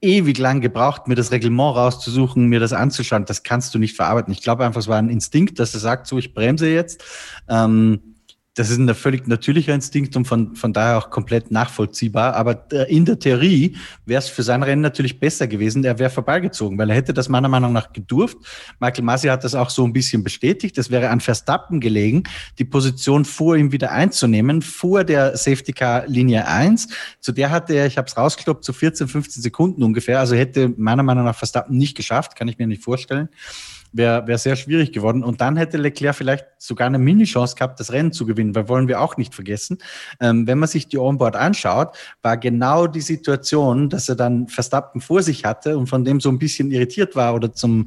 ewig 0.00 0.36
lang 0.38 0.60
gebraucht, 0.60 1.06
mir 1.06 1.14
das 1.14 1.30
Reglement 1.30 1.76
rauszusuchen, 1.76 2.46
mir 2.46 2.60
das 2.60 2.72
anzuschauen. 2.72 3.24
Das 3.24 3.44
kannst 3.44 3.72
du 3.72 3.78
nicht 3.78 3.94
verarbeiten. 3.94 4.32
Ich 4.32 4.42
glaube 4.42 4.64
einfach, 4.64 4.80
es 4.80 4.88
war 4.88 4.98
ein 4.98 5.10
Instinkt, 5.10 5.60
dass 5.60 5.74
er 5.74 5.80
sagt, 5.80 6.08
so, 6.08 6.18
ich 6.18 6.34
bremse 6.34 6.68
jetzt. 6.68 7.04
Ähm, 7.48 8.15
das 8.56 8.70
ist 8.70 8.78
ein 8.78 8.92
völlig 8.94 9.28
natürlicher 9.28 9.74
Instinkt 9.74 10.16
und 10.16 10.24
von, 10.24 10.56
von 10.56 10.72
daher 10.72 10.96
auch 10.96 11.10
komplett 11.10 11.50
nachvollziehbar. 11.50 12.34
Aber 12.34 12.66
äh, 12.72 12.90
in 12.90 13.04
der 13.04 13.18
Theorie 13.18 13.76
wäre 14.06 14.18
es 14.18 14.28
für 14.28 14.42
sein 14.42 14.62
Rennen 14.62 14.80
natürlich 14.80 15.20
besser 15.20 15.46
gewesen. 15.46 15.84
Er 15.84 15.98
wäre 15.98 16.08
vorbeigezogen, 16.08 16.78
weil 16.78 16.88
er 16.88 16.96
hätte 16.96 17.12
das 17.12 17.28
meiner 17.28 17.50
Meinung 17.50 17.74
nach 17.74 17.92
gedurft. 17.92 18.38
Michael 18.80 19.04
Masi 19.04 19.28
hat 19.28 19.44
das 19.44 19.54
auch 19.54 19.68
so 19.68 19.84
ein 19.84 19.92
bisschen 19.92 20.24
bestätigt. 20.24 20.78
Es 20.78 20.90
wäre 20.90 21.10
an 21.10 21.20
Verstappen 21.20 21.80
gelegen, 21.80 22.22
die 22.58 22.64
Position 22.64 23.26
vor 23.26 23.56
ihm 23.56 23.72
wieder 23.72 23.92
einzunehmen, 23.92 24.62
vor 24.62 25.04
der 25.04 25.36
Safety 25.36 25.72
Car 25.72 26.06
Linie 26.06 26.48
1. 26.48 26.88
Zu 27.20 27.32
der 27.32 27.50
hatte 27.50 27.74
er, 27.74 27.84
ich 27.84 27.98
habe 27.98 28.08
es 28.08 28.16
rausgekloppt, 28.16 28.64
zu 28.64 28.72
so 28.72 28.78
14, 28.78 29.08
15 29.08 29.42
Sekunden 29.42 29.82
ungefähr. 29.82 30.18
Also 30.18 30.34
hätte 30.34 30.72
meiner 30.78 31.02
Meinung 31.02 31.26
nach 31.26 31.36
Verstappen 31.36 31.76
nicht 31.76 31.94
geschafft, 31.94 32.36
kann 32.36 32.48
ich 32.48 32.56
mir 32.56 32.66
nicht 32.66 32.82
vorstellen 32.82 33.28
wäre 33.96 34.26
wär 34.26 34.38
sehr 34.38 34.56
schwierig 34.56 34.92
geworden. 34.92 35.24
Und 35.24 35.40
dann 35.40 35.56
hätte 35.56 35.76
Leclerc 35.76 36.16
vielleicht 36.16 36.46
sogar 36.58 36.86
eine 36.86 36.98
Mini-Chance 36.98 37.56
gehabt, 37.56 37.80
das 37.80 37.92
Rennen 37.92 38.12
zu 38.12 38.26
gewinnen, 38.26 38.54
weil 38.54 38.68
wollen 38.68 38.88
wir 38.88 39.00
auch 39.00 39.16
nicht 39.16 39.34
vergessen. 39.34 39.78
Ähm, 40.20 40.46
wenn 40.46 40.58
man 40.58 40.68
sich 40.68 40.88
die 40.88 40.98
Onboard 40.98 41.36
anschaut, 41.36 41.96
war 42.22 42.36
genau 42.36 42.86
die 42.86 43.00
Situation, 43.00 43.88
dass 43.88 44.08
er 44.08 44.16
dann 44.16 44.48
Verstappen 44.48 45.00
vor 45.00 45.22
sich 45.22 45.44
hatte 45.44 45.76
und 45.78 45.88
von 45.88 46.04
dem 46.04 46.20
so 46.20 46.28
ein 46.28 46.38
bisschen 46.38 46.70
irritiert 46.70 47.16
war 47.16 47.34
oder 47.34 47.52
zum 47.52 47.86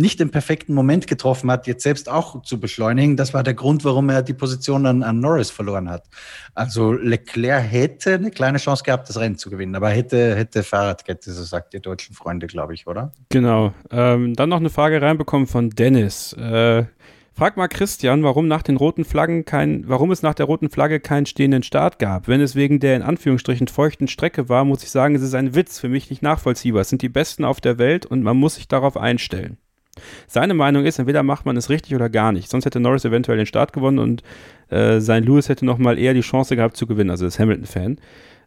nicht 0.00 0.18
den 0.18 0.30
perfekten 0.30 0.74
Moment 0.74 1.06
getroffen 1.06 1.50
hat, 1.50 1.66
jetzt 1.66 1.82
selbst 1.82 2.08
auch 2.08 2.42
zu 2.42 2.58
beschleunigen. 2.58 3.16
Das 3.16 3.34
war 3.34 3.42
der 3.42 3.54
Grund, 3.54 3.84
warum 3.84 4.08
er 4.08 4.22
die 4.22 4.34
Position 4.34 4.86
an, 4.86 5.02
an 5.02 5.20
Norris 5.20 5.50
verloren 5.50 5.88
hat. 5.88 6.08
Also 6.54 6.92
Leclerc 6.92 7.62
hätte 7.70 8.14
eine 8.14 8.30
kleine 8.30 8.58
Chance 8.58 8.82
gehabt, 8.82 9.08
das 9.08 9.18
Rennen 9.18 9.36
zu 9.36 9.50
gewinnen, 9.50 9.74
aber 9.74 9.90
hätte, 9.90 10.34
hätte 10.36 10.62
Fahrradkette, 10.62 11.32
so 11.32 11.44
sagt 11.44 11.74
ihr 11.74 11.80
deutschen 11.80 12.14
Freunde, 12.14 12.46
glaube 12.46 12.74
ich, 12.74 12.86
oder? 12.86 13.12
Genau. 13.28 13.72
Ähm, 13.90 14.34
dann 14.34 14.48
noch 14.48 14.58
eine 14.58 14.70
Frage 14.70 15.02
reinbekommen 15.02 15.46
von 15.46 15.70
Dennis. 15.70 16.32
Äh, 16.32 16.84
Frag 17.32 17.56
mal 17.56 17.68
Christian, 17.68 18.22
warum 18.22 18.48
nach 18.48 18.62
den 18.62 18.76
roten 18.76 19.04
Flaggen 19.04 19.44
kein, 19.46 19.88
warum 19.88 20.10
es 20.10 20.22
nach 20.22 20.34
der 20.34 20.46
roten 20.46 20.68
Flagge 20.68 21.00
keinen 21.00 21.24
stehenden 21.24 21.62
Start 21.62 21.98
gab. 21.98 22.28
Wenn 22.28 22.40
es 22.40 22.54
wegen 22.54 22.80
der 22.80 22.96
in 22.96 23.02
Anführungsstrichen 23.02 23.68
feuchten 23.68 24.08
Strecke 24.08 24.48
war, 24.50 24.64
muss 24.64 24.82
ich 24.82 24.90
sagen, 24.90 25.14
es 25.14 25.22
ist 25.22 25.34
ein 25.34 25.54
Witz, 25.54 25.78
für 25.78 25.88
mich 25.88 26.10
nicht 26.10 26.20
nachvollziehbar. 26.22 26.82
Es 26.82 26.90
sind 26.90 27.00
die 27.00 27.08
Besten 27.08 27.44
auf 27.44 27.62
der 27.62 27.78
Welt 27.78 28.04
und 28.04 28.22
man 28.22 28.36
muss 28.36 28.56
sich 28.56 28.68
darauf 28.68 28.96
einstellen. 28.96 29.56
Seine 30.26 30.54
Meinung 30.54 30.84
ist, 30.84 30.98
entweder 30.98 31.22
macht 31.22 31.46
man 31.46 31.56
es 31.56 31.68
richtig 31.68 31.94
oder 31.94 32.08
gar 32.08 32.32
nicht. 32.32 32.48
Sonst 32.48 32.64
hätte 32.64 32.80
Norris 32.80 33.04
eventuell 33.04 33.36
den 33.36 33.46
Start 33.46 33.72
gewonnen 33.72 33.98
und 33.98 34.22
äh, 34.68 35.00
sein 35.00 35.24
Lewis 35.24 35.48
hätte 35.48 35.66
nochmal 35.66 35.98
eher 35.98 36.14
die 36.14 36.20
Chance 36.20 36.56
gehabt 36.56 36.76
zu 36.76 36.86
gewinnen, 36.86 37.10
also 37.10 37.24
das 37.24 37.38
Hamilton-Fan. 37.38 37.98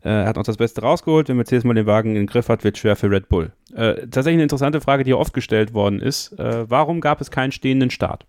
Äh, 0.03 0.10
er 0.10 0.26
hat 0.26 0.36
noch 0.36 0.44
das 0.44 0.57
Beste 0.57 0.82
rausgeholt. 0.82 1.30
Wenn 1.30 1.38
Mercedes 1.38 1.64
mal 1.64 1.74
den 1.74 1.86
Wagen 1.86 2.10
in 2.10 2.15
den 2.15 2.28
Griff 2.28 2.49
hat, 2.49 2.64
wird 2.64 2.78
schwer 2.78 2.95
für 2.95 3.10
Red 3.10 3.30
Bull. 3.30 3.52
Äh, 3.74 4.07
tatsächlich 4.07 4.36
eine 4.36 4.44
interessante 4.44 4.82
Frage, 4.82 5.03
die 5.03 5.14
oft 5.14 5.34
gestellt 5.34 5.74
worden 5.74 5.99
ist. 5.99 6.38
Äh, 6.40 6.70
warum 6.70 7.02
gab 7.02 7.22
es 7.22 7.32
keinen 7.32 7.52
stehenden 7.52 7.90
Start? 7.90 8.26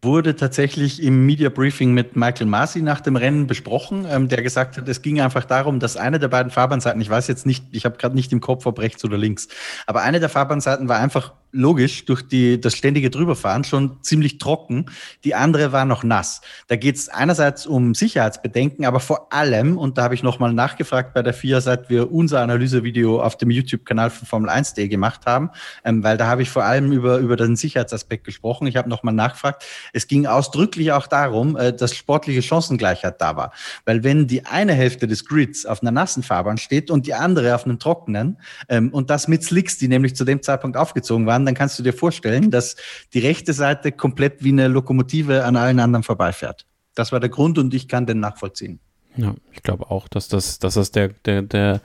wurde 0.00 0.36
tatsächlich 0.36 1.02
im 1.02 1.26
Media 1.26 1.48
Briefing 1.48 1.92
mit 1.92 2.14
Michael 2.14 2.46
Masi 2.46 2.82
nach 2.82 3.00
dem 3.00 3.16
Rennen 3.16 3.48
besprochen, 3.48 4.06
ähm, 4.08 4.28
der 4.28 4.42
gesagt 4.42 4.76
hat, 4.76 4.88
es 4.88 5.02
ging 5.02 5.20
einfach 5.20 5.44
darum, 5.44 5.80
dass 5.80 5.96
eine 5.96 6.20
der 6.20 6.28
beiden 6.28 6.52
Fahrbahnseiten, 6.52 7.00
ich 7.00 7.10
weiß 7.10 7.26
jetzt 7.26 7.46
nicht, 7.46 7.64
ich 7.72 7.84
habe 7.84 7.98
gerade 7.98 8.14
nicht 8.14 8.32
im 8.32 8.40
Kopf, 8.40 8.66
ob 8.66 8.78
rechts 8.78 9.04
oder 9.04 9.18
links, 9.18 9.48
aber 9.86 10.02
eine 10.02 10.20
der 10.20 10.28
Fahrbahnseiten 10.28 10.88
war 10.88 11.00
einfach 11.00 11.32
logisch 11.52 12.04
durch 12.04 12.22
die, 12.22 12.60
das 12.60 12.74
ständige 12.74 13.10
Drüberfahren 13.10 13.64
schon 13.64 14.02
ziemlich 14.02 14.38
trocken. 14.38 14.86
Die 15.24 15.34
andere 15.34 15.72
war 15.72 15.84
noch 15.84 16.04
nass. 16.04 16.40
Da 16.66 16.76
geht 16.76 16.96
es 16.96 17.08
einerseits 17.08 17.66
um 17.66 17.94
Sicherheitsbedenken, 17.94 18.84
aber 18.84 19.00
vor 19.00 19.32
allem, 19.32 19.78
und 19.78 19.98
da 19.98 20.02
habe 20.02 20.14
ich 20.14 20.22
nochmal 20.22 20.52
nachgefragt 20.52 21.14
bei 21.14 21.22
der 21.22 21.34
FIA, 21.34 21.60
seit 21.60 21.90
wir 21.90 22.12
unser 22.12 22.40
Analysevideo 22.40 23.22
auf 23.22 23.36
dem 23.36 23.50
YouTube-Kanal 23.50 24.10
von 24.10 24.26
Formel 24.26 24.50
1.de 24.50 24.88
gemacht 24.88 25.26
haben, 25.26 25.50
ähm, 25.84 26.02
weil 26.02 26.16
da 26.16 26.26
habe 26.26 26.42
ich 26.42 26.50
vor 26.50 26.64
allem 26.64 26.92
über, 26.92 27.18
über 27.18 27.36
den 27.36 27.56
Sicherheitsaspekt 27.56 28.24
gesprochen. 28.24 28.66
Ich 28.66 28.76
habe 28.76 28.88
nochmal 28.88 29.14
nachgefragt. 29.14 29.64
Es 29.92 30.06
ging 30.06 30.26
ausdrücklich 30.26 30.92
auch 30.92 31.06
darum, 31.06 31.56
äh, 31.56 31.72
dass 31.72 31.94
sportliche 31.94 32.42
Chancengleichheit 32.42 33.20
da 33.20 33.36
war. 33.36 33.52
Weil 33.84 34.04
wenn 34.04 34.26
die 34.26 34.44
eine 34.44 34.74
Hälfte 34.74 35.06
des 35.06 35.24
Grids 35.24 35.66
auf 35.66 35.82
einer 35.82 35.90
nassen 35.90 36.22
Fahrbahn 36.22 36.58
steht 36.58 36.90
und 36.90 37.06
die 37.06 37.14
andere 37.14 37.54
auf 37.54 37.64
einem 37.64 37.78
trockenen, 37.78 38.38
ähm, 38.68 38.90
und 38.90 39.10
das 39.10 39.28
mit 39.28 39.44
Slicks, 39.44 39.78
die 39.78 39.88
nämlich 39.88 40.14
zu 40.14 40.24
dem 40.24 40.42
Zeitpunkt 40.42 40.76
aufgezogen 40.76 41.26
waren, 41.26 41.37
dann 41.46 41.54
kannst 41.54 41.78
du 41.78 41.82
dir 41.82 41.92
vorstellen, 41.92 42.50
dass 42.50 42.76
die 43.14 43.20
rechte 43.20 43.52
Seite 43.52 43.92
komplett 43.92 44.42
wie 44.44 44.50
eine 44.50 44.68
Lokomotive 44.68 45.44
an 45.44 45.56
allen 45.56 45.80
anderen 45.80 46.02
vorbeifährt. 46.02 46.66
Das 46.94 47.12
war 47.12 47.20
der 47.20 47.30
Grund 47.30 47.58
und 47.58 47.74
ich 47.74 47.88
kann 47.88 48.06
den 48.06 48.20
nachvollziehen. 48.20 48.80
Ja, 49.16 49.34
ich 49.52 49.62
glaube 49.62 49.90
auch, 49.90 50.08
dass 50.08 50.28
das, 50.28 50.58
dass 50.58 50.74
das 50.74 50.90
der, 50.90 51.08
der, 51.08 51.42
der 51.42 51.80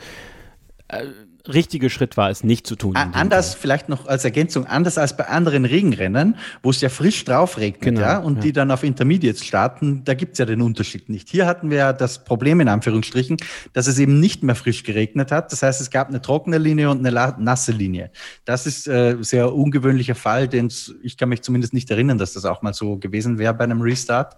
äh, 0.88 1.06
richtige 1.48 1.90
Schritt 1.90 2.16
war, 2.16 2.30
es 2.30 2.44
nicht 2.44 2.66
zu 2.66 2.76
tun. 2.76 2.96
Anders, 2.96 3.54
Fall. 3.54 3.62
vielleicht 3.62 3.90
noch 3.90 4.08
als 4.08 4.24
Ergänzung, 4.24 4.66
anders 4.66 4.98
als 4.98 5.18
bei 5.18 5.28
anderen 5.28 5.66
Regenrennen, 5.66 6.38
wo 6.62 6.70
es 6.70 6.80
ja 6.80 6.90
frisch 6.90 7.26
drauf 7.26 7.58
regnet, 7.58 7.82
genau, 7.82 8.02
ja, 8.02 8.18
und 8.20 8.36
ja. 8.38 8.42
die 8.42 8.54
dann 8.54 8.72
auf 8.72 8.84
Intermediates 8.84 9.46
starten, 9.46 10.04
da 10.06 10.14
gibt's 10.14 10.40
ja 10.40 10.46
den 10.46 10.62
Unterschied 10.62 11.10
nicht. 11.10 11.30
Hier 11.30 11.46
hatten 11.46 11.70
wir 11.70 11.78
ja 11.78 11.94
das 11.94 12.24
Problem 12.24 12.62
in 12.62 12.70
Anführungsstrichen, 12.70 13.38
dass 13.74 13.88
es 13.88 14.00
eben 14.00 14.20
nicht 14.20 14.44
mehr 14.44 14.56
frisch 14.56 14.84
geregnet 14.84 15.32
hat. 15.32 15.52
Das 15.52 15.64
heißt, 15.64 15.82
es 15.82 15.90
gab 15.90 16.08
eine 16.08 16.22
trockene 16.22 16.58
Linie 16.58 16.90
und 16.90 17.06
eine 17.06 17.36
nasse 17.40 17.74
Linie. 17.74 18.12
Das 18.46 18.66
ist 18.66 18.88
äh, 18.88 19.18
sehr 19.20 19.54
ungewöhnlicher 19.54 20.16
Fall, 20.16 20.48
den 20.48 20.72
ich 21.02 21.18
kann 21.18 21.30
mich 21.30 21.42
zumindest 21.42 21.74
nicht 21.74 21.92
erinnern, 21.92 22.18
dass 22.18 22.34
das 22.34 22.46
auch 22.46 22.62
mal 22.62 22.74
so 22.74 22.98
gewesen 22.98 23.38
wäre 23.38 23.54
bei 23.54 23.66
einem 23.66 23.82
Restart. 23.82 24.38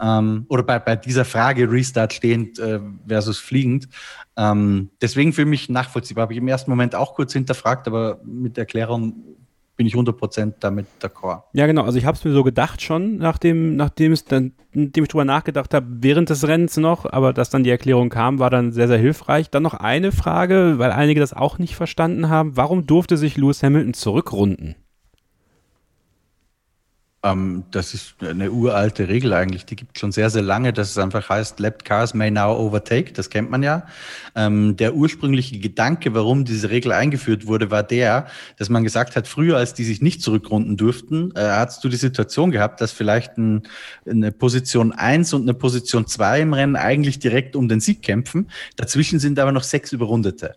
Ähm, 0.00 0.46
oder 0.48 0.62
bei, 0.62 0.78
bei 0.78 0.96
dieser 0.96 1.24
Frage 1.24 1.70
Restart 1.70 2.14
stehend 2.14 2.58
äh, 2.58 2.80
versus 3.06 3.38
fliegend. 3.38 3.88
Ähm, 4.36 4.90
deswegen 5.00 5.32
für 5.32 5.46
mich 5.46 5.68
nachvollziehbar. 5.68 6.22
Habe 6.22 6.34
ich 6.34 6.38
im 6.38 6.48
ersten 6.48 6.70
Moment 6.70 6.94
auch 6.94 7.14
kurz 7.14 7.32
hinterfragt, 7.32 7.86
aber 7.86 8.20
mit 8.24 8.56
der 8.56 8.62
Erklärung 8.62 9.14
bin 9.76 9.86
ich 9.86 9.94
100% 9.94 10.54
damit 10.60 10.86
d'accord. 11.00 11.42
Ja, 11.52 11.66
genau. 11.66 11.82
Also 11.82 11.98
ich 11.98 12.06
habe 12.06 12.16
es 12.16 12.24
mir 12.24 12.32
so 12.32 12.42
gedacht 12.42 12.80
schon, 12.80 13.18
nachdem, 13.18 13.76
nachdem, 13.76 14.12
es 14.12 14.24
dann, 14.24 14.52
nachdem 14.72 15.04
ich 15.04 15.10
drüber 15.10 15.24
nachgedacht 15.24 15.74
habe, 15.74 15.86
während 15.88 16.30
des 16.30 16.48
Rennens 16.48 16.76
noch, 16.78 17.04
aber 17.04 17.32
dass 17.32 17.50
dann 17.50 17.62
die 17.62 17.70
Erklärung 17.70 18.08
kam, 18.08 18.38
war 18.38 18.50
dann 18.50 18.72
sehr, 18.72 18.88
sehr 18.88 18.98
hilfreich. 18.98 19.50
Dann 19.50 19.62
noch 19.62 19.74
eine 19.74 20.12
Frage, 20.12 20.78
weil 20.78 20.92
einige 20.92 21.20
das 21.20 21.34
auch 21.34 21.58
nicht 21.58 21.76
verstanden 21.76 22.28
haben. 22.28 22.56
Warum 22.56 22.86
durfte 22.86 23.16
sich 23.16 23.36
Lewis 23.36 23.62
Hamilton 23.62 23.94
zurückrunden? 23.94 24.76
Ähm, 27.26 27.64
das 27.70 27.94
ist 27.94 28.14
eine 28.20 28.50
uralte 28.50 29.08
Regel 29.08 29.32
eigentlich, 29.32 29.66
die 29.66 29.76
gibt 29.76 29.98
schon 29.98 30.12
sehr, 30.12 30.30
sehr 30.30 30.42
lange, 30.42 30.72
dass 30.72 30.90
es 30.90 30.98
einfach 30.98 31.28
heißt, 31.28 31.58
left 31.58 31.84
cars 31.84 32.14
may 32.14 32.30
now 32.30 32.56
overtake, 32.56 33.12
das 33.12 33.30
kennt 33.30 33.50
man 33.50 33.62
ja. 33.62 33.86
Ähm, 34.34 34.76
der 34.76 34.94
ursprüngliche 34.94 35.58
Gedanke, 35.58 36.14
warum 36.14 36.44
diese 36.44 36.70
Regel 36.70 36.92
eingeführt 36.92 37.46
wurde, 37.46 37.70
war 37.70 37.82
der, 37.82 38.26
dass 38.58 38.68
man 38.68 38.84
gesagt 38.84 39.16
hat, 39.16 39.26
früher, 39.26 39.56
als 39.56 39.74
die 39.74 39.84
sich 39.84 40.00
nicht 40.00 40.22
zurückrunden 40.22 40.76
durften, 40.76 41.32
äh, 41.34 41.40
hattest 41.40 41.82
du 41.82 41.88
die 41.88 41.96
Situation 41.96 42.50
gehabt, 42.50 42.80
dass 42.80 42.92
vielleicht 42.92 43.36
ein, 43.38 43.62
eine 44.08 44.30
Position 44.30 44.92
1 44.92 45.32
und 45.34 45.42
eine 45.42 45.54
Position 45.54 46.06
2 46.06 46.42
im 46.42 46.52
Rennen 46.52 46.76
eigentlich 46.76 47.18
direkt 47.18 47.56
um 47.56 47.68
den 47.68 47.80
Sieg 47.80 48.02
kämpfen. 48.02 48.50
Dazwischen 48.76 49.18
sind 49.18 49.38
aber 49.38 49.52
noch 49.52 49.64
sechs 49.64 49.92
Überrundete. 49.92 50.54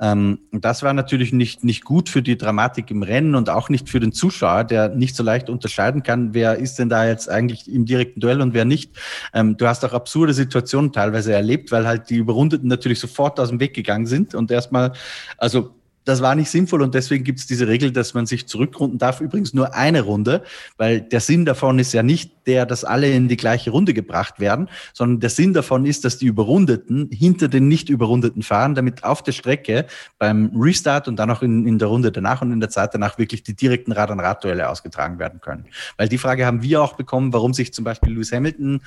Ähm, 0.00 0.38
das 0.50 0.82
war 0.82 0.92
natürlich 0.94 1.32
nicht, 1.32 1.62
nicht 1.62 1.84
gut 1.84 2.08
für 2.08 2.22
die 2.22 2.38
Dramatik 2.38 2.90
im 2.90 3.02
Rennen 3.02 3.34
und 3.34 3.50
auch 3.50 3.68
nicht 3.68 3.88
für 3.88 4.00
den 4.00 4.12
Zuschauer, 4.12 4.64
der 4.64 4.88
nicht 4.88 5.14
so 5.14 5.22
leicht 5.22 5.50
unterscheiden 5.50 6.02
kann, 6.02 6.32
wer 6.32 6.56
ist 6.56 6.78
denn 6.78 6.88
da 6.88 7.06
jetzt 7.06 7.28
eigentlich 7.28 7.70
im 7.70 7.84
direkten 7.84 8.20
Duell 8.20 8.40
und 8.40 8.54
wer 8.54 8.64
nicht. 8.64 8.92
Ähm, 9.34 9.56
du 9.56 9.66
hast 9.66 9.84
auch 9.84 9.92
absurde 9.92 10.32
Situationen 10.32 10.92
teilweise 10.92 11.32
erlebt, 11.32 11.70
weil 11.70 11.86
halt 11.86 12.08
die 12.08 12.16
Überrundeten 12.16 12.68
natürlich 12.68 12.98
sofort 12.98 13.38
aus 13.38 13.50
dem 13.50 13.60
Weg 13.60 13.74
gegangen 13.74 14.06
sind 14.06 14.34
und 14.34 14.50
erstmal, 14.50 14.92
also 15.36 15.74
das 16.04 16.22
war 16.22 16.34
nicht 16.34 16.50
sinnvoll 16.50 16.82
und 16.82 16.94
deswegen 16.94 17.24
gibt 17.24 17.40
es 17.40 17.46
diese 17.46 17.68
Regel, 17.68 17.92
dass 17.92 18.14
man 18.14 18.26
sich 18.26 18.46
zurückrunden 18.46 18.98
darf. 18.98 19.20
Übrigens 19.20 19.52
nur 19.52 19.74
eine 19.74 20.02
Runde, 20.02 20.42
weil 20.76 21.00
der 21.00 21.20
Sinn 21.20 21.44
davon 21.44 21.78
ist 21.78 21.92
ja 21.92 22.02
nicht 22.02 22.32
der, 22.46 22.66
dass 22.66 22.84
alle 22.84 23.10
in 23.10 23.28
die 23.28 23.36
gleiche 23.36 23.70
Runde 23.70 23.92
gebracht 23.92 24.40
werden, 24.40 24.68
sondern 24.92 25.20
der 25.20 25.30
Sinn 25.30 25.52
davon 25.52 25.84
ist, 25.84 26.04
dass 26.04 26.18
die 26.18 26.26
Überrundeten 26.26 27.10
hinter 27.12 27.48
den 27.48 27.68
Nicht-Überrundeten 27.68 28.42
fahren, 28.42 28.74
damit 28.74 29.04
auf 29.04 29.22
der 29.22 29.32
Strecke 29.32 29.86
beim 30.18 30.50
Restart 30.56 31.06
und 31.06 31.16
dann 31.16 31.30
auch 31.30 31.42
in, 31.42 31.66
in 31.66 31.78
der 31.78 31.88
Runde 31.88 32.10
danach 32.10 32.40
und 32.42 32.50
in 32.50 32.60
der 32.60 32.70
Zeit 32.70 32.94
danach 32.94 33.18
wirklich 33.18 33.42
die 33.42 33.54
direkten 33.54 33.92
Rad-an-Rad-Duelle 33.92 34.68
ausgetragen 34.68 35.18
werden 35.18 35.40
können. 35.40 35.66
Weil 35.96 36.08
die 36.08 36.18
Frage 36.18 36.46
haben 36.46 36.62
wir 36.62 36.82
auch 36.82 36.94
bekommen, 36.94 37.32
warum 37.32 37.52
sich 37.52 37.74
zum 37.74 37.84
Beispiel 37.84 38.14
Lewis 38.14 38.32
Hamilton 38.32 38.80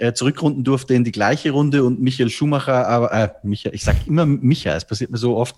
äh, 0.00 0.14
zurückrunden 0.14 0.64
durfte 0.64 0.94
in 0.94 1.04
die 1.04 1.12
gleiche 1.12 1.50
Runde 1.50 1.84
und 1.84 2.00
Michael 2.00 2.30
Schumacher, 2.30 2.88
aber 2.88 3.12
äh, 3.12 3.28
Michael, 3.42 3.74
ich 3.74 3.84
sage 3.84 3.98
immer 4.06 4.24
Michael, 4.24 4.76
es 4.76 4.84
passiert 4.84 5.10
mir 5.10 5.18
so 5.18 5.36
oft, 5.36 5.56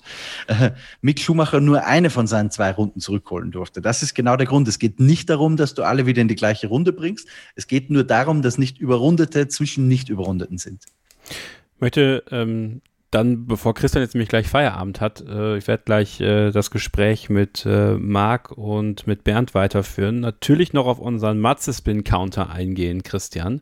äh, 0.49 0.71
Mick 1.03 1.20
Schumacher 1.20 1.61
nur 1.61 1.85
eine 1.85 2.11
von 2.11 2.27
seinen 2.27 2.51
zwei 2.51 2.70
Runden 2.70 3.01
zurückholen 3.01 3.51
durfte. 3.51 3.83
Das 3.83 4.03
ist 4.03 4.15
genau 4.15 4.37
der 4.37 4.47
Grund. 4.47 4.66
Es 4.69 4.79
geht 4.79 5.01
nicht 5.01 5.29
darum, 5.29 5.57
dass 5.57 5.74
du 5.74 5.83
alle 5.83 6.07
wieder 6.07 6.23
in 6.23 6.29
die 6.29 6.37
gleiche 6.37 6.69
Runde 6.69 6.93
bringst. 6.93 7.29
Es 7.57 7.66
geht 7.66 7.91
nur 7.91 8.05
darum, 8.05 8.41
dass 8.41 8.57
nicht 8.57 8.79
Überrundete 8.79 9.49
zwischen 9.49 9.89
nicht 9.89 10.09
Überrundeten 10.09 10.59
sind. 10.59 10.87
Ich 11.29 11.81
möchte 11.81 12.23
ähm, 12.31 12.81
dann, 13.12 13.47
bevor 13.47 13.74
Christian 13.74 14.03
jetzt 14.03 14.15
nämlich 14.15 14.31
gleich 14.31 14.49
Feierabend 14.49 15.01
hat, 15.01 15.23
äh, 15.29 15.59
ich 15.59 15.66
werde 15.66 15.83
gleich 15.85 16.20
äh, 16.20 16.51
das 16.51 16.70
Gespräch 16.70 17.29
mit 17.29 17.66
äh, 17.66 17.95
Marc 17.95 18.53
und 18.53 19.07
mit 19.07 19.23
Bernd 19.24 19.55
weiterführen, 19.55 20.20
natürlich 20.20 20.73
noch 20.73 20.87
auf 20.87 20.99
unseren 20.99 21.39
Matze-Spin-Counter 21.39 22.51
eingehen, 22.51 23.03
Christian. 23.03 23.61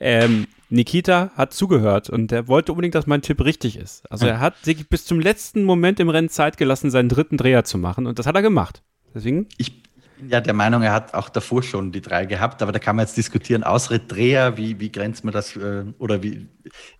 Ähm, 0.00 0.48
Nikita 0.70 1.30
hat 1.34 1.52
zugehört 1.52 2.10
und 2.10 2.30
er 2.32 2.48
wollte 2.48 2.72
unbedingt, 2.72 2.94
dass 2.94 3.06
mein 3.06 3.22
Tipp 3.22 3.44
richtig 3.44 3.76
ist. 3.76 4.10
Also 4.10 4.26
er 4.26 4.40
hat 4.40 4.56
sich 4.62 4.88
bis 4.88 5.04
zum 5.04 5.20
letzten 5.20 5.64
Moment 5.64 6.00
im 6.00 6.08
Rennen 6.08 6.28
Zeit 6.28 6.56
gelassen, 6.56 6.90
seinen 6.90 7.08
dritten 7.08 7.36
Dreher 7.36 7.64
zu 7.64 7.78
machen 7.78 8.06
und 8.06 8.18
das 8.18 8.26
hat 8.26 8.34
er 8.34 8.42
gemacht. 8.42 8.82
Deswegen. 9.14 9.46
Ich 9.56 9.82
bin 10.18 10.28
ja 10.28 10.40
der 10.40 10.54
Meinung, 10.54 10.82
er 10.82 10.92
hat 10.92 11.14
auch 11.14 11.28
davor 11.28 11.62
schon 11.62 11.92
die 11.92 12.00
drei 12.00 12.26
gehabt, 12.26 12.62
aber 12.62 12.72
da 12.72 12.78
kann 12.78 12.96
man 12.96 13.06
jetzt 13.06 13.16
diskutieren, 13.16 13.64
Ausritt, 13.64 14.10
Dreher, 14.12 14.56
wie, 14.56 14.78
wie 14.80 14.92
grenzt 14.92 15.24
man 15.24 15.32
das, 15.32 15.56
äh, 15.56 15.84
oder 15.98 16.22
wie, 16.22 16.48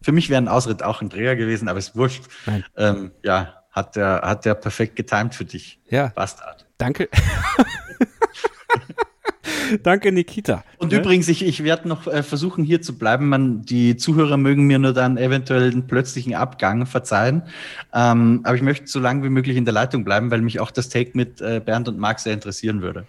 für 0.00 0.12
mich 0.12 0.30
wäre 0.30 0.40
ein 0.40 0.48
Ausritt 0.48 0.82
auch 0.82 1.02
ein 1.02 1.08
Dreher 1.08 1.36
gewesen, 1.36 1.68
aber 1.68 1.78
ist 1.78 1.96
wurscht. 1.96 2.24
Ähm, 2.76 3.10
ja, 3.22 3.54
hat 3.70 3.96
der, 3.96 4.22
hat 4.24 4.44
der 4.44 4.54
perfekt 4.54 4.96
getimt 4.96 5.34
für 5.34 5.44
dich. 5.44 5.80
Ja. 5.88 6.08
Bastard. 6.14 6.66
Danke. 6.78 7.08
Danke, 9.82 10.12
Nikita. 10.12 10.64
Und 10.78 10.92
ne? 10.92 10.98
übrigens, 10.98 11.28
ich, 11.28 11.44
ich 11.44 11.64
werde 11.64 11.88
noch 11.88 12.06
äh, 12.06 12.22
versuchen, 12.22 12.64
hier 12.64 12.82
zu 12.82 12.98
bleiben. 12.98 13.28
Man, 13.28 13.62
die 13.62 13.96
Zuhörer 13.96 14.36
mögen 14.36 14.66
mir 14.66 14.78
nur 14.78 14.92
dann 14.92 15.16
eventuell 15.16 15.70
einen 15.70 15.86
plötzlichen 15.86 16.34
Abgang 16.34 16.86
verzeihen. 16.86 17.42
Ähm, 17.94 18.40
aber 18.44 18.56
ich 18.56 18.62
möchte 18.62 18.86
so 18.86 19.00
lange 19.00 19.24
wie 19.24 19.30
möglich 19.30 19.56
in 19.56 19.64
der 19.64 19.74
Leitung 19.74 20.04
bleiben, 20.04 20.30
weil 20.30 20.42
mich 20.42 20.60
auch 20.60 20.70
das 20.70 20.88
Take 20.88 21.10
mit 21.14 21.40
äh, 21.40 21.60
Bernd 21.64 21.88
und 21.88 21.98
Marc 21.98 22.20
sehr 22.20 22.34
interessieren 22.34 22.82
würde. 22.82 23.06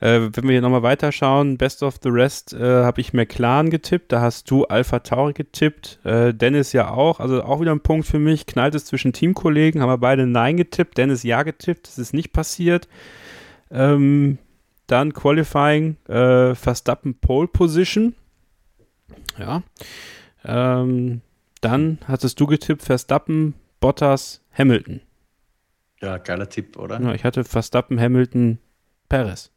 Äh, 0.00 0.30
wenn 0.32 0.44
wir 0.44 0.52
hier 0.52 0.62
nochmal 0.62 0.82
weiterschauen, 0.82 1.58
Best 1.58 1.82
of 1.82 1.96
the 2.02 2.08
Rest 2.08 2.54
äh, 2.54 2.84
habe 2.84 3.02
ich 3.02 3.12
McLaren 3.12 3.68
getippt, 3.68 4.12
da 4.12 4.22
hast 4.22 4.50
du 4.50 4.64
Alpha 4.64 5.00
Tauri 5.00 5.34
getippt, 5.34 6.00
äh, 6.04 6.32
Dennis 6.32 6.72
ja 6.72 6.90
auch, 6.90 7.20
also 7.20 7.42
auch 7.42 7.60
wieder 7.60 7.72
ein 7.72 7.80
Punkt 7.80 8.06
für 8.06 8.18
mich, 8.18 8.46
knallt 8.46 8.74
es 8.74 8.86
zwischen 8.86 9.12
Teamkollegen, 9.12 9.82
haben 9.82 9.90
wir 9.90 9.98
beide 9.98 10.26
Nein 10.26 10.56
getippt, 10.56 10.96
Dennis 10.96 11.22
Ja 11.22 11.42
getippt, 11.42 11.86
das 11.86 11.98
ist 11.98 12.14
nicht 12.14 12.32
passiert. 12.32 12.88
Ähm, 13.70 14.38
dann 14.90 15.12
Qualifying, 15.12 15.96
äh, 16.08 16.54
Verstappen 16.54 17.14
Pole 17.14 17.48
Position. 17.48 18.14
Ja. 19.38 19.62
Ähm, 20.44 21.20
dann 21.60 21.98
hattest 22.06 22.40
du 22.40 22.46
getippt, 22.46 22.82
Verstappen, 22.82 23.54
Bottas, 23.80 24.42
Hamilton. 24.52 25.00
Ja, 26.00 26.18
geiler 26.18 26.48
Tipp, 26.48 26.78
oder? 26.78 27.00
Ja, 27.00 27.14
ich 27.14 27.24
hatte 27.24 27.44
Verstappen, 27.44 28.00
Hamilton, 28.00 28.58
Perez. 29.08 29.50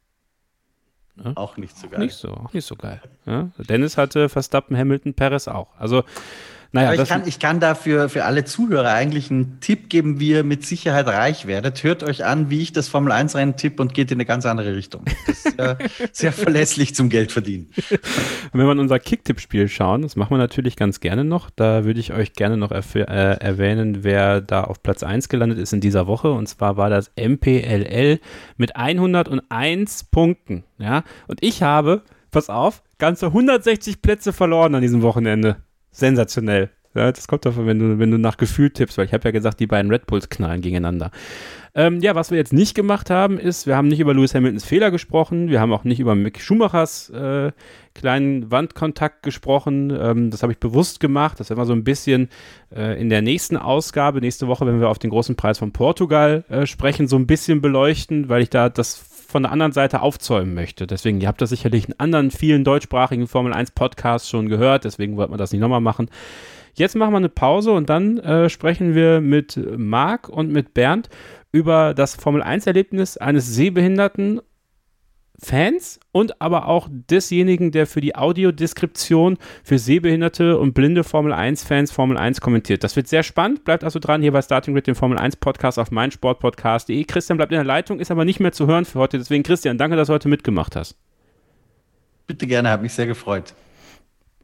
Ja? 1.24 1.34
Auch 1.36 1.58
nicht 1.58 1.78
so 1.78 1.88
geil. 1.88 2.00
Nicht 2.00 2.16
so, 2.16 2.30
auch 2.30 2.54
nicht 2.54 2.66
so 2.66 2.76
geil. 2.76 3.02
Ja? 3.26 3.52
Dennis 3.58 3.98
hatte 3.98 4.30
Verstappen, 4.30 4.76
Hamilton, 4.76 5.14
Perez 5.14 5.48
auch. 5.48 5.70
Also 5.78 6.04
naja, 6.74 6.90
Aber 6.90 7.04
ich 7.04 7.08
kann, 7.08 7.28
ich 7.28 7.38
kann 7.38 7.60
dafür 7.60 8.10
für 8.10 8.26
alle 8.26 8.46
Zuhörer 8.46 8.94
eigentlich 8.94 9.30
einen 9.30 9.60
Tipp 9.60 9.90
geben, 9.90 10.20
wie 10.20 10.30
ihr 10.30 10.44
mit 10.44 10.66
Sicherheit 10.66 11.06
reich 11.06 11.46
werdet. 11.46 11.84
Hört 11.84 12.02
euch 12.02 12.26
an, 12.26 12.50
wie 12.50 12.64
ich 12.64 12.74
das 12.74 12.88
Formel 12.88 13.12
1 13.12 13.36
Rennen 13.36 13.56
tipp 13.56 13.80
und 13.80 13.94
geht 13.94 14.10
in 14.10 14.16
eine 14.16 14.26
ganz 14.26 14.48
andere 14.48 14.76
Richtung. 14.76 15.06
Das 15.28 15.46
ist 15.46 15.60
äh, 15.60 15.76
sehr 16.12 16.34
verlässlich 16.34 16.96
zum 16.96 17.10
Geld 17.10 17.32
verdienen. 17.32 17.70
Wenn 18.54 18.66
wir 18.66 18.72
in 18.72 18.80
unser 18.80 18.98
Kicktipp-Spiel 18.98 19.68
schauen, 19.68 20.02
das 20.02 20.16
machen 20.16 20.32
wir 20.32 20.40
natürlich 20.40 20.76
ganz 20.76 21.00
gerne 21.00 21.24
noch. 21.24 21.52
Da 21.52 21.86
würde 21.86 22.00
ich 22.00 22.12
euch 22.12 22.34
gerne 22.34 22.58
noch 22.58 22.72
äh, 22.72 23.02
erwähnen, 23.04 24.04
wer 24.04 24.42
da 24.42 24.64
auf 24.64 24.82
Platz 24.82 25.04
1 25.04 25.30
gelandet 25.30 25.60
ist 25.60 25.74
in 25.74 25.80
dieser 25.80 26.08
Woche. 26.08 26.32
Und 26.32 26.48
zwar 26.48 26.76
war 26.76 26.90
das 26.90 27.12
MPLL 27.16 28.20
mit 28.58 28.76
101 28.76 30.06
Punkten. 30.06 30.64
Ja, 30.80 31.04
und 31.28 31.38
ich 31.44 31.62
habe, 31.62 32.02
pass 32.32 32.50
auf, 32.50 32.82
ganze 32.98 33.28
160 33.28 34.02
Plätze 34.02 34.34
verloren 34.34 34.74
an 34.74 34.82
diesem 34.82 35.04
Wochenende 35.04 35.58
sensationell. 35.94 36.70
Ja, 36.96 37.12
das 37.12 37.28
kommt 37.28 37.46
davon, 37.46 37.66
wenn 37.66 37.80
du, 37.80 37.98
wenn 37.98 38.12
du 38.12 38.20
nach 38.20 38.38
Gefühl 38.38 38.70
tippst, 38.70 38.98
weil 38.98 39.06
ich 39.06 39.14
habe 39.14 39.24
ja 39.26 39.32
gesagt, 39.32 39.60
die 39.60 39.66
beiden 39.66 39.90
Red 39.90 40.06
Bulls 40.06 40.30
knallen 40.30 40.62
gegeneinander. 40.62 41.10
Ähm, 41.74 42.02
ja, 42.02 42.14
was 42.14 42.30
wir 42.30 42.38
jetzt 42.38 42.54
nicht 42.54 42.76
gemacht 42.76 43.10
haben, 43.10 43.40
ist, 43.40 43.66
wir 43.66 43.76
haben 43.76 43.88
nicht 43.88 44.00
über 44.00 44.14
Lewis 44.14 44.36
Hamiltons 44.36 44.64
Fehler 44.64 44.92
gesprochen, 44.92 45.50
wir 45.50 45.60
haben 45.60 45.74
auch 45.74 45.86
nicht 45.86 46.00
über 46.00 46.14
Mick 46.14 46.40
Schumachers 46.40 47.10
äh, 47.10 47.52
kleinen 47.96 48.52
Wandkontakt 48.52 49.24
gesprochen. 49.24 49.90
Ähm, 49.90 50.30
das 50.30 50.44
habe 50.44 50.54
ich 50.54 50.60
bewusst 50.60 51.00
gemacht. 51.00 51.40
Das 51.40 51.50
werden 51.50 51.60
wir 51.60 51.66
so 51.66 51.74
ein 51.74 51.84
bisschen 51.84 52.30
äh, 52.76 53.02
in 53.02 53.10
der 53.10 53.24
nächsten 53.24 53.58
Ausgabe, 53.58 54.22
nächste 54.22 54.48
Woche, 54.48 54.68
wenn 54.68 54.80
wir 54.80 54.90
auf 54.90 55.00
den 55.00 55.10
großen 55.10 55.36
Preis 55.36 55.58
von 55.58 55.72
Portugal 55.72 56.44
äh, 56.48 56.68
sprechen, 56.68 57.08
so 57.08 57.16
ein 57.16 57.26
bisschen 57.26 57.60
beleuchten, 57.60 58.30
weil 58.30 58.44
ich 58.44 58.52
da 58.52 58.70
das 58.70 59.04
von 59.34 59.44
der 59.44 59.52
anderen 59.52 59.72
Seite 59.72 60.02
aufzäumen 60.04 60.54
möchte. 60.54 60.86
Deswegen, 60.86 61.20
ihr 61.20 61.28
habt 61.28 61.42
das 61.42 61.50
sicherlich 61.50 61.88
in 61.88 62.00
anderen 62.00 62.30
vielen 62.30 62.64
deutschsprachigen 62.64 63.28
Formel 63.28 63.52
1 63.52 63.72
Podcasts 63.72 64.30
schon 64.30 64.48
gehört, 64.48 64.84
deswegen 64.84 65.18
wollten 65.18 65.34
wir 65.34 65.38
das 65.38 65.52
nicht 65.52 65.60
nochmal 65.60 65.82
machen. 65.82 66.08
Jetzt 66.76 66.96
machen 66.96 67.14
wir 67.14 67.18
eine 67.18 67.30
Pause 67.30 67.72
und 67.72 67.90
dann 67.90 68.20
äh, 68.20 68.48
sprechen 68.48 68.94
wir 68.94 69.22
mit 69.22 69.60
Marc 69.76 70.30
und 70.30 70.52
mit 70.52 70.76
Bernd 70.76 71.10
über 71.52 71.96
das 71.96 72.14
Formel-1-Erlebnis 72.16 73.18
eines 73.18 73.48
sehbehinderten 73.48 74.40
Fans 75.40 76.00
und 76.12 76.42
aber 76.42 76.68
auch 76.68 76.88
desjenigen, 76.92 77.72
der 77.72 77.88
für 77.88 78.02
die 78.02 78.16
Audiodeskription 78.16 79.38
für 79.64 79.80
sehbehinderte 79.80 80.58
und 80.58 80.74
blinde 80.74 81.04
Formel 81.04 81.34
1-Fans 81.34 81.92
Formel 81.92 82.18
1 82.18 82.40
kommentiert. 82.40 82.84
Das 82.84 82.96
wird 82.96 83.08
sehr 83.08 83.24
spannend. 83.24 83.64
Bleibt 83.66 83.84
also 83.84 84.00
dran 84.00 84.22
hier 84.22 84.32
bei 84.32 84.42
Starting 84.42 84.74
Grid, 84.74 84.88
dem 84.88 84.96
Formel 84.96 85.18
1 85.18 85.38
Podcast 85.38 85.80
auf 85.80 85.92
meinsportpodcast.de. 85.92 87.04
Christian 87.06 87.38
bleibt 87.38 87.52
in 87.52 87.58
der 87.58 87.66
Leitung, 87.66 88.00
ist 88.00 88.12
aber 88.12 88.26
nicht 88.26 88.40
mehr 88.40 88.52
zu 88.52 88.68
hören 88.68 88.86
für 88.86 89.00
heute. 89.00 89.18
Deswegen, 89.18 89.44
Christian, 89.44 89.78
danke, 89.78 89.98
dass 89.98 90.08
du 90.08 90.14
heute 90.14 90.30
mitgemacht 90.30 90.76
hast. 90.76 90.96
Bitte 92.28 92.48
gerne, 92.48 92.70
hat 92.70 92.82
mich 92.82 92.94
sehr 92.94 93.08
gefreut. 93.08 93.54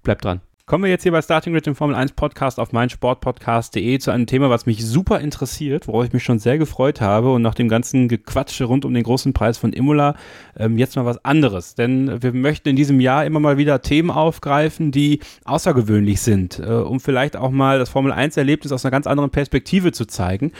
Bleibt 0.03 0.25
dran. 0.25 0.41
Kommen 0.69 0.83
wir 0.83 0.91
jetzt 0.91 1.01
hier 1.01 1.11
bei 1.11 1.23
Starting 1.23 1.53
Grid, 1.53 1.65
dem 1.65 1.73
Formel 1.73 1.95
1 1.95 2.11
Podcast 2.11 2.59
auf 2.59 2.73
meinsportpodcast.de 2.73 3.97
zu 3.97 4.11
einem 4.11 4.27
Thema, 4.27 4.51
was 4.51 4.67
mich 4.67 4.85
super 4.85 5.19
interessiert, 5.19 5.87
worauf 5.87 6.05
ich 6.05 6.13
mich 6.13 6.23
schon 6.23 6.37
sehr 6.37 6.59
gefreut 6.59 7.01
habe 7.01 7.33
und 7.33 7.41
nach 7.41 7.55
dem 7.55 7.69
ganzen 7.69 8.07
Gequatsche 8.07 8.65
rund 8.65 8.85
um 8.85 8.93
den 8.93 9.01
großen 9.01 9.33
Preis 9.33 9.57
von 9.57 9.73
Imola 9.73 10.15
ähm, 10.55 10.77
jetzt 10.77 10.95
mal 10.95 11.05
was 11.05 11.25
anderes. 11.25 11.73
Denn 11.73 12.21
wir 12.21 12.33
möchten 12.33 12.69
in 12.69 12.75
diesem 12.75 12.99
Jahr 12.99 13.25
immer 13.25 13.39
mal 13.39 13.57
wieder 13.57 13.81
Themen 13.81 14.11
aufgreifen, 14.11 14.91
die 14.91 15.21
außergewöhnlich 15.43 16.21
sind, 16.21 16.59
äh, 16.59 16.65
um 16.65 16.99
vielleicht 16.99 17.35
auch 17.35 17.49
mal 17.49 17.79
das 17.79 17.89
Formel 17.89 18.11
1 18.11 18.37
Erlebnis 18.37 18.71
aus 18.71 18.85
einer 18.85 18.91
ganz 18.91 19.07
anderen 19.07 19.31
Perspektive 19.31 19.91
zu 19.91 20.05
zeigen. 20.05 20.51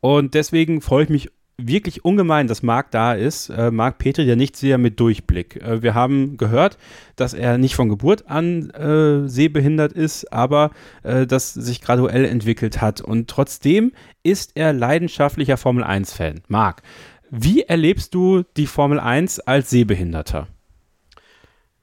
Und 0.00 0.32
deswegen 0.32 0.80
freue 0.80 1.04
ich 1.04 1.10
mich 1.10 1.28
wirklich 1.60 2.04
ungemein, 2.04 2.46
dass 2.46 2.62
Marc 2.62 2.90
da 2.90 3.12
ist. 3.12 3.50
Äh, 3.50 3.70
Marc 3.70 3.98
Petri, 3.98 4.24
der 4.24 4.36
nicht 4.36 4.56
sehr 4.56 4.78
mit 4.78 4.98
Durchblick. 5.00 5.56
Äh, 5.56 5.82
wir 5.82 5.94
haben 5.94 6.36
gehört, 6.36 6.78
dass 7.16 7.34
er 7.34 7.58
nicht 7.58 7.74
von 7.74 7.88
Geburt 7.88 8.28
an 8.28 8.70
äh, 8.70 9.28
sehbehindert 9.28 9.92
ist, 9.92 10.32
aber 10.32 10.70
äh, 11.02 11.26
das 11.26 11.52
sich 11.52 11.80
graduell 11.80 12.24
entwickelt 12.24 12.80
hat. 12.80 13.00
Und 13.00 13.28
trotzdem 13.28 13.92
ist 14.22 14.52
er 14.54 14.72
leidenschaftlicher 14.72 15.56
Formel 15.56 15.84
1-Fan. 15.84 16.42
Marc, 16.48 16.82
wie 17.30 17.62
erlebst 17.62 18.14
du 18.14 18.44
die 18.56 18.66
Formel 18.66 19.00
1 19.00 19.40
als 19.40 19.70
Sehbehinderter? 19.70 20.48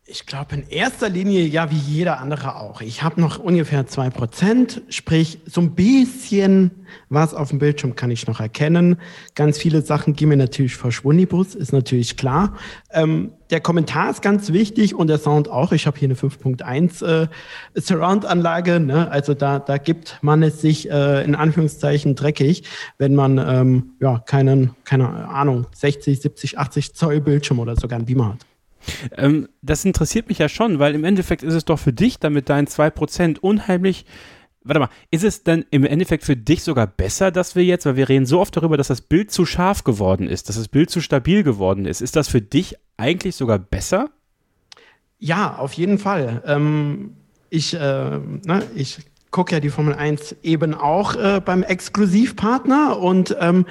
Ich 0.08 0.28
glaube 0.28 0.54
in 0.54 0.70
erster 0.70 1.10
Linie 1.10 1.48
ja 1.48 1.72
wie 1.72 1.78
jeder 1.78 2.20
andere 2.20 2.58
auch. 2.58 2.82
Ich 2.82 3.02
habe 3.02 3.20
noch 3.20 3.40
ungefähr 3.40 3.88
zwei 3.88 4.12
Prozent, 4.12 4.84
sprich 4.88 5.40
so 5.48 5.62
ein 5.62 5.74
bisschen 5.74 6.86
was 7.10 7.34
auf 7.34 7.50
dem 7.50 7.58
Bildschirm 7.58 7.96
kann 7.96 8.12
ich 8.12 8.28
noch 8.28 8.40
erkennen. 8.40 8.98
Ganz 9.34 9.58
viele 9.58 9.82
Sachen 9.82 10.16
gehen 10.16 10.30
mir 10.30 10.38
natürlich 10.38 10.76
vor 10.76 10.92
Schwundibus, 10.92 11.56
ist 11.56 11.74
natürlich 11.74 12.18
klar. 12.18 12.56
Ähm, 12.92 13.32
der 13.50 13.62
Kommentar 13.62 14.12
ist 14.12 14.22
ganz 14.22 14.54
wichtig 14.54 14.94
und 14.94 15.08
der 15.08 15.18
Sound 15.18 15.50
auch. 15.50 15.72
Ich 15.72 15.88
habe 15.88 15.98
hier 15.98 16.08
eine 16.08 16.16
5.1 16.16 17.04
äh, 17.04 17.28
Surround-Anlage. 17.74 18.80
Ne? 18.80 19.10
Also 19.10 19.34
da, 19.34 19.58
da 19.58 19.80
gibt 19.80 20.20
man 20.22 20.44
es 20.44 20.62
sich 20.62 20.88
äh, 20.88 21.24
in 21.24 21.34
Anführungszeichen 21.34 22.14
dreckig, 22.14 22.62
wenn 23.00 23.16
man 23.16 23.40
ähm, 23.40 23.94
ja 24.00 24.20
keinen, 24.20 24.76
keine 24.84 25.28
Ahnung, 25.30 25.66
60, 25.74 26.22
70, 26.22 26.60
80 26.60 26.94
Zoll 26.94 27.22
Bildschirm 27.22 27.58
oder 27.58 27.76
sogar 27.76 27.98
ein 27.98 28.06
Beamer 28.06 28.34
hat. 28.34 28.46
Ähm, 29.18 29.48
das 29.62 29.86
interessiert 29.86 30.30
mich 30.30 30.40
ja 30.40 30.50
schon, 30.50 30.80
weil 30.80 30.96
im 30.96 31.04
Endeffekt 31.04 31.44
ist 31.44 31.54
es 31.54 31.66
doch 31.66 31.80
für 31.80 31.94
dich 31.94 32.20
dann 32.20 32.34
mit 32.34 32.50
deinen 32.50 32.68
2% 32.68 33.40
unheimlich. 33.40 34.06
Warte 34.64 34.80
mal, 34.80 34.90
ist 35.12 35.24
es 35.24 35.44
denn 35.44 35.66
im 35.70 35.86
Endeffekt 35.86 36.24
für 36.24 36.36
dich 36.36 36.64
sogar 36.64 36.88
besser, 36.88 37.32
dass 37.32 37.56
wir 37.56 37.64
jetzt, 37.64 37.86
weil 37.86 37.98
wir 37.98 38.10
reden 38.10 38.26
so 38.26 38.40
oft 38.40 38.58
darüber, 38.58 38.78
dass 38.78 38.88
das 38.88 39.02
Bild 39.02 39.32
zu 39.32 39.46
scharf 39.46 39.84
geworden 39.84 40.28
ist, 40.28 40.50
dass 40.50 40.56
das 40.56 40.68
Bild 40.68 40.90
zu 40.90 41.02
stabil 41.02 41.44
geworden 41.44 41.86
ist. 41.86 42.02
Ist 42.02 42.16
das 42.16 42.28
für 42.28 42.42
dich 42.42 42.76
eigentlich 42.98 43.36
sogar 43.36 43.60
besser? 43.60 44.10
Ja, 45.20 45.58
auf 45.58 45.74
jeden 45.74 46.00
Fall. 46.00 46.42
Ähm, 46.46 47.16
ich, 47.50 47.74
äh, 47.74 47.80
ne, 47.80 48.64
ich 48.76 49.00
gucke 49.32 49.54
ja 49.54 49.60
die 49.60 49.70
Formel 49.70 49.94
1 49.94 50.38
eben 50.44 50.74
auch 50.74 51.16
äh, 51.16 51.42
beim 51.44 51.62
Exklusivpartner 51.62 53.00
und 53.00 53.36
ähm, 53.40 53.66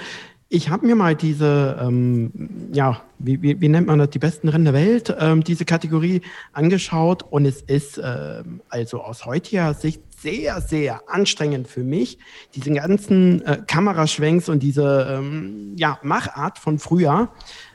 ich 0.55 0.71
habe 0.71 0.87
mir 0.87 0.95
mal 0.95 1.17
diese, 1.17 1.77
ähm, 1.83 2.31
ja, 2.73 3.03
wie, 3.19 3.43
wie, 3.43 3.61
wie, 3.61 3.69
nennt 3.69 3.89
man 3.89 3.99
das, 3.99 4.11
die 4.11 4.21
besten 4.21 4.49
Rennen 4.49 4.65
der 4.65 4.75
Welt, 4.75 5.15
ähm, 5.19 5.43
diese 5.43 5.65
Kategorie 5.65 6.23
angeschaut 6.53 7.25
und 7.29 7.45
es 7.45 7.61
ist 7.61 8.01
ähm, 8.03 8.61
also 8.69 9.01
aus 9.01 9.27
heutiger 9.27 9.75
Sicht 9.75 10.01
sehr, 10.17 10.61
sehr 10.61 11.03
anstrengend 11.09 11.67
für 11.67 11.83
mich, 11.83 12.19
diesen 12.55 12.77
ganzen 12.77 13.45
äh, 13.45 13.63
Kameraschwenks 13.67 14.49
und 14.49 14.63
diese 14.63 15.09
ähm, 15.11 15.75
ja, 15.77 15.99
Machart 16.03 16.61
von 16.61 16.79
früher 16.79 17.31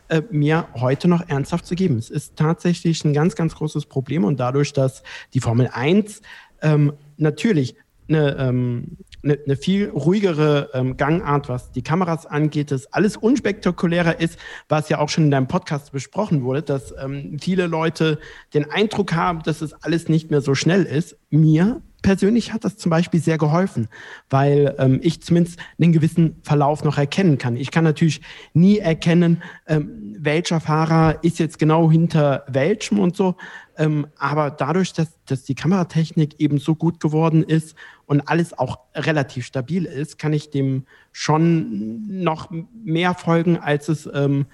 äh, 0.08 0.22
mir 0.32 0.70
heute 0.76 1.10
noch 1.10 1.28
ernsthaft 1.28 1.66
zu 1.66 1.76
geben. 1.76 1.98
Es 1.98 2.10
ist 2.10 2.38
tatsächlich 2.38 3.04
ein 3.04 3.14
ganz, 3.14 3.36
ganz 3.36 3.56
großes 3.56 3.88
Problem 3.88 4.24
und 4.24 4.40
dadurch, 4.40 4.72
dass 4.72 5.04
die 5.34 5.42
Formel 5.42 5.70
1 5.74 6.22
ähm, 6.62 6.94
natürlich 7.18 7.76
eine, 8.08 8.38
ähm, 8.38 8.98
eine, 9.24 9.38
eine 9.46 9.56
viel 9.56 9.90
ruhigere 9.90 10.70
ähm, 10.74 10.98
Gangart, 10.98 11.50
was 11.50 11.72
die 11.72 11.82
Kameras 11.82 12.26
angeht, 12.26 12.72
das 12.72 12.92
alles 12.94 13.18
unspektakulärer 13.18 14.20
ist, 14.20 14.38
was 14.68 14.90
ja 14.90 15.00
auch 15.00 15.10
schon 15.10 15.26
in 15.26 15.32
deinem 15.32 15.48
Podcast 15.48 15.92
besprochen 15.92 16.44
wurde, 16.44 16.62
dass 16.62 16.94
ähm, 17.02 17.38
viele 17.42 17.68
Leute 17.68 18.20
den 18.54 18.70
Eindruck 18.70 19.14
haben, 19.14 19.44
dass 19.44 19.62
es 19.62 19.74
alles 19.74 20.10
nicht 20.10 20.32
mehr 20.32 20.42
so 20.42 20.56
schnell 20.56 20.84
ist. 20.84 21.18
Mir 21.30 21.82
persönlich 22.02 22.54
hat 22.54 22.64
das 22.64 22.78
zum 22.78 22.90
Beispiel 22.90 23.20
sehr 23.20 23.38
geholfen, 23.38 23.88
weil 24.30 24.76
ähm, 24.78 25.00
ich 25.04 25.22
zumindest 25.22 25.60
einen 25.80 25.92
gewissen 25.92 26.38
Verlauf 26.44 26.84
noch 26.84 26.98
erkennen 26.98 27.38
kann. 27.38 27.56
Ich 27.56 27.72
kann 27.72 27.84
natürlich 27.84 28.22
nie 28.54 28.78
erkennen, 28.78 29.42
ähm, 29.68 30.16
welcher 30.18 30.60
Fahrer 30.60 31.24
ist 31.24 31.40
jetzt 31.40 31.60
genau 31.60 31.92
hinter 31.92 32.46
welchem 32.48 33.00
und 33.00 33.16
so. 33.16 33.36
Ähm, 33.78 34.08
aber 34.18 34.52
dadurch, 34.52 34.94
dass, 34.94 35.18
dass 35.26 35.44
die 35.44 35.56
Kameratechnik 35.56 36.40
eben 36.40 36.58
so 36.58 36.76
gut 36.76 37.00
geworden 37.00 37.44
ist 37.44 37.76
und 38.10 38.22
alles 38.22 38.58
auch 38.58 38.80
relativ 38.96 39.46
stabil 39.46 39.86
ist, 39.86 40.18
kann 40.18 40.34
ich 40.34 40.50
dem 40.50 40.88
schon 41.12 42.24
noch 42.24 42.50
mehr 42.84 43.14
folgen, 43.14 43.58
als 43.58 43.88
es, 43.88 44.10
ähm, 44.12 44.48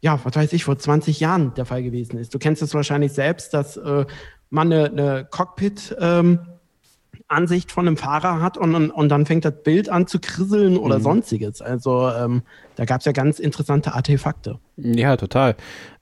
ja, 0.00 0.18
was 0.24 0.34
weiß 0.34 0.52
ich, 0.52 0.64
vor 0.64 0.76
20 0.76 1.20
Jahren 1.20 1.54
der 1.54 1.66
Fall 1.66 1.84
gewesen 1.84 2.18
ist. 2.18 2.34
Du 2.34 2.40
kennst 2.40 2.62
es 2.62 2.74
wahrscheinlich 2.74 3.12
selbst, 3.12 3.54
dass 3.54 3.76
äh, 3.76 4.06
man 4.50 4.72
eine, 4.72 4.86
eine 4.86 5.24
Cockpit- 5.30 5.96
ähm, 6.00 6.40
Ansicht 7.28 7.72
von 7.72 7.88
einem 7.88 7.96
Fahrer 7.96 8.40
hat 8.40 8.56
und, 8.56 8.74
und, 8.90 9.08
dann 9.08 9.26
fängt 9.26 9.44
das 9.44 9.62
Bild 9.64 9.88
an 9.88 10.06
zu 10.06 10.20
krisseln 10.20 10.76
oder 10.76 10.98
mhm. 10.98 11.02
sonstiges. 11.02 11.60
Also 11.60 12.08
ähm, 12.08 12.42
da 12.76 12.84
gab 12.84 13.00
es 13.00 13.04
ja 13.04 13.10
ganz 13.10 13.40
interessante 13.40 13.94
Artefakte. 13.94 14.60
Ja, 14.76 15.16
total. 15.16 15.56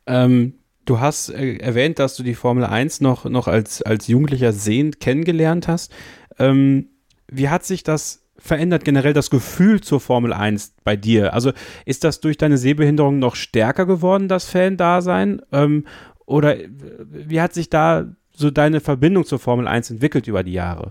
Ähm, 0.06 0.55
du 0.85 1.01
hast 1.01 1.31
äh, 1.31 1.56
erwähnt, 1.56 1.98
dass 1.98 2.16
du 2.16 2.24
die 2.24 2.35
Formel 2.35 2.64
1 2.64 3.01
noch, 3.01 3.24
noch 3.24 3.48
als, 3.48 3.81
als 3.81 4.06
Jugendlicher 4.06 4.52
sehend 4.52 5.01
kennengelernt 5.01 5.66
hast. 5.66 5.94
Ähm, 6.39 6.89
wie 7.36 7.48
hat 7.48 7.65
sich 7.65 7.82
das 7.82 8.24
verändert 8.36 8.85
generell 8.85 9.12
das 9.12 9.31
Gefühl 9.31 9.81
zur 9.81 10.01
Formel 10.01 10.32
1 10.32 10.74
bei 10.85 10.97
dir? 10.97 11.35
Also 11.35 11.52
ist 11.85 12.05
das 12.05 12.20
durch 12.20 12.36
deine 12.36 12.59
Sehbehinderung 12.59 13.19
noch 13.19 13.36
stärker 13.36 13.86
geworden, 13.86 14.28
das 14.28 14.44
Fan-Dasein? 14.47 15.43
Ähm, 15.52 15.85
oder 16.27 16.59
äh, 16.59 16.69
wie 16.70 17.40
hat 17.40 17.55
sich 17.55 17.70
da 17.70 18.06
so 18.32 18.51
deine 18.51 18.81
Verbindung 18.81 19.24
zur 19.24 19.39
Formel 19.39 19.69
1 19.69 19.90
entwickelt 19.90 20.27
über 20.27 20.43
die 20.43 20.52
Jahre? 20.52 20.90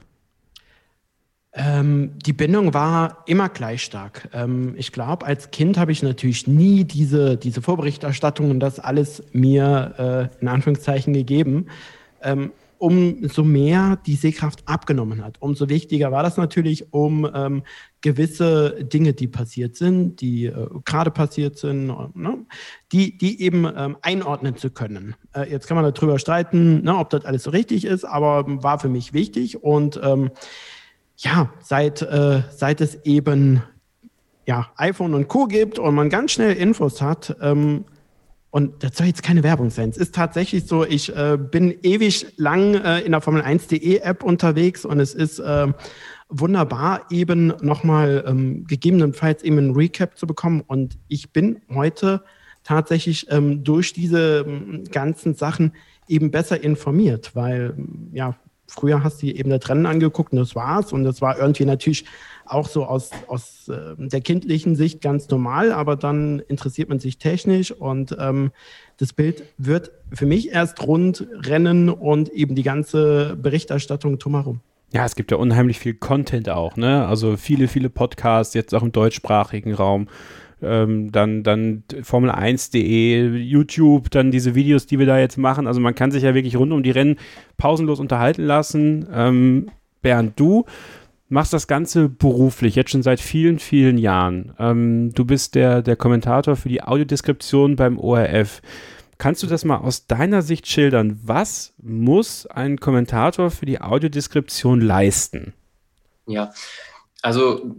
Ähm, 1.55 2.17
die 2.25 2.33
Bindung 2.33 2.73
war 2.73 3.23
immer 3.27 3.49
gleich 3.49 3.83
stark. 3.83 4.27
Ähm, 4.33 4.73
ich 4.75 4.91
glaube, 4.91 5.25
als 5.25 5.51
Kind 5.51 5.77
habe 5.77 5.91
ich 5.91 6.01
natürlich 6.01 6.47
nie 6.47 6.83
diese, 6.83 7.37
diese 7.37 7.61
Vorberichterstattung 7.61 8.49
und 8.49 8.59
das 8.59 8.79
alles 8.79 9.23
mir 9.33 10.31
äh, 10.31 10.41
in 10.41 10.47
Anführungszeichen 10.47 11.13
gegeben. 11.13 11.67
Ähm, 12.23 12.51
umso 12.83 13.45
mehr 13.45 13.97
die 14.05 14.15
Sehkraft 14.15 14.67
abgenommen 14.67 15.23
hat. 15.23 15.37
Umso 15.39 15.69
wichtiger 15.69 16.11
war 16.11 16.21
das 16.21 16.35
natürlich, 16.35 16.91
um 16.91 17.25
ähm, 17.33 17.63
gewisse 18.01 18.83
Dinge, 18.83 19.13
die 19.13 19.29
passiert 19.29 19.77
sind, 19.77 20.19
die 20.19 20.47
äh, 20.47 20.67
gerade 20.83 21.09
passiert 21.09 21.57
sind, 21.57 21.87
ne, 21.87 22.45
die, 22.91 23.17
die 23.17 23.41
eben 23.41 23.65
ähm, 23.73 23.95
einordnen 24.01 24.57
zu 24.57 24.69
können. 24.69 25.15
Äh, 25.33 25.49
jetzt 25.49 25.65
kann 25.67 25.81
man 25.81 25.93
darüber 25.93 26.19
streiten, 26.19 26.83
ne, 26.83 26.97
ob 26.97 27.09
das 27.09 27.23
alles 27.23 27.43
so 27.43 27.51
richtig 27.51 27.85
ist, 27.85 28.03
aber 28.03 28.43
war 28.61 28.79
für 28.79 28.89
mich 28.89 29.13
wichtig 29.13 29.63
und 29.63 29.97
ähm, 30.03 30.31
ja, 31.15 31.53
seit, 31.61 32.01
äh, 32.01 32.41
seit 32.49 32.81
es 32.81 33.05
eben 33.05 33.63
ja, 34.45 34.67
iPhone 34.75 35.13
und 35.13 35.29
Co. 35.29 35.45
gibt 35.45 35.79
und 35.79 35.95
man 35.95 36.09
ganz 36.09 36.33
schnell 36.33 36.53
Infos 36.57 37.01
hat, 37.01 37.33
ähm, 37.41 37.85
Und 38.53 38.83
das 38.83 38.95
soll 38.95 39.07
jetzt 39.07 39.23
keine 39.23 39.41
Werbung 39.41 39.71
sein. 39.71 39.89
Es 39.89 39.97
ist 39.97 40.13
tatsächlich 40.13 40.67
so, 40.67 40.85
ich 40.85 41.09
äh, 41.15 41.39
bin 41.39 41.73
ewig 41.81 42.27
lang 42.37 42.75
äh, 42.75 42.99
in 42.99 43.13
der 43.13 43.19
Formel 43.19 43.41
1.de 43.41 43.97
App 43.97 44.23
unterwegs 44.23 44.85
und 44.85 44.99
es 44.99 45.15
ist 45.15 45.39
äh, 45.39 45.73
wunderbar, 46.29 47.01
eben 47.09 47.47
nochmal 47.61 48.23
ähm, 48.27 48.65
gegebenenfalls 48.67 49.41
eben 49.41 49.57
ein 49.57 49.71
Recap 49.71 50.19
zu 50.19 50.27
bekommen. 50.27 50.61
Und 50.61 50.99
ich 51.07 51.33
bin 51.33 51.63
heute 51.73 52.23
tatsächlich 52.63 53.25
ähm, 53.31 53.63
durch 53.63 53.91
diese 53.91 54.45
ähm, 54.47 54.83
ganzen 54.91 55.33
Sachen 55.33 55.73
eben 56.07 56.29
besser 56.29 56.63
informiert, 56.63 57.31
weil 57.33 57.75
ja, 58.11 58.35
früher 58.67 59.03
hast 59.03 59.23
du 59.23 59.27
eben 59.27 59.49
das 59.49 59.67
Rennen 59.67 59.87
angeguckt 59.87 60.31
und 60.31 60.37
das 60.37 60.53
war's. 60.53 60.93
Und 60.93 61.05
das 61.05 61.21
war 61.21 61.39
irgendwie 61.39 61.65
natürlich 61.65 62.05
auch 62.53 62.67
so 62.67 62.85
aus, 62.85 63.11
aus 63.27 63.67
äh, 63.69 63.95
der 63.97 64.21
kindlichen 64.21 64.75
Sicht 64.75 65.01
ganz 65.01 65.29
normal, 65.29 65.71
aber 65.71 65.95
dann 65.95 66.39
interessiert 66.39 66.89
man 66.89 66.99
sich 66.99 67.17
technisch 67.17 67.71
und 67.71 68.15
ähm, 68.19 68.51
das 68.97 69.13
Bild 69.13 69.43
wird 69.57 69.91
für 70.11 70.25
mich 70.25 70.51
erst 70.51 70.85
rund 70.85 71.27
rennen 71.45 71.89
und 71.89 72.29
eben 72.29 72.55
die 72.55 72.63
ganze 72.63 73.37
Berichterstattung 73.41 74.19
drumherum. 74.19 74.61
Ja, 74.93 75.05
es 75.05 75.15
gibt 75.15 75.31
ja 75.31 75.37
unheimlich 75.37 75.79
viel 75.79 75.95
Content 75.95 76.49
auch, 76.49 76.77
ne? 76.77 77.07
Also 77.07 77.35
viele, 77.35 77.67
viele 77.67 77.89
Podcasts, 77.89 78.53
jetzt 78.53 78.75
auch 78.75 78.83
im 78.83 78.91
deutschsprachigen 78.91 79.73
Raum. 79.73 80.07
Ähm, 80.61 81.11
dann, 81.11 81.43
dann 81.43 81.83
Formel1.de, 81.89 83.35
YouTube, 83.37 84.11
dann 84.11 84.31
diese 84.31 84.55
Videos, 84.55 84.85
die 84.85 84.99
wir 84.99 85.07
da 85.07 85.17
jetzt 85.17 85.37
machen. 85.37 85.67
Also 85.67 85.81
man 85.81 85.95
kann 85.95 86.11
sich 86.11 86.23
ja 86.23 86.35
wirklich 86.35 86.55
rund 86.55 86.71
um 86.71 86.83
die 86.83 86.91
Rennen 86.91 87.17
pausenlos 87.57 87.99
unterhalten 87.99 88.43
lassen. 88.43 89.07
Ähm, 89.11 89.71
Bernd, 90.03 90.39
du 90.39 90.65
machst 91.33 91.51
das 91.51 91.67
Ganze 91.67 92.09
beruflich, 92.09 92.75
jetzt 92.75 92.91
schon 92.91 93.01
seit 93.01 93.19
vielen, 93.19 93.57
vielen 93.59 93.97
Jahren. 93.97 94.53
Ähm, 94.59 95.13
du 95.13 95.25
bist 95.25 95.55
der, 95.55 95.81
der 95.81 95.95
Kommentator 95.95 96.55
für 96.55 96.69
die 96.69 96.83
Audiodeskription 96.83 97.75
beim 97.75 97.97
ORF. 97.97 98.61
Kannst 99.17 99.41
du 99.41 99.47
das 99.47 99.65
mal 99.65 99.77
aus 99.77 100.05
deiner 100.05 100.43
Sicht 100.43 100.67
schildern? 100.67 101.19
Was 101.23 101.73
muss 101.81 102.45
ein 102.45 102.77
Kommentator 102.77 103.49
für 103.49 103.65
die 103.65 103.81
Audiodeskription 103.81 104.79
leisten? 104.79 105.53
Ja, 106.27 106.53
also 107.21 107.75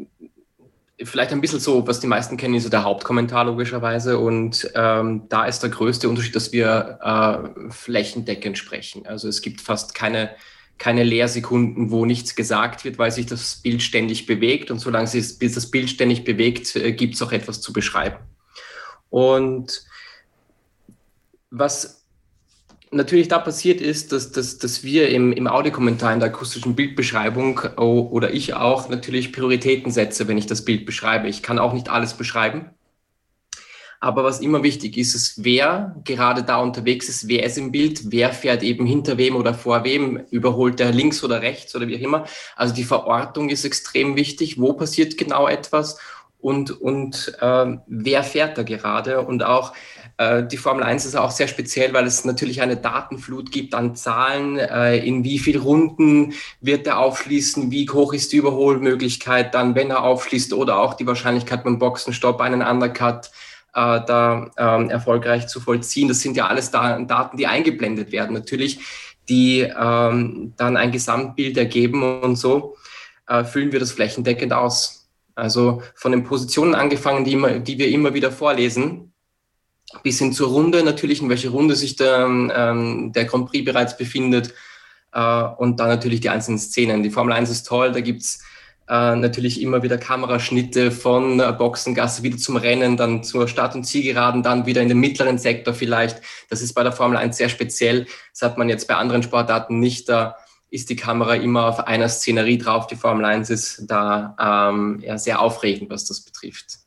vielleicht 1.03 1.33
ein 1.33 1.41
bisschen 1.41 1.61
so, 1.61 1.87
was 1.87 2.01
die 2.01 2.07
meisten 2.09 2.37
kennen, 2.37 2.55
ist 2.55 2.73
der 2.73 2.83
Hauptkommentar 2.83 3.45
logischerweise. 3.45 4.19
Und 4.19 4.69
ähm, 4.75 5.29
da 5.29 5.45
ist 5.45 5.61
der 5.63 5.71
größte 5.71 6.09
Unterschied, 6.09 6.35
dass 6.35 6.53
wir 6.53 6.99
äh, 7.03 7.71
flächendeckend 7.71 8.59
sprechen. 8.59 9.07
Also 9.07 9.29
es 9.29 9.43
gibt 9.43 9.61
fast 9.61 9.95
keine 9.95 10.31
keine 10.85 11.03
Leersekunden, 11.03 11.91
wo 11.91 12.05
nichts 12.05 12.35
gesagt 12.35 12.85
wird, 12.85 12.99
weil 12.99 13.11
sich 13.11 13.25
das 13.25 13.57
Bild 13.63 13.83
ständig 13.83 14.27
bewegt. 14.27 14.71
Und 14.71 14.81
solange 14.81 15.07
sich 15.07 15.39
das 15.39 15.71
Bild 15.71 15.89
ständig 15.89 16.25
bewegt, 16.25 16.77
äh, 16.77 16.93
gibt 16.93 17.15
es 17.15 17.23
auch 17.23 17.33
etwas 17.33 17.63
zu 17.63 17.73
beschreiben. 17.73 18.17
Und 19.09 19.83
was 21.51 22.05
natürlich 22.91 23.29
da 23.29 23.39
passiert 23.39 23.81
ist, 23.81 24.13
dass, 24.13 24.31
dass, 24.31 24.59
dass 24.59 24.85
wir 24.85 25.09
im, 25.09 25.33
im 25.33 25.47
Audiokommentar, 25.47 26.13
in 26.13 26.21
der 26.21 26.29
akustischen 26.29 26.75
Bildbeschreibung 26.75 27.61
oder 27.79 28.35
ich 28.35 28.53
auch 28.53 28.91
natürlich 28.91 29.33
Prioritäten 29.33 29.91
setze, 29.91 30.29
wenn 30.29 30.37
ich 30.37 30.47
das 30.47 30.67
Bild 30.67 30.85
beschreibe. 30.85 31.29
Ich 31.29 31.43
kann 31.43 31.59
auch 31.59 31.73
nicht 31.73 31.89
alles 31.89 32.13
beschreiben. 32.13 32.67
Aber 34.05 34.23
was 34.23 34.41
immer 34.41 34.63
wichtig 34.63 34.99
ist, 34.99 35.15
ist, 35.15 35.45
wer 35.45 35.97
gerade 36.05 36.43
da 36.43 36.59
unterwegs 36.59 37.09
ist, 37.09 37.27
wer 37.27 37.43
ist 37.43 37.57
im 37.57 37.73
Bild, 37.73 38.13
wer 38.13 38.35
fährt 38.35 38.63
eben 38.63 38.85
hinter 38.85 39.17
wem 39.17 39.35
oder 39.35 39.55
vor 39.55 39.83
wem, 39.83 40.21
überholt 40.31 40.79
er 40.79 40.93
links 40.93 41.25
oder 41.25 41.41
rechts 41.41 41.75
oder 41.75 41.89
wie 41.89 41.97
auch 41.97 42.03
immer. 42.03 42.27
Also 42.55 42.75
die 42.75 42.85
Verortung 42.85 43.49
ist 43.49 43.65
extrem 43.65 44.15
wichtig. 44.15 44.61
Wo 44.61 44.75
passiert 44.75 45.17
genau 45.17 45.49
etwas 45.49 45.99
und, 46.39 46.83
und 46.83 47.35
äh, 47.41 47.79
wer 47.87 48.25
fährt 48.25 48.59
da 48.59 48.63
gerade? 48.63 49.23
Und 49.23 49.43
auch 49.43 49.73
äh, 50.19 50.47
die 50.47 50.59
Formel 50.59 50.83
1 50.83 51.07
ist 51.07 51.17
auch 51.17 51.31
sehr 51.31 51.49
speziell, 51.49 51.95
weil 51.95 52.07
es 52.07 52.27
natürlich 52.27 52.61
eine 52.61 52.77
Datenflut 52.77 53.51
gibt 53.51 53.75
an 53.75 53.97
Zahlen, 53.97 54.59
äh, 54.59 54.99
in 54.99 55.25
wie 55.25 55.39
viel 55.39 55.57
Runden 55.57 56.35
wird 56.61 56.87
er 56.87 56.99
aufschließen, 56.99 57.71
wie 57.71 57.89
hoch 57.89 58.13
ist 58.13 58.35
die 58.35 58.37
Überholmöglichkeit 58.37 59.55
dann, 59.55 59.75
wenn 59.75 59.89
er 59.89 60.03
aufschließt 60.03 60.53
oder 60.53 60.79
auch 60.79 60.93
die 60.93 61.07
Wahrscheinlichkeit 61.07 61.65
beim 61.65 61.79
Boxenstopp, 61.79 62.43
einen 62.43 62.61
Undercut 62.61 63.31
da 63.75 64.51
ähm, 64.57 64.91
erfolgreich 64.91 65.49
zu 65.49 65.61
vollziehen. 65.61 66.09
Das 66.09 66.21
sind 66.21 66.37
ja 66.37 66.47
alles 66.47 66.71
da 66.71 66.99
Daten, 67.01 67.37
die 67.37 67.47
eingeblendet 67.47 68.13
werden, 68.13 68.33
natürlich, 68.33 68.81
die 69.29 69.61
ähm, 69.61 70.53
dann 70.57 70.77
ein 70.77 70.93
Gesamtbild 70.93 71.57
ergeben 71.57 72.21
und 72.21 72.37
so 72.37 72.77
äh, 73.27 73.45
füllen 73.45 73.73
wir 73.73 73.81
das 73.81 73.93
flächendeckend 73.93 74.53
aus. 74.53 75.09
Also 75.35 75.83
von 75.95 76.13
den 76.13 76.25
Positionen 76.25 76.75
angefangen, 76.75 77.25
die, 77.25 77.33
immer, 77.33 77.59
die 77.59 77.79
wir 77.79 77.89
immer 77.89 78.15
wieder 78.15 78.31
vorlesen, 78.31 79.13
bis 80.03 80.19
hin 80.19 80.33
zur 80.33 80.49
Runde 80.49 80.83
natürlich, 80.83 81.21
in 81.21 81.29
welcher 81.29 81.51
Runde 81.51 81.75
sich 81.77 81.97
der, 81.97 82.27
ähm, 82.27 83.13
der 83.13 83.25
Grand 83.25 83.47
Prix 83.47 83.65
bereits 83.65 83.97
befindet 83.97 84.55
äh, 85.13 85.43
und 85.43 85.81
dann 85.81 85.89
natürlich 85.89 86.21
die 86.21 86.31
einzelnen 86.31 86.59
Szenen. 86.59 87.03
Die 87.03 87.11
Formel 87.11 87.35
1 87.35 87.51
ist 87.51 87.67
toll, 87.67 87.93
da 87.93 88.01
gibt's 88.01 88.45
äh, 88.89 89.17
natürlich 89.17 89.63
immer 89.63 89.83
wieder 89.83 89.99
Kameraschnitte 89.99 90.91
von 90.91 91.41
äh, 91.41 91.53
Boxengasse 91.57 92.23
wieder 92.23 92.37
zum 92.37 92.57
Rennen, 92.57 92.97
dann 92.97 93.23
zur 93.23 93.49
Start- 93.49 93.75
und 93.75 93.85
Zielgeraden, 93.85 94.43
dann 94.43 94.67
wieder 94.67 94.83
in 94.83 94.89
den 94.89 94.99
mittleren 94.99 95.39
Sektor 95.39 95.75
vielleicht. 95.75 96.21
Das 96.51 96.61
ist 96.61 96.75
bei 96.75 96.83
der 96.83 96.93
Formel 96.93 97.17
1 97.17 97.37
sehr 97.37 97.49
speziell. 97.49 98.07
Das 98.33 98.43
hat 98.43 98.59
man 98.59 98.69
jetzt 98.69 98.87
bei 98.87 98.97
anderen 98.97 99.23
Sportarten 99.23 99.81
nicht. 99.81 100.09
Da 100.09 100.37
ist 100.71 100.91
die 100.91 100.97
Kamera 100.97 101.35
immer 101.35 101.67
auf 101.67 101.87
einer 101.87 102.09
Szenerie 102.09 102.59
drauf. 102.59 102.87
Die 102.87 102.97
Formel 102.97 103.25
1 103.25 103.49
ist 103.51 103.85
da 103.87 104.37
ähm, 104.39 105.01
ja, 105.03 105.17
sehr 105.19 105.41
aufregend, 105.41 105.89
was 105.91 106.05
das 106.05 106.21
betrifft. 106.21 106.84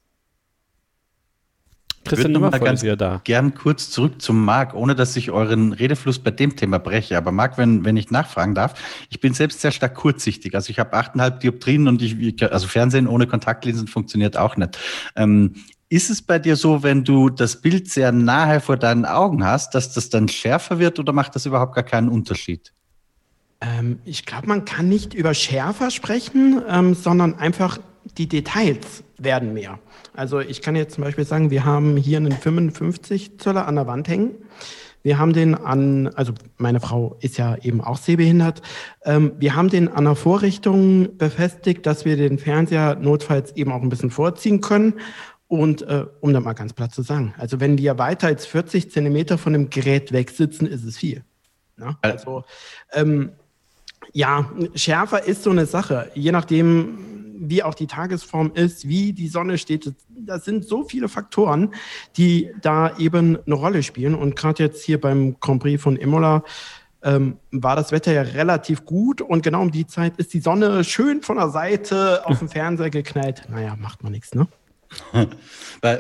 Christian 2.08 2.36
ich 2.36 2.42
würde 2.42 2.60
ganz 2.60 2.82
da. 2.98 3.22
gern 3.24 3.54
kurz 3.54 3.90
zurück 3.90 4.22
zum 4.22 4.44
Marc, 4.44 4.74
ohne 4.74 4.96
dass 4.96 5.16
ich 5.16 5.32
euren 5.32 5.74
Redefluss 5.74 6.20
bei 6.20 6.32
dem 6.32 6.56
Thema 6.56 6.80
breche. 6.80 7.18
Aber 7.18 7.32
Marc, 7.32 7.58
wenn, 7.58 7.86
wenn 7.86 7.98
ich 7.98 8.12
nachfragen 8.12 8.56
darf, 8.56 8.80
ich 9.10 9.20
bin 9.20 9.34
selbst 9.34 9.62
sehr 9.62 9.72
stark 9.72 9.96
kurzsichtig. 9.96 10.56
Also 10.56 10.70
ich 10.70 10.80
habe 10.80 10.94
achteinhalb 10.94 11.40
Dioptrien 11.40 11.88
und 11.88 12.02
ich, 12.02 12.42
also 12.44 12.68
Fernsehen 12.68 13.08
ohne 13.08 13.28
Kontaktlinsen 13.28 13.88
funktioniert 13.88 14.38
auch 14.38 14.58
nicht. 14.58 14.78
Ähm, 15.16 15.56
ist 15.90 16.10
es 16.10 16.22
bei 16.22 16.38
dir 16.38 16.58
so, 16.58 16.84
wenn 16.84 17.04
du 17.04 17.30
das 17.30 17.62
Bild 17.62 17.90
sehr 17.90 18.12
nahe 18.12 18.60
vor 18.60 18.76
deinen 18.76 19.06
Augen 19.06 19.46
hast, 19.46 19.74
dass 19.74 19.94
das 19.94 20.10
dann 20.10 20.28
schärfer 20.28 20.80
wird 20.80 21.00
oder 21.00 21.14
macht 21.14 21.36
das 21.36 21.46
überhaupt 21.46 21.76
gar 21.76 21.86
keinen 21.86 22.10
Unterschied? 22.10 22.74
Ähm, 23.62 24.00
ich 24.06 24.26
glaube, 24.26 24.48
man 24.48 24.66
kann 24.66 24.90
nicht 24.90 25.14
über 25.14 25.34
schärfer 25.34 25.90
sprechen, 25.90 26.62
ähm, 26.68 26.94
sondern 26.94 27.36
einfach 27.36 27.80
die 28.18 28.28
Details 28.28 29.04
werden 29.18 29.54
mehr. 29.54 29.80
Also 30.14 30.40
ich 30.40 30.62
kann 30.62 30.76
jetzt 30.76 30.96
zum 30.96 31.04
Beispiel 31.04 31.26
sagen, 31.26 31.52
wir 31.52 31.66
haben 31.66 31.98
hier 31.98 32.18
einen 32.18 32.32
55 32.32 33.40
Zöller 33.40 33.68
an 33.68 33.76
der 33.76 33.88
Wand 33.88 34.08
hängen. 34.08 34.36
Wir 35.04 35.20
haben 35.20 35.32
den 35.32 35.56
an, 35.56 36.08
also 36.16 36.34
meine 36.58 36.80
Frau 36.80 37.16
ist 37.22 37.38
ja 37.38 37.56
eben 37.58 37.82
auch 37.82 37.98
sehbehindert. 37.98 38.62
Ähm, 39.06 39.34
wir 39.38 39.56
haben 39.56 39.70
den 39.70 39.88
an 39.88 40.06
der 40.06 40.16
Vorrichtung 40.16 41.18
befestigt, 41.18 41.86
dass 41.86 42.04
wir 42.04 42.18
den 42.18 42.40
Fernseher 42.40 42.96
notfalls 42.96 43.56
eben 43.56 43.72
auch 43.72 43.82
ein 43.82 43.90
bisschen 43.90 44.12
vorziehen 44.12 44.60
können. 44.60 44.96
Und 45.48 45.82
äh, 45.84 46.06
um 46.20 46.34
da 46.34 46.42
mal 46.42 46.54
ganz 46.54 46.74
platt 46.74 46.94
zu 46.94 47.04
sagen, 47.04 47.34
also 47.38 47.62
wenn 47.62 47.78
wir 47.78 47.98
weiter 47.98 48.28
als 48.28 48.46
40 48.46 48.92
Zentimeter 48.92 49.38
von 49.38 49.54
dem 49.54 49.70
Gerät 49.70 50.12
weg-sitzen, 50.12 50.68
ist 50.68 50.84
es 50.84 50.98
viel. 50.98 51.24
Ja? 51.80 51.98
Also 52.02 52.44
ähm, 52.92 53.32
ja, 54.14 54.50
schärfer 54.76 55.24
ist 55.26 55.44
so 55.44 55.50
eine 55.50 55.66
Sache. 55.66 56.12
Je 56.14 56.32
nachdem, 56.32 56.98
wie 57.40 57.64
auch 57.64 57.74
die 57.74 57.88
Tagesform 57.88 58.52
ist, 58.54 58.88
wie 58.88 59.14
die 59.14 59.28
Sonne 59.28 59.58
steht. 59.58 59.94
Das 60.10 60.46
sind 60.46 60.66
so 60.66 60.84
viele 60.84 61.08
Faktoren, 61.08 61.74
die 62.18 62.52
da 62.62 62.98
eben 62.98 63.38
eine 63.46 63.56
Rolle 63.56 63.84
spielen. 63.84 64.16
Und 64.16 64.36
gerade 64.36 64.64
jetzt 64.64 64.84
hier 64.84 65.00
beim 65.00 65.40
Grand 65.40 65.62
Prix 65.62 65.82
von 65.82 65.96
Imola 65.96 66.44
ähm, 67.04 67.38
war 67.52 67.76
das 67.76 67.92
Wetter 67.92 68.12
ja 68.12 68.24
relativ 68.24 68.86
gut 68.86 69.22
und 69.22 69.44
genau 69.44 69.62
um 69.62 69.72
die 69.72 69.86
Zeit 69.86 70.18
ist 70.18 70.34
die 70.34 70.40
Sonne 70.40 70.84
schön 70.84 71.22
von 71.22 71.38
der 71.38 71.50
Seite 71.50 72.26
auf 72.26 72.40
den 72.40 72.50
Fernseher 72.50 72.90
geknallt. 72.90 73.44
Naja, 73.50 73.76
macht 73.80 74.04
man 74.04 74.12
nichts, 74.12 74.34
ne? 74.34 74.48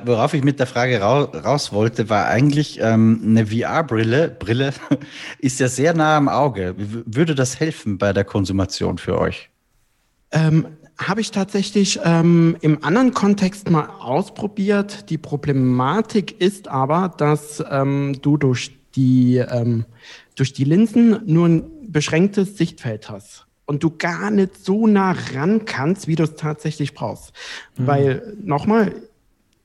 Worauf 0.06 0.34
ich 0.34 0.44
mit 0.44 0.60
der 0.60 0.68
Frage 0.68 1.00
raus 1.00 1.72
wollte, 1.72 2.10
war 2.10 2.28
eigentlich 2.28 2.80
ähm, 2.82 3.22
eine 3.24 3.48
VR-Brille. 3.48 4.30
Brille 4.30 4.74
ist 5.40 5.60
ja 5.60 5.68
sehr 5.68 5.94
nah 5.94 6.18
am 6.18 6.30
Auge. 6.30 6.76
Würde 6.78 7.36
das 7.36 7.60
helfen 7.60 7.98
bei 7.98 8.14
der 8.14 8.24
Konsumation 8.24 8.98
für 8.98 9.20
euch? 9.20 9.50
Ähm, 10.32 10.68
habe 10.98 11.22
ich 11.22 11.32
tatsächlich 11.32 12.00
ähm, 12.04 12.58
im 12.62 12.84
anderen 12.84 13.14
Kontext 13.14 13.70
mal 13.70 13.88
ausprobiert. 14.00 15.10
Die 15.10 15.18
Problematik 15.18 16.42
ist 16.42 16.68
aber, 16.68 17.14
dass 17.18 17.64
ähm, 17.70 18.18
du 18.22 18.38
durch 18.38 18.78
die, 18.96 19.38
ähm, 19.38 19.86
durch 20.36 20.54
die 20.54 20.64
Linsen 20.64 21.22
nur 21.26 21.48
ein 21.48 21.64
beschränktes 21.88 22.58
Sichtfeld 22.58 23.10
hast 23.10 23.47
und 23.68 23.84
du 23.84 23.92
gar 23.96 24.32
nicht 24.32 24.66
so 24.66 24.88
nah 24.88 25.16
ran 25.34 25.66
kannst, 25.66 26.08
wie 26.08 26.16
du 26.16 26.24
es 26.24 26.36
tatsächlich 26.36 26.96
brauchst. 26.96 27.34
Mhm. 27.78 27.88
Weil, 27.88 28.38
nochmal, 28.42 28.96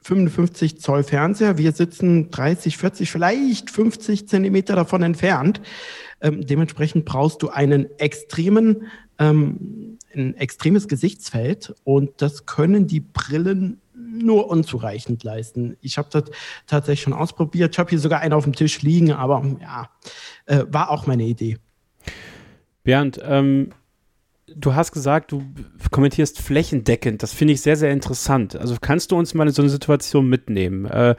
55 0.03 0.81
Zoll 0.81 1.05
Fernseher, 1.05 1.59
wir 1.59 1.73
sitzen 1.73 2.31
30, 2.31 2.77
40, 2.77 3.11
vielleicht 3.11 3.70
50 3.70 4.29
Zentimeter 4.29 4.74
davon 4.74 5.03
entfernt. 5.03 5.61
Ähm, 6.20 6.45
dementsprechend 6.45 7.05
brauchst 7.05 7.41
du 7.43 7.49
einen 7.49 7.87
extremen 7.99 8.89
ähm, 9.19 9.99
ein 10.15 10.37
extremes 10.37 10.89
Gesichtsfeld 10.89 11.74
und 11.85 12.20
das 12.20 12.47
können 12.47 12.87
die 12.87 13.01
Brillen 13.01 13.81
nur 13.95 14.49
unzureichend 14.49 15.23
leisten. 15.23 15.77
Ich 15.81 15.99
habe 15.99 16.09
das 16.11 16.24
tatsächlich 16.66 17.03
schon 17.03 17.12
ausprobiert. 17.12 17.74
Ich 17.74 17.79
habe 17.79 17.91
hier 17.91 17.99
sogar 17.99 18.20
einen 18.20 18.35
auf 18.35 18.45
dem 18.45 18.55
Tisch 18.55 18.83
liegen, 18.83 19.12
aber 19.12 19.45
ja, 19.61 19.91
äh, 20.47 20.65
war 20.69 20.91
auch 20.91 21.07
meine 21.07 21.24
Idee. 21.24 21.59
Bernd, 22.85 23.20
ähm, 23.23 23.70
du 24.57 24.74
hast 24.74 24.93
gesagt, 24.93 25.33
du 25.33 25.43
kommentierst 25.91 26.41
flächendeckend. 26.41 27.23
Das 27.23 27.33
finde 27.33 27.55
ich 27.55 27.61
sehr, 27.61 27.77
sehr 27.77 27.91
interessant. 27.91 28.57
Also 28.57 28.77
kannst 28.81 29.12
du 29.12 29.16
uns 29.16 29.35
mal 29.35 29.47
in 29.47 29.53
so 29.53 29.62
eine 29.62 29.70
Situation 29.70 30.29
mitnehmen? 30.29 30.87
Äh, 30.87 31.15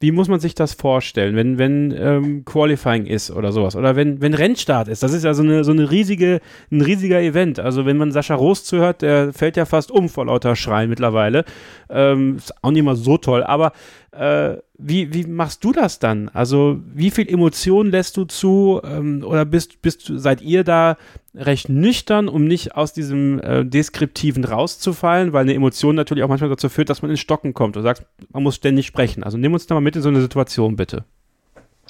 wie 0.00 0.12
muss 0.12 0.28
man 0.28 0.38
sich 0.38 0.54
das 0.54 0.74
vorstellen, 0.74 1.34
wenn, 1.34 1.58
wenn 1.58 1.92
ähm, 1.98 2.44
Qualifying 2.44 3.06
ist 3.06 3.32
oder 3.32 3.50
sowas? 3.50 3.74
Oder 3.74 3.96
wenn, 3.96 4.20
wenn 4.20 4.32
Rennstart 4.32 4.86
ist? 4.86 5.02
Das 5.02 5.12
ist 5.12 5.24
ja 5.24 5.34
so 5.34 5.42
eine, 5.42 5.64
so 5.64 5.72
eine 5.72 5.90
riesige, 5.90 6.40
ein 6.70 6.82
riesiger 6.82 7.20
Event. 7.20 7.58
Also 7.58 7.84
wenn 7.84 7.96
man 7.96 8.12
Sascha 8.12 8.36
Roos 8.36 8.62
zuhört, 8.62 9.02
der 9.02 9.32
fällt 9.32 9.56
ja 9.56 9.64
fast 9.64 9.90
um 9.90 10.08
vor 10.08 10.26
lauter 10.26 10.54
Schreien 10.54 10.88
mittlerweile. 10.88 11.44
Ähm, 11.90 12.36
ist 12.36 12.54
auch 12.62 12.70
nicht 12.70 12.84
mal 12.84 12.94
so 12.94 13.18
toll, 13.18 13.42
aber 13.42 13.72
äh, 14.12 14.56
wie, 14.78 15.12
wie 15.12 15.24
machst 15.24 15.64
du 15.64 15.72
das 15.72 15.98
dann? 15.98 16.28
Also 16.30 16.80
wie 16.94 17.10
viel 17.10 17.28
Emotionen 17.28 17.90
lässt 17.90 18.16
du 18.16 18.24
zu? 18.24 18.80
Ähm, 18.84 19.22
oder 19.24 19.44
bist, 19.44 19.82
bist, 19.82 20.10
seid 20.14 20.40
ihr 20.40 20.64
da 20.64 20.96
recht 21.34 21.68
nüchtern, 21.68 22.28
um 22.28 22.44
nicht 22.44 22.74
aus 22.74 22.92
diesem 22.92 23.40
äh, 23.40 23.64
Deskriptiven 23.64 24.44
rauszufallen, 24.44 25.32
weil 25.32 25.42
eine 25.42 25.54
Emotion 25.54 25.94
natürlich 25.94 26.24
auch 26.24 26.28
manchmal 26.28 26.50
dazu 26.50 26.68
führt, 26.68 26.90
dass 26.90 27.02
man 27.02 27.10
ins 27.10 27.20
Stocken 27.20 27.54
kommt 27.54 27.76
und 27.76 27.82
sagst, 27.82 28.04
man 28.32 28.42
muss 28.42 28.56
ständig 28.56 28.86
sprechen. 28.86 29.22
Also 29.22 29.36
nimm 29.36 29.52
uns 29.52 29.66
da 29.66 29.74
mal 29.74 29.80
mit 29.80 29.96
in 29.96 30.02
so 30.02 30.08
eine 30.08 30.20
Situation, 30.20 30.76
bitte. 30.76 31.04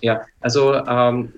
Ja, 0.00 0.20
also 0.40 0.74
ähm, 0.74 1.32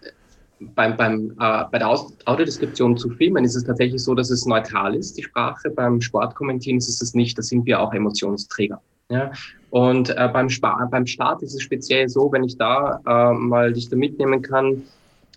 beim, 0.60 0.96
beim, 0.96 1.30
äh, 1.38 1.64
bei 1.70 1.78
der 1.78 1.88
Audiodeskription 1.88 2.96
zu 2.96 3.10
filmen 3.10 3.44
ist 3.44 3.54
es 3.54 3.64
tatsächlich 3.64 4.02
so, 4.02 4.14
dass 4.14 4.30
es 4.30 4.46
neutral 4.46 4.94
ist, 4.94 5.16
die 5.16 5.22
Sprache. 5.22 5.70
Beim 5.70 6.00
Sportkommentieren 6.00 6.78
ist 6.78 6.88
es 6.88 6.98
das 6.98 7.14
nicht, 7.14 7.38
da 7.38 7.42
sind 7.42 7.66
wir 7.66 7.80
auch 7.80 7.92
Emotionsträger. 7.92 8.80
Ja? 9.10 9.32
Und 9.70 10.10
äh, 10.10 10.28
beim, 10.32 10.48
Spa 10.48 10.88
beim 10.90 11.06
Start 11.06 11.42
ist 11.42 11.54
es 11.54 11.62
speziell 11.62 12.08
so, 12.08 12.32
wenn 12.32 12.44
ich 12.44 12.56
da 12.56 13.00
äh, 13.06 13.34
mal 13.34 13.72
dich 13.72 13.88
da 13.88 13.96
mitnehmen 13.96 14.42
kann, 14.42 14.82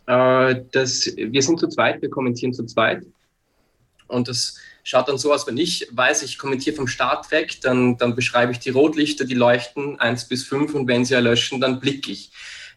äh, 0.08 0.62
dass 0.72 1.12
wir 1.16 1.42
sind 1.42 1.60
zu 1.60 1.68
zweit, 1.68 2.02
wir 2.02 2.10
kommentieren 2.10 2.54
zu 2.54 2.66
zweit. 2.66 3.04
Und 4.08 4.28
das 4.28 4.58
schaut 4.84 5.08
dann 5.08 5.18
so 5.18 5.34
aus, 5.34 5.48
wenn 5.48 5.58
ich 5.58 5.88
weiß, 5.92 6.24
ich 6.24 6.38
kommentiere 6.38 6.76
vom 6.76 6.88
Start 6.88 7.32
weg, 7.32 7.60
dann, 7.62 7.98
dann 7.98 8.16
beschreibe 8.16 8.52
ich 8.52 8.60
die 8.60 8.70
Rotlichter, 8.70 9.26
die 9.26 9.34
leuchten 9.34 10.00
eins 10.00 10.28
bis 10.28 10.44
fünf 10.44 10.74
und 10.74 10.88
wenn 10.88 11.06
sie 11.06 11.14
erlöschen, 11.14 11.62
dann 11.62 11.80
blicke 11.80 12.12
ich 12.12 12.32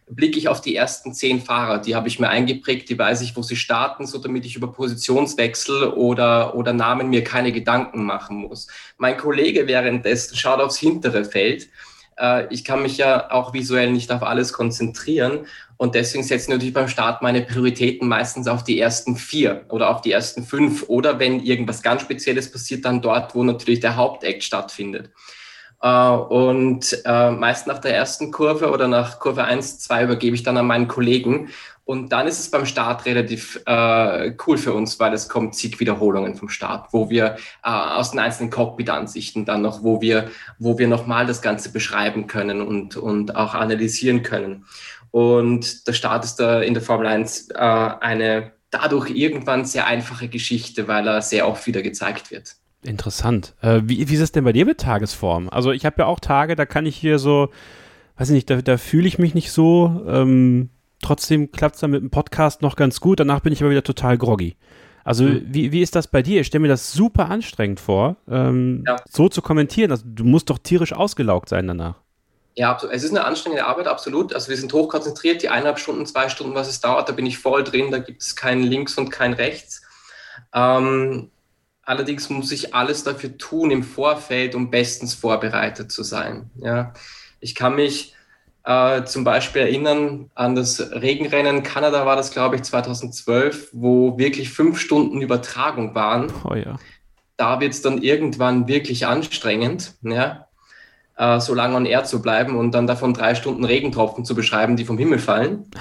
blicke 0.09 0.37
ich 0.37 0.47
auf 0.47 0.61
die 0.61 0.75
ersten 0.75 1.13
zehn 1.13 1.41
Fahrer. 1.41 1.79
Die 1.79 1.95
habe 1.95 2.07
ich 2.07 2.19
mir 2.19 2.29
eingeprägt, 2.29 2.89
die 2.89 2.97
weiß 2.97 3.21
ich, 3.21 3.35
wo 3.35 3.41
sie 3.41 3.55
starten, 3.55 4.07
so 4.07 4.17
damit 4.17 4.45
ich 4.45 4.55
über 4.55 4.71
Positionswechsel 4.71 5.89
oder, 5.89 6.55
oder 6.55 6.73
Namen 6.73 7.09
mir 7.09 7.23
keine 7.23 7.51
Gedanken 7.51 8.05
machen 8.05 8.37
muss. 8.37 8.67
Mein 8.97 9.17
Kollege 9.17 9.67
währenddessen 9.67 10.35
schaut 10.35 10.61
aufs 10.61 10.77
hintere 10.77 11.25
Feld. 11.25 11.69
Äh, 12.17 12.51
ich 12.53 12.63
kann 12.63 12.81
mich 12.81 12.97
ja 12.97 13.31
auch 13.31 13.53
visuell 13.53 13.91
nicht 13.91 14.11
auf 14.11 14.23
alles 14.23 14.53
konzentrieren 14.53 15.45
und 15.77 15.93
deswegen 15.93 16.23
setze 16.23 16.45
ich 16.45 16.49
natürlich 16.49 16.73
beim 16.73 16.87
Start 16.87 17.21
meine 17.21 17.41
Prioritäten 17.41 18.07
meistens 18.07 18.47
auf 18.47 18.63
die 18.63 18.79
ersten 18.79 19.15
vier 19.15 19.65
oder 19.69 19.89
auf 19.89 20.01
die 20.01 20.11
ersten 20.11 20.43
fünf 20.43 20.83
oder 20.87 21.19
wenn 21.19 21.39
irgendwas 21.39 21.83
ganz 21.83 22.01
Spezielles 22.01 22.51
passiert, 22.51 22.85
dann 22.85 23.01
dort, 23.01 23.35
wo 23.35 23.43
natürlich 23.43 23.81
der 23.81 23.95
Hauptakt 23.95 24.43
stattfindet. 24.43 25.11
Uh, 25.83 26.25
und 26.29 27.03
uh, 27.07 27.29
meist 27.29 27.67
nach 27.67 27.77
der 27.77 27.95
ersten 27.95 28.31
Kurve 28.31 28.71
oder 28.71 28.87
nach 28.87 29.19
Kurve 29.19 29.43
1, 29.43 29.77
2 29.79 30.05
übergebe 30.05 30.35
ich 30.35 30.41
dann 30.41 30.57
an 30.57 30.65
meinen 30.65 30.87
Kollegen. 30.87 31.49
Und 31.85 32.11
dann 32.11 32.25
ist 32.25 32.39
es 32.39 32.49
beim 32.49 32.65
Start 32.65 33.05
relativ 33.05 33.61
uh, 33.69 34.31
cool 34.47 34.57
für 34.57 34.73
uns, 34.73 34.99
weil 34.99 35.13
es 35.13 35.29
kommt 35.29 35.53
zig 35.53 35.79
Wiederholungen 35.79 36.35
vom 36.35 36.49
Start, 36.49 36.91
wo 36.93 37.11
wir 37.11 37.37
aus 37.61 38.11
den 38.11 38.19
einzelnen 38.19 38.49
Cockpit-Ansichten 38.49 39.45
dann 39.45 39.61
noch, 39.61 39.83
wo 39.83 40.01
wir, 40.01 40.31
wo 40.57 40.79
wir 40.79 40.87
nochmal 40.87 41.27
das 41.27 41.43
Ganze 41.43 41.71
beschreiben 41.71 42.25
können 42.25 42.61
und, 42.61 42.97
und 42.97 43.35
auch 43.35 43.53
analysieren 43.53 44.23
können. 44.23 44.65
Und 45.11 45.87
der 45.87 45.93
Start 45.93 46.25
ist 46.25 46.37
da 46.37 46.59
in 46.61 46.73
der 46.73 46.83
Formel 46.83 47.07
1 47.07 47.51
eine 47.51 48.51
dadurch 48.69 49.11
irgendwann 49.11 49.63
sehr 49.63 49.87
einfache 49.87 50.27
Geschichte, 50.27 50.87
weil 50.87 51.07
er 51.07 51.21
sehr 51.21 51.47
oft 51.47 51.65
wieder 51.67 51.81
gezeigt 51.81 52.31
wird. 52.31 52.55
Interessant. 52.87 53.53
Äh, 53.61 53.81
wie, 53.83 54.07
wie 54.09 54.13
ist 54.13 54.21
es 54.21 54.31
denn 54.31 54.45
bei 54.45 54.53
dir 54.53 54.65
mit 54.65 54.79
Tagesform? 54.79 55.49
Also 55.49 55.71
ich 55.71 55.85
habe 55.85 55.97
ja 55.99 56.05
auch 56.05 56.19
Tage, 56.19 56.55
da 56.55 56.65
kann 56.65 56.85
ich 56.85 56.95
hier 56.95 57.19
so, 57.19 57.49
weiß 58.17 58.29
ich 58.29 58.33
nicht, 58.33 58.49
da, 58.49 58.61
da 58.61 58.77
fühle 58.77 59.07
ich 59.07 59.19
mich 59.19 59.35
nicht 59.35 59.51
so. 59.51 60.03
Ähm, 60.07 60.69
trotzdem 61.01 61.51
klappt 61.51 61.75
es 61.75 61.81
dann 61.81 61.91
mit 61.91 62.01
dem 62.01 62.09
Podcast 62.09 62.61
noch 62.61 62.75
ganz 62.75 63.01
gut. 63.01 63.19
Danach 63.19 63.41
bin 63.41 63.51
ich 63.51 63.61
aber 63.61 63.71
wieder 63.71 63.83
total 63.83 64.17
groggy. 64.17 64.55
Also 65.03 65.25
mhm. 65.25 65.43
wie, 65.47 65.71
wie 65.71 65.81
ist 65.81 65.95
das 65.95 66.07
bei 66.07 66.21
dir? 66.21 66.41
Ich 66.41 66.47
stelle 66.47 66.61
mir 66.61 66.67
das 66.69 66.93
super 66.93 67.29
anstrengend 67.29 67.79
vor, 67.79 68.15
ähm, 68.29 68.83
ja. 68.87 68.95
so 69.09 69.27
zu 69.27 69.41
kommentieren. 69.41 69.91
Also 69.91 70.05
du 70.05 70.23
musst 70.23 70.49
doch 70.49 70.57
tierisch 70.57 70.93
ausgelaugt 70.93 71.49
sein 71.49 71.67
danach. 71.67 71.95
Ja, 72.55 72.75
es 72.91 73.03
ist 73.03 73.11
eine 73.11 73.23
anstrengende 73.23 73.65
Arbeit, 73.65 73.87
absolut. 73.87 74.33
Also 74.33 74.49
wir 74.49 74.57
sind 74.57 74.73
hochkonzentriert, 74.73 75.43
die 75.43 75.49
eineinhalb 75.49 75.77
Stunden, 75.77 76.05
zwei 76.05 76.27
Stunden, 76.27 76.55
was 76.55 76.67
es 76.67 76.81
dauert, 76.81 77.07
da 77.07 77.13
bin 77.13 77.25
ich 77.25 77.37
voll 77.37 77.63
drin, 77.63 77.91
da 77.91 77.99
gibt 77.99 78.21
es 78.21 78.35
kein 78.35 78.63
Links 78.63 78.97
und 78.97 79.11
kein 79.11 79.33
Rechts. 79.33 79.83
Ähm, 80.53 81.29
Allerdings 81.87 82.29
muss 82.29 82.51
ich 82.51 82.75
alles 82.75 83.05
dafür 83.05 83.37
tun 83.37 83.71
im 83.71 83.81
Vorfeld, 83.81 84.55
um 84.55 84.69
bestens 84.69 85.13
vorbereitet 85.13 85.89
zu 85.89 86.03
sein. 86.03 86.49
Ja, 86.57 86.91
ich 87.39 87.55
kann 87.55 87.75
mich 87.75 88.13
äh, 88.65 89.05
zum 89.05 89.23
Beispiel 89.23 89.61
erinnern 89.61 90.29
an 90.35 90.53
das 90.53 90.81
Regenrennen 90.91 91.63
Kanada 91.63 92.05
war 92.05 92.17
das, 92.17 92.31
glaube 92.31 92.57
ich, 92.57 92.63
2012, 92.63 93.69
wo 93.71 94.17
wirklich 94.17 94.49
fünf 94.49 94.81
Stunden 94.81 95.21
Übertragung 95.21 95.95
waren. 95.95 96.29
Oh 96.43 96.55
ja. 96.55 96.75
Da 97.37 97.61
wird 97.61 97.71
es 97.71 97.81
dann 97.81 98.01
irgendwann 98.01 98.67
wirklich 98.67 99.07
anstrengend, 99.07 99.93
ja, 100.01 100.47
äh, 101.15 101.39
so 101.39 101.53
lange 101.53 101.77
on 101.77 101.85
air 101.85 102.03
zu 102.03 102.21
bleiben 102.21 102.57
und 102.57 102.73
dann 102.73 102.85
davon 102.85 103.13
drei 103.13 103.33
Stunden 103.33 103.63
Regentropfen 103.63 104.25
zu 104.25 104.35
beschreiben, 104.35 104.75
die 104.75 104.83
vom 104.83 104.97
Himmel 104.97 105.19
fallen. 105.19 105.71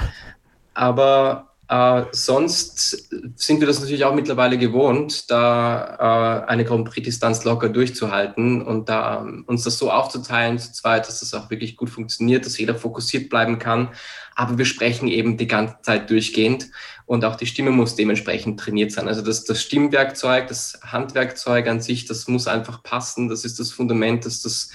Aber 0.72 1.55
äh, 1.68 2.04
sonst 2.12 3.08
sind 3.34 3.60
wir 3.60 3.66
das 3.66 3.80
natürlich 3.80 4.04
auch 4.04 4.14
mittlerweile 4.14 4.56
gewohnt, 4.56 5.30
da 5.30 6.44
äh, 6.46 6.50
eine 6.50 6.64
Grand 6.64 6.88
Prix-Distanz 6.88 7.44
locker 7.44 7.68
durchzuhalten 7.68 8.62
und 8.62 8.88
da 8.88 9.22
ähm, 9.22 9.44
uns 9.48 9.64
das 9.64 9.76
so 9.76 9.90
aufzuteilen 9.90 10.60
zu 10.60 10.72
zweit, 10.72 11.08
dass 11.08 11.20
das 11.20 11.34
auch 11.34 11.50
wirklich 11.50 11.76
gut 11.76 11.90
funktioniert, 11.90 12.46
dass 12.46 12.58
jeder 12.58 12.76
fokussiert 12.76 13.30
bleiben 13.30 13.58
kann. 13.58 13.88
Aber 14.36 14.58
wir 14.58 14.64
sprechen 14.64 15.08
eben 15.08 15.36
die 15.36 15.48
ganze 15.48 15.76
Zeit 15.82 16.08
durchgehend 16.08 16.68
und 17.04 17.24
auch 17.24 17.34
die 17.34 17.46
Stimme 17.46 17.70
muss 17.70 17.96
dementsprechend 17.96 18.60
trainiert 18.60 18.92
sein. 18.92 19.08
Also 19.08 19.22
das, 19.22 19.44
das 19.44 19.60
Stimmwerkzeug, 19.60 20.46
das 20.46 20.78
Handwerkzeug 20.82 21.66
an 21.66 21.80
sich, 21.80 22.04
das 22.04 22.28
muss 22.28 22.46
einfach 22.46 22.84
passen. 22.84 23.28
Das 23.28 23.44
ist 23.44 23.58
das 23.58 23.72
Fundament, 23.72 24.24
dass 24.24 24.40
das, 24.42 24.70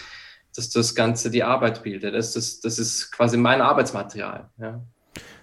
dass 0.55 0.69
das 0.69 0.93
Ganze 0.93 1.31
die 1.31 1.43
Arbeit 1.43 1.83
bildet. 1.83 2.15
Das, 2.15 2.33
das, 2.33 2.59
das 2.59 2.79
ist 2.79 3.11
quasi 3.11 3.37
mein 3.37 3.61
Arbeitsmaterial. 3.61 4.49
Ja. 4.57 4.81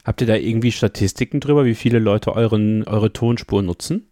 Habt 0.09 0.23
ihr 0.23 0.27
da 0.27 0.37
irgendwie 0.37 0.73
Statistiken 0.73 1.39
drüber, 1.39 1.67
wie 1.67 1.75
viele 1.75 1.99
Leute 1.99 2.35
euren, 2.35 2.83
eure 2.85 3.13
Tonspur 3.13 3.61
nutzen? 3.61 4.11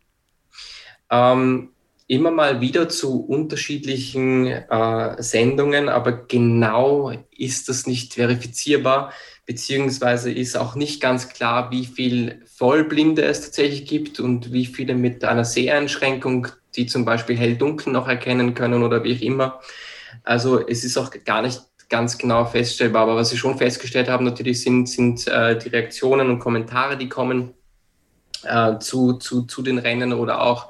Ähm, 1.08 1.70
immer 2.06 2.30
mal 2.30 2.60
wieder 2.60 2.90
zu 2.90 3.24
unterschiedlichen 3.24 4.46
äh, 4.46 5.22
Sendungen, 5.22 5.88
aber 5.88 6.12
genau 6.12 7.12
ist 7.34 7.70
das 7.70 7.86
nicht 7.86 8.12
verifizierbar, 8.12 9.10
beziehungsweise 9.46 10.30
ist 10.30 10.54
auch 10.58 10.74
nicht 10.74 11.00
ganz 11.00 11.30
klar, 11.30 11.70
wie 11.70 11.86
viel 11.86 12.42
Vollblinde 12.44 13.22
es 13.22 13.40
tatsächlich 13.40 13.86
gibt 13.86 14.20
und 14.20 14.52
wie 14.52 14.66
viele 14.66 14.94
mit 14.94 15.24
einer 15.24 15.46
Seheinschränkung, 15.46 16.48
die 16.74 16.84
zum 16.84 17.06
Beispiel 17.06 17.38
hell-dunkel 17.38 17.90
noch 17.90 18.06
erkennen 18.06 18.52
können 18.52 18.82
oder 18.82 19.02
wie 19.02 19.16
auch 19.16 19.22
immer. 19.22 19.60
Also 20.24 20.60
es 20.68 20.84
ist 20.84 20.98
auch 20.98 21.10
gar 21.24 21.40
nicht 21.40 21.62
ganz 21.88 22.18
genau 22.18 22.44
feststellbar. 22.44 23.02
Aber 23.02 23.16
was 23.16 23.30
Sie 23.30 23.36
schon 23.36 23.58
festgestellt 23.58 24.08
haben, 24.08 24.24
natürlich 24.24 24.62
sind, 24.62 24.88
sind 24.88 25.26
äh, 25.28 25.58
die 25.58 25.68
Reaktionen 25.68 26.28
und 26.30 26.38
Kommentare, 26.38 26.96
die 26.96 27.08
kommen 27.08 27.54
äh, 28.44 28.78
zu, 28.78 29.14
zu, 29.14 29.42
zu 29.42 29.62
den 29.62 29.78
Rennen 29.78 30.12
oder 30.12 30.42
auch 30.42 30.68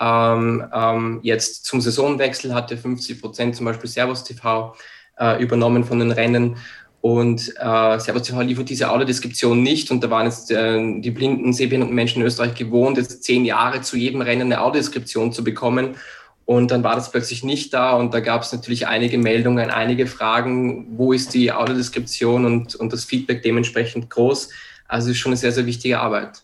ähm, 0.00 0.64
ähm, 0.74 1.20
jetzt 1.22 1.64
zum 1.64 1.80
Saisonwechsel 1.80 2.54
hatte 2.54 2.76
50 2.76 3.20
Prozent 3.20 3.56
zum 3.56 3.66
Beispiel 3.66 3.88
Servus 3.88 4.24
TV 4.24 4.74
äh, 5.18 5.42
übernommen 5.42 5.84
von 5.84 5.98
den 5.98 6.12
Rennen. 6.12 6.56
Und 7.00 7.52
äh, 7.58 7.98
Servus 7.98 8.22
TV 8.22 8.40
liefert 8.42 8.68
diese 8.68 8.90
Audiodeskription 8.90 9.62
nicht. 9.62 9.90
Und 9.90 10.02
da 10.02 10.10
waren 10.10 10.26
jetzt 10.26 10.50
äh, 10.50 11.00
die 11.00 11.10
blinden, 11.10 11.52
sehbehinderten 11.52 11.94
Menschen 11.94 12.20
in 12.20 12.26
Österreich 12.26 12.54
gewohnt, 12.54 12.96
jetzt 12.96 13.24
zehn 13.24 13.44
Jahre 13.44 13.80
zu 13.80 13.96
jedem 13.96 14.20
Rennen 14.22 14.52
eine 14.52 14.62
Audiodeskription 14.62 15.32
zu 15.32 15.44
bekommen. 15.44 15.96
Und 16.44 16.70
dann 16.70 16.82
war 16.82 16.96
das 16.96 17.10
plötzlich 17.10 17.44
nicht 17.44 17.72
da 17.72 17.92
und 17.92 18.12
da 18.12 18.20
gab 18.20 18.42
es 18.42 18.52
natürlich 18.52 18.86
einige 18.86 19.16
Meldungen, 19.16 19.70
einige 19.70 20.06
Fragen, 20.06 20.86
wo 20.96 21.12
ist 21.12 21.34
die 21.34 21.52
Audiodeskription 21.52 22.44
und, 22.44 22.74
und 22.74 22.92
das 22.92 23.04
Feedback 23.04 23.42
dementsprechend 23.42 24.10
groß. 24.10 24.50
Also 24.88 25.10
ist 25.10 25.18
schon 25.18 25.30
eine 25.30 25.36
sehr, 25.36 25.52
sehr 25.52 25.66
wichtige 25.66 26.00
Arbeit. 26.00 26.42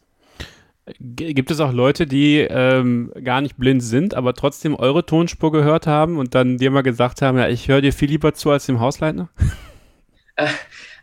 Gibt 1.00 1.50
es 1.50 1.60
auch 1.60 1.72
Leute, 1.72 2.06
die 2.06 2.38
ähm, 2.38 3.12
gar 3.22 3.40
nicht 3.40 3.58
blind 3.58 3.82
sind, 3.82 4.14
aber 4.14 4.34
trotzdem 4.34 4.74
eure 4.74 5.04
Tonspur 5.04 5.52
gehört 5.52 5.86
haben 5.86 6.16
und 6.16 6.34
dann 6.34 6.56
dir 6.56 6.70
mal 6.70 6.82
gesagt 6.82 7.20
haben, 7.20 7.36
ja, 7.36 7.48
ich 7.48 7.68
höre 7.68 7.82
dir 7.82 7.92
viel 7.92 8.08
lieber 8.08 8.32
zu 8.32 8.50
als 8.50 8.66
dem 8.66 8.80
Hausleitner? 8.80 9.28
Äh, 10.36 10.46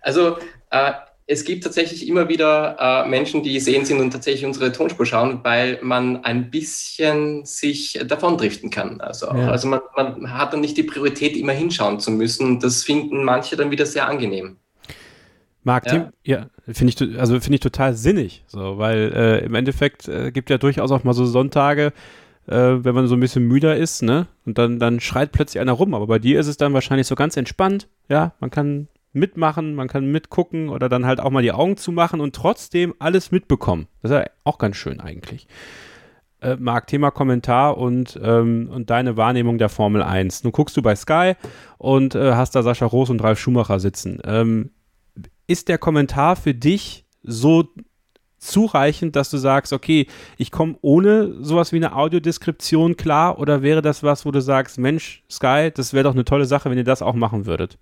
also 0.02 0.38
äh, 0.72 0.94
es 1.28 1.44
gibt 1.44 1.64
tatsächlich 1.64 2.08
immer 2.08 2.30
wieder 2.30 2.78
äh, 2.80 3.10
Menschen, 3.10 3.42
die 3.42 3.60
sehen 3.60 3.86
sind 3.86 4.00
und 4.00 4.12
tatsächlich 4.12 4.46
unsere 4.46 4.72
Tonspur 4.72 5.06
schauen, 5.06 5.40
weil 5.44 5.80
man 5.82 6.24
ein 6.24 6.52
bisschen 6.52 7.46
sich 7.46 8.00
davon 8.06 8.38
driften 8.38 8.70
kann. 8.70 9.02
Also, 9.02 9.28
ja. 9.28 9.50
also 9.50 9.68
man, 9.68 9.80
man, 9.96 10.38
hat 10.38 10.54
dann 10.54 10.62
nicht 10.62 10.78
die 10.78 10.84
Priorität, 10.84 11.36
immer 11.36 11.54
hinschauen 11.54 12.00
zu 12.00 12.12
müssen. 12.12 12.60
Das 12.60 12.84
finden 12.84 13.24
manche 13.24 13.56
dann 13.56 13.72
wieder 13.72 13.88
sehr 13.88 14.08
angenehm. 14.08 14.58
Marc, 15.64 15.88
ja, 15.88 16.12
ja 16.24 16.46
finde 16.72 16.94
ich, 16.94 17.20
also 17.20 17.40
finde 17.40 17.56
ich 17.56 17.62
total 17.62 17.96
sinnig, 17.96 18.44
so, 18.46 18.78
weil 18.78 19.12
äh, 19.16 19.46
im 19.46 19.56
Endeffekt 19.56 20.08
äh, 20.08 20.32
gibt 20.32 20.52
ja 20.52 20.60
durchaus 20.60 20.92
auch 20.92 21.04
mal 21.04 21.14
so 21.14 21.26
Sonntage, 21.26 21.92
äh, 22.46 22.54
wenn 22.54 22.94
man 22.94 23.08
so 23.08 23.16
ein 23.16 23.20
bisschen 23.20 23.48
müder 23.48 23.76
ist, 23.76 24.04
ne? 24.04 24.28
Und 24.46 24.60
dann, 24.60 24.78
dann 24.78 25.00
schreit 25.00 25.32
plötzlich 25.32 25.60
einer 25.60 25.72
rum. 25.72 25.96
Aber 25.96 26.06
bei 26.06 26.20
dir 26.20 26.40
ist 26.40 26.46
es 26.46 26.58
dann 26.58 26.76
wahrscheinlich 26.76 27.08
so 27.08 27.16
ganz 27.16 27.36
entspannt. 27.36 27.88
Ja, 28.10 28.34
man 28.40 28.52
kann 28.52 28.90
mitmachen, 29.16 29.76
man 29.76 29.88
kann 29.88 30.12
mitgucken 30.12 30.70
oder 30.70 30.90
dann 30.90 31.06
halt 31.06 31.20
auch 31.20 31.30
mal 31.32 31.42
die 31.42 31.52
Augen 31.52 31.78
zumachen 31.78 32.22
und 32.22 32.36
trotzdem 32.36 32.94
alles 33.00 33.32
mitbekommen. 33.32 33.88
Das 34.02 34.12
ist 34.12 34.18
ja 34.18 34.26
auch 34.44 34.58
ganz 34.58 34.76
schön 34.76 35.00
eigentlich. 35.00 35.48
Äh, 36.42 36.58
Marc, 36.60 36.88
Thema 36.88 37.12
Kommentar 37.12 37.78
und, 37.78 38.20
ähm, 38.22 38.70
und 38.72 38.90
deine 38.90 39.18
Wahrnehmung 39.18 39.58
der 39.58 39.70
Formel 39.70 40.04
1. 40.04 40.44
Nun 40.44 40.54
guckst 40.54 40.78
du 40.78 40.82
bei 40.82 40.96
Sky 40.96 41.34
und 41.78 42.14
äh, 42.14 42.34
hast 42.34 42.56
da 42.56 42.64
Sascha 42.64 42.86
Roos 42.86 43.10
und 43.10 43.24
Ralf 43.24 43.40
Schumacher 43.40 43.80
sitzen. 43.80 44.20
Ähm, 44.26 44.72
ist 45.48 45.70
der 45.70 45.78
Kommentar 45.78 46.36
für 46.36 46.54
dich 46.54 47.06
so 47.24 47.66
zureichend, 48.38 49.16
dass 49.16 49.30
du 49.30 49.38
sagst, 49.38 49.74
okay, 49.74 50.08
ich 50.38 50.52
komme 50.52 50.76
ohne 50.82 51.44
sowas 51.44 51.72
wie 51.72 51.78
eine 51.78 51.96
Audiodeskription 51.96 52.96
klar 52.96 53.40
oder 53.40 53.62
wäre 53.62 53.82
das 53.82 54.04
was, 54.04 54.26
wo 54.26 54.32
du 54.32 54.42
sagst, 54.42 54.78
Mensch, 54.78 55.24
Sky, 55.32 55.72
das 55.74 55.94
wäre 55.94 56.04
doch 56.04 56.14
eine 56.14 56.26
tolle 56.26 56.46
Sache, 56.46 56.70
wenn 56.70 56.78
ihr 56.78 56.84
das 56.84 57.02
auch 57.02 57.16
machen 57.16 57.46
würdet? 57.46 57.78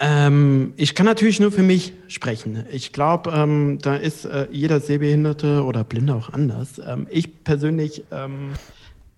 Ähm, 0.00 0.72
ich 0.76 0.94
kann 0.94 1.04
natürlich 1.04 1.40
nur 1.40 1.52
für 1.52 1.62
mich 1.62 1.92
sprechen. 2.08 2.64
Ich 2.72 2.92
glaube, 2.92 3.30
ähm, 3.34 3.78
da 3.82 3.96
ist 3.96 4.24
äh, 4.24 4.48
jeder 4.50 4.80
Sehbehinderte 4.80 5.62
oder 5.62 5.84
Blinde 5.84 6.14
auch 6.14 6.32
anders. 6.32 6.80
Ähm, 6.84 7.06
ich 7.10 7.44
persönlich 7.44 8.04
ähm, 8.10 8.54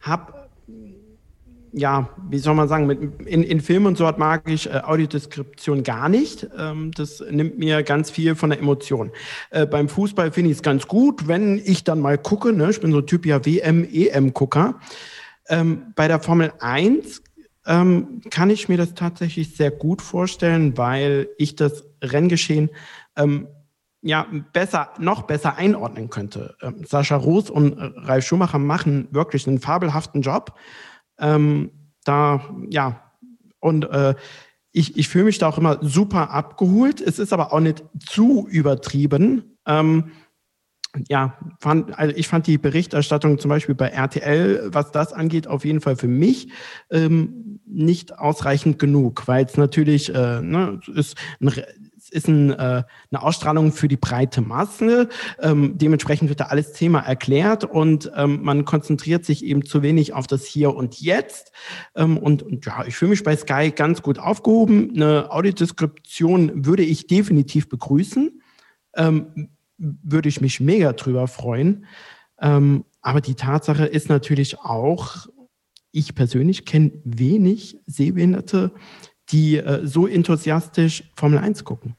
habe 0.01 0.43
ja, 1.73 2.11
wie 2.29 2.39
soll 2.39 2.55
man 2.55 2.69
sagen, 2.69 2.87
mit, 2.87 3.01
in, 3.27 3.43
in 3.43 3.61
Film 3.61 3.87
und 3.87 3.97
so 3.97 4.07
hat 4.07 4.19
mag 4.19 4.43
ich 4.49 4.69
äh, 4.69 4.81
Audiodeskription 4.85 5.83
gar 5.83 6.09
nicht. 6.09 6.47
Ähm, 6.59 6.91
das 6.95 7.25
nimmt 7.31 7.59
mir 7.59 7.83
ganz 7.83 8.11
viel 8.11 8.35
von 8.35 8.51
der 8.51 8.59
Emotion. 8.59 9.11
Äh, 9.51 9.67
beim 9.67 9.89
Fußball 9.89 10.33
finde 10.33 10.51
ich 10.51 10.59
es 10.59 10.63
ganz 10.63 10.87
gut, 10.87 11.29
wenn 11.29 11.59
ich 11.65 11.85
dann 11.85 12.01
mal 12.01 12.19
gucke, 12.19 12.53
ne, 12.53 12.71
ich 12.71 12.81
bin 12.81 12.93
so 12.93 13.01
Typ 13.01 13.25
ja 13.25 13.45
WM, 13.47 13.89
EM-Gucker. 13.91 14.81
Ähm, 15.49 15.93
bei 15.97 16.09
der 16.09 16.21
Formel 16.21 16.53
1 16.61 17.23
ähm, 17.66 18.20
kann 18.30 18.51
ich 18.51 18.68
mir 18.68 18.76
das 18.76 18.94
tatsächlich 18.94 19.56
sehr 19.56 19.70
gut 19.70 20.02
vorstellen, 20.02 20.76
weil 20.76 21.28
ich 21.39 21.56
das 21.56 21.84
Renngeschehen 22.02 22.70
ähm, 23.16 23.48
ja 24.02 24.26
besser, 24.52 24.90
noch 24.98 25.22
besser 25.22 25.56
einordnen 25.56 26.10
könnte. 26.10 26.56
Ähm, 26.60 26.84
Sascha 26.84 27.16
Roos 27.16 27.51
und 27.51 27.74
Ralf 27.78 28.26
Schumacher 28.26 28.59
machen 28.59 29.09
wirklich 29.12 29.47
einen 29.47 29.60
fabelhaften 29.60 30.22
Job. 30.22 30.59
Ähm, 31.18 31.70
da, 32.05 32.55
ja, 32.68 33.12
und 33.60 33.89
äh, 33.90 34.14
ich, 34.72 34.97
ich 34.97 35.09
fühle 35.09 35.24
mich 35.24 35.39
da 35.39 35.48
auch 35.48 35.59
immer 35.59 35.78
super 35.82 36.30
abgeholt. 36.30 37.01
Es 37.01 37.18
ist 37.18 37.32
aber 37.32 37.52
auch 37.52 37.60
nicht 37.60 37.84
zu 38.05 38.48
übertrieben. 38.51 39.56
Ähm, 39.66 40.10
ja, 41.09 41.39
fand, 41.59 41.98
also 41.98 42.14
ich 42.16 42.28
fand 42.28 42.47
die 42.47 42.59
Berichterstattung 42.59 43.39
zum 43.39 43.48
Beispiel 43.48 43.74
bei 43.74 43.89
RTL, 43.89 44.69
was 44.73 44.93
das 44.93 45.12
angeht, 45.12 45.47
auf 45.47 45.64
jeden 45.64 45.81
Fall 45.81 45.97
für 45.97 46.09
mich 46.09 46.48
ähm, 46.90 47.60
nicht 47.66 48.19
ausreichend 48.19 48.78
genug, 48.78 49.27
weil 49.27 49.44
es 49.44 49.56
natürlich 49.56 50.14
äh, 50.14 50.43
ne, 50.43 50.81
ist 50.94 51.16
ein 51.40 51.52
ist 52.10 52.28
ein, 52.28 52.51
äh, 52.51 52.82
eine 53.10 53.23
Ausstrahlung 53.23 53.73
für 53.73 53.89
die 53.89 53.97
breite 53.97 54.40
Masse. 54.40 55.09
Ähm, 55.40 55.78
dementsprechend 55.78 56.28
wird 56.28 56.40
da 56.40 56.44
alles 56.44 56.73
Thema 56.73 57.01
erklärt 57.01 57.64
und 57.64 58.10
ähm, 58.14 58.40
man 58.43 58.64
konzentriert 58.64 59.24
sich 59.24 59.44
eben 59.44 59.64
zu 59.64 59.82
wenig 59.82 60.12
auf 60.12 60.27
das 60.27 60.44
Hier 60.44 60.74
und 60.74 61.01
Jetzt. 61.01 61.52
Ähm, 61.94 62.19
und, 62.19 62.43
und 62.43 62.66
ja, 62.66 62.85
ich 62.86 62.97
fühle 62.97 63.10
mich 63.10 63.23
bei 63.23 63.36
Sky 63.36 63.73
ganz 63.74 64.02
gut 64.02 64.19
aufgehoben. 64.19 64.93
Eine 64.94 65.31
Audiodeskription 65.31 66.66
würde 66.66 66.82
ich 66.82 67.06
definitiv 67.06 67.69
begrüßen. 67.69 68.43
Würde 69.78 70.28
ich 70.28 70.40
mich 70.40 70.61
mega 70.61 70.93
drüber 70.93 71.27
freuen. 71.28 71.86
Ähm, 72.40 72.85
aber 73.01 73.20
die 73.20 73.35
Tatsache 73.35 73.85
ist 73.85 74.09
natürlich 74.09 74.61
auch, 74.61 75.27
ich 75.90 76.15
persönlich 76.15 76.65
kenne 76.65 76.93
wenig 77.05 77.78
Sehbehinderte, 77.86 78.73
die 79.31 79.57
äh, 79.57 79.86
so 79.86 80.07
enthusiastisch 80.07 81.05
Formel 81.16 81.39
1 81.39 81.65
gucken. 81.65 81.97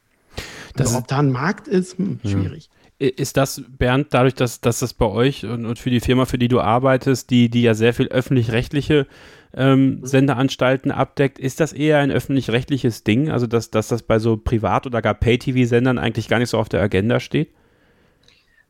Das 0.75 0.87
also, 0.87 0.99
ob 0.99 1.07
da 1.07 1.19
ein 1.19 1.31
Markt 1.31 1.67
ist, 1.67 1.97
hm, 1.97 2.19
schwierig. 2.23 2.69
Ja. 2.99 3.09
Ist 3.09 3.37
das, 3.37 3.61
Bernd, 3.67 4.07
dadurch, 4.11 4.33
dass, 4.33 4.61
dass 4.61 4.79
das 4.79 4.93
bei 4.93 5.05
euch 5.05 5.45
und, 5.45 5.65
und, 5.65 5.77
für 5.77 5.89
die 5.89 5.99
Firma, 5.99 6.25
für 6.25 6.37
die 6.37 6.47
du 6.47 6.61
arbeitest, 6.61 7.29
die, 7.31 7.49
die 7.49 7.63
ja 7.63 7.73
sehr 7.73 7.93
viel 7.93 8.07
öffentlich-rechtliche 8.07 9.07
ähm, 9.53 9.99
mhm. 9.99 10.05
Sendeanstalten 10.05 10.91
abdeckt, 10.91 11.37
ist 11.37 11.59
das 11.59 11.73
eher 11.73 11.99
ein 11.99 12.11
öffentlich-rechtliches 12.11 13.03
Ding? 13.03 13.29
Also, 13.29 13.45
dass, 13.45 13.71
dass 13.71 13.89
das 13.89 14.03
bei 14.03 14.19
so 14.19 14.37
Privat- 14.37 14.85
oder 14.85 15.01
gar 15.01 15.15
Pay-TV-Sendern 15.15 15.97
eigentlich 15.97 16.29
gar 16.29 16.39
nicht 16.39 16.49
so 16.49 16.57
auf 16.57 16.69
der 16.69 16.81
Agenda 16.81 17.19
steht? 17.19 17.51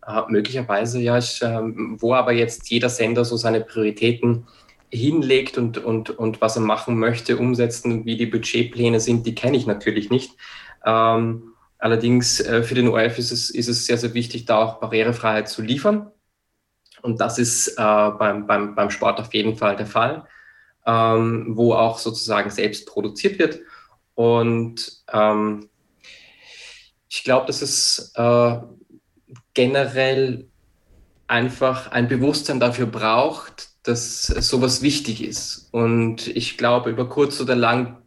Äh, 0.06 0.22
möglicherweise, 0.30 1.00
ja. 1.00 1.18
Ich, 1.18 1.42
äh, 1.42 1.62
wo 1.98 2.14
aber 2.14 2.34
jetzt 2.34 2.70
jeder 2.70 2.90
Sender 2.90 3.26
so 3.26 3.38
seine 3.38 3.62
Prioritäten 3.62 4.48
hinlegt 4.92 5.58
und, 5.58 5.78
und, 5.78 6.12
und 6.12 6.42
was 6.42 6.56
er 6.56 6.62
machen 6.62 7.00
möchte, 7.00 7.38
umsetzen, 7.38 8.06
wie 8.06 8.18
die 8.18 8.28
Budgetpläne 8.28 9.00
sind, 9.00 9.26
die 9.26 9.36
kenne 9.36 9.58
ich 9.58 9.66
natürlich 9.66 10.10
nicht. 10.10 10.36
Ähm, 10.86 11.54
Allerdings 11.84 12.40
äh, 12.40 12.64
für 12.64 12.76
den 12.76 12.88
ORF 12.88 13.20
ist 13.20 13.34
es, 13.34 13.50
ist 13.50 13.68
es 13.68 13.86
sehr, 13.86 13.98
sehr 13.98 14.14
wichtig, 14.14 14.46
da 14.46 14.58
auch 14.58 14.80
Barrierefreiheit 14.80 15.50
zu 15.50 15.62
liefern. 15.62 16.10
Und 17.02 17.20
das 17.20 17.38
ist 17.38 17.74
äh, 17.74 17.74
beim, 17.78 18.48
beim, 18.48 18.74
beim 18.74 18.90
Sport 18.90 19.20
auf 19.20 19.34
jeden 19.34 19.58
Fall 19.58 19.76
der 19.76 19.86
Fall, 19.86 20.26
ähm, 20.86 21.58
wo 21.58 21.74
auch 21.74 21.98
sozusagen 21.98 22.50
selbst 22.52 22.88
produziert 22.88 23.38
wird. 23.38 23.60
Und 24.16 25.04
ähm, 25.12 25.68
ich 27.10 27.26
glaube, 27.26 27.48
dass 27.48 27.62
es 27.62 28.14
äh, 28.16 28.58
generell 29.54 30.48
einfach 31.28 31.92
ein 31.92 32.08
Bewusstsein 32.08 32.60
dafür 32.60 32.86
braucht, 32.86 33.70
dass 33.84 34.24
sowas 34.28 34.82
wichtig 34.82 35.24
ist. 35.24 35.70
Und 35.72 36.28
ich 36.28 36.58
glaube, 36.58 36.90
über 36.90 37.10
kurz 37.10 37.40
oder 37.42 37.56
lang 37.56 37.98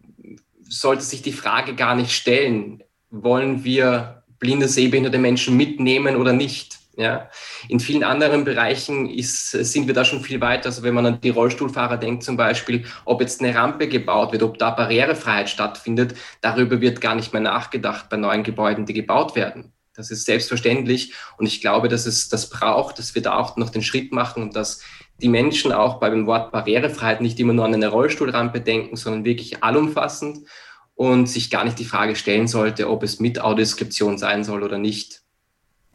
sollte 0.63 1.03
sich 1.03 1.23
die 1.23 1.33
Frage 1.33 1.75
gar 1.75 1.95
nicht 1.95 2.13
stellen, 2.13 2.83
wollen 3.11 3.65
wir 3.65 4.25
blinde, 4.39 4.69
sehbehinderte 4.69 5.19
Menschen 5.19 5.57
mitnehmen 5.57 6.17
oder 6.17 6.33
nicht? 6.33 6.79
Ja, 6.99 7.29
in 7.69 7.79
vielen 7.79 8.05
anderen 8.05 8.45
Bereichen 8.45 9.07
ist, 9.07 9.51
sind 9.51 9.87
wir 9.87 9.93
da 9.93 10.07
schon 10.07 10.23
viel 10.23 10.41
weiter. 10.41 10.67
Also 10.67 10.83
wenn 10.83 10.95
man 10.95 11.05
an 11.05 11.21
die 11.21 11.29
Rollstuhlfahrer 11.29 11.99
denkt 11.99 12.23
zum 12.23 12.39
Beispiel, 12.39 12.87
ob 13.05 13.21
jetzt 13.21 13.43
eine 13.43 13.55
Rampe 13.55 13.87
gebaut 13.87 14.33
wird, 14.33 14.43
ob 14.43 14.57
da 14.57 14.71
Barrierefreiheit 14.71 15.51
stattfindet, 15.51 16.15
darüber 16.41 16.81
wird 16.81 17.03
gar 17.03 17.15
nicht 17.15 17.35
mehr 17.35 17.43
nachgedacht 17.43 18.09
bei 18.09 18.17
neuen 18.17 18.45
Gebäuden, 18.45 18.87
die 18.87 18.95
gebaut 18.95 19.37
werden. 19.37 19.76
Das 19.97 20.11
ist 20.11 20.27
selbstverständlich 20.27 21.15
und 21.39 21.47
ich 21.47 21.61
glaube, 21.61 21.89
dass 21.89 22.07
es 22.07 22.29
das 22.29 22.51
braucht, 22.51 22.99
dass 22.99 23.15
wir 23.15 23.23
da 23.23 23.39
auch 23.39 23.57
noch 23.57 23.71
den 23.71 23.83
Schritt 23.83 24.13
machen 24.13 24.43
und 24.43 24.57
dass 24.57 24.83
die 25.21 25.29
Menschen 25.29 25.73
auch 25.73 25.99
bei 25.99 26.11
dem 26.11 26.27
Wort 26.27 26.53
Barrierefreiheit 26.53 27.21
nicht 27.21 27.41
immer 27.41 27.55
nur 27.55 27.65
an 27.65 27.75
eine 27.75 27.89
Rollstuhlrampe 27.89 28.61
denken, 28.61 28.97
sondern 28.97 29.25
wirklich 29.25 29.63
allumfassend 29.63 30.47
und 30.95 31.27
sich 31.27 31.51
gar 31.51 31.65
nicht 31.65 31.79
die 31.79 31.85
Frage 31.85 32.17
stellen 32.17 32.49
sollte, 32.49 32.91
ob 32.91 33.03
es 33.03 33.21
mit 33.21 33.41
Audioskription 33.41 34.19
sein 34.19 34.45
soll 34.45 34.63
oder 34.63 34.79
nicht. 34.79 35.23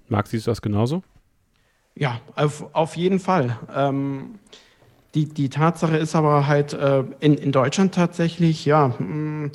Marc, 0.10 0.28
siehst 0.28 0.48
du 0.48 0.52
das 0.52 0.62
genauso? 0.62 1.04
Ja, 1.96 2.22
auf, 2.36 2.74
auf 2.74 2.96
jeden 2.96 3.20
Fall. 3.20 3.58
Ähm, 3.74 4.40
die, 5.14 5.26
die 5.26 5.50
Tatsache 5.50 5.98
ist 5.98 6.16
aber 6.16 6.48
halt 6.48 6.74
äh, 6.74 7.04
in, 7.20 7.36
in 7.36 7.52
Deutschland 7.52 7.94
tatsächlich, 7.94 8.66
ja, 8.66 8.96
mh, 9.00 9.06
mm, 9.06 9.52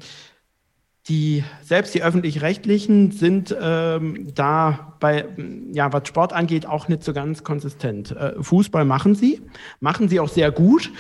die, 1.09 1.45
selbst 1.63 1.95
die 1.95 2.03
öffentlich-rechtlichen 2.03 3.13
sind 3.13 3.55
ähm, 3.61 4.29
da 4.35 4.95
bei, 4.99 5.27
ja, 5.73 5.93
was 5.93 6.09
Sport 6.09 6.33
angeht, 6.33 6.67
auch 6.67 6.89
nicht 6.89 7.05
so 7.05 7.13
ganz 7.13 7.45
konsistent. 7.45 8.11
Äh, 8.11 8.35
Fußball 8.43 8.85
machen 8.85 9.15
sie, 9.15 9.41
machen 9.81 10.09
sie 10.09 10.19
auch 10.19 10.29
sehr 10.29 10.51
gut. 10.51 10.91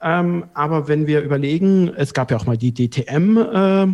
Ähm, 0.00 0.44
aber 0.54 0.86
wenn 0.86 1.08
wir 1.08 1.22
überlegen, 1.22 1.88
es 1.88 2.14
gab 2.14 2.30
ja 2.30 2.36
auch 2.36 2.46
mal 2.46 2.56
die 2.56 2.72
DTM 2.72 3.36
äh, 3.36 3.86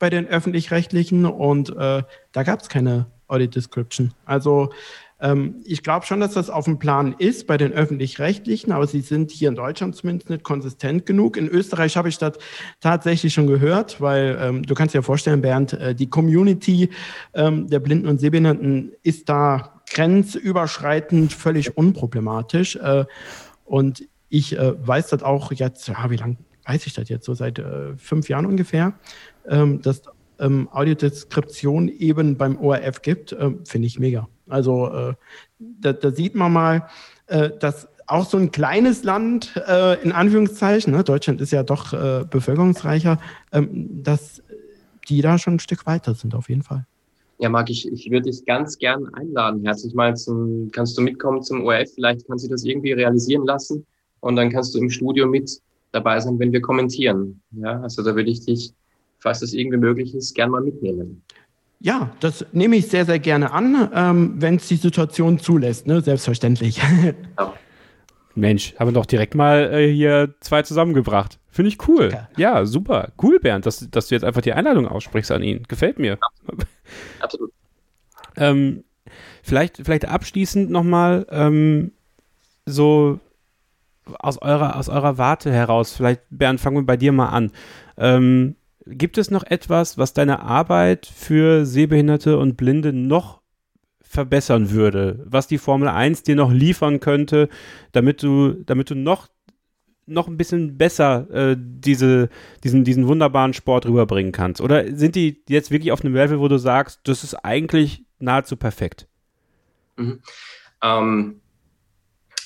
bei 0.00 0.10
den 0.10 0.26
öffentlich-rechtlichen 0.26 1.24
und 1.24 1.70
äh, 1.70 2.02
da 2.32 2.42
gab 2.42 2.60
es 2.60 2.68
keine 2.68 3.06
Audit 3.28 3.54
Description. 3.54 4.12
Also 4.24 4.70
ich 5.64 5.84
glaube 5.84 6.04
schon, 6.04 6.18
dass 6.18 6.34
das 6.34 6.50
auf 6.50 6.64
dem 6.64 6.80
Plan 6.80 7.14
ist 7.16 7.46
bei 7.46 7.56
den 7.56 7.72
öffentlich-rechtlichen, 7.72 8.72
aber 8.72 8.88
sie 8.88 9.02
sind 9.02 9.30
hier 9.30 9.50
in 9.50 9.54
Deutschland 9.54 9.94
zumindest 9.94 10.30
nicht 10.30 10.42
konsistent 10.42 11.06
genug. 11.06 11.36
In 11.36 11.48
Österreich 11.48 11.96
habe 11.96 12.08
ich 12.08 12.18
das 12.18 12.32
tatsächlich 12.80 13.32
schon 13.32 13.46
gehört, 13.46 14.00
weil 14.00 14.36
ähm, 14.40 14.62
du 14.64 14.74
kannst 14.74 14.94
dir 14.94 15.02
vorstellen, 15.02 15.40
Bernd, 15.40 15.74
äh, 15.74 15.94
die 15.94 16.10
Community 16.10 16.90
ähm, 17.34 17.68
der 17.68 17.78
Blinden 17.78 18.08
und 18.08 18.18
Sehbehinderten 18.20 18.92
ist 19.04 19.28
da 19.28 19.82
grenzüberschreitend 19.92 21.32
völlig 21.32 21.76
unproblematisch. 21.76 22.76
Äh, 22.76 23.04
und 23.64 24.02
ich 24.28 24.58
äh, 24.58 24.74
weiß 24.86 25.08
das 25.08 25.22
auch 25.22 25.52
jetzt, 25.52 25.86
ja, 25.88 26.10
wie 26.10 26.16
lange 26.16 26.36
weiß 26.64 26.86
ich 26.86 26.94
das 26.94 27.08
jetzt, 27.08 27.26
so 27.26 27.34
seit 27.34 27.58
äh, 27.58 27.96
fünf 27.96 28.28
Jahren 28.28 28.46
ungefähr, 28.46 28.94
ähm, 29.48 29.82
dass 29.82 30.02
ähm, 30.38 30.68
Audiodeskription 30.72 31.88
eben 31.88 32.36
beim 32.36 32.58
ORF 32.58 33.02
gibt, 33.02 33.32
äh, 33.32 33.50
finde 33.64 33.86
ich 33.86 33.98
mega. 33.98 34.28
Also 34.48 34.88
äh, 34.88 35.14
da, 35.58 35.92
da, 35.92 36.10
sieht 36.10 36.34
man 36.34 36.52
mal, 36.52 36.88
äh, 37.26 37.50
dass 37.60 37.88
auch 38.06 38.26
so 38.26 38.36
ein 38.36 38.50
kleines 38.50 39.04
Land, 39.04 39.54
äh, 39.66 40.02
in 40.02 40.12
Anführungszeichen, 40.12 40.92
ne, 40.92 41.04
Deutschland 41.04 41.40
ist 41.40 41.52
ja 41.52 41.62
doch 41.62 41.92
äh, 41.92 42.24
bevölkerungsreicher, 42.28 43.18
ähm, 43.52 44.02
dass 44.02 44.42
die 45.08 45.22
da 45.22 45.38
schon 45.38 45.54
ein 45.54 45.60
Stück 45.60 45.86
weiter 45.86 46.14
sind, 46.14 46.34
auf 46.34 46.48
jeden 46.48 46.62
Fall. 46.62 46.86
Ja, 47.38 47.48
Marc, 47.48 47.70
ich, 47.70 47.90
ich 47.90 48.10
würde 48.10 48.30
dich 48.30 48.44
ganz 48.44 48.78
gern 48.78 49.12
einladen. 49.14 49.64
Herzlich 49.64 49.94
mal 49.94 50.14
zum, 50.16 50.70
kannst 50.70 50.96
du 50.96 51.02
mitkommen 51.02 51.42
zum 51.42 51.64
ORF? 51.64 51.90
Vielleicht 51.94 52.26
kannst 52.28 52.44
du 52.44 52.48
das 52.48 52.64
irgendwie 52.64 52.92
realisieren 52.92 53.44
lassen 53.46 53.84
und 54.20 54.36
dann 54.36 54.50
kannst 54.50 54.74
du 54.74 54.78
im 54.78 54.90
Studio 54.90 55.26
mit 55.26 55.60
dabei 55.90 56.20
sein, 56.20 56.38
wenn 56.38 56.52
wir 56.52 56.60
kommentieren. 56.60 57.40
Ja, 57.50 57.80
also 57.80 58.02
da 58.02 58.14
würde 58.14 58.30
ich 58.30 58.44
dich, 58.44 58.72
falls 59.18 59.40
das 59.40 59.54
irgendwie 59.54 59.78
möglich 59.78 60.14
ist, 60.14 60.34
gern 60.34 60.50
mal 60.50 60.62
mitnehmen. 60.62 61.22
Ja, 61.82 62.12
das 62.20 62.46
nehme 62.52 62.76
ich 62.76 62.86
sehr, 62.86 63.04
sehr 63.04 63.18
gerne 63.18 63.50
an, 63.50 63.90
ähm, 63.92 64.34
wenn 64.36 64.54
es 64.54 64.68
die 64.68 64.76
Situation 64.76 65.40
zulässt, 65.40 65.86
ne? 65.86 66.00
selbstverständlich. 66.00 66.80
Ja. 67.38 67.54
Mensch, 68.34 68.74
haben 68.78 68.88
wir 68.88 68.94
doch 68.94 69.04
direkt 69.04 69.34
mal 69.34 69.74
äh, 69.74 69.92
hier 69.92 70.34
zwei 70.40 70.62
zusammengebracht. 70.62 71.38
Finde 71.48 71.68
ich 71.68 71.86
cool. 71.86 72.06
Okay. 72.06 72.22
Ja, 72.38 72.64
super. 72.64 73.12
Cool, 73.20 73.38
Bernd, 73.40 73.66
dass, 73.66 73.90
dass 73.90 74.08
du 74.08 74.14
jetzt 74.14 74.24
einfach 74.24 74.40
die 74.40 74.54
Einladung 74.54 74.88
aussprichst 74.88 75.30
an 75.32 75.42
ihn. 75.42 75.64
Gefällt 75.68 75.98
mir. 75.98 76.18
Absolut. 76.20 76.66
Absolut. 77.20 77.52
ähm, 78.36 78.84
vielleicht, 79.42 79.78
vielleicht 79.84 80.06
abschließend 80.06 80.70
nochmal 80.70 81.26
ähm, 81.30 81.92
so 82.64 83.20
aus 84.18 84.38
eurer, 84.40 84.76
aus 84.76 84.88
eurer 84.88 85.18
Warte 85.18 85.52
heraus, 85.52 85.92
vielleicht, 85.94 86.22
Bernd, 86.30 86.60
fangen 86.60 86.76
wir 86.76 86.86
bei 86.86 86.96
dir 86.96 87.12
mal 87.12 87.28
an. 87.28 87.50
Ähm, 87.98 88.56
gibt 88.86 89.18
es 89.18 89.30
noch 89.30 89.44
etwas, 89.44 89.98
was 89.98 90.12
deine 90.12 90.40
Arbeit 90.40 91.06
für 91.06 91.66
Sehbehinderte 91.66 92.38
und 92.38 92.56
Blinde 92.56 92.92
noch 92.92 93.40
verbessern 94.00 94.70
würde, 94.70 95.24
was 95.24 95.46
die 95.46 95.58
Formel 95.58 95.88
1 95.88 96.22
dir 96.22 96.36
noch 96.36 96.52
liefern 96.52 97.00
könnte, 97.00 97.48
damit 97.92 98.22
du, 98.22 98.52
damit 98.66 98.90
du 98.90 98.94
noch, 98.94 99.28
noch 100.06 100.28
ein 100.28 100.36
bisschen 100.36 100.76
besser 100.76 101.30
äh, 101.30 101.56
diese, 101.58 102.28
diesen, 102.62 102.84
diesen 102.84 103.06
wunderbaren 103.06 103.54
Sport 103.54 103.86
rüberbringen 103.86 104.32
kannst? 104.32 104.60
Oder 104.60 104.94
sind 104.96 105.14
die 105.14 105.42
jetzt 105.48 105.70
wirklich 105.70 105.92
auf 105.92 106.04
einem 106.04 106.14
Level, 106.14 106.40
wo 106.40 106.48
du 106.48 106.58
sagst, 106.58 107.00
das 107.04 107.24
ist 107.24 107.34
eigentlich 107.36 108.04
nahezu 108.18 108.56
perfekt? 108.56 109.06
Mhm. 109.96 110.20
Ähm, 110.82 111.40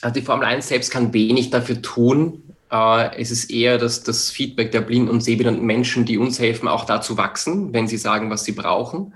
also 0.02 0.14
die 0.14 0.24
Formel 0.24 0.46
1 0.46 0.68
selbst 0.68 0.90
kann 0.90 1.12
wenig 1.12 1.50
dafür 1.50 1.82
tun. 1.82 2.42
Äh, 2.76 3.20
es 3.20 3.30
ist 3.30 3.50
eher 3.50 3.78
das, 3.78 4.02
das 4.02 4.30
Feedback 4.30 4.72
der 4.72 4.82
blinden 4.82 5.08
und 5.08 5.22
sehbehinderten 5.22 5.64
Menschen, 5.64 6.04
die 6.04 6.18
uns 6.18 6.38
helfen, 6.38 6.68
auch 6.68 6.84
da 6.84 7.00
zu 7.00 7.16
wachsen, 7.16 7.72
wenn 7.72 7.88
sie 7.88 7.96
sagen, 7.96 8.30
was 8.30 8.44
sie 8.44 8.52
brauchen. 8.52 9.14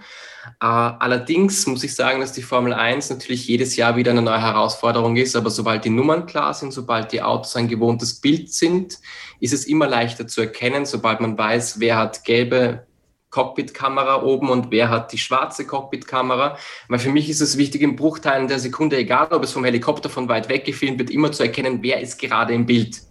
Äh, 0.61 0.67
allerdings 0.67 1.67
muss 1.67 1.85
ich 1.85 1.95
sagen, 1.95 2.21
dass 2.21 2.33
die 2.33 2.43
Formel 2.43 2.73
1 2.73 3.11
natürlich 3.11 3.47
jedes 3.47 3.77
Jahr 3.77 3.97
wieder 3.97 4.13
eine 4.13 4.23
neue 4.23 4.41
Herausforderung 4.41 5.17
ist, 5.17 5.37
aber 5.37 5.51
sobald 5.51 5.85
die 5.85 5.91
Nummern 5.91 6.27
klar 6.27 6.55
sind, 6.55 6.73
sobald 6.73 7.13
die 7.13 7.23
Autos 7.23 7.57
ein 7.57 7.69
gewohntes 7.69 8.21
Bild 8.21 8.53
sind, 8.53 8.99
ist 9.41 9.53
es 9.53 9.67
immer 9.67 9.87
leichter 9.87 10.27
zu 10.27 10.41
erkennen, 10.41 10.87
sobald 10.87 11.21
man 11.21 11.37
weiß, 11.37 11.81
wer 11.81 11.99
hat 11.99 12.25
gelbe 12.25 12.87
Cockpit-Kamera 13.31 14.23
oben 14.23 14.49
und 14.49 14.73
wer 14.73 14.89
hat 14.91 15.13
die 15.13 15.19
schwarze 15.19 15.65
Cockpit-Kamera. 15.65 16.57
Weil 16.89 16.99
für 16.99 17.11
mich 17.11 17.31
ist 17.31 17.41
es 17.41 17.59
wichtig, 17.59 17.83
in 17.83 17.95
Bruchteilen 17.95 18.49
der 18.49 18.59
Sekunde, 18.59 18.97
egal 18.97 19.29
ob 19.31 19.45
es 19.45 19.53
vom 19.53 19.65
Helikopter 19.65 20.09
von 20.09 20.29
weit 20.29 20.49
weg 20.49 20.65
gefilmt 20.65 20.99
wird, 20.99 21.11
immer 21.11 21.31
zu 21.31 21.45
erkennen, 21.45 21.79
wer 21.83 22.01
ist 22.01 22.19
gerade 22.19 22.55
im 22.55 22.67
Bild. 22.67 23.10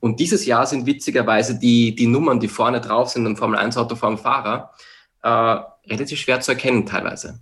Und 0.00 0.20
dieses 0.20 0.46
Jahr 0.46 0.66
sind 0.66 0.86
witzigerweise 0.86 1.58
die, 1.58 1.94
die 1.94 2.06
Nummern, 2.06 2.40
die 2.40 2.48
vorne 2.48 2.80
drauf 2.80 3.10
sind 3.10 3.26
im 3.26 3.36
Formel 3.36 3.58
1 3.58 3.76
Auto 3.76 3.96
vom 3.96 4.18
Fahrer, 4.18 4.72
äh, 5.22 5.28
relativ 5.90 6.20
schwer 6.20 6.40
zu 6.40 6.52
erkennen 6.52 6.86
teilweise. 6.86 7.40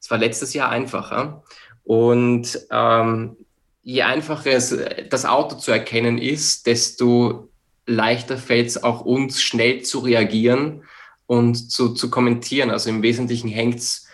Es 0.00 0.10
war 0.10 0.18
letztes 0.18 0.54
Jahr 0.54 0.68
einfacher. 0.68 1.42
Und 1.84 2.58
ähm, 2.70 3.36
je 3.82 4.02
einfacher 4.02 4.52
es, 4.52 4.76
das 5.10 5.24
Auto 5.24 5.56
zu 5.56 5.70
erkennen 5.70 6.18
ist, 6.18 6.66
desto 6.66 7.48
leichter 7.86 8.38
fällt 8.38 8.68
es 8.68 8.82
auch 8.82 9.00
uns, 9.02 9.42
schnell 9.42 9.82
zu 9.82 10.00
reagieren 10.00 10.84
und 11.26 11.70
zu, 11.70 11.94
zu 11.94 12.10
kommentieren. 12.10 12.70
Also 12.70 12.90
im 12.90 13.02
Wesentlichen 13.02 13.48
hängt 13.48 13.76
es 13.76 14.06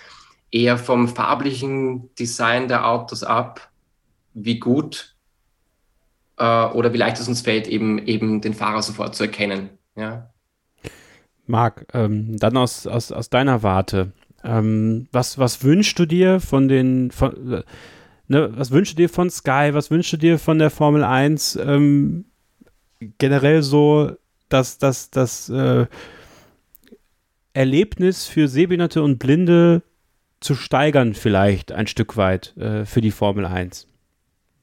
eher 0.50 0.78
vom 0.78 1.09
farblichen 1.09 2.14
Design 2.16 2.68
der 2.68 2.88
Autos 2.88 3.22
ab, 3.22 3.70
wie 4.34 4.59
gut 4.59 5.14
äh, 6.39 6.66
oder 6.66 6.93
wie 6.93 6.98
leicht 6.98 7.19
es 7.19 7.28
uns 7.28 7.40
fällt, 7.40 7.69
eben, 7.69 7.98
eben 8.06 8.40
den 8.40 8.55
Fahrer 8.55 8.82
sofort 8.82 9.15
zu 9.15 9.24
erkennen. 9.24 9.70
Ja. 9.97 10.31
Marc, 11.47 11.86
ähm, 11.94 12.36
dann 12.39 12.56
aus, 12.56 12.86
aus, 12.86 13.10
aus 13.10 13.31
deiner 13.31 13.62
Warte, 13.62 14.12
ähm, 14.44 15.09
was, 15.12 15.39
was 15.39 15.65
wünschst 15.65 15.98
du 15.98 16.06
dir 16.06 16.40
von 16.40 16.69
den, 16.69 17.10
von, 17.10 17.65
ne, 18.28 18.51
was 18.55 18.70
wünschst 18.70 18.94
du 18.94 19.02
dir 19.02 19.09
von 19.09 19.31
Sky, 19.31 19.70
was 19.73 19.90
wünschst 19.90 20.12
du 20.12 20.16
dir 20.16 20.39
von 20.39 20.59
der 20.59 20.70
Formel 20.70 21.05
1, 21.05 21.56
ähm, 21.56 22.27
generell 23.19 23.62
so, 23.62 24.12
dass 24.48 24.78
das, 24.78 25.10
das 25.10 25.48
äh, 25.48 25.86
Erlebnis 27.52 28.27
für 28.27 28.47
Sehbehinderte 28.47 29.02
und 29.02 29.19
Blinde 29.19 29.82
zu 30.40 30.55
steigern 30.55 31.15
vielleicht 31.15 31.73
ein 31.73 31.86
Stück 31.86 32.16
weit 32.16 32.56
äh, 32.56 32.85
für 32.85 33.01
die 33.01 33.10
Formel 33.10 33.44
1? 33.47 33.89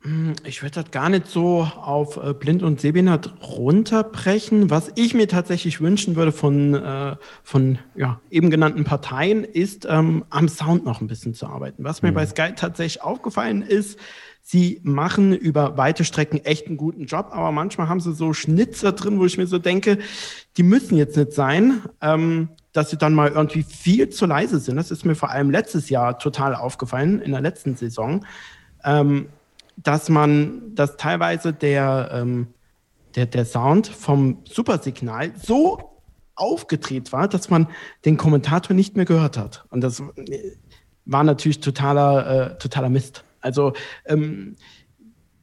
Hm, 0.06 0.34
ich 0.44 0.62
würde 0.62 0.84
das 0.84 0.92
gar 0.92 1.10
nicht 1.10 1.26
so 1.26 1.64
auf 1.64 2.18
äh, 2.18 2.34
blind 2.34 2.62
und 2.62 2.80
sehbehindert 2.80 3.34
runterbrechen. 3.42 4.70
Was 4.70 4.92
ich 4.94 5.16
mir 5.16 5.28
tatsächlich 5.28 5.82
wünschen 5.82 6.16
würde 6.16 6.32
von, 6.32 6.76
äh, 6.76 7.16
von 7.44 7.80
ja, 7.96 8.22
eben 8.30 8.52
genannten 8.52 8.84
Parteien, 8.84 9.44
ist 9.44 9.88
ähm, 9.90 10.24
am 10.30 10.48
Sound 10.48 10.86
noch 10.86 11.02
ein 11.02 11.08
bisschen 11.08 11.34
zu 11.34 11.48
arbeiten. 11.48 11.84
Was 11.84 12.04
mir 12.04 12.12
mhm. 12.12 12.16
bei 12.16 12.26
Sky 12.28 12.54
tatsächlich 12.56 13.02
aufgefallen 13.02 13.64
ist, 13.64 14.00
sie 14.44 14.80
machen 14.84 15.34
über 15.34 15.76
weite 15.76 16.06
Strecken 16.06 16.38
echt 16.46 16.68
einen 16.68 16.78
guten 16.78 17.06
Job, 17.06 17.30
aber 17.32 17.52
manchmal 17.52 17.90
haben 17.90 18.00
sie 18.00 18.14
so 18.14 18.32
Schnitzer 18.34 18.92
drin, 18.92 19.20
wo 19.20 19.26
ich 19.26 19.40
mir 19.40 19.48
so 19.48 19.58
denke, 19.58 19.98
die 20.58 20.64
müssen 20.64 20.98
jetzt 20.98 21.18
nicht 21.18 21.34
sein, 21.34 21.82
ähm, 22.02 22.50
dass 22.74 22.92
sie 22.92 22.98
dann 22.98 23.16
mal 23.16 23.32
irgendwie 23.32 23.64
viel 23.64 24.10
zu 24.10 24.28
leise 24.28 24.60
sind. 24.60 24.76
Das 24.76 24.92
ist 24.92 25.04
mir 25.04 25.16
vor 25.16 25.32
allem 25.32 25.50
letztes 25.50 25.90
Jahr 25.90 26.20
total 26.20 26.54
aufgefallen, 26.54 27.22
in 27.22 27.32
der 27.32 27.42
letzten 27.42 27.76
Saison. 27.76 28.24
Ähm, 28.84 29.30
dass 29.78 30.10
man, 30.10 30.76
dass 30.76 30.98
teilweise 30.98 31.54
der, 31.54 32.10
ähm, 32.14 32.48
der, 33.16 33.26
der 33.26 33.46
Sound 33.46 33.88
vom 33.88 34.40
Supersignal 34.46 35.32
so 35.36 35.96
aufgedreht 36.36 37.12
war, 37.14 37.28
dass 37.28 37.50
man 37.50 37.68
den 38.04 38.18
Kommentator 38.18 38.76
nicht 38.76 38.96
mehr 38.96 39.06
gehört 39.06 39.38
hat. 39.38 39.66
Und 39.70 39.82
das 39.82 40.04
war 41.06 41.24
natürlich 41.24 41.60
totaler, 41.62 42.52
äh, 42.52 42.58
totaler 42.58 42.90
Mist. 42.90 43.24
Also 43.42 43.74
ähm, 44.06 44.56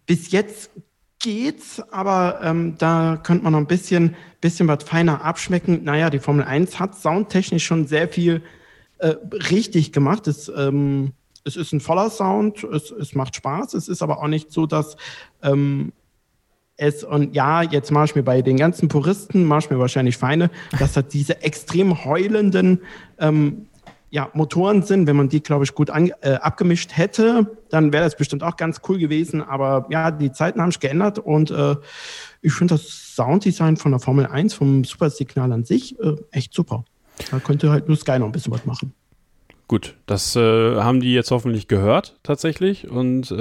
bis 0.07 0.33
jetzt 0.33 0.71
geht's, 1.19 1.81
aber 1.91 2.41
ähm, 2.43 2.77
da 2.79 3.19
könnte 3.23 3.45
man 3.45 3.53
noch 3.53 3.61
ein 3.61 3.67
bisschen, 3.67 4.17
bisschen 4.41 4.69
was 4.69 4.83
feiner 4.85 5.25
abschmecken. 5.25 5.85
Naja, 5.85 6.11
die 6.11 6.19
Formel 6.19 6.45
1 6.45 6.79
hat 6.81 6.97
soundtechnisch 6.97 7.65
schon 7.65 7.87
sehr 7.87 8.09
viel 8.09 8.43
äh, 8.99 9.15
richtig 9.33 9.93
gemacht. 9.93 10.27
Das 10.27 10.49
ähm, 10.55 11.13
es 11.45 11.57
ist 11.57 11.73
ein 11.73 11.81
voller 11.81 12.11
Sound, 12.11 12.65
es, 12.65 12.91
es 12.91 13.15
macht 13.15 13.37
Spaß, 13.37 13.75
es 13.75 13.89
ist 13.89 14.03
aber 14.03 14.19
auch 14.23 14.29
nicht 14.29 14.53
so, 14.53 14.67
dass 14.67 14.97
ähm, 15.43 15.93
es, 16.77 17.05
und 17.05 17.35
ja, 17.35 17.63
jetzt 17.63 17.91
mache 17.91 18.07
ich 18.07 18.15
mir 18.15 18.23
bei 18.23 18.43
den 18.43 18.57
ganzen 18.57 18.89
Puristen, 18.89 19.45
mache 19.45 19.61
ich 19.61 19.71
mir 19.71 19.79
wahrscheinlich 19.79 20.17
feine, 20.17 20.51
dass 20.79 20.95
das 20.95 21.07
diese 21.09 21.43
extrem 21.43 22.05
heulenden 22.05 22.81
ähm, 23.19 23.67
ja, 24.11 24.31
Motoren 24.35 24.83
sind. 24.83 25.07
Wenn 25.07 25.17
man 25.17 25.29
die, 25.29 25.43
glaube 25.43 25.65
ich, 25.65 25.75
gut 25.75 25.91
an, 25.91 26.13
äh, 26.21 26.35
abgemischt 26.35 26.97
hätte, 26.97 27.57
dann 27.71 27.93
wäre 27.93 28.05
das 28.05 28.17
bestimmt 28.17 28.43
auch 28.43 28.57
ganz 28.57 28.81
cool 28.89 28.99
gewesen. 28.99 29.43
Aber 29.43 29.87
ja, 29.91 30.11
die 30.11 30.33
Zeiten 30.33 30.61
haben 30.61 30.71
sich 30.71 30.81
geändert 30.81 31.19
und 31.19 31.51
äh, 31.51 31.77
ich 32.43 32.53
finde 32.53 32.75
das 32.75 33.15
Sounddesign 33.15 33.77
von 33.77 33.93
der 33.93 34.01
Formel 34.01 34.27
1, 34.27 34.55
vom 34.55 34.85
Supersignal 34.85 35.53
an 35.53 35.65
sich, 35.65 35.99
äh, 36.01 36.17
echt 36.31 36.53
super. 36.53 36.85
Da 37.31 37.39
könnte 37.39 37.71
halt 37.71 37.89
nur 37.89 37.97
Sky 37.97 38.19
noch 38.19 38.27
ein 38.27 38.33
bisschen 38.33 38.53
was 38.53 38.67
machen. 38.67 38.93
Gut, 39.69 39.95
das 40.07 40.37
äh, 40.37 40.41
haben 40.77 41.01
die 41.01 41.15
jetzt 41.15 41.31
hoffentlich 41.31 41.67
gehört 41.67 42.19
tatsächlich 42.23 42.91
und 42.91 43.31
äh, 43.31 43.37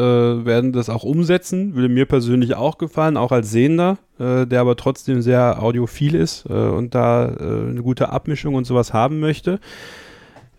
werden 0.45 0.71
das 0.71 0.89
auch 0.89 1.03
umsetzen. 1.03 1.75
Würde 1.75 1.89
mir 1.89 2.05
persönlich 2.05 2.55
auch 2.55 2.77
gefallen, 2.77 3.17
auch 3.17 3.31
als 3.33 3.51
Sehender, 3.51 3.97
äh, 4.17 4.45
der 4.47 4.61
aber 4.61 4.77
trotzdem 4.77 5.21
sehr 5.21 5.61
audiophil 5.61 6.15
ist 6.15 6.45
äh, 6.49 6.53
und 6.53 6.95
da 6.95 7.25
äh, 7.25 7.69
eine 7.69 7.81
gute 7.83 8.09
Abmischung 8.09 8.55
und 8.55 8.65
sowas 8.65 8.93
haben 8.93 9.19
möchte. 9.19 9.59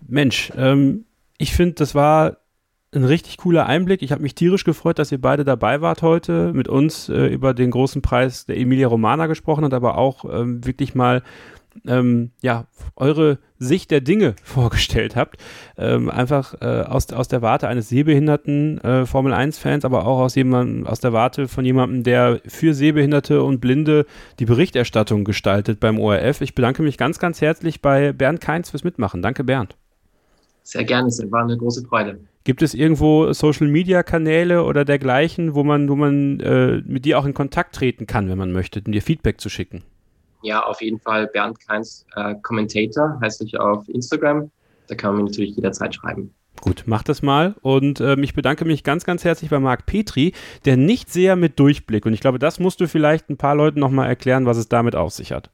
Mensch, 0.06 0.52
ähm, 0.56 1.06
ich 1.38 1.54
finde, 1.54 1.74
das 1.74 1.94
war 1.94 2.36
ein 2.94 3.04
richtig 3.04 3.38
cooler 3.38 3.66
Einblick. 3.66 4.02
Ich 4.02 4.12
habe 4.12 4.22
mich 4.22 4.34
tierisch 4.34 4.64
gefreut, 4.64 4.98
dass 4.98 5.10
ihr 5.10 5.20
beide 5.20 5.44
dabei 5.44 5.80
wart 5.80 6.02
heute, 6.02 6.52
mit 6.52 6.68
uns 6.68 7.08
äh, 7.08 7.26
über 7.26 7.54
den 7.54 7.70
großen 7.70 8.02
Preis 8.02 8.44
der 8.44 8.58
Emilia 8.58 8.88
Romana 8.88 9.26
gesprochen 9.26 9.64
hat, 9.64 9.72
aber 9.72 9.96
auch 9.96 10.26
ähm, 10.30 10.64
wirklich 10.66 10.94
mal 10.94 11.22
ähm, 11.86 12.30
ja, 12.40 12.66
eure 12.96 13.38
Sicht 13.58 13.90
der 13.90 14.00
Dinge 14.00 14.34
vorgestellt 14.42 15.16
habt. 15.16 15.36
Ähm, 15.76 16.10
einfach 16.10 16.54
äh, 16.60 16.82
aus, 16.82 17.12
aus 17.12 17.28
der 17.28 17.42
Warte 17.42 17.68
eines 17.68 17.88
sehbehinderten 17.88 18.78
äh, 18.78 19.06
Formel 19.06 19.32
1-Fans, 19.32 19.84
aber 19.84 20.06
auch 20.06 20.20
aus, 20.20 20.34
jemandem, 20.34 20.86
aus 20.86 21.00
der 21.00 21.12
Warte 21.12 21.48
von 21.48 21.64
jemandem, 21.64 22.02
der 22.02 22.40
für 22.46 22.74
Sehbehinderte 22.74 23.42
und 23.42 23.60
Blinde 23.60 24.06
die 24.38 24.46
Berichterstattung 24.46 25.24
gestaltet 25.24 25.80
beim 25.80 25.98
ORF. 25.98 26.40
Ich 26.40 26.54
bedanke 26.54 26.82
mich 26.82 26.98
ganz, 26.98 27.18
ganz 27.18 27.40
herzlich 27.40 27.82
bei 27.82 28.12
Bernd 28.12 28.40
Keins 28.40 28.70
fürs 28.70 28.84
Mitmachen. 28.84 29.22
Danke, 29.22 29.44
Bernd. 29.44 29.76
Sehr 30.64 30.84
gerne, 30.84 31.08
es 31.08 31.20
war 31.30 31.42
eine 31.42 31.56
große 31.56 31.84
Freude. 31.86 32.20
Gibt 32.44 32.62
es 32.62 32.74
irgendwo 32.74 33.32
Social 33.32 33.68
Media 33.68 34.02
Kanäle 34.02 34.64
oder 34.64 34.84
dergleichen, 34.84 35.54
wo 35.54 35.62
man, 35.62 35.88
wo 35.88 35.94
man 35.94 36.40
äh, 36.40 36.82
mit 36.84 37.04
dir 37.04 37.18
auch 37.18 37.24
in 37.24 37.34
Kontakt 37.34 37.74
treten 37.74 38.06
kann, 38.06 38.28
wenn 38.28 38.38
man 38.38 38.52
möchte, 38.52 38.82
um 38.84 38.90
dir 38.90 39.02
Feedback 39.02 39.40
zu 39.40 39.48
schicken? 39.48 39.82
Ja, 40.42 40.62
auf 40.62 40.80
jeden 40.82 40.98
Fall 40.98 41.26
Bernd 41.28 41.58
Keins 41.66 42.06
äh, 42.16 42.34
Commentator, 42.42 43.18
heißt 43.22 43.42
ich 43.42 43.58
auf 43.58 43.88
Instagram. 43.88 44.50
Da 44.88 44.94
kann 44.94 45.14
man 45.14 45.24
mir 45.24 45.30
natürlich 45.30 45.56
jederzeit 45.56 45.94
schreiben. 45.94 46.34
Gut, 46.60 46.84
mach 46.86 47.02
das 47.02 47.22
mal. 47.22 47.54
Und 47.62 48.00
äh, 48.00 48.14
ich 48.20 48.34
bedanke 48.34 48.64
mich 48.64 48.84
ganz, 48.84 49.04
ganz 49.04 49.24
herzlich 49.24 49.50
bei 49.50 49.58
Marc 49.58 49.86
Petri, 49.86 50.32
der 50.64 50.76
nicht 50.76 51.10
sehr 51.10 51.34
mit 51.34 51.58
Durchblick. 51.58 52.06
Und 52.06 52.12
ich 52.12 52.20
glaube, 52.20 52.38
das 52.38 52.60
musst 52.60 52.80
du 52.80 52.86
vielleicht 52.86 53.30
ein 53.30 53.36
paar 53.36 53.54
Leuten 53.54 53.80
nochmal 53.80 54.08
erklären, 54.08 54.46
was 54.46 54.58
es 54.58 54.68
damit 54.68 54.94
auf 54.94 55.12
sich 55.12 55.32
hat. 55.32 55.50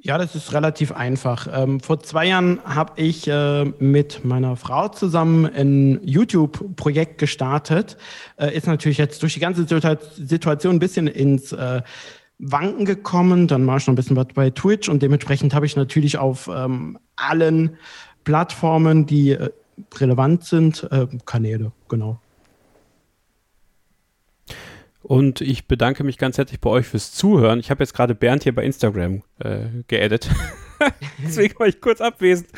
Ja, 0.00 0.16
das 0.16 0.36
ist 0.36 0.52
relativ 0.52 0.92
einfach. 0.92 1.48
Ähm, 1.52 1.80
vor 1.80 1.98
zwei 1.98 2.28
Jahren 2.28 2.60
habe 2.64 2.92
ich 3.02 3.26
äh, 3.26 3.64
mit 3.64 4.24
meiner 4.24 4.54
Frau 4.54 4.88
zusammen 4.88 5.44
ein 5.44 6.00
YouTube-Projekt 6.04 7.18
gestartet. 7.18 7.96
Äh, 8.36 8.56
ist 8.56 8.68
natürlich 8.68 8.98
jetzt 8.98 9.20
durch 9.24 9.34
die 9.34 9.40
ganze 9.40 9.66
Situation 10.16 10.76
ein 10.76 10.78
bisschen 10.78 11.08
ins 11.08 11.50
äh, 11.52 11.82
Wanken 12.38 12.84
gekommen. 12.84 13.48
Dann 13.48 13.64
mache 13.64 13.78
ich 13.78 13.86
noch 13.86 13.92
ein 13.92 13.96
bisschen 13.96 14.16
was 14.16 14.28
bei 14.34 14.50
Twitch 14.50 14.88
und 14.88 15.02
dementsprechend 15.02 15.54
habe 15.54 15.66
ich 15.66 15.76
natürlich 15.76 16.18
auf 16.18 16.48
ähm, 16.52 16.98
allen 17.16 17.76
Plattformen, 18.24 19.06
die 19.06 19.30
äh, 19.30 19.50
relevant 19.96 20.44
sind, 20.44 20.86
äh, 20.90 21.06
Kanäle, 21.24 21.72
genau. 21.88 22.20
Und 25.02 25.40
ich 25.40 25.66
bedanke 25.66 26.04
mich 26.04 26.18
ganz 26.18 26.36
herzlich 26.36 26.60
bei 26.60 26.68
euch 26.68 26.86
fürs 26.86 27.12
Zuhören. 27.12 27.60
Ich 27.60 27.70
habe 27.70 27.82
jetzt 27.82 27.94
gerade 27.94 28.14
Bernd 28.14 28.42
hier 28.42 28.54
bei 28.54 28.62
Instagram 28.62 29.22
äh, 29.38 29.60
geedit. 29.86 30.28
Deswegen 31.24 31.58
war 31.58 31.66
ich 31.66 31.80
kurz 31.80 32.02
abwesend. 32.02 32.50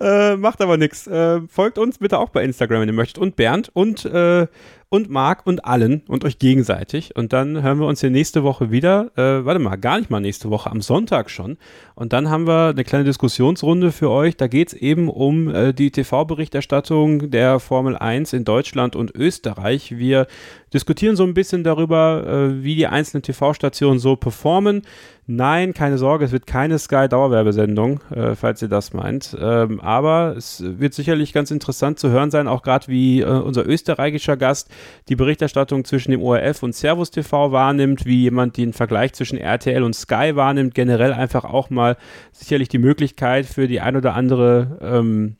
Äh, 0.00 0.36
macht 0.36 0.60
aber 0.60 0.76
nichts. 0.76 1.06
Äh, 1.06 1.40
folgt 1.48 1.78
uns 1.78 1.98
bitte 1.98 2.18
auch 2.18 2.28
bei 2.28 2.44
Instagram, 2.44 2.82
wenn 2.82 2.88
ihr 2.88 2.94
möchtet. 2.94 3.18
Und 3.18 3.36
Bernd 3.36 3.70
und 3.72 4.04
äh, 4.04 4.46
und 4.94 5.10
Marc 5.10 5.44
und 5.44 5.64
allen 5.64 6.02
und 6.06 6.24
euch 6.24 6.38
gegenseitig. 6.38 7.16
Und 7.16 7.32
dann 7.32 7.64
hören 7.64 7.80
wir 7.80 7.86
uns 7.88 8.00
hier 8.00 8.10
nächste 8.10 8.44
Woche 8.44 8.70
wieder. 8.70 9.10
Äh, 9.16 9.44
warte 9.44 9.58
mal, 9.58 9.74
gar 9.74 9.98
nicht 9.98 10.08
mal 10.08 10.20
nächste 10.20 10.50
Woche, 10.50 10.70
am 10.70 10.80
Sonntag 10.80 11.30
schon. 11.30 11.58
Und 11.96 12.12
dann 12.12 12.30
haben 12.30 12.46
wir 12.46 12.68
eine 12.68 12.84
kleine 12.84 13.02
Diskussionsrunde 13.02 13.90
für 13.90 14.08
euch. 14.08 14.36
Da 14.36 14.46
geht 14.46 14.68
es 14.68 14.74
eben 14.74 15.08
um 15.08 15.52
äh, 15.52 15.72
die 15.72 15.90
TV-Berichterstattung 15.90 17.28
der 17.32 17.58
Formel 17.58 17.96
1 17.96 18.34
in 18.34 18.44
Deutschland 18.44 18.94
und 18.94 19.12
Österreich. 19.16 19.98
Wir 19.98 20.28
diskutieren 20.72 21.16
so 21.16 21.24
ein 21.24 21.34
bisschen 21.34 21.64
darüber, 21.64 22.24
äh, 22.26 22.62
wie 22.62 22.76
die 22.76 22.86
einzelnen 22.86 23.22
TV-Stationen 23.22 23.98
so 23.98 24.14
performen. 24.14 24.82
Nein, 25.26 25.72
keine 25.72 25.96
Sorge, 25.96 26.26
es 26.26 26.32
wird 26.32 26.46
keine 26.46 26.78
Sky-Dauerwerbesendung, 26.78 28.00
äh, 28.10 28.34
falls 28.34 28.60
ihr 28.60 28.68
das 28.68 28.92
meint. 28.92 29.34
Ähm, 29.40 29.80
aber 29.80 30.34
es 30.36 30.62
wird 30.62 30.92
sicherlich 30.92 31.32
ganz 31.32 31.50
interessant 31.50 31.98
zu 31.98 32.10
hören 32.10 32.30
sein, 32.30 32.46
auch 32.46 32.62
gerade 32.62 32.88
wie 32.88 33.22
äh, 33.22 33.24
unser 33.24 33.66
österreichischer 33.66 34.36
Gast 34.36 34.68
die 35.08 35.16
Berichterstattung 35.16 35.84
zwischen 35.84 36.10
dem 36.10 36.22
ORF 36.22 36.62
und 36.62 36.74
Servus 36.74 37.10
TV 37.10 37.52
wahrnimmt, 37.52 38.06
wie 38.06 38.22
jemand 38.22 38.56
den 38.56 38.72
Vergleich 38.72 39.12
zwischen 39.12 39.38
RTL 39.38 39.82
und 39.82 39.94
Sky 39.94 40.32
wahrnimmt. 40.34 40.74
Generell 40.74 41.12
einfach 41.12 41.44
auch 41.44 41.70
mal 41.70 41.96
sicherlich 42.32 42.68
die 42.68 42.78
Möglichkeit 42.78 43.46
für 43.46 43.68
die 43.68 43.80
ein 43.80 43.96
oder 43.96 44.14
andere 44.14 44.78
ähm, 44.80 45.36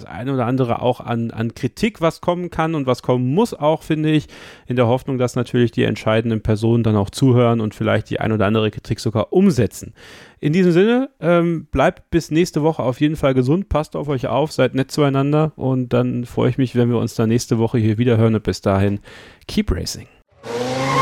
das 0.00 0.10
eine 0.10 0.32
oder 0.32 0.46
andere 0.46 0.82
auch 0.82 1.00
an, 1.00 1.30
an 1.30 1.54
Kritik, 1.54 2.00
was 2.00 2.20
kommen 2.20 2.50
kann 2.50 2.74
und 2.74 2.86
was 2.86 3.02
kommen 3.02 3.34
muss, 3.34 3.54
auch 3.54 3.82
finde 3.82 4.10
ich, 4.10 4.26
in 4.66 4.76
der 4.76 4.86
Hoffnung, 4.86 5.18
dass 5.18 5.36
natürlich 5.36 5.70
die 5.72 5.84
entscheidenden 5.84 6.42
Personen 6.42 6.82
dann 6.82 6.96
auch 6.96 7.10
zuhören 7.10 7.60
und 7.60 7.74
vielleicht 7.74 8.10
die 8.10 8.20
ein 8.20 8.32
oder 8.32 8.46
andere 8.46 8.70
Kritik 8.70 9.00
sogar 9.00 9.32
umsetzen. 9.32 9.94
In 10.40 10.52
diesem 10.52 10.72
Sinne, 10.72 11.10
ähm, 11.20 11.66
bleibt 11.70 12.10
bis 12.10 12.30
nächste 12.30 12.62
Woche 12.62 12.82
auf 12.82 13.00
jeden 13.00 13.16
Fall 13.16 13.34
gesund, 13.34 13.68
passt 13.68 13.94
auf 13.94 14.08
euch 14.08 14.26
auf, 14.26 14.52
seid 14.52 14.74
nett 14.74 14.90
zueinander 14.90 15.52
und 15.56 15.92
dann 15.92 16.24
freue 16.24 16.50
ich 16.50 16.58
mich, 16.58 16.74
wenn 16.74 16.90
wir 16.90 16.98
uns 16.98 17.14
dann 17.14 17.28
nächste 17.28 17.58
Woche 17.58 17.78
hier 17.78 17.98
wieder 17.98 18.16
hören 18.16 18.34
und 18.34 18.42
bis 18.42 18.60
dahin, 18.60 19.00
keep 19.46 19.70
racing. 19.70 20.06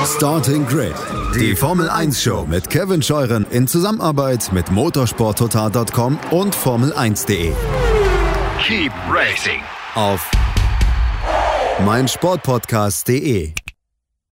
Starting 0.04 0.66
Grid, 0.66 0.94
die 1.34 1.54
Formel 1.54 1.88
1 1.90 2.22
Show 2.22 2.46
mit 2.48 2.70
Kevin 2.70 3.02
Scheuren 3.02 3.44
in 3.50 3.66
Zusammenarbeit 3.66 4.52
mit 4.52 4.70
motorsporttotal.com 4.70 6.18
und 6.30 6.54
Formel1.de. 6.54 7.52
Keep 8.69 8.93
racing. 9.09 9.62
Auf 9.95 10.31
meinsportpodcast.de 11.86 13.55